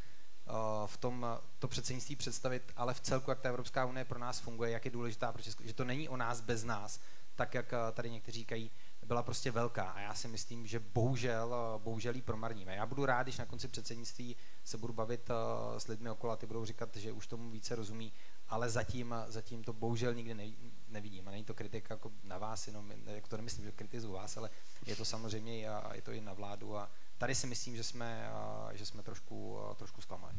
v 0.86 0.98
tom 0.98 1.26
to 1.60 1.68
předsednictví 1.68 2.16
představit, 2.16 2.72
ale 2.76 2.94
v 2.94 3.00
celku, 3.00 3.32
jak 3.32 3.40
ta 3.40 3.50
Evropská 3.50 3.86
unie 3.86 4.06
pro 4.06 4.20
nás 4.20 4.40
funguje, 4.40 4.72
jak 4.72 4.86
je 4.86 4.92
důležitá 4.92 5.32
pro 5.32 5.42
Česko, 5.42 5.64
že 5.66 5.74
to 5.74 5.84
není 5.84 6.10
o 6.10 6.18
nás 6.18 6.42
bez 6.42 6.64
nás, 6.64 7.00
tak 7.36 7.54
jak 7.54 7.74
tady 7.94 8.10
někteří 8.10 8.40
říkají, 8.40 8.72
byla 9.06 9.24
prostě 9.24 9.52
velká 9.52 9.84
a 9.84 10.00
já 10.00 10.14
si 10.14 10.28
myslím, 10.28 10.68
že 10.68 10.80
bohužel, 10.80 11.56
bohužel 11.84 12.16
ji 12.16 12.22
promarníme. 12.22 12.76
Já 12.76 12.86
budu 12.86 13.06
rád, 13.06 13.24
když 13.24 13.38
na 13.38 13.46
konci 13.46 13.68
předsednictví 13.68 14.36
se 14.64 14.78
budu 14.78 14.94
bavit 14.94 15.30
s 15.78 15.88
lidmi 15.88 16.10
okolo 16.10 16.34
a 16.34 16.36
ty 16.36 16.46
budou 16.46 16.66
říkat, 16.66 16.96
že 16.96 17.12
už 17.12 17.28
tomu 17.28 17.50
více 17.50 17.76
rozumí, 17.76 18.14
ale 18.48 18.70
zatím, 18.70 19.16
zatím 19.28 19.64
to 19.64 19.74
bohužel 19.74 20.14
nikdy 20.14 20.56
nevidím. 20.88 21.28
A 21.28 21.32
není 21.32 21.44
to 21.44 21.54
kritika 21.54 21.94
jako 21.94 22.12
na 22.24 22.38
vás, 22.38 22.68
jenom, 22.68 22.94
jako 23.06 23.28
to 23.28 23.38
nemyslím, 23.38 23.66
že 23.66 23.72
kritizuju 23.72 24.14
vás, 24.14 24.38
ale 24.38 24.50
je 24.86 24.96
to 24.96 25.06
samozřejmě 25.06 25.70
a 25.70 25.96
je 25.96 26.02
to 26.02 26.12
i 26.12 26.22
na 26.22 26.34
vládu 26.34 26.78
a 26.78 26.92
tady 27.18 27.36
si 27.36 27.48
myslím, 27.48 27.76
že 27.76 27.84
jsme, 27.84 28.30
že 28.74 28.86
jsme 28.86 29.04
trošku, 29.04 29.58
trošku 29.76 30.02
zklamali. 30.02 30.34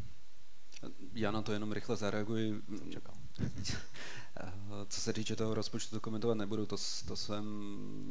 Já 1.13 1.31
na 1.31 1.43
to 1.43 1.53
jenom 1.53 1.73
rychle 1.73 1.97
zareaguji. 1.97 2.63
Čekal. 2.91 3.15
Co 4.89 5.01
se 5.01 5.13
týče 5.13 5.37
toho 5.37 5.55
rozpočtu, 5.55 5.97
to 5.97 6.01
komentovat 6.01 6.35
nebudu, 6.35 6.67
to, 6.67 6.77
to, 7.09 7.17
jsem, 7.17 7.47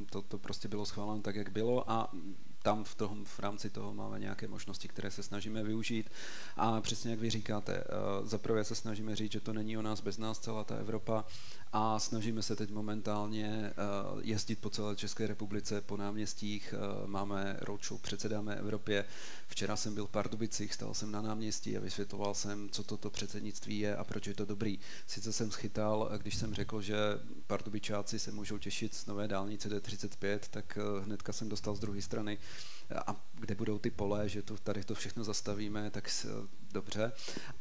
to, 0.09 0.21
to 0.21 0.37
prostě 0.37 0.67
bylo 0.67 0.85
schváleno 0.85 1.21
tak, 1.21 1.35
jak 1.35 1.51
bylo 1.51 1.91
a 1.91 2.11
tam 2.67 2.83
v, 2.83 2.95
tom, 2.95 3.25
v 3.25 3.39
rámci 3.39 3.69
toho 3.69 3.93
máme 3.93 4.19
nějaké 4.19 4.47
možnosti, 4.47 4.87
které 4.87 5.11
se 5.11 5.23
snažíme 5.23 5.63
využít. 5.63 6.09
A 6.57 6.81
přesně 6.81 7.11
jak 7.11 7.19
vy 7.19 7.29
říkáte, 7.29 7.73
eh, 7.73 7.83
zaprvé 8.23 8.63
se 8.63 8.75
snažíme 8.75 9.15
říct, 9.15 9.31
že 9.31 9.39
to 9.39 9.53
není 9.53 9.77
o 9.77 9.81
nás 9.81 10.01
bez 10.01 10.17
nás 10.17 10.39
celá 10.39 10.63
ta 10.63 10.75
Evropa 10.75 11.25
a 11.73 11.99
snažíme 11.99 12.41
se 12.41 12.55
teď 12.55 12.71
momentálně 12.71 13.47
eh, 13.47 13.73
jezdit 14.21 14.59
po 14.59 14.69
celé 14.69 14.95
České 14.95 15.27
republice, 15.27 15.81
po 15.81 15.97
náměstích, 15.97 16.73
eh, 16.73 17.07
máme 17.07 17.57
roadshow, 17.61 17.99
předsedáme 18.01 18.55
Evropě. 18.55 19.05
Včera 19.47 19.75
jsem 19.75 19.95
byl 19.95 20.07
v 20.07 20.11
Pardubicích, 20.11 20.73
stal 20.73 20.93
jsem 20.93 21.11
na 21.11 21.21
náměstí 21.21 21.77
a 21.77 21.79
vysvětloval 21.79 22.33
jsem, 22.33 22.69
co 22.69 22.83
toto 22.83 23.09
předsednictví 23.09 23.79
je 23.79 23.95
a 23.95 24.03
proč 24.03 24.27
je 24.27 24.33
to 24.33 24.45
dobrý. 24.45 24.79
Sice 25.07 25.33
jsem 25.33 25.51
schytal, 25.51 26.09
když 26.17 26.35
jsem 26.35 26.53
řekl, 26.53 26.81
že 26.81 26.95
Pardubičáci 27.47 28.19
se 28.19 28.31
můžou 28.31 28.57
těšit 28.57 28.93
z 28.93 29.05
nové 29.05 29.27
dálnice 29.27 29.69
D35, 29.69 30.39
tak 30.51 30.77
hnedka 31.03 31.33
jsem 31.33 31.49
dostal 31.49 31.75
z 31.75 31.79
druhé 31.79 32.01
strany 32.01 32.37
a 33.07 33.25
kde 33.33 33.55
budou 33.55 33.79
ty 33.79 33.91
pole, 33.91 34.29
že 34.29 34.41
to, 34.41 34.57
tady 34.57 34.83
to 34.83 34.95
všechno 34.95 35.23
zastavíme, 35.23 35.91
tak 35.91 36.09
dobře, 36.71 37.11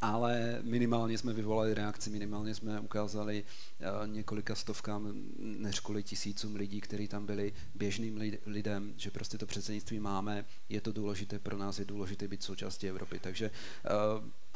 ale 0.01 0.59
minimálně 0.63 1.19
jsme 1.19 1.33
vyvolali 1.33 1.75
reakci, 1.75 2.11
minimálně 2.11 2.55
jsme 2.55 2.81
ukázali 2.81 3.45
eh, 3.81 3.87
několika 4.07 4.55
stovkám, 4.55 5.13
než 5.39 5.81
kvůli 5.81 6.03
tisícům 6.03 6.57
lidí, 6.57 6.81
kteří 6.81 7.09
tam 7.09 7.27
byli, 7.27 7.53
běžným 7.75 8.21
lidem, 8.47 8.95
že 8.97 9.11
prostě 9.11 9.39
to 9.39 9.47
předsednictví 9.47 10.01
máme, 10.01 10.45
je 10.69 10.81
to 10.81 10.93
důležité 10.93 11.39
pro 11.39 11.59
nás, 11.59 11.79
je 11.79 11.85
důležité 11.85 12.29
být 12.29 12.43
součástí 12.43 12.89
Evropy. 12.89 13.19
Takže 13.19 13.51
eh, 13.51 13.91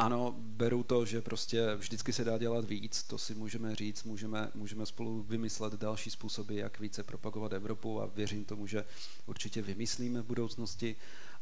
ano, 0.01 0.35
beru 0.39 0.83
to, 0.83 1.05
že 1.05 1.23
prostě 1.23 1.75
vždycky 1.77 2.13
se 2.13 2.25
dá 2.25 2.39
dělat 2.39 2.65
víc, 2.65 3.03
to 3.03 3.19
si 3.19 3.35
můžeme 3.35 3.75
říct, 3.77 4.05
můžeme, 4.05 4.51
můžeme 4.55 4.87
spolu 4.87 5.23
vymyslet 5.23 5.73
další 5.73 6.11
způsoby, 6.11 6.61
jak 6.61 6.81
více 6.81 7.05
propagovat 7.05 7.53
Evropu 7.53 8.01
a 8.01 8.07
věřím 8.07 8.45
tomu, 8.45 8.67
že 8.67 8.85
určitě 9.27 9.63
vymyslíme 9.63 10.23
v 10.23 10.27
budoucnosti 10.27 10.97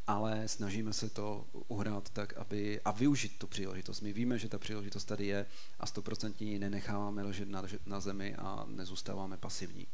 ale 0.09 0.49
snažíme 0.49 0.93
se 0.93 1.11
to 1.11 1.47
uhrát 1.69 2.11
tak, 2.11 2.37
aby 2.37 2.81
a 2.81 2.91
využít 2.91 3.39
tu 3.39 3.47
příležitost. 3.47 4.01
My 4.01 4.13
víme, 4.13 4.39
že 4.39 4.49
ta 4.49 4.59
příležitost 4.59 5.05
tady 5.05 5.27
je 5.27 5.47
a 5.81 5.87
stoprocentně 5.87 6.53
ji 6.53 6.59
nenecháváme 6.59 7.23
ležet 7.23 7.49
na, 7.49 7.63
na 7.87 8.01
zemi 8.01 8.35
a 8.37 8.65
nezůstáváme 8.69 9.37
pasivní. 9.37 9.87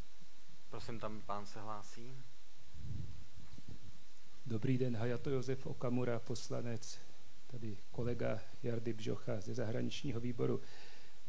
Prosím, 0.71 0.99
tam 0.99 1.23
pán 1.27 1.47
se 1.47 1.61
hlásí. 1.61 2.17
Dobrý 4.47 4.79
den, 4.79 4.97
Hayato 4.97 5.31
Josef 5.31 5.67
Okamura, 5.67 6.19
poslanec, 6.19 6.99
tady 7.55 7.77
kolega 7.91 8.41
Jardy 8.63 8.93
Bžocha 8.93 9.41
ze 9.41 9.55
zahraničního 9.55 10.21
výboru. 10.21 10.61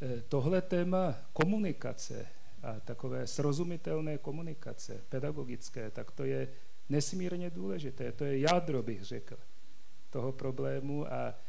Eh, 0.01 0.23
tohle 0.27 0.61
téma 0.61 1.15
komunikace 1.33 2.27
a 2.63 2.79
takové 2.79 3.27
srozumitelné 3.27 4.17
komunikace, 4.17 5.03
pedagogické, 5.09 5.91
tak 5.91 6.11
to 6.11 6.23
je 6.23 6.47
nesmírně 6.89 7.49
důležité. 7.49 8.11
To 8.11 8.25
je 8.25 8.39
jádro, 8.39 8.83
bych 8.83 9.03
řekl, 9.03 9.37
toho 10.09 10.31
problému 10.31 11.13
a 11.13 11.39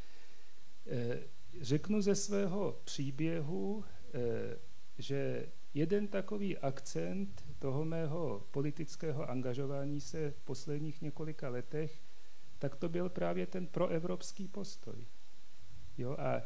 e, 0.87 1.19
řeknu 1.61 2.01
ze 2.01 2.15
svého 2.15 2.81
příběhu, 2.85 3.85
e, 4.15 4.59
že 4.99 5.49
jeden 5.75 6.09
takový 6.09 6.59
akcent 6.59 7.45
toho 7.59 7.85
mého 7.85 8.47
politického 8.51 9.31
angažování 9.31 10.01
se 10.01 10.31
v 10.31 10.41
posledních 10.41 11.03
několika 11.03 11.49
letech, 11.49 12.06
tak 12.59 12.77
to 12.77 12.89
byl 12.89 13.09
právě 13.09 13.47
ten 13.47 13.67
proevropský 13.67 14.49
postoj. 14.49 15.07
Jo, 15.99 16.17
a 16.19 16.37
e, 16.37 16.43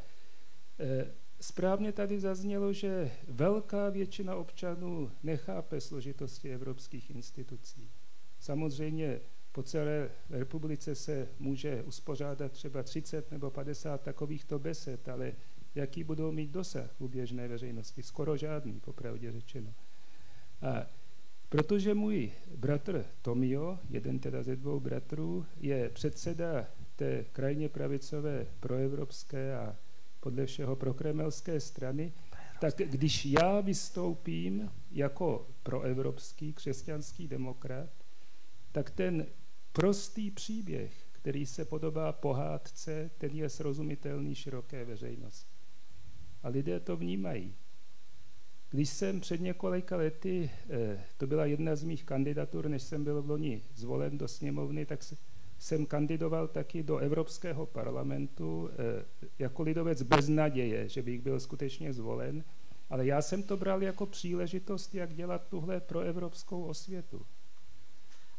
správně 1.40 1.92
tady 1.92 2.20
zaznělo, 2.20 2.72
že 2.72 3.10
velká 3.28 3.90
většina 3.90 4.36
občanů 4.36 5.10
nechápe 5.22 5.80
složitosti 5.80 6.54
evropských 6.54 7.10
institucí. 7.10 7.90
Samozřejmě 8.40 9.20
po 9.52 9.62
celé 9.62 10.10
republice 10.30 10.94
se 10.94 11.28
může 11.38 11.82
uspořádat 11.82 12.52
třeba 12.52 12.82
30 12.82 13.30
nebo 13.30 13.50
50 13.50 14.02
takovýchto 14.02 14.58
besed, 14.58 15.08
ale 15.08 15.32
jaký 15.74 16.04
budou 16.04 16.32
mít 16.32 16.50
dosah 16.50 17.00
u 17.00 17.08
běžné 17.08 17.48
veřejnosti? 17.48 18.02
Skoro 18.02 18.36
žádný, 18.36 18.80
popravdě 18.80 19.32
řečeno. 19.32 19.74
A 20.62 20.86
protože 21.50 21.94
můj 21.94 22.32
bratr 22.56 23.04
Tomio, 23.22 23.78
jeden 23.88 24.18
teda 24.18 24.42
ze 24.42 24.56
dvou 24.56 24.80
bratrů, 24.80 25.46
je 25.56 25.88
předseda 25.88 26.66
té 26.96 27.24
krajně 27.32 27.68
pravicové 27.68 28.46
proevropské 28.60 29.56
a 29.56 29.76
podle 30.20 30.46
všeho 30.46 30.76
prokremelské 30.76 31.60
strany, 31.60 32.12
tak 32.60 32.76
když 32.76 33.26
já 33.26 33.60
vystoupím 33.60 34.70
jako 34.90 35.48
proevropský 35.62 36.52
křesťanský 36.52 37.28
demokrat, 37.28 37.90
tak 38.72 38.90
ten 38.90 39.26
prostý 39.72 40.30
příběh, 40.30 41.06
který 41.12 41.46
se 41.46 41.64
podobá 41.64 42.12
pohádce, 42.12 43.10
ten 43.18 43.30
je 43.32 43.48
srozumitelný 43.48 44.34
široké 44.34 44.84
veřejnosti. 44.84 45.56
A 46.42 46.48
lidé 46.48 46.80
to 46.80 46.96
vnímají. 46.96 47.54
Když 48.70 48.88
jsem 48.88 49.20
před 49.20 49.40
několika 49.40 49.96
lety, 49.96 50.50
eh, 50.70 51.04
to 51.16 51.26
byla 51.26 51.46
jedna 51.46 51.76
z 51.76 51.84
mých 51.84 52.04
kandidatur, 52.04 52.68
než 52.68 52.82
jsem 52.82 53.04
byl 53.04 53.22
v 53.22 53.30
loni 53.30 53.62
zvolen 53.74 54.18
do 54.18 54.28
sněmovny, 54.28 54.86
tak 54.86 55.00
jsem 55.58 55.86
kandidoval 55.86 56.48
taky 56.48 56.82
do 56.82 56.98
Evropského 56.98 57.66
parlamentu 57.66 58.70
eh, 58.72 59.04
jako 59.38 59.62
lidovec 59.62 60.02
bez 60.02 60.28
naděje, 60.28 60.88
že 60.88 61.02
bych 61.02 61.20
byl 61.20 61.40
skutečně 61.40 61.92
zvolen, 61.92 62.44
ale 62.90 63.06
já 63.06 63.22
jsem 63.22 63.42
to 63.42 63.56
bral 63.56 63.82
jako 63.82 64.06
příležitost, 64.06 64.94
jak 64.94 65.14
dělat 65.14 65.48
tuhle 65.48 65.80
proevropskou 65.80 66.64
osvětu. 66.64 67.26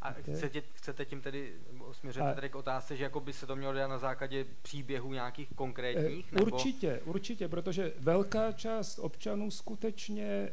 A 0.02 0.12
chcete, 0.14 0.62
chcete 0.74 1.06
tím 1.06 1.22
tedy, 1.22 1.54
směřujete 1.91 2.36
tedy 2.36 2.49
k 2.49 2.56
otázce, 2.56 2.97
že 2.97 3.04
jako 3.04 3.20
by 3.20 3.34
se 3.34 3.47
to 3.47 3.56
mělo 3.56 3.74
dělat 3.74 3.88
na 3.88 3.97
základě 3.97 4.45
příběhů 4.62 5.14
nějakých 5.14 5.49
konkrétních? 5.56 6.26
Eh, 6.32 6.36
nebo? 6.36 6.45
Určitě, 6.45 7.02
určitě, 7.06 7.47
protože 7.47 7.93
velká 7.99 8.52
část 8.52 8.99
občanů 8.99 9.52
skutečně 9.52 10.26
eh, 10.26 10.52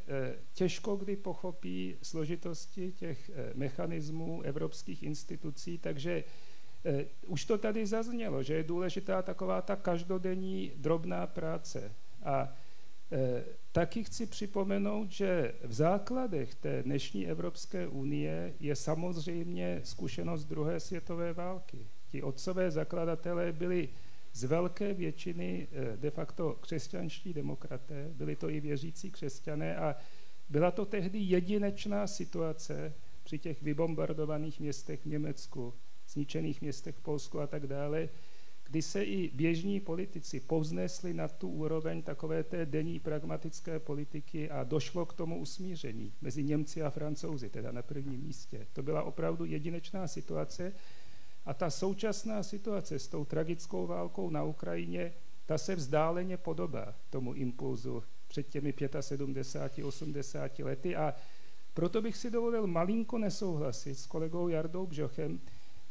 těžko 0.52 0.96
kdy 0.96 1.16
pochopí 1.16 1.96
složitosti 2.02 2.92
těch 2.92 3.30
eh, 3.30 3.52
mechanismů 3.54 4.42
evropských 4.42 5.02
institucí, 5.02 5.78
takže 5.78 6.24
už 7.26 7.44
to 7.44 7.58
tady 7.58 7.86
zaznělo, 7.86 8.42
že 8.42 8.54
je 8.54 8.62
důležitá 8.62 9.22
taková 9.22 9.62
ta 9.62 9.76
každodenní 9.76 10.72
drobná 10.76 11.26
práce. 11.26 11.94
A 12.24 12.48
taky 13.72 14.04
chci 14.04 14.26
připomenout, 14.26 15.10
že 15.10 15.54
v 15.62 15.72
základech 15.72 16.54
té 16.54 16.82
dnešní 16.82 17.28
Evropské 17.28 17.88
unie 17.88 18.54
je 18.60 18.76
samozřejmě 18.76 19.80
zkušenost 19.84 20.44
druhé 20.44 20.80
světové 20.80 21.32
války. 21.32 21.86
Ti 22.08 22.22
otcové 22.22 22.70
zakladatelé 22.70 23.52
byli 23.52 23.88
z 24.32 24.44
velké 24.44 24.94
většiny 24.94 25.68
eh, 25.72 25.96
de 25.96 26.10
facto 26.10 26.52
křesťanští 26.60 27.34
demokraté, 27.34 28.10
byli 28.14 28.36
to 28.36 28.50
i 28.50 28.60
věřící 28.60 29.10
křesťané 29.10 29.76
a 29.76 29.96
byla 30.48 30.70
to 30.70 30.86
tehdy 30.86 31.18
jedinečná 31.18 32.06
situace 32.06 32.94
při 33.24 33.38
těch 33.38 33.62
vybombardovaných 33.62 34.60
městech 34.60 35.00
v 35.02 35.06
Německu, 35.06 35.74
zničených 36.08 36.62
městech 36.62 36.96
v 36.96 37.00
Polsku 37.00 37.40
a 37.40 37.46
tak 37.46 37.66
dále, 37.66 38.08
kdy 38.68 38.82
se 38.82 39.04
i 39.04 39.30
běžní 39.34 39.80
politici 39.80 40.40
povznesli 40.40 41.14
na 41.14 41.28
tu 41.28 41.48
úroveň 41.48 42.02
takové 42.02 42.44
té 42.44 42.66
denní 42.66 42.98
pragmatické 42.98 43.78
politiky 43.78 44.50
a 44.50 44.64
došlo 44.64 45.06
k 45.06 45.12
tomu 45.12 45.38
usmíření 45.38 46.12
mezi 46.20 46.44
Němci 46.44 46.82
a 46.82 46.90
Francouzi, 46.90 47.50
teda 47.50 47.72
na 47.72 47.82
prvním 47.82 48.20
místě. 48.20 48.66
To 48.72 48.82
byla 48.82 49.02
opravdu 49.02 49.44
jedinečná 49.44 50.08
situace 50.08 50.72
a 51.44 51.54
ta 51.54 51.70
současná 51.70 52.42
situace 52.42 52.98
s 52.98 53.08
tou 53.08 53.24
tragickou 53.24 53.86
válkou 53.86 54.30
na 54.30 54.44
Ukrajině, 54.44 55.12
ta 55.46 55.58
se 55.58 55.76
vzdáleně 55.76 56.36
podobá 56.36 56.94
tomu 57.10 57.34
impulzu 57.34 58.02
před 58.28 58.48
těmi 58.48 58.74
75, 59.00 59.84
80 59.84 60.58
lety 60.58 60.96
a 60.96 61.14
proto 61.74 62.02
bych 62.02 62.16
si 62.16 62.30
dovolil 62.30 62.66
malinko 62.66 63.18
nesouhlasit 63.18 63.98
s 63.98 64.06
kolegou 64.06 64.48
Jardou 64.48 64.86
Bžochem, 64.86 65.40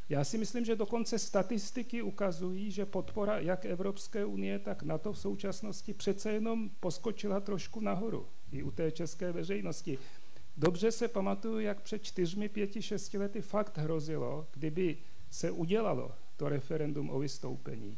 Já 0.09 0.23
si 0.23 0.37
myslím, 0.37 0.65
že 0.65 0.75
dokonce 0.75 1.19
statistiky 1.19 2.01
ukazují, 2.01 2.71
že 2.71 2.85
podpora 2.85 3.39
jak 3.39 3.65
Evropské 3.65 4.25
unie, 4.25 4.59
tak 4.59 4.83
NATO 4.83 5.13
v 5.13 5.19
současnosti 5.19 5.93
přece 5.93 6.31
jenom 6.31 6.69
poskočila 6.79 7.39
trošku 7.39 7.81
nahoru 7.81 8.27
i 8.51 8.63
u 8.63 8.71
té 8.71 8.91
české 8.91 9.31
veřejnosti. 9.31 9.97
Dobře 10.57 10.91
se 10.91 11.07
pamatuju, 11.07 11.59
jak 11.59 11.81
před 11.81 12.03
čtyřmi, 12.03 12.49
pěti, 12.49 12.81
šesti 12.81 13.17
lety 13.17 13.41
fakt 13.41 13.77
hrozilo, 13.77 14.47
kdyby 14.53 14.97
se 15.29 15.51
udělalo 15.51 16.11
to 16.37 16.49
referendum 16.49 17.09
o 17.09 17.19
vystoupení, 17.19 17.97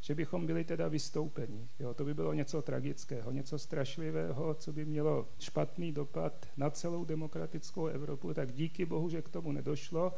že 0.00 0.14
bychom 0.14 0.46
byli 0.46 0.64
teda 0.64 0.88
vystoupeni. 0.88 1.68
Jo, 1.78 1.94
to 1.94 2.04
by 2.04 2.14
bylo 2.14 2.32
něco 2.32 2.62
tragického, 2.62 3.32
něco 3.32 3.58
strašlivého, 3.58 4.54
co 4.54 4.72
by 4.72 4.84
mělo 4.84 5.28
špatný 5.38 5.92
dopad 5.92 6.48
na 6.56 6.70
celou 6.70 7.04
demokratickou 7.04 7.86
Evropu. 7.86 8.34
Tak 8.34 8.52
díky 8.52 8.84
bohu, 8.84 9.08
že 9.08 9.22
k 9.22 9.28
tomu 9.28 9.52
nedošlo. 9.52 10.12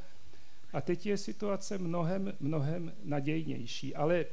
A 0.75 0.81
teď 0.81 1.07
je 1.07 1.17
situace 1.17 1.79
mnohem, 1.79 2.33
mnohem 2.41 2.93
nadějnější. 3.05 3.95
Ale 3.95 4.25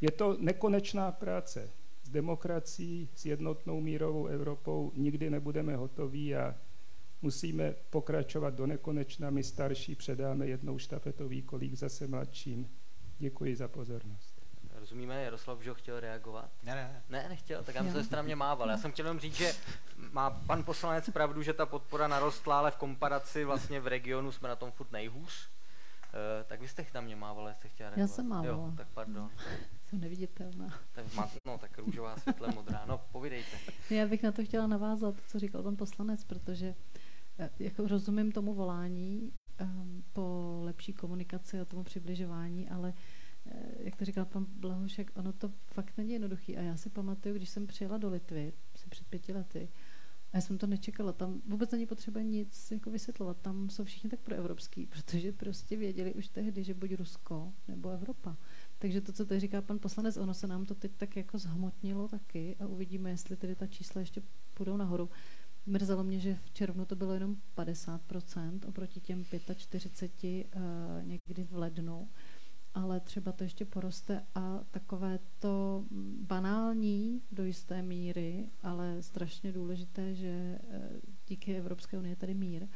je 0.00 0.10
to 0.10 0.36
nekonečná 0.40 1.12
práce. 1.12 1.70
S 2.02 2.08
demokracií, 2.08 3.08
s 3.14 3.26
jednotnou 3.26 3.80
mírovou 3.80 4.26
Evropou 4.26 4.92
nikdy 4.94 5.30
nebudeme 5.30 5.76
hotoví 5.76 6.36
a 6.36 6.54
musíme 7.22 7.74
pokračovat 7.90 8.54
do 8.54 8.66
nekonečna. 8.66 9.30
My 9.30 9.42
starší 9.42 9.94
předáme 9.94 10.46
jednou 10.46 10.78
štafetový 10.78 11.42
kolík 11.42 11.74
zase 11.74 12.06
mladším. 12.06 12.70
Děkuji 13.18 13.56
za 13.56 13.68
pozornost. 13.68 14.42
Rozumíme, 14.74 15.22
Jaroslav 15.22 15.60
že 15.60 15.74
chtěl 15.74 16.00
reagovat? 16.00 16.50
Ne, 16.62 16.74
ne. 16.74 17.02
Ne, 17.08 17.28
nechtěl, 17.28 17.64
tak 17.64 17.74
já 17.74 17.82
myslím, 17.82 18.02
že 18.02 18.06
jste 18.06 18.16
na 18.16 18.22
mě 18.22 18.36
mával. 18.36 18.70
Já 18.70 18.78
jsem 18.78 18.92
chtěl 18.92 19.06
jenom 19.06 19.20
říct, 19.20 19.34
že 19.36 19.52
má 20.12 20.30
pan 20.30 20.64
poslanec 20.64 21.10
pravdu, 21.10 21.42
že 21.42 21.52
ta 21.52 21.66
podpora 21.66 22.08
narostla, 22.08 22.58
ale 22.58 22.70
v 22.70 22.76
komparaci 22.76 23.44
vlastně 23.44 23.80
v 23.80 23.86
regionu 23.86 24.32
jsme 24.32 24.48
na 24.48 24.56
tom 24.56 24.70
furt 24.72 24.92
nejhůř. 24.92 25.55
Uh, 26.16 26.44
tak 26.46 26.60
vy 26.60 26.68
jste 26.68 26.86
na 26.94 27.00
mě 27.00 27.16
mával, 27.16 27.54
jste 27.54 27.68
chtěla 27.68 27.90
reagovat. 27.90 28.10
Já 28.10 28.14
jsem 28.14 28.28
mávala. 28.28 28.66
Jo, 28.66 28.72
tak 28.76 28.88
pardon. 28.94 29.30
Jsem 29.84 30.00
neviditelná. 30.00 30.80
Tak 30.92 31.14
má, 31.14 31.30
no, 31.46 31.58
tak 31.58 31.78
růžová, 31.78 32.16
světle, 32.16 32.48
modrá. 32.54 32.84
No, 32.86 33.00
povídejte. 33.12 33.56
Já 33.90 34.06
bych 34.06 34.22
na 34.22 34.32
to 34.32 34.44
chtěla 34.44 34.66
navázat, 34.66 35.14
co 35.28 35.38
říkal 35.38 35.62
pan 35.62 35.76
poslanec, 35.76 36.24
protože 36.24 36.74
Eh, 37.38 37.50
jako 37.58 37.88
rozumím 37.88 38.32
tomu 38.32 38.54
volání 38.54 39.32
um, 39.60 40.04
po 40.12 40.58
lepší 40.64 40.92
komunikaci 40.92 41.60
a 41.60 41.64
tomu 41.64 41.84
přibližování, 41.84 42.68
ale 42.68 42.94
uh, 43.44 43.52
jak 43.78 43.96
to 43.96 44.04
říkal 44.04 44.24
pan 44.24 44.46
Blahošek, 44.48 45.10
ono 45.14 45.32
to 45.32 45.52
fakt 45.66 45.96
není 45.96 46.12
jednoduchý. 46.12 46.56
A 46.56 46.62
já 46.62 46.76
si 46.76 46.90
pamatuju, 46.90 47.34
když 47.34 47.48
jsem 47.48 47.66
přijela 47.66 47.98
do 47.98 48.08
Litvy, 48.08 48.52
asi 48.74 48.88
před 48.88 49.06
pěti 49.06 49.32
lety, 49.32 49.68
já 50.36 50.40
jsem 50.42 50.58
to 50.58 50.66
nečekala, 50.66 51.12
tam 51.12 51.42
vůbec 51.46 51.70
není 51.70 51.86
potřeba 51.86 52.20
nic 52.20 52.70
jako 52.70 52.90
vysvětlovat, 52.90 53.36
tam 53.42 53.70
jsou 53.70 53.84
všichni 53.84 54.10
tak 54.10 54.20
proevropský, 54.20 54.86
protože 54.90 55.32
prostě 55.32 55.76
věděli 55.76 56.14
už 56.14 56.28
tehdy, 56.28 56.64
že 56.64 56.74
buď 56.74 56.94
Rusko 56.94 57.52
nebo 57.68 57.90
Evropa. 57.90 58.36
Takže 58.78 59.00
to, 59.00 59.12
co 59.12 59.26
tady 59.26 59.40
říká 59.40 59.62
pan 59.62 59.78
poslanec, 59.78 60.16
ono 60.16 60.34
se 60.34 60.46
nám 60.46 60.66
to 60.66 60.74
teď 60.74 60.92
tak 60.96 61.16
jako 61.16 61.38
zhmotnilo 61.38 62.08
taky 62.08 62.56
a 62.60 62.66
uvidíme, 62.66 63.10
jestli 63.10 63.36
tedy 63.36 63.54
ta 63.54 63.66
čísla 63.66 64.00
ještě 64.00 64.22
půjdou 64.54 64.76
nahoru. 64.76 65.10
Mrzelo 65.66 66.04
mě, 66.04 66.20
že 66.20 66.38
v 66.44 66.50
červnu 66.50 66.84
to 66.84 66.96
bylo 66.96 67.14
jenom 67.14 67.36
50% 67.56 68.60
oproti 68.68 69.00
těm 69.00 69.24
45 69.56 70.46
uh, 70.46 70.62
někdy 71.02 71.44
v 71.44 71.52
lednu, 71.56 72.08
ale 72.76 73.00
třeba 73.00 73.32
to 73.32 73.44
ještě 73.44 73.64
poroste 73.64 74.22
a 74.34 74.60
takové 74.70 75.18
to 75.38 75.84
banální 76.20 77.22
do 77.32 77.44
jisté 77.44 77.82
míry, 77.82 78.48
ale 78.62 79.02
strašně 79.02 79.52
důležité, 79.52 80.14
že 80.14 80.58
uh, 80.62 81.00
díky 81.26 81.56
Evropské 81.56 81.98
unii 81.98 82.12
je 82.12 82.16
tady 82.16 82.34
mír, 82.34 82.66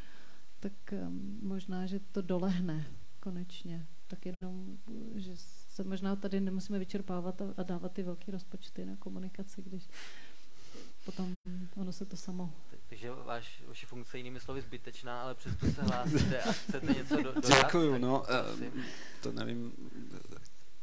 tak 0.60 0.72
um, 0.92 1.38
možná, 1.42 1.86
že 1.86 2.00
to 2.12 2.22
dolehne 2.22 2.86
konečně. 3.20 3.86
Tak 4.06 4.26
jenom, 4.26 4.78
že 5.14 5.32
se 5.36 5.84
možná 5.84 6.16
tady 6.16 6.40
nemusíme 6.40 6.78
vyčerpávat 6.78 7.42
a 7.56 7.62
dávat 7.62 7.92
ty 7.92 8.02
velké 8.02 8.32
rozpočty 8.32 8.84
na 8.84 8.96
komunikaci, 8.96 9.62
když 9.62 9.88
potom 11.04 11.32
ono 11.76 11.92
se 11.92 12.04
to 12.06 12.16
samo 12.16 12.52
takže 12.90 13.10
váš, 13.10 13.62
vaše 13.68 13.86
funkce 13.86 14.18
jinými 14.18 14.40
slovy 14.40 14.62
zbytečná, 14.62 15.22
ale 15.22 15.34
přesto 15.34 15.66
se 15.66 15.82
hlásíte 15.82 16.42
a 16.42 16.52
chcete 16.52 16.86
něco 16.86 17.16
do, 17.16 17.32
dodat. 17.32 17.66
Děkuju, 17.66 17.98
no, 17.98 18.20
uh, 18.20 18.82
to 19.22 19.32
nevím, 19.32 19.72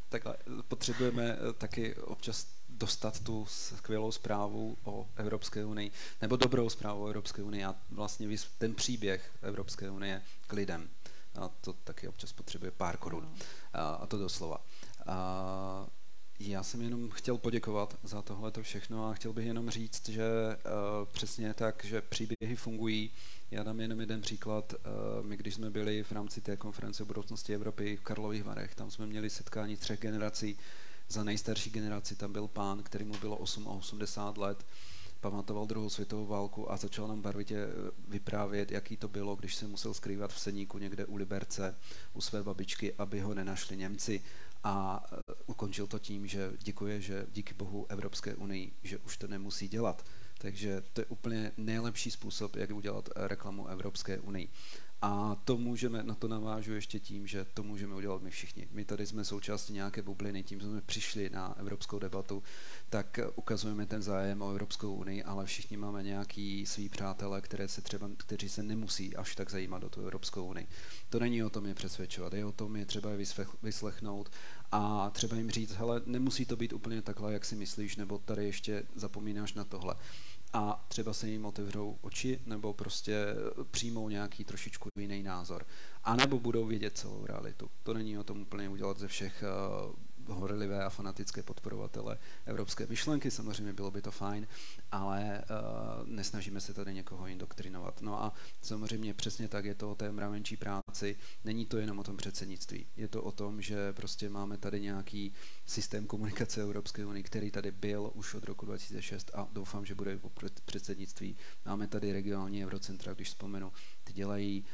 takhle, 0.09 0.37
potřebujeme 0.67 1.23
eh, 1.23 1.53
taky 1.53 1.95
občas 1.95 2.47
dostat 2.69 3.19
tu 3.19 3.45
skvělou 3.45 4.11
zprávu 4.11 4.77
o 4.83 5.09
Evropské 5.15 5.65
unii, 5.65 5.91
nebo 6.21 6.35
dobrou 6.35 6.69
zprávu 6.69 7.03
o 7.03 7.07
Evropské 7.07 7.43
unii 7.43 7.65
a 7.65 7.75
vlastně 7.89 8.37
ten 8.57 8.75
příběh 8.75 9.31
Evropské 9.41 9.89
unie 9.89 10.21
k 10.47 10.53
lidem. 10.53 10.89
A 11.41 11.47
to 11.47 11.73
taky 11.73 12.07
občas 12.07 12.33
potřebuje 12.33 12.71
pár 12.71 12.97
korun. 12.97 13.35
A, 13.73 13.89
a 13.89 14.05
to 14.05 14.17
doslova. 14.17 14.57
A, 15.05 15.87
já 16.39 16.63
jsem 16.63 16.81
jenom 16.81 17.09
chtěl 17.09 17.37
poděkovat 17.37 17.97
za 18.03 18.21
tohle 18.21 18.51
všechno 18.61 19.09
a 19.09 19.13
chtěl 19.13 19.33
bych 19.33 19.45
jenom 19.45 19.69
říct, 19.69 20.09
že 20.09 20.23
uh, 20.25 20.71
přesně 21.11 21.53
tak, 21.53 21.85
že 21.85 22.01
příběhy 22.01 22.55
fungují. 22.55 23.11
Já 23.51 23.63
dám 23.63 23.79
jenom 23.79 23.99
jeden 23.99 24.21
příklad. 24.21 24.73
Uh, 24.73 25.25
my, 25.25 25.37
když 25.37 25.53
jsme 25.53 25.69
byli 25.69 26.03
v 26.03 26.11
rámci 26.11 26.41
té 26.41 26.57
konference 26.57 27.03
o 27.03 27.05
budoucnosti 27.05 27.53
Evropy 27.53 27.97
v 27.97 28.01
Karlových 28.01 28.43
Varech, 28.43 28.75
tam 28.75 28.91
jsme 28.91 29.05
měli 29.07 29.29
setkání 29.29 29.77
třech 29.77 29.99
generací. 29.99 30.57
Za 31.09 31.23
nejstarší 31.23 31.69
generaci 31.69 32.15
tam 32.15 32.33
byl 32.33 32.47
pán, 32.47 32.83
který 32.83 33.05
mu 33.05 33.17
bylo 33.17 33.37
8 33.37 33.67
a 33.67 33.71
80 33.71 34.37
let 34.37 34.65
pamatoval 35.21 35.65
druhou 35.65 35.89
světovou 35.89 36.25
válku 36.25 36.71
a 36.71 36.77
začal 36.77 37.07
nám 37.07 37.21
barvitě 37.21 37.55
eh, 37.57 37.91
vyprávět, 38.07 38.71
jaký 38.71 38.97
to 38.97 39.07
bylo, 39.07 39.35
když 39.35 39.55
se 39.55 39.67
musel 39.67 39.93
skrývat 39.93 40.33
v 40.33 40.39
Seníku 40.39 40.77
někde 40.77 41.05
u 41.05 41.15
Liberce, 41.15 41.75
u 42.13 42.21
své 42.21 42.43
babičky, 42.43 42.93
aby 42.93 43.19
ho 43.19 43.33
nenašli 43.33 43.77
Němci 43.77 44.21
a 44.67 45.03
e, 45.11 45.33
ukončil 45.45 45.87
to 45.87 45.99
tím, 45.99 46.27
že 46.27 46.51
děkuje, 46.59 47.01
že 47.01 47.25
díky 47.31 47.53
bohu 47.53 47.85
Evropské 47.89 48.35
unii, 48.35 48.73
že 48.83 48.97
už 48.97 49.17
to 49.17 49.27
nemusí 49.27 49.67
dělat. 49.67 50.05
Takže 50.37 50.81
to 50.93 51.01
je 51.01 51.05
úplně 51.05 51.51
nejlepší 51.57 52.11
způsob, 52.11 52.55
jak 52.55 52.69
udělat 52.71 53.09
reklamu 53.15 53.67
Evropské 53.67 54.19
unii. 54.19 54.49
A 55.01 55.35
to 55.45 55.57
můžeme, 55.57 56.03
na 56.03 56.15
to 56.15 56.27
navážu 56.27 56.73
ještě 56.73 56.99
tím, 56.99 57.27
že 57.27 57.45
to 57.53 57.63
můžeme 57.63 57.95
udělat 57.95 58.21
my 58.21 58.29
všichni. 58.29 58.67
My 58.71 58.85
tady 58.85 59.05
jsme 59.05 59.25
součástí 59.25 59.73
nějaké 59.73 60.01
bubliny, 60.01 60.43
tím 60.43 60.61
jsme 60.61 60.81
přišli 60.81 61.29
na 61.29 61.55
evropskou 61.57 61.99
debatu, 61.99 62.43
tak 62.89 63.19
ukazujeme 63.35 63.85
ten 63.85 64.01
zájem 64.01 64.41
o 64.41 64.51
Evropskou 64.51 64.93
unii, 64.93 65.23
ale 65.23 65.45
všichni 65.45 65.77
máme 65.77 66.03
nějaký 66.03 66.65
svý 66.65 66.89
přátelé, 66.89 67.41
které 67.41 67.67
se 67.67 67.81
třeba, 67.81 68.09
kteří 68.17 68.49
se 68.49 68.63
nemusí 68.63 69.15
až 69.15 69.35
tak 69.35 69.51
zajímat 69.51 69.83
o 69.83 69.89
tu 69.89 70.01
Evropskou 70.01 70.45
unii. 70.45 70.67
To 71.09 71.19
není 71.19 71.43
o 71.43 71.49
tom 71.49 71.65
je 71.65 71.73
přesvědčovat, 71.73 72.33
je 72.33 72.45
o 72.45 72.51
tom 72.51 72.75
je 72.75 72.85
třeba 72.85 73.09
je 73.11 73.25
vyslechnout 73.63 74.31
a 74.71 75.09
třeba 75.09 75.37
jim 75.37 75.51
říct, 75.51 75.71
hele, 75.71 76.01
nemusí 76.05 76.45
to 76.45 76.55
být 76.55 76.73
úplně 76.73 77.01
takhle, 77.01 77.33
jak 77.33 77.45
si 77.45 77.55
myslíš, 77.55 77.95
nebo 77.95 78.17
tady 78.17 78.45
ještě 78.45 78.83
zapomínáš 78.95 79.53
na 79.53 79.63
tohle 79.63 79.95
a 80.53 80.85
třeba 80.87 81.13
se 81.13 81.29
jim 81.29 81.45
otevřou 81.45 81.97
oči 82.01 82.39
nebo 82.45 82.73
prostě 82.73 83.25
přijmou 83.71 84.09
nějaký 84.09 84.43
trošičku 84.43 84.89
jiný 84.99 85.23
názor. 85.23 85.65
A 86.03 86.15
nebo 86.15 86.39
budou 86.39 86.65
vědět 86.65 86.97
celou 86.97 87.25
realitu. 87.25 87.69
To 87.83 87.93
není 87.93 88.17
o 88.17 88.23
tom 88.23 88.41
úplně 88.41 88.69
udělat 88.69 88.97
ze 88.97 89.07
všech 89.07 89.43
uh, 89.87 89.95
horlivé 90.35 90.83
a 90.83 90.89
fanatické 90.89 91.43
podporovatele 91.43 92.17
evropské 92.45 92.87
myšlenky, 92.87 93.31
samozřejmě 93.31 93.73
bylo 93.73 93.91
by 93.91 94.01
to 94.01 94.11
fajn, 94.11 94.47
ale 94.91 95.43
uh, 96.01 96.07
nesnažíme 96.07 96.61
se 96.61 96.73
tady 96.73 96.93
někoho 96.93 97.27
indoktrinovat. 97.27 98.01
No 98.01 98.23
a 98.23 98.33
samozřejmě 98.61 99.13
přesně 99.13 99.47
tak 99.47 99.65
je 99.65 99.75
to 99.75 99.91
o 99.91 99.95
té 99.95 100.11
mravenčí 100.11 100.57
práci, 100.57 101.15
není 101.43 101.65
to 101.65 101.77
jenom 101.77 101.99
o 101.99 102.03
tom 102.03 102.17
předsednictví, 102.17 102.87
je 102.97 103.07
to 103.07 103.23
o 103.23 103.31
tom, 103.31 103.61
že 103.61 103.93
prostě 103.93 104.29
máme 104.29 104.57
tady 104.57 104.81
nějaký 104.81 105.33
systém 105.65 106.07
komunikace 106.07 106.61
Evropské 106.61 107.05
unie, 107.05 107.23
který 107.23 107.51
tady 107.51 107.71
byl 107.71 108.11
už 108.13 108.33
od 108.33 108.43
roku 108.43 108.65
2006 108.65 109.31
a 109.33 109.47
doufám, 109.51 109.85
že 109.85 109.95
bude 109.95 110.17
po 110.17 110.31
předsednictví. 110.65 111.37
Máme 111.65 111.87
tady 111.87 112.11
regionální 112.11 112.65
eurocentra, 112.65 113.13
když 113.13 113.27
vzpomenu, 113.27 113.71
ty 114.03 114.13
dělají, 114.13 114.65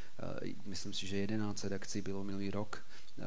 uh, 0.44 0.50
myslím 0.66 0.94
si, 0.94 1.08
že 1.08 1.18
11 1.18 1.66
akcí 1.66 2.02
bylo 2.02 2.24
minulý 2.24 2.52
rok, 2.52 2.86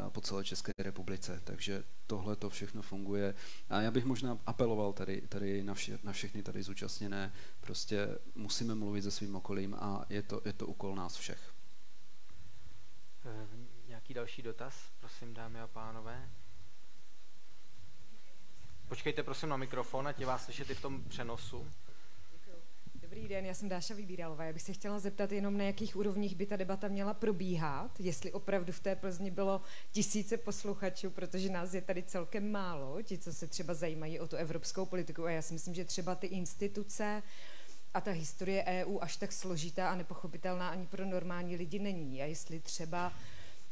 po 0.09 0.21
celé 0.21 0.45
České 0.45 0.73
republice. 0.79 1.41
Takže 1.45 1.85
tohle 2.07 2.37
to 2.37 2.51
všechno 2.51 2.83
funguje. 2.83 3.35
A 3.71 3.81
já 3.81 3.91
bych 3.91 4.05
možná 4.05 4.39
apeloval 4.47 4.93
tady, 4.93 5.21
tady 5.21 5.63
na, 5.63 5.75
vše, 5.75 5.99
na 6.03 6.13
všechny 6.13 6.43
tady 6.43 6.63
zúčastněné. 6.63 7.33
Prostě 7.61 8.09
musíme 8.35 8.75
mluvit 8.75 9.03
se 9.03 9.11
svým 9.11 9.37
okolím 9.37 9.75
a 9.75 10.05
je 10.09 10.23
to, 10.23 10.43
je 10.45 10.53
to 10.53 10.67
úkol 10.67 10.95
nás 10.95 11.17
všech. 11.17 11.55
E, 13.25 13.47
nějaký 13.89 14.15
další 14.15 14.43
dotaz, 14.43 14.91
prosím, 15.01 15.35
dámy 15.35 15.61
a 15.61 15.67
pánové? 15.67 16.31
Počkejte 18.89 19.23
prosím 19.23 19.49
na 19.49 19.57
mikrofon, 19.57 20.09
ať 20.09 20.21
je 20.21 20.27
vás 20.27 20.45
slyšet 20.45 20.71
i 20.71 20.75
v 20.75 20.81
tom 20.81 21.05
přenosu. 21.05 21.67
Dobrý 23.17 23.29
den, 23.29 23.47
já 23.47 23.55
jsem 23.55 23.69
Dáša 23.69 23.95
Vybíralová. 23.95 24.45
Já 24.45 24.53
bych 24.53 24.63
se 24.63 24.73
chtěla 24.73 24.99
zeptat 24.99 25.33
jenom, 25.33 25.59
na 25.59 25.65
jakých 25.65 25.97
úrovních 25.97 26.35
by 26.35 26.47
ta 26.47 26.57
debata 26.57 26.89
měla 26.89 27.15
probíhat, 27.15 28.01
jestli 28.01 28.33
opravdu 28.33 28.73
v 28.73 28.81
té 28.81 28.97
Plzni 28.97 29.31
bylo 29.31 29.61
tisíce 29.93 30.37
posluchačů, 30.37 31.11
protože 31.11 31.51
nás 31.51 31.75
je 31.75 31.81
tady 31.81 32.03
celkem 32.03 32.51
málo, 32.51 33.03
ti, 33.03 33.19
co 33.19 33.33
se 33.33 33.47
třeba 33.47 33.75
zajímají 33.75 34.21
o 34.21 34.29
tu 34.29 34.37
evropskou 34.37 34.87
politiku. 34.87 35.25
A 35.25 35.31
já 35.31 35.43
si 35.43 35.55
myslím, 35.55 35.75
že 35.75 35.85
třeba 35.85 36.15
ty 36.15 36.27
instituce 36.27 37.23
a 37.95 38.01
ta 38.01 38.11
historie 38.11 38.65
EU 38.65 38.99
až 39.01 39.17
tak 39.17 39.33
složitá 39.33 39.91
a 39.91 39.95
nepochopitelná 39.95 40.69
ani 40.69 40.87
pro 40.87 41.05
normální 41.05 41.57
lidi 41.57 41.79
není. 41.79 42.23
A 42.23 42.25
jestli 42.25 42.61
třeba 42.61 43.13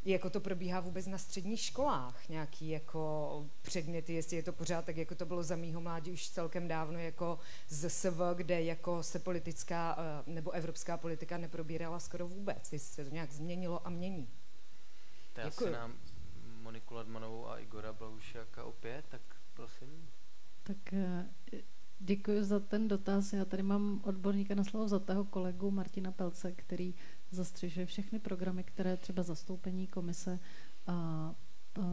jako 0.04 0.30
to 0.30 0.40
probíhá 0.40 0.80
vůbec 0.80 1.06
na 1.06 1.18
středních 1.18 1.60
školách, 1.60 2.28
nějaký 2.28 2.68
jako 2.68 3.46
předměty, 3.62 4.12
jestli 4.12 4.36
je 4.36 4.42
to 4.42 4.52
pořád 4.52 4.84
tak, 4.84 4.96
jako 4.96 5.14
to 5.14 5.26
bylo 5.26 5.42
za 5.42 5.56
mýho 5.56 5.80
mládí 5.80 6.10
už 6.10 6.28
celkem 6.28 6.68
dávno 6.68 6.98
jako 6.98 7.38
z 7.68 7.90
SV, 7.90 8.20
kde 8.34 8.62
jako 8.62 9.02
se 9.02 9.18
politická 9.18 9.96
eh, 9.98 10.30
nebo 10.32 10.50
evropská 10.50 10.96
politika 10.96 11.38
neprobírala 11.38 12.00
skoro 12.00 12.28
vůbec, 12.28 12.72
jestli 12.72 12.88
se 12.88 13.04
to 13.04 13.14
nějak 13.14 13.32
změnilo 13.32 13.86
a 13.86 13.90
mění. 13.90 14.28
To 15.32 15.40
je 15.40 15.46
asi 15.46 15.70
nám 15.70 15.94
Moniku 16.62 16.94
Ladmanovou 16.94 17.48
a 17.48 17.58
Igora 17.58 17.92
Blaušaka 17.92 18.64
opět, 18.64 19.04
tak 19.08 19.20
prosím. 19.54 20.08
Tak 20.62 20.92
eh, 20.92 21.28
děkuji 21.98 22.44
za 22.44 22.60
ten 22.60 22.88
dotaz. 22.88 23.32
Já 23.32 23.44
tady 23.44 23.62
mám 23.62 24.00
odborníka 24.04 24.54
na 24.54 24.64
slovo 24.64 24.98
tého 24.98 25.24
kolegu 25.24 25.70
Martina 25.70 26.12
Pelce, 26.12 26.52
který 26.52 26.94
zastřežuje 27.34 27.86
všechny 27.86 28.18
programy, 28.18 28.64
které 28.64 28.96
třeba 28.96 29.22
zastoupení 29.22 29.86
komise 29.86 30.38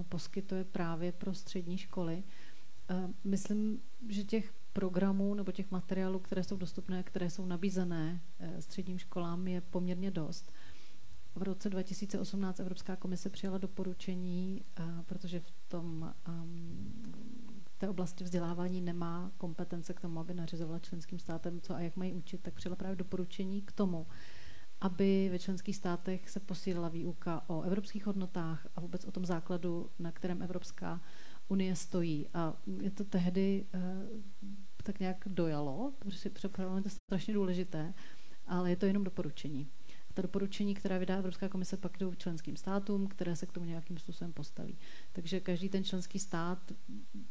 poskytuje 0.10 0.64
právě 0.64 1.12
pro 1.12 1.34
střední 1.34 1.78
školy. 1.78 2.24
Myslím, 3.24 3.82
že 4.10 4.24
těch 4.24 4.54
programů 4.74 5.34
nebo 5.34 5.52
těch 5.52 5.72
materiálů, 5.72 6.20
které 6.20 6.44
jsou 6.44 6.58
dostupné, 6.58 7.04
které 7.04 7.30
jsou 7.30 7.46
nabízené 7.46 8.22
e, 8.40 8.62
středním 8.62 9.00
školám, 9.00 9.48
je 9.48 9.62
poměrně 9.62 10.12
dost. 10.12 10.52
V 11.36 11.44
roce 11.44 11.70
2018 11.70 12.60
Evropská 12.60 12.96
komise 12.96 13.30
přijala 13.30 13.58
doporučení, 13.58 14.66
protože 15.06 15.40
v 15.40 15.52
tom 15.68 16.14
v 17.66 17.76
té 17.76 17.90
oblasti 17.90 18.24
vzdělávání 18.24 18.82
nemá 18.82 19.32
kompetence 19.38 19.94
k 19.94 20.02
tomu, 20.02 20.20
aby 20.20 20.34
nařizovala 20.34 20.80
členským 20.80 21.20
státem, 21.20 21.62
co 21.62 21.76
a 21.76 21.80
jak 21.80 21.96
mají 21.96 22.14
učit, 22.14 22.42
tak 22.42 22.54
přijala 22.54 22.76
právě 22.76 22.96
doporučení 22.96 23.62
k 23.62 23.72
tomu, 23.72 24.08
aby 24.82 25.30
ve 25.32 25.40
členských 25.40 25.76
státech 25.76 26.30
se 26.30 26.40
posílila 26.40 26.90
výuka 26.90 27.44
o 27.48 27.62
evropských 27.62 28.06
hodnotách 28.06 28.68
a 28.76 28.82
vůbec 28.82 29.06
o 29.06 29.12
tom 29.12 29.26
základu, 29.26 29.90
na 30.00 30.12
kterém 30.12 30.42
Evropská 30.42 31.02
unie 31.48 31.76
stojí. 31.76 32.28
A 32.34 32.54
je 32.82 32.92
to 32.92 33.04
tehdy 33.04 33.66
uh, 33.74 33.82
tak 34.84 35.00
nějak 35.00 35.18
dojalo, 35.28 35.94
protože 36.00 36.30
je 36.76 36.82
to 36.82 36.90
strašně 36.90 37.34
důležité, 37.34 37.94
ale 38.48 38.70
je 38.70 38.76
to 38.76 38.86
jenom 38.86 39.04
doporučení. 39.04 39.68
A 40.10 40.14
ta 40.14 40.22
doporučení, 40.22 40.76
která 40.76 40.98
vydá 40.98 41.18
Evropská 41.18 41.50
komise, 41.50 41.78
pak 41.78 41.98
jdou 41.98 42.14
členským 42.14 42.56
státům, 42.56 43.08
které 43.08 43.36
se 43.36 43.46
k 43.46 43.52
tomu 43.52 43.66
nějakým 43.66 43.98
způsobem 43.98 44.34
postaví. 44.34 44.78
Takže 45.12 45.40
každý 45.40 45.70
ten 45.70 45.84
členský 45.84 46.20
stát 46.20 46.72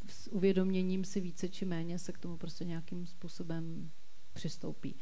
s 0.09 0.33
uvědoměním 0.33 1.05
si 1.05 1.21
více 1.21 1.49
či 1.49 1.65
méně 1.65 1.99
se 1.99 2.13
k 2.13 2.19
tomu 2.19 2.37
prostě 2.37 2.65
nějakým 2.65 3.07
způsobem 3.07 3.91
přistoupí. 4.33 4.97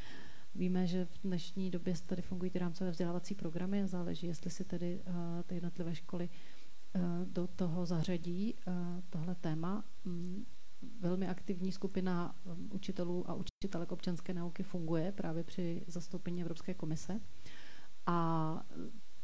Víme, 0.55 0.87
že 0.87 1.05
v 1.05 1.19
dnešní 1.25 1.71
době 1.71 1.95
tady 2.07 2.23
fungují 2.23 2.51
ty 2.51 2.59
rámcové 2.59 2.91
vzdělávací 2.91 3.35
programy 3.35 3.83
a 3.83 3.87
záleží, 3.87 4.27
jestli 4.27 4.51
si 4.51 4.65
tedy 4.65 5.03
uh, 5.07 5.15
ty 5.47 5.55
jednotlivé 5.55 5.95
školy 5.95 6.29
uh, 6.95 7.03
do 7.25 7.47
toho 7.47 7.87
zařadí 7.87 8.55
uh, 8.55 8.75
tohle 9.11 9.35
téma. 9.35 9.85
Um, 10.07 10.47
velmi 11.01 11.29
aktivní 11.29 11.73
skupina 11.73 12.35
um, 12.45 12.69
učitelů 12.73 13.31
a 13.31 13.35
učitelek 13.35 13.93
občanské 13.93 14.35
nauky 14.35 14.63
funguje 14.63 15.13
právě 15.13 15.45
při 15.45 15.85
zastoupení 15.87 16.41
Evropské 16.41 16.75
komise. 16.75 17.21
A 18.07 18.63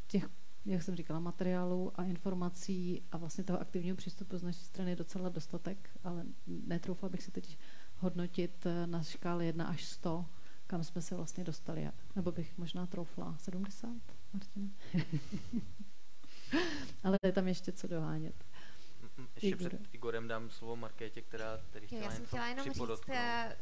těch, 0.07 0.29
jak 0.65 0.83
jsem 0.83 0.97
říkala, 0.97 1.21
materiálů 1.21 2.01
a 2.01 2.05
informací 2.05 3.03
a 3.13 3.17
vlastně 3.17 3.45
toho 3.45 3.61
aktivního 3.61 3.97
přístupu 3.97 4.39
z 4.39 4.43
naší 4.43 4.65
strany 4.65 4.91
je 4.91 4.97
docela 4.97 5.29
dostatek, 5.29 5.91
ale 6.05 6.25
netroufla 6.47 7.09
bych 7.09 7.23
si 7.23 7.31
teď 7.31 7.59
hodnotit 7.97 8.67
na 8.87 9.03
škále 9.03 9.45
1 9.45 9.65
až 9.67 9.85
100, 9.85 10.27
kam 10.67 10.85
jsme 10.85 11.03
se 11.03 11.15
vlastně 11.15 11.45
dostali. 11.45 11.91
Nebo 12.17 12.33
bych 12.33 12.59
možná 12.59 12.87
troufla 12.87 13.37
70, 13.39 13.91
Martina? 14.33 14.71
Ale 17.05 17.19
je 17.23 17.33
tam 17.33 17.49
ještě 17.49 17.73
co 17.73 17.89
dohánět. 17.89 18.45
Ještě 19.35 19.49
Igor. 19.49 19.69
před 19.69 19.81
Igorem 19.93 20.29
dám 20.29 20.51
slovo 20.51 20.77
Markétě, 20.77 21.23
která 21.23 21.59
tady 21.71 21.87
chtěla 21.87 22.03
Já 22.03 22.11
jsem 22.11 22.27
chtěla 22.27 22.47
jenom 22.47 22.65
říct 22.73 23.09
eh, 23.09 23.57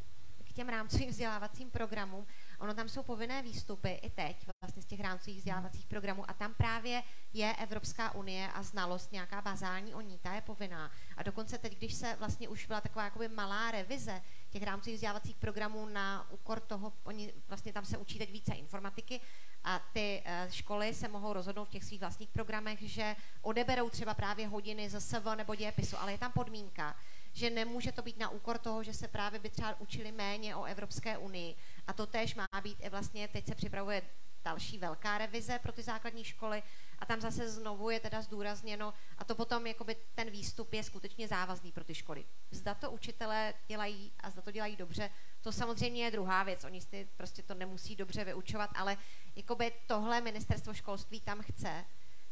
k 0.45 0.53
těm 0.53 0.69
rámcovým 0.69 1.09
vzdělávacím 1.09 1.71
programům. 1.71 2.27
Ono 2.59 2.75
tam 2.75 2.89
jsou 2.89 3.03
povinné 3.03 3.43
výstupy 3.43 3.91
i 3.91 4.11
teď 4.11 4.47
vlastně 4.63 4.83
z 4.83 4.87
těch 4.87 5.01
rámcových 5.01 5.39
vzdělávacích 5.39 5.87
programů 5.87 6.31
a 6.31 6.33
tam 6.33 6.55
právě 6.55 7.03
je 7.33 7.57
Evropská 7.57 8.15
unie 8.15 8.53
a 8.53 8.63
znalost 8.63 9.13
nějaká 9.13 9.41
bazální 9.41 9.95
o 9.95 10.01
ní, 10.01 10.19
ta 10.19 10.35
je 10.35 10.41
povinná. 10.41 10.91
A 11.17 11.23
dokonce 11.23 11.59
teď, 11.59 11.79
když 11.79 11.95
se 11.95 12.17
vlastně 12.19 12.49
už 12.49 12.67
byla 12.67 12.81
taková 12.81 13.05
jakoby 13.05 13.29
malá 13.29 13.71
revize 13.71 14.23
těch 14.53 14.63
rámcových 14.63 14.95
vzdělávacích 14.95 15.37
programů 15.37 15.87
na 15.87 16.31
úkor 16.31 16.61
toho, 16.61 16.93
oni 17.05 17.33
vlastně 17.49 17.73
tam 17.73 17.85
se 17.85 17.99
učí 17.99 18.19
teď 18.19 18.33
více 18.33 18.55
informatiky 18.55 19.21
a 19.65 19.79
ty 19.93 20.23
uh, 20.27 20.51
školy 20.51 20.95
se 20.95 21.09
mohou 21.09 21.33
rozhodnout 21.33 21.65
v 21.65 21.69
těch 21.69 21.85
svých 21.85 22.01
vlastních 22.01 22.29
programech, 22.29 22.79
že 22.83 23.17
odeberou 23.43 23.91
třeba 23.91 24.15
právě 24.15 24.49
hodiny 24.49 24.91
z 24.91 25.01
SV 25.01 25.37
nebo 25.37 25.55
dějepisu, 25.55 25.97
ale 25.99 26.13
je 26.13 26.19
tam 26.19 26.33
podmínka, 26.33 26.97
že 27.33 27.51
nemůže 27.51 27.93
to 27.93 28.03
být 28.03 28.19
na 28.19 28.29
úkor 28.29 28.59
toho, 28.59 28.83
že 28.83 28.95
se 28.95 29.09
právě 29.09 29.41
by 29.41 29.51
třeba 29.51 29.81
učili 29.81 30.13
méně 30.13 30.57
o 30.57 30.65
Evropské 30.65 31.19
unii. 31.19 31.55
A 31.87 31.93
to 31.93 32.07
též 32.07 32.35
má 32.35 32.47
být 32.63 32.79
i 32.81 32.89
vlastně, 32.89 33.29
teď 33.29 33.47
se 33.47 33.55
připravuje 33.55 34.03
další 34.45 34.79
velká 34.79 35.19
revize 35.19 35.59
pro 35.59 35.73
ty 35.73 35.83
základní 35.83 36.25
školy 36.25 36.63
a 37.03 37.07
tam 37.07 37.21
zase 37.21 37.51
znovu 37.51 37.91
je 37.91 38.01
teda 38.01 38.23
zdůrazněno 38.23 38.95
a 39.19 39.25
to 39.25 39.35
potom 39.35 39.67
jakoby 39.67 39.97
ten 40.15 40.31
výstup 40.31 40.73
je 40.73 40.83
skutečně 40.83 41.29
závazný 41.29 41.73
pro 41.73 41.85
ty 41.85 41.95
školy. 41.95 42.25
Zda 42.51 42.75
to 42.75 42.91
učitelé 42.91 43.55
dělají 43.67 44.13
a 44.21 44.31
zda 44.31 44.43
to 44.43 44.51
dělají 44.51 44.77
dobře, 44.77 45.11
to 45.41 45.53
samozřejmě 45.53 46.05
je 46.05 46.11
druhá 46.11 46.43
věc. 46.43 46.65
Oni 46.65 46.81
si 46.81 47.09
prostě 47.17 47.43
to 47.43 47.55
nemusí 47.55 47.97
dobře 47.97 48.25
vyučovat, 48.25 48.71
ale 48.75 48.97
jakoby 49.37 49.73
tohle 49.87 50.21
ministerstvo 50.21 50.75
školství 50.75 51.21
tam 51.21 51.43
chce. 51.43 51.85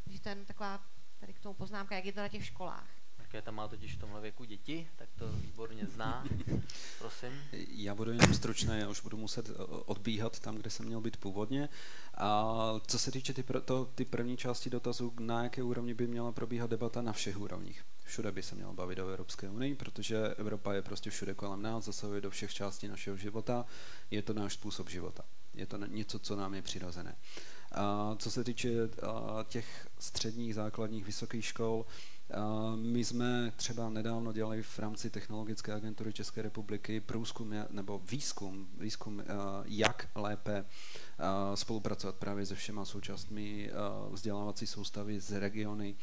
Takže 0.05 0.21
to 0.21 0.29
je 0.29 0.35
taková 0.35 0.85
tady 1.21 1.33
k 1.33 1.41
tomu 1.41 1.55
poznámka, 1.55 1.95
jak 1.95 2.05
je 2.05 2.13
to 2.13 2.21
na 2.21 2.29
těch 2.29 2.47
školách. 2.47 2.99
Markéta 3.31 3.51
má 3.51 3.69
totiž 3.69 3.97
v 3.97 3.98
tomhle 3.98 4.20
věku 4.20 4.44
děti, 4.44 4.89
tak 4.97 5.09
to 5.19 5.28
výborně 5.32 5.86
zná. 5.86 6.24
Prosím. 6.98 7.32
Já 7.69 7.94
budu 7.94 8.11
jenom 8.11 8.35
stručný, 8.35 8.78
já 8.78 8.89
už 8.89 9.01
budu 9.01 9.16
muset 9.16 9.51
eh, 9.51 9.52
odbíhat 9.62 10.40
tam, 10.40 10.57
kde 10.57 10.70
jsem 10.70 10.86
měl 10.86 11.01
být 11.01 11.16
původně. 11.16 11.69
A 12.15 12.55
co 12.86 12.98
se 12.98 13.11
týče 13.11 13.35
ty, 13.35 13.44
to, 13.65 13.85
ty 13.94 14.05
první 14.05 14.36
části 14.36 14.70
dotazu, 14.70 15.12
na 15.20 15.43
jaké 15.43 15.62
úrovni 15.62 15.94
by 15.94 16.07
měla 16.07 16.32
probíhat 16.32 16.70
debata 16.70 17.02
na 17.02 17.12
všech 17.12 17.39
úrovních. 17.39 17.85
Všude 18.05 18.32
by 18.32 18.43
se 18.43 18.55
měla 18.55 18.73
bavit 18.73 18.98
o 18.98 19.09
Evropské 19.09 19.51
unii, 19.51 19.74
protože 19.74 20.28
Evropa 20.28 20.74
je 20.74 20.82
prostě 20.82 21.11
všude 21.11 21.35
kolem 21.35 21.62
nás, 21.62 21.85
zasahuje 21.85 22.20
do 22.20 22.31
všech 22.31 22.55
částí 22.55 22.89
našeho 22.89 23.16
života, 23.16 23.66
je 24.11 24.23
to 24.23 24.35
náš 24.35 24.52
způsob 24.55 24.90
života. 24.90 25.24
Je 25.55 25.66
to 25.66 25.77
něco, 25.77 26.19
co 26.19 26.36
nám 26.36 26.55
je 26.55 26.62
přirozené. 26.62 27.16
A 27.73 28.16
co 28.19 28.31
se 28.31 28.44
týče 28.44 28.70
těch 29.48 29.89
středních, 29.98 30.55
základních, 30.55 31.05
vysokých 31.05 31.44
škol, 31.44 31.86
my 32.77 33.05
jsme 33.05 33.52
třeba 33.57 33.89
nedávno 33.89 34.32
dělali 34.32 34.62
v 34.62 34.78
rámci 34.78 35.11
Technologické 35.11 35.73
agentury 35.73 36.12
České 36.12 36.43
republiky 36.43 37.01
průzkum 37.01 37.55
nebo 37.70 37.98
výzkum, 38.11 38.69
výzkum 38.78 39.23
jak 39.65 40.09
lépe 40.15 40.65
spolupracovat 41.55 42.16
právě 42.16 42.47
se 42.47 42.55
všema 42.55 42.85
součástmi 42.85 43.70
vzdělávací 44.11 44.66
soustavy 44.66 45.20
z 45.20 45.40
regiony 45.40 45.97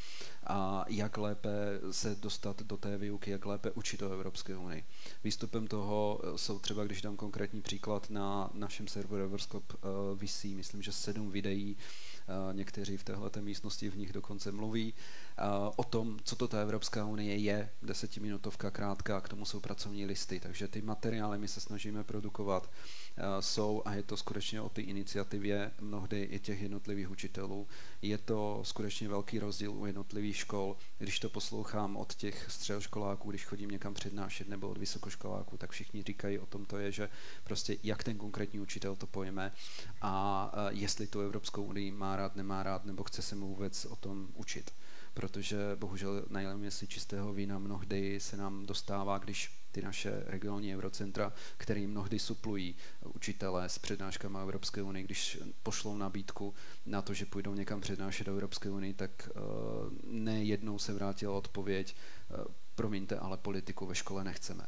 a 0.46 0.84
jak 0.88 1.16
lépe 1.16 1.50
se 1.90 2.14
dostat 2.14 2.62
do 2.62 2.76
té 2.76 2.98
výuky, 2.98 3.30
jak 3.30 3.46
lépe 3.46 3.70
učit 3.70 4.02
o 4.02 4.12
Evropské 4.12 4.56
unii. 4.56 4.84
Výstupem 5.24 5.66
toho 5.66 6.20
jsou 6.36 6.58
třeba, 6.58 6.84
když 6.84 7.02
dám 7.02 7.16
konkrétní 7.16 7.62
příklad, 7.62 8.10
na 8.10 8.50
našem 8.54 8.88
serveru 8.88 9.24
Everscope 9.24 9.74
vysí, 10.14 10.54
myslím, 10.54 10.82
že 10.82 10.92
sedm 10.92 11.30
videí, 11.30 11.76
někteří 12.52 12.96
v 12.96 13.04
této 13.04 13.40
místnosti 13.40 13.90
v 13.90 13.96
nich 13.96 14.12
dokonce 14.12 14.52
mluví, 14.52 14.94
o 15.76 15.84
tom, 15.84 16.18
co 16.24 16.36
to 16.36 16.48
ta 16.48 16.60
Evropská 16.60 17.04
unie 17.04 17.36
je, 17.36 17.70
desetiminutovka 17.82 18.70
krátká, 18.70 19.20
k 19.20 19.28
tomu 19.28 19.44
jsou 19.44 19.60
pracovní 19.60 20.06
listy, 20.06 20.40
takže 20.40 20.68
ty 20.68 20.82
materiály 20.82 21.38
my 21.38 21.48
se 21.48 21.60
snažíme 21.60 22.04
produkovat, 22.04 22.70
jsou 23.40 23.82
a 23.84 23.94
je 23.94 24.02
to 24.02 24.16
skutečně 24.16 24.60
o 24.60 24.68
té 24.68 24.82
iniciativě 24.82 25.70
mnohdy 25.80 26.22
i 26.22 26.38
těch 26.38 26.62
jednotlivých 26.62 27.10
učitelů. 27.10 27.68
Je 28.02 28.18
to 28.18 28.60
skutečně 28.64 29.08
velký 29.08 29.38
rozdíl 29.38 29.72
u 29.72 29.86
jednotlivých 29.86 30.36
škol. 30.36 30.76
Když 30.98 31.20
to 31.20 31.30
poslouchám 31.30 31.96
od 31.96 32.14
těch 32.14 32.50
středoškoláků, 32.50 33.30
když 33.30 33.46
chodím 33.46 33.70
někam 33.70 33.94
přednášet 33.94 34.48
nebo 34.48 34.68
od 34.68 34.78
vysokoškoláků, 34.78 35.56
tak 35.56 35.70
všichni 35.70 36.02
říkají 36.02 36.38
o 36.38 36.46
tom 36.46 36.64
to 36.64 36.78
je, 36.78 36.92
že 36.92 37.08
prostě 37.44 37.76
jak 37.82 38.04
ten 38.04 38.18
konkrétní 38.18 38.60
učitel 38.60 38.96
to 38.96 39.06
pojme 39.06 39.52
a 40.02 40.52
jestli 40.68 41.06
tu 41.06 41.20
Evropskou 41.20 41.64
unii 41.64 41.90
má 41.90 42.16
rád, 42.16 42.36
nemá 42.36 42.62
rád, 42.62 42.84
nebo 42.84 43.04
chce 43.04 43.22
se 43.22 43.36
mu 43.36 43.48
vůbec 43.48 43.84
o 43.84 43.96
tom 43.96 44.28
učit 44.34 44.70
protože 45.18 45.58
bohužel 45.76 46.24
najlem 46.30 46.70
si 46.70 46.86
čistého 46.86 47.32
vína 47.32 47.58
mnohdy 47.58 48.20
se 48.20 48.36
nám 48.36 48.66
dostává, 48.66 49.18
když 49.18 49.50
ty 49.72 49.82
naše 49.82 50.22
regionální 50.26 50.74
eurocentra, 50.74 51.32
které 51.56 51.80
mnohdy 51.80 52.18
suplují 52.18 52.76
učitelé 53.14 53.68
s 53.68 53.78
přednáškami 53.78 54.38
Evropské 54.42 54.82
unie, 54.82 55.04
když 55.04 55.38
pošlou 55.62 55.96
nabídku 55.96 56.54
na 56.86 57.02
to, 57.02 57.14
že 57.14 57.26
půjdou 57.26 57.54
někam 57.54 57.80
přednášet 57.80 58.24
do 58.24 58.32
Evropské 58.32 58.70
unii, 58.70 58.94
tak 58.94 59.28
uh, 59.34 59.42
nejednou 60.04 60.78
se 60.78 60.92
vrátila 60.92 61.36
odpověď, 61.36 61.96
uh, 62.30 62.44
promiňte, 62.74 63.18
ale 63.18 63.36
politiku 63.36 63.86
ve 63.86 63.94
škole 63.94 64.24
nechceme. 64.24 64.66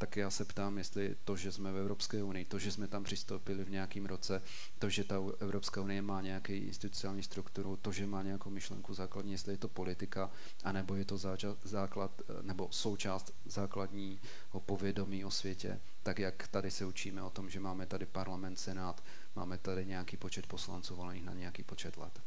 Tak 0.00 0.16
já 0.16 0.30
se 0.30 0.44
ptám, 0.44 0.78
jestli 0.78 1.16
to, 1.24 1.36
že 1.36 1.52
jsme 1.52 1.72
v 1.72 1.76
Evropské 1.78 2.22
unii, 2.22 2.44
to, 2.44 2.58
že 2.58 2.72
jsme 2.72 2.88
tam 2.88 3.04
přistoupili 3.04 3.64
v 3.64 3.70
nějakém 3.70 4.06
roce, 4.06 4.42
to, 4.78 4.88
že 4.88 5.04
ta 5.04 5.16
Evropská 5.38 5.80
unie 5.80 6.02
má 6.02 6.20
nějaký 6.20 6.56
institucionální 6.56 7.22
strukturu, 7.22 7.76
to, 7.76 7.92
že 7.92 8.06
má 8.06 8.22
nějakou 8.22 8.50
myšlenku 8.50 8.94
základní, 8.94 9.32
jestli 9.32 9.52
je 9.52 9.56
to 9.58 9.68
politika, 9.68 10.30
anebo 10.64 10.94
je 10.94 11.04
to 11.04 11.18
základ, 11.64 12.22
nebo 12.42 12.68
součást 12.70 13.32
základního 13.44 14.60
povědomí 14.66 15.24
o 15.24 15.30
světě, 15.30 15.80
tak 16.02 16.18
jak 16.18 16.48
tady 16.48 16.70
se 16.70 16.84
učíme 16.84 17.22
o 17.22 17.30
tom, 17.30 17.50
že 17.50 17.60
máme 17.60 17.86
tady 17.86 18.06
parlament, 18.06 18.58
senát, 18.58 19.04
máme 19.36 19.58
tady 19.58 19.86
nějaký 19.86 20.16
počet 20.16 20.46
poslanců 20.46 20.96
volených 20.96 21.24
na 21.24 21.34
nějaký 21.34 21.62
počet 21.62 21.96
let. 21.96 22.20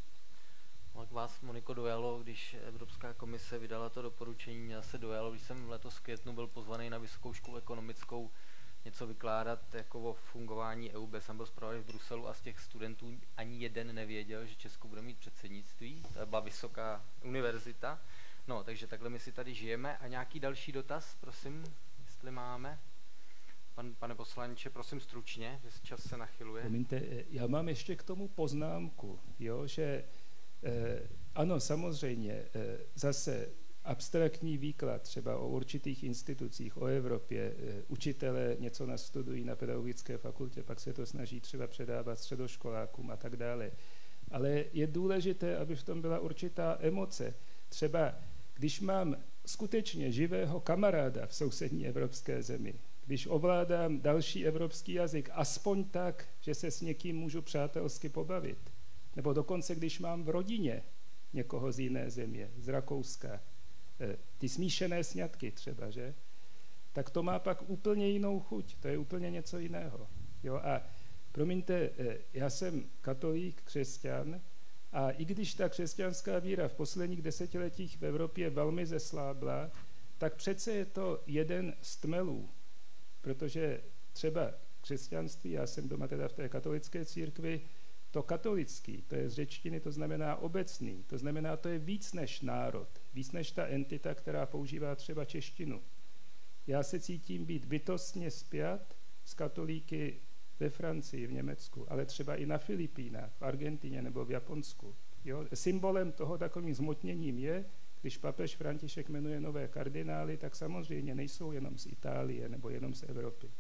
Jak 0.99 1.11
vás, 1.11 1.41
Moniko, 1.41 1.73
dojalo, 1.73 2.19
když 2.19 2.55
Evropská 2.67 3.13
komise 3.13 3.59
vydala 3.59 3.89
to 3.89 4.01
doporučení, 4.01 4.59
mě 4.59 4.81
se 4.81 4.97
dojalo, 4.97 5.31
když 5.31 5.43
jsem 5.43 5.69
letos 5.69 5.95
v 5.95 6.01
květnu 6.01 6.33
byl 6.33 6.47
pozvaný 6.47 6.89
na 6.89 6.97
Vysokou 6.97 7.33
školu 7.33 7.57
ekonomickou 7.57 8.31
něco 8.85 9.07
vykládat 9.07 9.75
jako 9.75 10.01
o 10.01 10.13
fungování 10.13 10.91
EU, 10.91 11.07
jsem 11.19 11.37
byl 11.37 11.45
zpravodaj 11.45 11.81
v 11.81 11.85
Bruselu 11.85 12.27
a 12.27 12.33
z 12.33 12.41
těch 12.41 12.59
studentů 12.59 13.19
ani 13.37 13.57
jeden 13.57 13.95
nevěděl, 13.95 14.45
že 14.45 14.55
Česko 14.55 14.87
bude 14.87 15.01
mít 15.01 15.17
předsednictví, 15.17 16.03
to 16.13 16.25
byla 16.25 16.41
vysoká 16.41 17.05
univerzita. 17.23 18.01
No, 18.47 18.63
takže 18.63 18.87
takhle 18.87 19.09
my 19.09 19.19
si 19.19 19.31
tady 19.31 19.53
žijeme. 19.53 19.97
A 19.97 20.07
nějaký 20.07 20.39
další 20.39 20.71
dotaz, 20.71 21.17
prosím, 21.19 21.63
jestli 22.05 22.31
máme? 22.31 22.79
Pan, 23.75 23.95
pane 23.95 24.15
poslanče, 24.15 24.69
prosím 24.69 24.99
stručně, 24.99 25.59
že 25.63 25.69
čas 25.83 26.03
se 26.03 26.17
nachyluje. 26.17 26.61
Promiňte, 26.61 27.01
já 27.29 27.47
mám 27.47 27.69
ještě 27.69 27.95
k 27.95 28.03
tomu 28.03 28.27
poznámku, 28.27 29.19
jo, 29.39 29.67
že 29.67 30.03
ano, 31.35 31.59
samozřejmě, 31.59 32.45
eh, 32.55 32.77
zase 32.95 33.49
abstraktní 33.83 34.57
výklad 34.57 35.01
třeba 35.01 35.37
o 35.37 35.47
určitých 35.47 36.03
institucích, 36.03 36.77
o 36.77 36.85
Evropě, 36.85 37.53
eh, 37.57 37.83
učitelé 37.87 38.55
něco 38.59 38.85
nastudují 38.85 39.43
na 39.43 39.55
pedagogické 39.55 40.17
fakultě, 40.17 40.63
pak 40.63 40.79
se 40.79 40.93
to 40.93 41.05
snaží 41.05 41.41
třeba 41.41 41.67
předávat 41.67 42.19
středoškolákům 42.19 43.11
a 43.11 43.17
tak 43.17 43.35
dále. 43.35 43.71
Ale 44.31 44.65
je 44.73 44.87
důležité, 44.87 45.57
aby 45.57 45.75
v 45.75 45.83
tom 45.83 46.01
byla 46.01 46.19
určitá 46.19 46.77
emoce. 46.81 47.33
Třeba 47.69 48.15
když 48.53 48.81
mám 48.81 49.15
skutečně 49.45 50.11
živého 50.11 50.59
kamaráda 50.59 51.27
v 51.27 51.35
sousední 51.35 51.87
evropské 51.87 52.43
zemi, 52.43 52.73
když 53.05 53.27
ovládám 53.27 54.01
další 54.01 54.45
evropský 54.45 54.93
jazyk, 54.93 55.29
aspoň 55.33 55.83
tak, 55.83 56.27
že 56.41 56.55
se 56.55 56.71
s 56.71 56.81
někým 56.81 57.17
můžu 57.17 57.41
přátelsky 57.41 58.09
pobavit, 58.09 58.72
nebo 59.15 59.33
dokonce, 59.33 59.75
když 59.75 59.99
mám 59.99 60.23
v 60.23 60.29
rodině 60.29 60.83
někoho 61.33 61.71
z 61.71 61.79
jiné 61.79 62.09
země, 62.09 62.51
z 62.57 62.67
Rakouska, 62.67 63.41
eh, 63.99 64.17
ty 64.37 64.49
smíšené 64.49 65.03
sňatky 65.03 65.51
třeba, 65.51 65.89
že? 65.89 66.13
Tak 66.93 67.09
to 67.09 67.23
má 67.23 67.39
pak 67.39 67.69
úplně 67.69 68.09
jinou 68.09 68.39
chuť, 68.39 68.75
to 68.75 68.87
je 68.87 68.97
úplně 68.97 69.31
něco 69.31 69.59
jiného. 69.59 70.07
Jo? 70.43 70.55
A 70.55 70.81
promiňte, 71.31 71.89
eh, 71.97 72.17
já 72.33 72.49
jsem 72.49 72.89
katolík, 73.01 73.61
křesťan, 73.61 74.41
a 74.91 75.09
i 75.11 75.25
když 75.25 75.53
ta 75.53 75.69
křesťanská 75.69 76.39
víra 76.39 76.67
v 76.67 76.73
posledních 76.73 77.21
desetiletích 77.21 77.97
v 77.97 78.05
Evropě 78.05 78.49
velmi 78.49 78.85
zeslábla, 78.85 79.71
tak 80.17 80.35
přece 80.35 80.71
je 80.71 80.85
to 80.85 81.23
jeden 81.27 81.75
z 81.81 81.97
tmelů, 81.97 82.49
protože 83.21 83.83
třeba 84.13 84.53
křesťanství, 84.81 85.51
já 85.51 85.67
jsem 85.67 85.89
doma 85.89 86.07
teda 86.07 86.27
v 86.27 86.33
té 86.33 86.49
katolické 86.49 87.05
církvi, 87.05 87.61
to 88.13 88.23
katolický, 88.23 89.01
to 89.01 89.15
je 89.15 89.29
z 89.29 89.33
řečtiny, 89.33 89.79
to 89.79 89.91
znamená 89.91 90.35
obecný, 90.35 91.03
to 91.03 91.17
znamená, 91.17 91.57
to 91.57 91.69
je 91.69 91.79
víc 91.79 92.13
než 92.13 92.41
národ, 92.41 92.87
víc 93.13 93.31
než 93.31 93.51
ta 93.51 93.67
entita, 93.67 94.13
která 94.13 94.45
používá 94.45 94.95
třeba 94.95 95.25
češtinu. 95.25 95.81
Já 96.67 96.83
se 96.83 96.99
cítím 96.99 97.45
být 97.45 97.65
bytostně 97.65 98.31
spjat 98.31 98.97
s 99.25 99.33
katolíky 99.33 100.21
ve 100.59 100.69
Francii, 100.69 101.27
v 101.27 101.31
Německu, 101.31 101.91
ale 101.91 102.05
třeba 102.05 102.35
i 102.35 102.45
na 102.45 102.57
Filipínách, 102.57 103.33
v 103.33 103.41
Argentině 103.41 104.01
nebo 104.01 104.25
v 104.25 104.31
Japonsku. 104.31 104.95
Jo? 105.25 105.45
Symbolem 105.53 106.11
toho 106.11 106.37
takovým 106.37 106.73
zmotněním 106.73 107.37
je, 107.37 107.65
když 108.01 108.17
papež 108.17 108.55
František 108.55 109.09
jmenuje 109.09 109.39
nové 109.39 109.67
kardinály, 109.67 110.37
tak 110.37 110.55
samozřejmě 110.55 111.15
nejsou 111.15 111.51
jenom 111.51 111.77
z 111.77 111.85
Itálie 111.85 112.49
nebo 112.49 112.69
jenom 112.69 112.93
z 112.93 113.03
Evropy, 113.03 113.51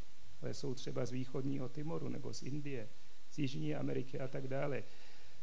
ale 0.41 0.53
jsou 0.53 0.73
třeba 0.73 1.05
z 1.05 1.11
východního 1.11 1.69
Timoru 1.69 2.09
nebo 2.09 2.33
z 2.33 2.43
Indie 2.43 2.89
z 3.33 3.39
Jižní 3.39 3.75
Ameriky 3.75 4.19
a 4.19 4.27
tak 4.27 4.47
dále. 4.47 4.83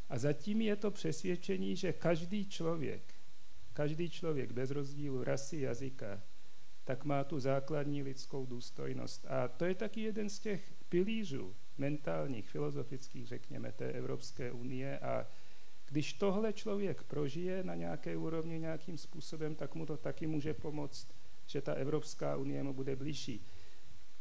A 0.09 0.19
zatím 0.19 0.61
je 0.61 0.77
to 0.77 0.91
přesvědčení, 0.91 1.77
že 1.77 1.93
každý 1.93 2.49
člověk, 2.49 3.15
každý 3.73 4.11
člověk 4.11 4.53
bez 4.53 4.71
rozdílu 4.71 5.25
rasy, 5.25 5.61
jazyka, 5.61 6.23
tak 6.85 7.05
má 7.05 7.25
tu 7.25 7.41
základní 7.41 8.03
lidskou 8.03 8.47
důstojnost. 8.47 9.27
A 9.29 9.49
to 9.49 9.65
je 9.65 9.75
taky 9.75 10.01
jeden 10.01 10.29
z 10.29 10.39
těch 10.39 10.73
pilířů 10.89 11.57
mentálních, 11.79 12.49
filozofických, 12.49 13.27
řekněme, 13.27 13.73
té 13.73 13.93
Evropské 13.93 14.53
unie 14.53 14.99
a 14.99 15.27
když 15.89 16.13
tohle 16.13 16.53
člověk 16.53 17.03
prožije 17.03 17.65
na 17.65 17.75
nějaké 17.75 18.17
úrovni 18.17 18.59
nějakým 18.59 18.99
způsobem, 18.99 19.55
tak 19.55 19.75
mu 19.75 19.87
to 19.87 19.97
taky 19.97 20.27
může 20.27 20.55
pomoct, 20.55 21.09
že 21.47 21.61
ta 21.61 21.73
Evropská 21.73 22.37
unie 22.37 22.63
mu 22.63 22.73
bude 22.73 22.97
blížší 22.97 23.47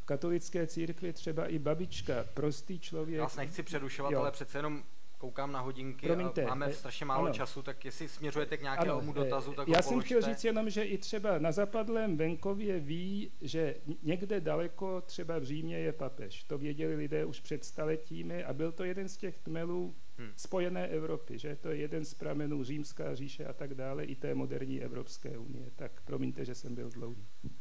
katolické 0.10 0.68
církvi 0.68 1.14
třeba 1.14 1.48
i 1.48 1.60
babička, 1.60 2.26
prostý 2.34 2.80
člověk. 2.80 3.18
Já 3.18 3.24
vás 3.24 3.36
nechci 3.36 3.64
přerušovat, 3.64 4.12
jo. 4.12 4.20
ale 4.20 4.32
přece 4.32 4.58
jenom 4.58 4.84
koukám 5.18 5.52
na 5.52 5.60
hodinky 5.60 6.08
Promiňte, 6.08 6.44
a 6.44 6.48
máme 6.48 6.66
eh, 6.66 6.74
strašně 6.74 7.06
málo 7.06 7.26
ano. 7.26 7.34
času, 7.34 7.62
tak 7.62 7.86
jestli 7.86 8.08
směřujete 8.08 8.58
k 8.58 8.62
nějakému 8.62 9.00
ano, 9.00 9.14
dotazu, 9.14 9.54
tak 9.54 9.68
Já 9.68 9.82
jsem 9.82 10.02
chtěl 10.02 10.22
říct 10.22 10.44
jenom, 10.44 10.70
že 10.70 10.84
i 10.84 10.98
třeba 10.98 11.40
na 11.40 11.52
zapadlém 11.52 12.18
venkově 12.18 12.80
ví, 12.80 13.32
že 13.42 13.76
někde 14.04 14.40
daleko, 14.40 15.02
třeba 15.02 15.40
v 15.40 15.44
Římě 15.44 15.80
je 15.80 15.94
papež. 15.94 16.44
To 16.44 16.58
věděli 16.58 16.96
lidé 16.96 17.26
už 17.26 17.40
před 17.40 17.66
staletími 17.66 18.44
a 18.44 18.54
byl 18.54 18.72
to 18.72 18.84
jeden 18.84 19.10
z 19.10 19.18
těch 19.18 19.38
tmelů 19.40 19.96
hmm. 20.18 20.32
spojené 20.36 20.88
Evropy, 20.88 21.38
že 21.38 21.56
to 21.56 21.70
je 21.70 21.76
jeden 21.78 22.06
z 22.06 22.14
pramenů 22.14 22.64
Římská 22.64 23.16
říše 23.16 23.46
a 23.46 23.54
tak 23.54 23.74
dále, 23.74 24.04
i 24.06 24.16
té 24.16 24.36
moderní 24.36 24.82
Evropské 24.82 25.38
unie. 25.38 25.72
Tak 25.76 26.02
promiňte, 26.02 26.46
že 26.46 26.56
jsem 26.56 26.76
byl 26.76 26.90
dlouhý. 26.90 27.28
Uh, 27.44 27.52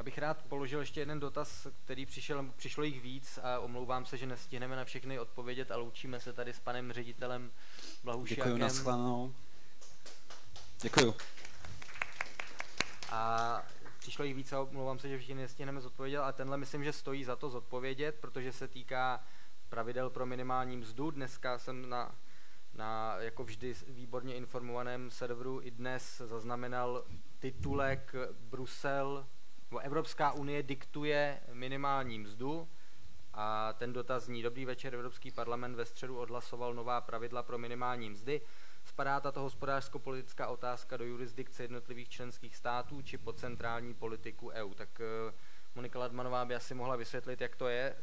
já 0.00 0.04
bych 0.04 0.18
rád 0.18 0.42
položil 0.42 0.80
ještě 0.80 1.00
jeden 1.00 1.20
dotaz, 1.20 1.66
který 1.84 2.06
přišel, 2.06 2.52
přišlo 2.56 2.84
jich 2.84 3.00
víc 3.00 3.38
a 3.42 3.58
omlouvám 3.58 4.06
se, 4.06 4.16
že 4.16 4.26
nestihneme 4.26 4.76
na 4.76 4.84
všechny 4.84 5.18
odpovědět 5.18 5.70
a 5.70 5.76
loučíme 5.76 6.20
se 6.20 6.32
tady 6.32 6.52
s 6.52 6.60
panem 6.60 6.92
ředitelem 6.92 7.52
Blahušiakem. 8.04 8.44
Děkuji, 8.44 8.60
naschledanou. 8.60 9.34
Děkuji. 10.82 11.14
A 13.10 13.62
přišlo 13.98 14.24
jich 14.24 14.34
víc 14.34 14.52
a 14.52 14.60
omlouvám 14.60 14.98
se, 14.98 15.08
že 15.08 15.18
všichni 15.18 15.34
nestihneme 15.34 15.80
zodpovědět, 15.80 16.18
ale 16.18 16.32
tenhle 16.32 16.56
myslím, 16.56 16.84
že 16.84 16.92
stojí 16.92 17.24
za 17.24 17.36
to 17.36 17.50
zodpovědět, 17.50 18.18
protože 18.20 18.52
se 18.52 18.68
týká 18.68 19.24
pravidel 19.68 20.10
pro 20.10 20.26
minimální 20.26 20.76
mzdu. 20.76 21.10
Dneska 21.10 21.58
jsem 21.58 21.88
na, 21.88 22.14
na 22.74 23.16
jako 23.18 23.44
vždy 23.44 23.74
výborně 23.88 24.34
informovaném 24.34 25.10
serveru 25.10 25.60
i 25.62 25.70
dnes 25.70 26.22
zaznamenal 26.24 27.04
titulek 27.38 28.14
Brusel 28.40 29.26
Evropská 29.78 30.32
unie 30.32 30.62
diktuje 30.62 31.40
minimální 31.52 32.18
mzdu 32.18 32.68
a 33.34 33.72
ten 33.72 33.92
dotaz 33.92 34.24
zní, 34.24 34.42
dobrý 34.42 34.64
večer, 34.64 34.94
Evropský 34.94 35.30
parlament 35.30 35.74
ve 35.74 35.84
středu 35.84 36.18
odhlasoval 36.18 36.74
nová 36.74 37.00
pravidla 37.00 37.42
pro 37.42 37.58
minimální 37.58 38.10
mzdy. 38.10 38.40
Spadá 38.84 39.20
tato 39.20 39.40
hospodářsko-politická 39.40 40.46
otázka 40.46 40.96
do 40.96 41.04
jurisdikce 41.04 41.62
jednotlivých 41.62 42.08
členských 42.08 42.56
států 42.56 43.02
či 43.02 43.18
pod 43.18 43.38
centrální 43.38 43.94
politiku 43.94 44.48
EU? 44.48 44.74
Tak 44.74 45.00
eh, 45.00 45.34
Monika 45.74 45.98
Ladmanová 45.98 46.44
by 46.44 46.54
asi 46.54 46.74
mohla 46.74 46.96
vysvětlit, 46.96 47.40
jak 47.40 47.56
to 47.56 47.68
je. 47.68 47.96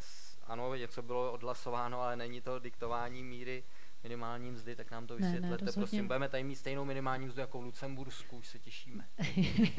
Ano, 0.43 0.75
něco 0.75 1.01
bylo 1.01 1.31
odhlasováno, 1.31 2.01
ale 2.01 2.15
není 2.15 2.41
to 2.41 2.59
diktování 2.59 3.23
míry 3.23 3.63
minimální 4.07 4.51
mzdy, 4.51 4.75
tak 4.75 4.91
nám 4.91 5.07
to 5.07 5.15
vysvětlete. 5.15 5.65
Ne, 5.65 5.71
ne, 5.71 5.73
Prosím, 5.73 6.07
budeme 6.07 6.29
tady 6.29 6.43
mít 6.43 6.55
stejnou 6.55 6.85
minimální 6.85 7.25
mzdu 7.25 7.41
jako 7.41 7.61
v 7.61 7.63
Lucembursku, 7.63 8.37
už 8.37 8.47
se 8.47 8.59
těšíme. 8.59 9.07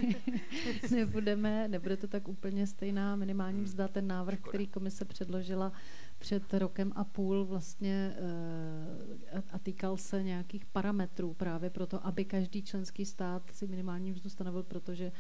Nebudeme, 0.91 1.69
nebude 1.69 1.97
to 1.97 2.09
tak 2.09 2.29
úplně 2.29 2.67
stejná 2.67 3.17
minimální 3.17 3.61
mzda. 3.61 3.89
Ten 3.89 4.07
návrh, 4.07 4.39
Škoda. 4.39 4.51
který 4.51 4.67
komise 4.67 5.05
předložila 5.05 5.73
před 6.19 6.55
rokem 6.55 6.93
a 6.97 7.05
půl 7.05 7.45
vlastně 7.45 8.17
eh, 8.17 9.43
a 9.53 9.59
týkal 9.59 9.97
se 9.97 10.23
nějakých 10.23 10.67
parametrů 10.67 11.35
právě 11.35 11.71
proto, 11.71 12.07
aby 12.07 12.25
každý 12.25 12.63
členský 12.63 13.05
stát 13.05 13.43
si 13.53 13.67
minimální 13.67 14.13
mzdu 14.13 14.31
stanovil, 14.31 14.63
protože 14.63 15.13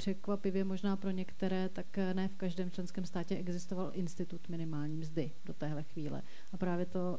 překvapivě 0.00 0.64
možná 0.64 0.96
pro 0.96 1.10
některé, 1.10 1.68
tak 1.68 1.96
ne 2.12 2.28
v 2.28 2.36
každém 2.36 2.70
členském 2.70 3.04
státě 3.04 3.36
existoval 3.36 3.90
institut 3.94 4.48
minimální 4.48 4.96
mzdy 4.96 5.32
do 5.44 5.54
téhle 5.54 5.82
chvíle. 5.82 6.22
A 6.52 6.56
právě 6.56 6.86
to, 6.86 7.18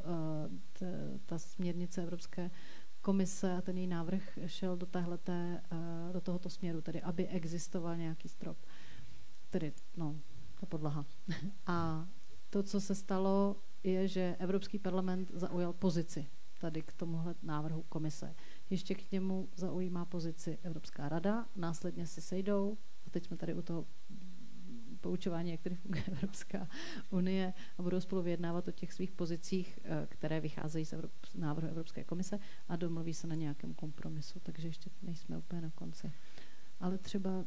eh, 0.82 1.18
ta 1.26 1.38
směrnice 1.38 2.02
Evropské 2.02 2.50
komise 3.00 3.52
a 3.52 3.60
ten 3.60 3.78
její 3.78 3.86
návrh 3.86 4.38
šel 4.46 4.76
do, 4.76 4.86
téhleté, 4.86 5.62
eh, 5.72 6.12
do 6.12 6.20
tohoto 6.20 6.50
směru, 6.50 6.80
tedy 6.80 7.02
aby 7.02 7.28
existoval 7.28 7.96
nějaký 7.96 8.28
strop, 8.28 8.58
tedy 9.50 9.72
no, 9.96 10.16
ta 10.60 10.66
podlaha. 10.66 11.06
A 11.66 12.08
to, 12.50 12.62
co 12.62 12.80
se 12.80 12.94
stalo, 12.94 13.56
je, 13.82 14.08
že 14.08 14.36
Evropský 14.38 14.78
parlament 14.78 15.30
zaujal 15.34 15.72
pozici 15.72 16.26
tady 16.58 16.82
k 16.82 16.92
tomuhle 16.92 17.34
návrhu 17.42 17.82
komise. 17.88 18.34
Ještě 18.70 18.94
k 18.94 19.12
němu 19.12 19.48
zaujímá 19.56 20.04
pozici 20.04 20.58
Evropská 20.62 21.08
rada, 21.08 21.48
následně 21.56 22.06
se 22.06 22.20
sejdou, 22.20 22.78
a 23.06 23.10
teď 23.10 23.26
jsme 23.26 23.36
tady 23.36 23.54
u 23.54 23.62
toho 23.62 23.86
poučování, 25.00 25.50
jak 25.50 25.60
tedy 25.60 25.76
funguje 25.76 26.04
Evropská 26.12 26.68
unie 27.10 27.54
a 27.78 27.82
budou 27.82 28.00
spolu 28.00 28.22
vyjednávat 28.22 28.68
o 28.68 28.72
těch 28.72 28.92
svých 28.92 29.12
pozicích, 29.12 29.78
eh, 29.84 30.06
které 30.10 30.40
vycházejí 30.40 30.84
z 30.86 30.92
Evrop- 30.92 31.10
návrhu 31.34 31.68
Evropské 31.68 32.04
komise 32.04 32.38
a 32.68 32.76
domluví 32.76 33.14
se 33.14 33.26
na 33.26 33.34
nějakém 33.34 33.74
kompromisu, 33.74 34.40
takže 34.42 34.68
ještě 34.68 34.90
nejsme 35.02 35.38
úplně 35.38 35.60
na 35.60 35.70
konci. 35.70 36.12
Ale 36.80 36.98
třeba 36.98 37.44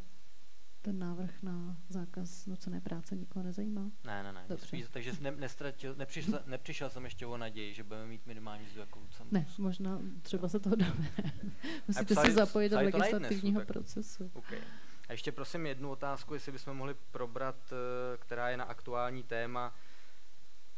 ten 0.85 0.99
návrh 0.99 1.43
na 1.43 1.77
zákaz 1.89 2.45
nucené 2.45 2.81
práce 2.81 3.15
nikoho 3.15 3.43
nezajímá? 3.43 3.91
Ne, 4.03 4.23
ne, 4.23 4.33
ne. 4.33 4.45
Dobře. 4.49 4.67
Spíš, 4.67 4.85
takže 4.91 5.11
ne, 5.21 5.31
nestratil, 5.31 5.95
nepřišel, 5.95 6.41
nepřišel 6.45 6.89
jsem 6.89 7.03
ještě 7.03 7.25
o 7.25 7.37
naději, 7.37 7.73
že 7.73 7.83
budeme 7.83 8.05
mít 8.07 8.25
minimální 8.25 8.65
mzdu 8.65 8.79
jako 8.79 8.99
Lucembursko. 8.99 9.61
Ne, 9.61 9.63
možná 9.63 9.99
třeba 10.21 10.49
se 10.49 10.59
toho 10.59 10.75
dáme. 10.75 11.09
Musíte 11.87 12.13
psali- 12.13 12.25
se 12.25 12.31
zapojit 12.31 12.69
do 12.69 12.77
legislativního 12.77 13.61
tak- 13.61 13.67
procesu. 13.67 14.31
Okay. 14.33 14.59
A 15.07 15.11
ještě 15.11 15.31
prosím 15.31 15.65
jednu 15.65 15.89
otázku, 15.89 16.33
jestli 16.33 16.51
bychom 16.51 16.77
mohli 16.77 16.95
probrat, 17.11 17.73
eh, 17.73 18.17
která 18.17 18.49
je 18.49 18.57
na 18.57 18.63
aktuální 18.63 19.23
téma. 19.23 19.73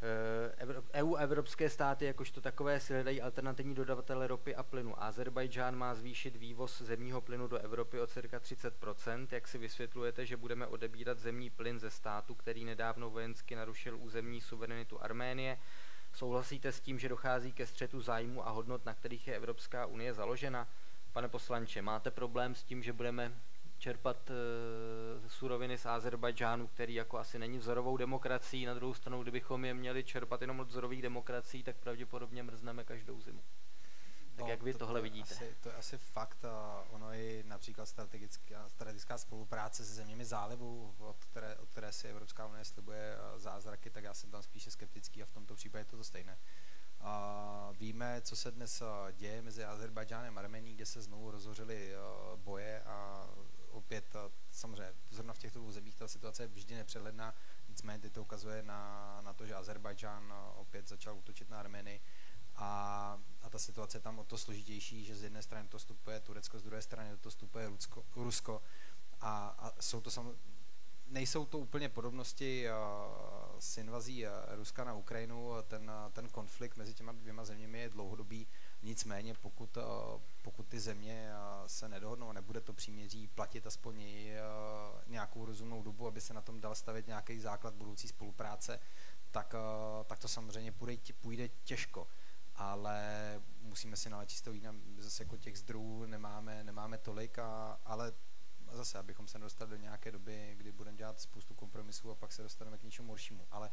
Eh, 0.02 0.82
EU 0.92 1.16
a 1.16 1.20
evropské 1.20 1.70
státy 1.70 2.04
jakožto 2.04 2.40
takové 2.40 2.80
si 2.80 2.92
hledají 2.92 3.22
alternativní 3.22 3.74
dodavatele 3.74 4.26
ropy 4.26 4.54
a 4.54 4.62
plynu. 4.62 5.02
Azerbajdžán 5.02 5.76
má 5.76 5.94
zvýšit 5.94 6.36
vývoz 6.36 6.82
zemního 6.82 7.20
plynu 7.20 7.48
do 7.48 7.58
Evropy 7.58 8.00
o 8.00 8.06
cirka 8.06 8.38
30%. 8.38 9.28
Jak 9.30 9.48
si 9.48 9.58
vysvětlujete, 9.58 10.26
že 10.26 10.36
budeme 10.36 10.66
odebírat 10.66 11.18
zemní 11.18 11.50
plyn 11.50 11.80
ze 11.80 11.90
státu, 11.90 12.34
který 12.34 12.64
nedávno 12.64 13.10
vojensky 13.10 13.56
narušil 13.56 13.98
územní 13.98 14.40
suverenitu 14.40 15.02
Arménie? 15.02 15.58
Souhlasíte 16.12 16.72
s 16.72 16.80
tím, 16.80 16.98
že 16.98 17.08
dochází 17.08 17.52
ke 17.52 17.66
střetu 17.66 18.00
zájmu 18.00 18.46
a 18.46 18.50
hodnot, 18.50 18.84
na 18.84 18.94
kterých 18.94 19.28
je 19.28 19.36
Evropská 19.36 19.86
unie 19.86 20.14
založena? 20.14 20.68
Pane 21.12 21.28
poslanče, 21.28 21.82
máte 21.82 22.10
problém 22.10 22.54
s 22.54 22.64
tím, 22.64 22.82
že 22.82 22.92
budeme 22.92 23.32
čerpat 23.78 24.30
e, 24.30 24.34
suroviny 25.28 25.78
z 25.78 25.86
Azerbajdžánu, 25.86 26.66
který 26.66 26.94
jako 26.94 27.18
asi 27.18 27.38
není 27.38 27.58
vzorovou 27.58 27.96
demokracií. 27.96 28.66
Na 28.66 28.74
druhou 28.74 28.94
stranu, 28.94 29.22
kdybychom 29.22 29.64
je 29.64 29.74
měli 29.74 30.04
čerpat 30.04 30.40
jenom 30.40 30.60
od 30.60 30.68
vzorových 30.68 31.02
demokracií, 31.02 31.62
tak 31.62 31.76
pravděpodobně 31.76 32.42
mrzneme 32.42 32.84
každou 32.84 33.20
zimu. 33.20 33.42
Tak 34.38 34.48
jak 34.48 34.62
vy 34.62 34.72
to, 34.72 34.78
tohle 34.78 35.00
to 35.00 35.02
vidíte? 35.02 35.34
Asi, 35.34 35.56
to 35.60 35.68
je 35.68 35.74
asi 35.74 35.98
fakt. 35.98 36.44
A 36.44 36.84
ono 36.90 37.12
i 37.12 37.44
například 37.46 37.86
strategická, 37.86 38.68
strategická 38.68 39.18
spolupráce 39.18 39.84
se 39.84 39.94
zeměmi 39.94 40.24
zálivu, 40.24 40.94
od 40.98 41.24
které, 41.24 41.56
od 41.56 41.68
které 41.68 41.92
si 41.92 42.08
Evropská 42.08 42.46
unie 42.46 42.64
slibuje 42.64 43.18
a 43.18 43.38
zázraky, 43.38 43.90
tak 43.90 44.04
já 44.04 44.14
jsem 44.14 44.30
tam 44.30 44.42
spíše 44.42 44.70
skeptický 44.70 45.22
a 45.22 45.26
v 45.26 45.30
tomto 45.30 45.54
případě 45.54 45.80
je 45.80 45.84
to 45.84 45.96
to 45.96 46.04
stejné. 46.04 46.38
A 47.00 47.72
víme, 47.78 48.20
co 48.20 48.36
se 48.36 48.50
dnes 48.50 48.82
a, 48.82 49.10
děje 49.10 49.42
mezi 49.42 49.64
Azerbajdžánem 49.64 50.38
a 50.38 50.40
Armenií, 50.40 50.74
kde 50.74 50.86
se 50.86 51.02
znovu 51.02 51.30
rozhořely 51.30 51.96
a, 51.96 52.36
boje 52.36 52.82
a 52.82 53.28
opět 53.78 54.16
samozřejmě 54.50 54.94
zrovna 55.10 55.34
v 55.34 55.38
těchto 55.38 55.72
zemích 55.72 55.96
ta 55.96 56.08
situace 56.08 56.42
je 56.42 56.46
vždy 56.46 56.74
nepřehledná, 56.74 57.34
nicméně 57.68 57.98
teď 57.98 58.12
to 58.12 58.22
ukazuje 58.22 58.62
na, 58.62 59.20
na 59.24 59.32
to, 59.32 59.46
že 59.46 59.54
Azerbajdžán 59.54 60.34
opět 60.56 60.88
začal 60.88 61.16
útočit 61.16 61.50
na 61.50 61.58
Armenii 61.58 62.00
a, 62.56 63.18
a 63.42 63.50
ta 63.50 63.58
situace 63.58 63.96
je 63.96 64.02
tam 64.02 64.18
o 64.18 64.24
to 64.24 64.38
složitější, 64.38 65.04
že 65.04 65.16
z 65.16 65.22
jedné 65.22 65.42
strany 65.42 65.68
to 65.68 65.78
vstupuje 65.78 66.20
Turecko, 66.20 66.58
z 66.58 66.62
druhé 66.62 66.82
strany 66.82 67.16
to 67.16 67.30
vstupuje 67.30 67.68
Rusko, 67.68 68.04
Rusko 68.16 68.62
a, 69.20 69.48
a 69.48 69.82
jsou 69.82 70.00
to 70.00 70.10
samozřejmě 70.10 70.58
nejsou 71.10 71.46
to 71.46 71.58
úplně 71.58 71.88
podobnosti 71.88 72.66
s 73.58 73.78
invazí 73.78 74.24
Ruska 74.48 74.84
na 74.84 74.94
Ukrajinu. 74.94 75.50
Ten, 75.68 75.90
ten 76.12 76.28
konflikt 76.28 76.76
mezi 76.76 76.94
těma 76.94 77.12
dvěma 77.12 77.44
zeměmi 77.44 77.78
je 77.78 77.88
dlouhodobý. 77.88 78.46
Nicméně, 78.82 79.34
pokud, 79.34 79.76
uh, 79.76 79.82
pokud 80.42 80.68
ty 80.68 80.80
země 80.80 81.30
uh, 81.32 81.66
se 81.66 81.88
nedohodnou, 81.88 82.32
nebude 82.32 82.60
to 82.60 82.72
příměří 82.72 83.26
platit 83.26 83.66
aspoň 83.66 83.96
uh, 83.96 85.02
nějakou 85.06 85.44
rozumnou 85.44 85.82
dobu, 85.82 86.06
aby 86.06 86.20
se 86.20 86.34
na 86.34 86.40
tom 86.40 86.60
dal 86.60 86.74
stavit 86.74 87.06
nějaký 87.06 87.40
základ 87.40 87.74
budoucí 87.74 88.08
spolupráce, 88.08 88.80
tak, 89.30 89.54
tak 90.04 90.18
to 90.18 90.28
samozřejmě 90.28 90.72
půjde, 90.72 91.12
půjde 91.20 91.48
těžko. 91.48 92.08
Ale 92.54 93.02
musíme 93.60 93.96
si 93.96 94.10
nalečit 94.10 94.38
z 94.38 94.42
toho 94.42 94.54
vína, 94.54 94.74
zase 94.98 95.22
jako 95.22 95.36
těch 95.36 95.58
zdrojů 95.58 96.06
nemáme, 96.06 96.64
nemáme 96.64 96.98
tolik, 96.98 97.38
a, 97.38 97.80
ale 97.84 98.12
zase, 98.72 98.98
abychom 98.98 99.28
se 99.28 99.38
nedostali 99.38 99.70
do 99.70 99.76
nějaké 99.76 100.12
doby, 100.12 100.54
kdy 100.56 100.72
budeme 100.72 100.96
dělat 100.96 101.20
spoustu 101.20 101.54
kompromisů 101.54 102.10
a 102.10 102.14
pak 102.14 102.32
se 102.32 102.42
dostaneme 102.42 102.78
k 102.78 102.82
něčemu 102.82 103.08
horšímu. 103.08 103.46
Ale 103.50 103.70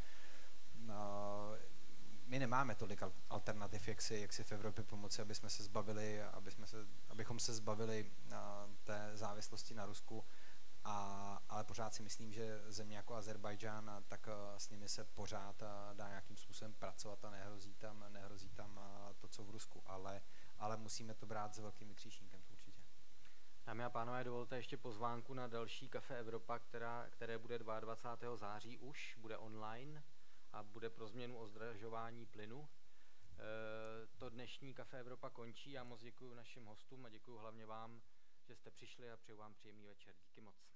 my 2.25 2.39
nemáme 2.39 2.75
tolik 2.75 3.03
alternativ, 3.29 3.87
jak 3.87 4.01
si, 4.01 4.15
jak 4.15 4.33
si 4.33 4.43
v 4.43 4.51
Evropě 4.51 4.83
pomoci, 4.83 5.21
aby 5.21 5.35
jsme 5.35 5.49
se 5.49 5.63
zbavili, 5.63 6.21
aby 6.23 6.51
jsme 6.51 6.67
se, 6.67 6.77
abychom 7.09 7.39
se 7.39 7.53
zbavili 7.53 8.11
té 8.83 9.11
závislosti 9.13 9.73
na 9.73 9.85
Rusku. 9.85 10.25
A, 10.83 11.41
ale 11.49 11.63
pořád 11.63 11.93
si 11.93 12.03
myslím, 12.03 12.33
že 12.33 12.61
země 12.67 12.97
jako 12.97 13.15
Azerbajdžán, 13.15 14.03
tak 14.07 14.27
s 14.57 14.69
nimi 14.69 14.89
se 14.89 15.03
pořád 15.03 15.63
dá 15.93 16.07
nějakým 16.07 16.37
způsobem 16.37 16.73
pracovat 16.73 17.25
a 17.25 17.29
nehrozí 17.29 17.73
tam, 17.73 18.05
nehrozí 18.09 18.49
tam 18.49 18.79
to, 19.17 19.27
co 19.27 19.43
v 19.43 19.49
Rusku. 19.49 19.83
Ale, 19.85 20.21
ale 20.59 20.77
musíme 20.77 21.13
to 21.13 21.25
brát 21.25 21.55
s 21.55 21.59
velkým 21.59 21.87
vykříšníkem. 21.87 22.41
Dámy 23.65 23.83
a 23.83 23.89
pánové, 23.89 24.23
dovolte 24.23 24.55
ještě 24.55 24.77
pozvánku 24.77 25.33
na 25.33 25.47
další 25.47 25.89
Kafe 25.89 26.17
Evropa, 26.17 26.59
která, 26.59 27.07
které 27.09 27.37
bude 27.37 27.59
22. 27.59 28.35
září 28.35 28.77
už, 28.77 29.17
bude 29.21 29.37
online 29.37 30.03
a 30.55 30.63
bude 30.63 30.89
pro 30.89 31.07
změnu 31.07 31.37
o 31.37 31.47
zdražování 31.47 32.25
plynu. 32.25 32.69
E, 33.39 34.07
to 34.17 34.29
dnešní 34.29 34.73
Kafe 34.73 34.99
Evropa 34.99 35.29
končí. 35.29 35.71
Já 35.71 35.83
moc 35.83 36.01
děkuji 36.01 36.33
našim 36.33 36.65
hostům 36.65 37.05
a 37.05 37.09
děkuji 37.09 37.37
hlavně 37.37 37.65
vám, 37.65 38.01
že 38.47 38.55
jste 38.55 38.71
přišli 38.71 39.11
a 39.11 39.17
přeju 39.17 39.37
vám 39.37 39.53
příjemný 39.53 39.85
večer. 39.87 40.15
Díky 40.23 40.41
moc. 40.41 40.74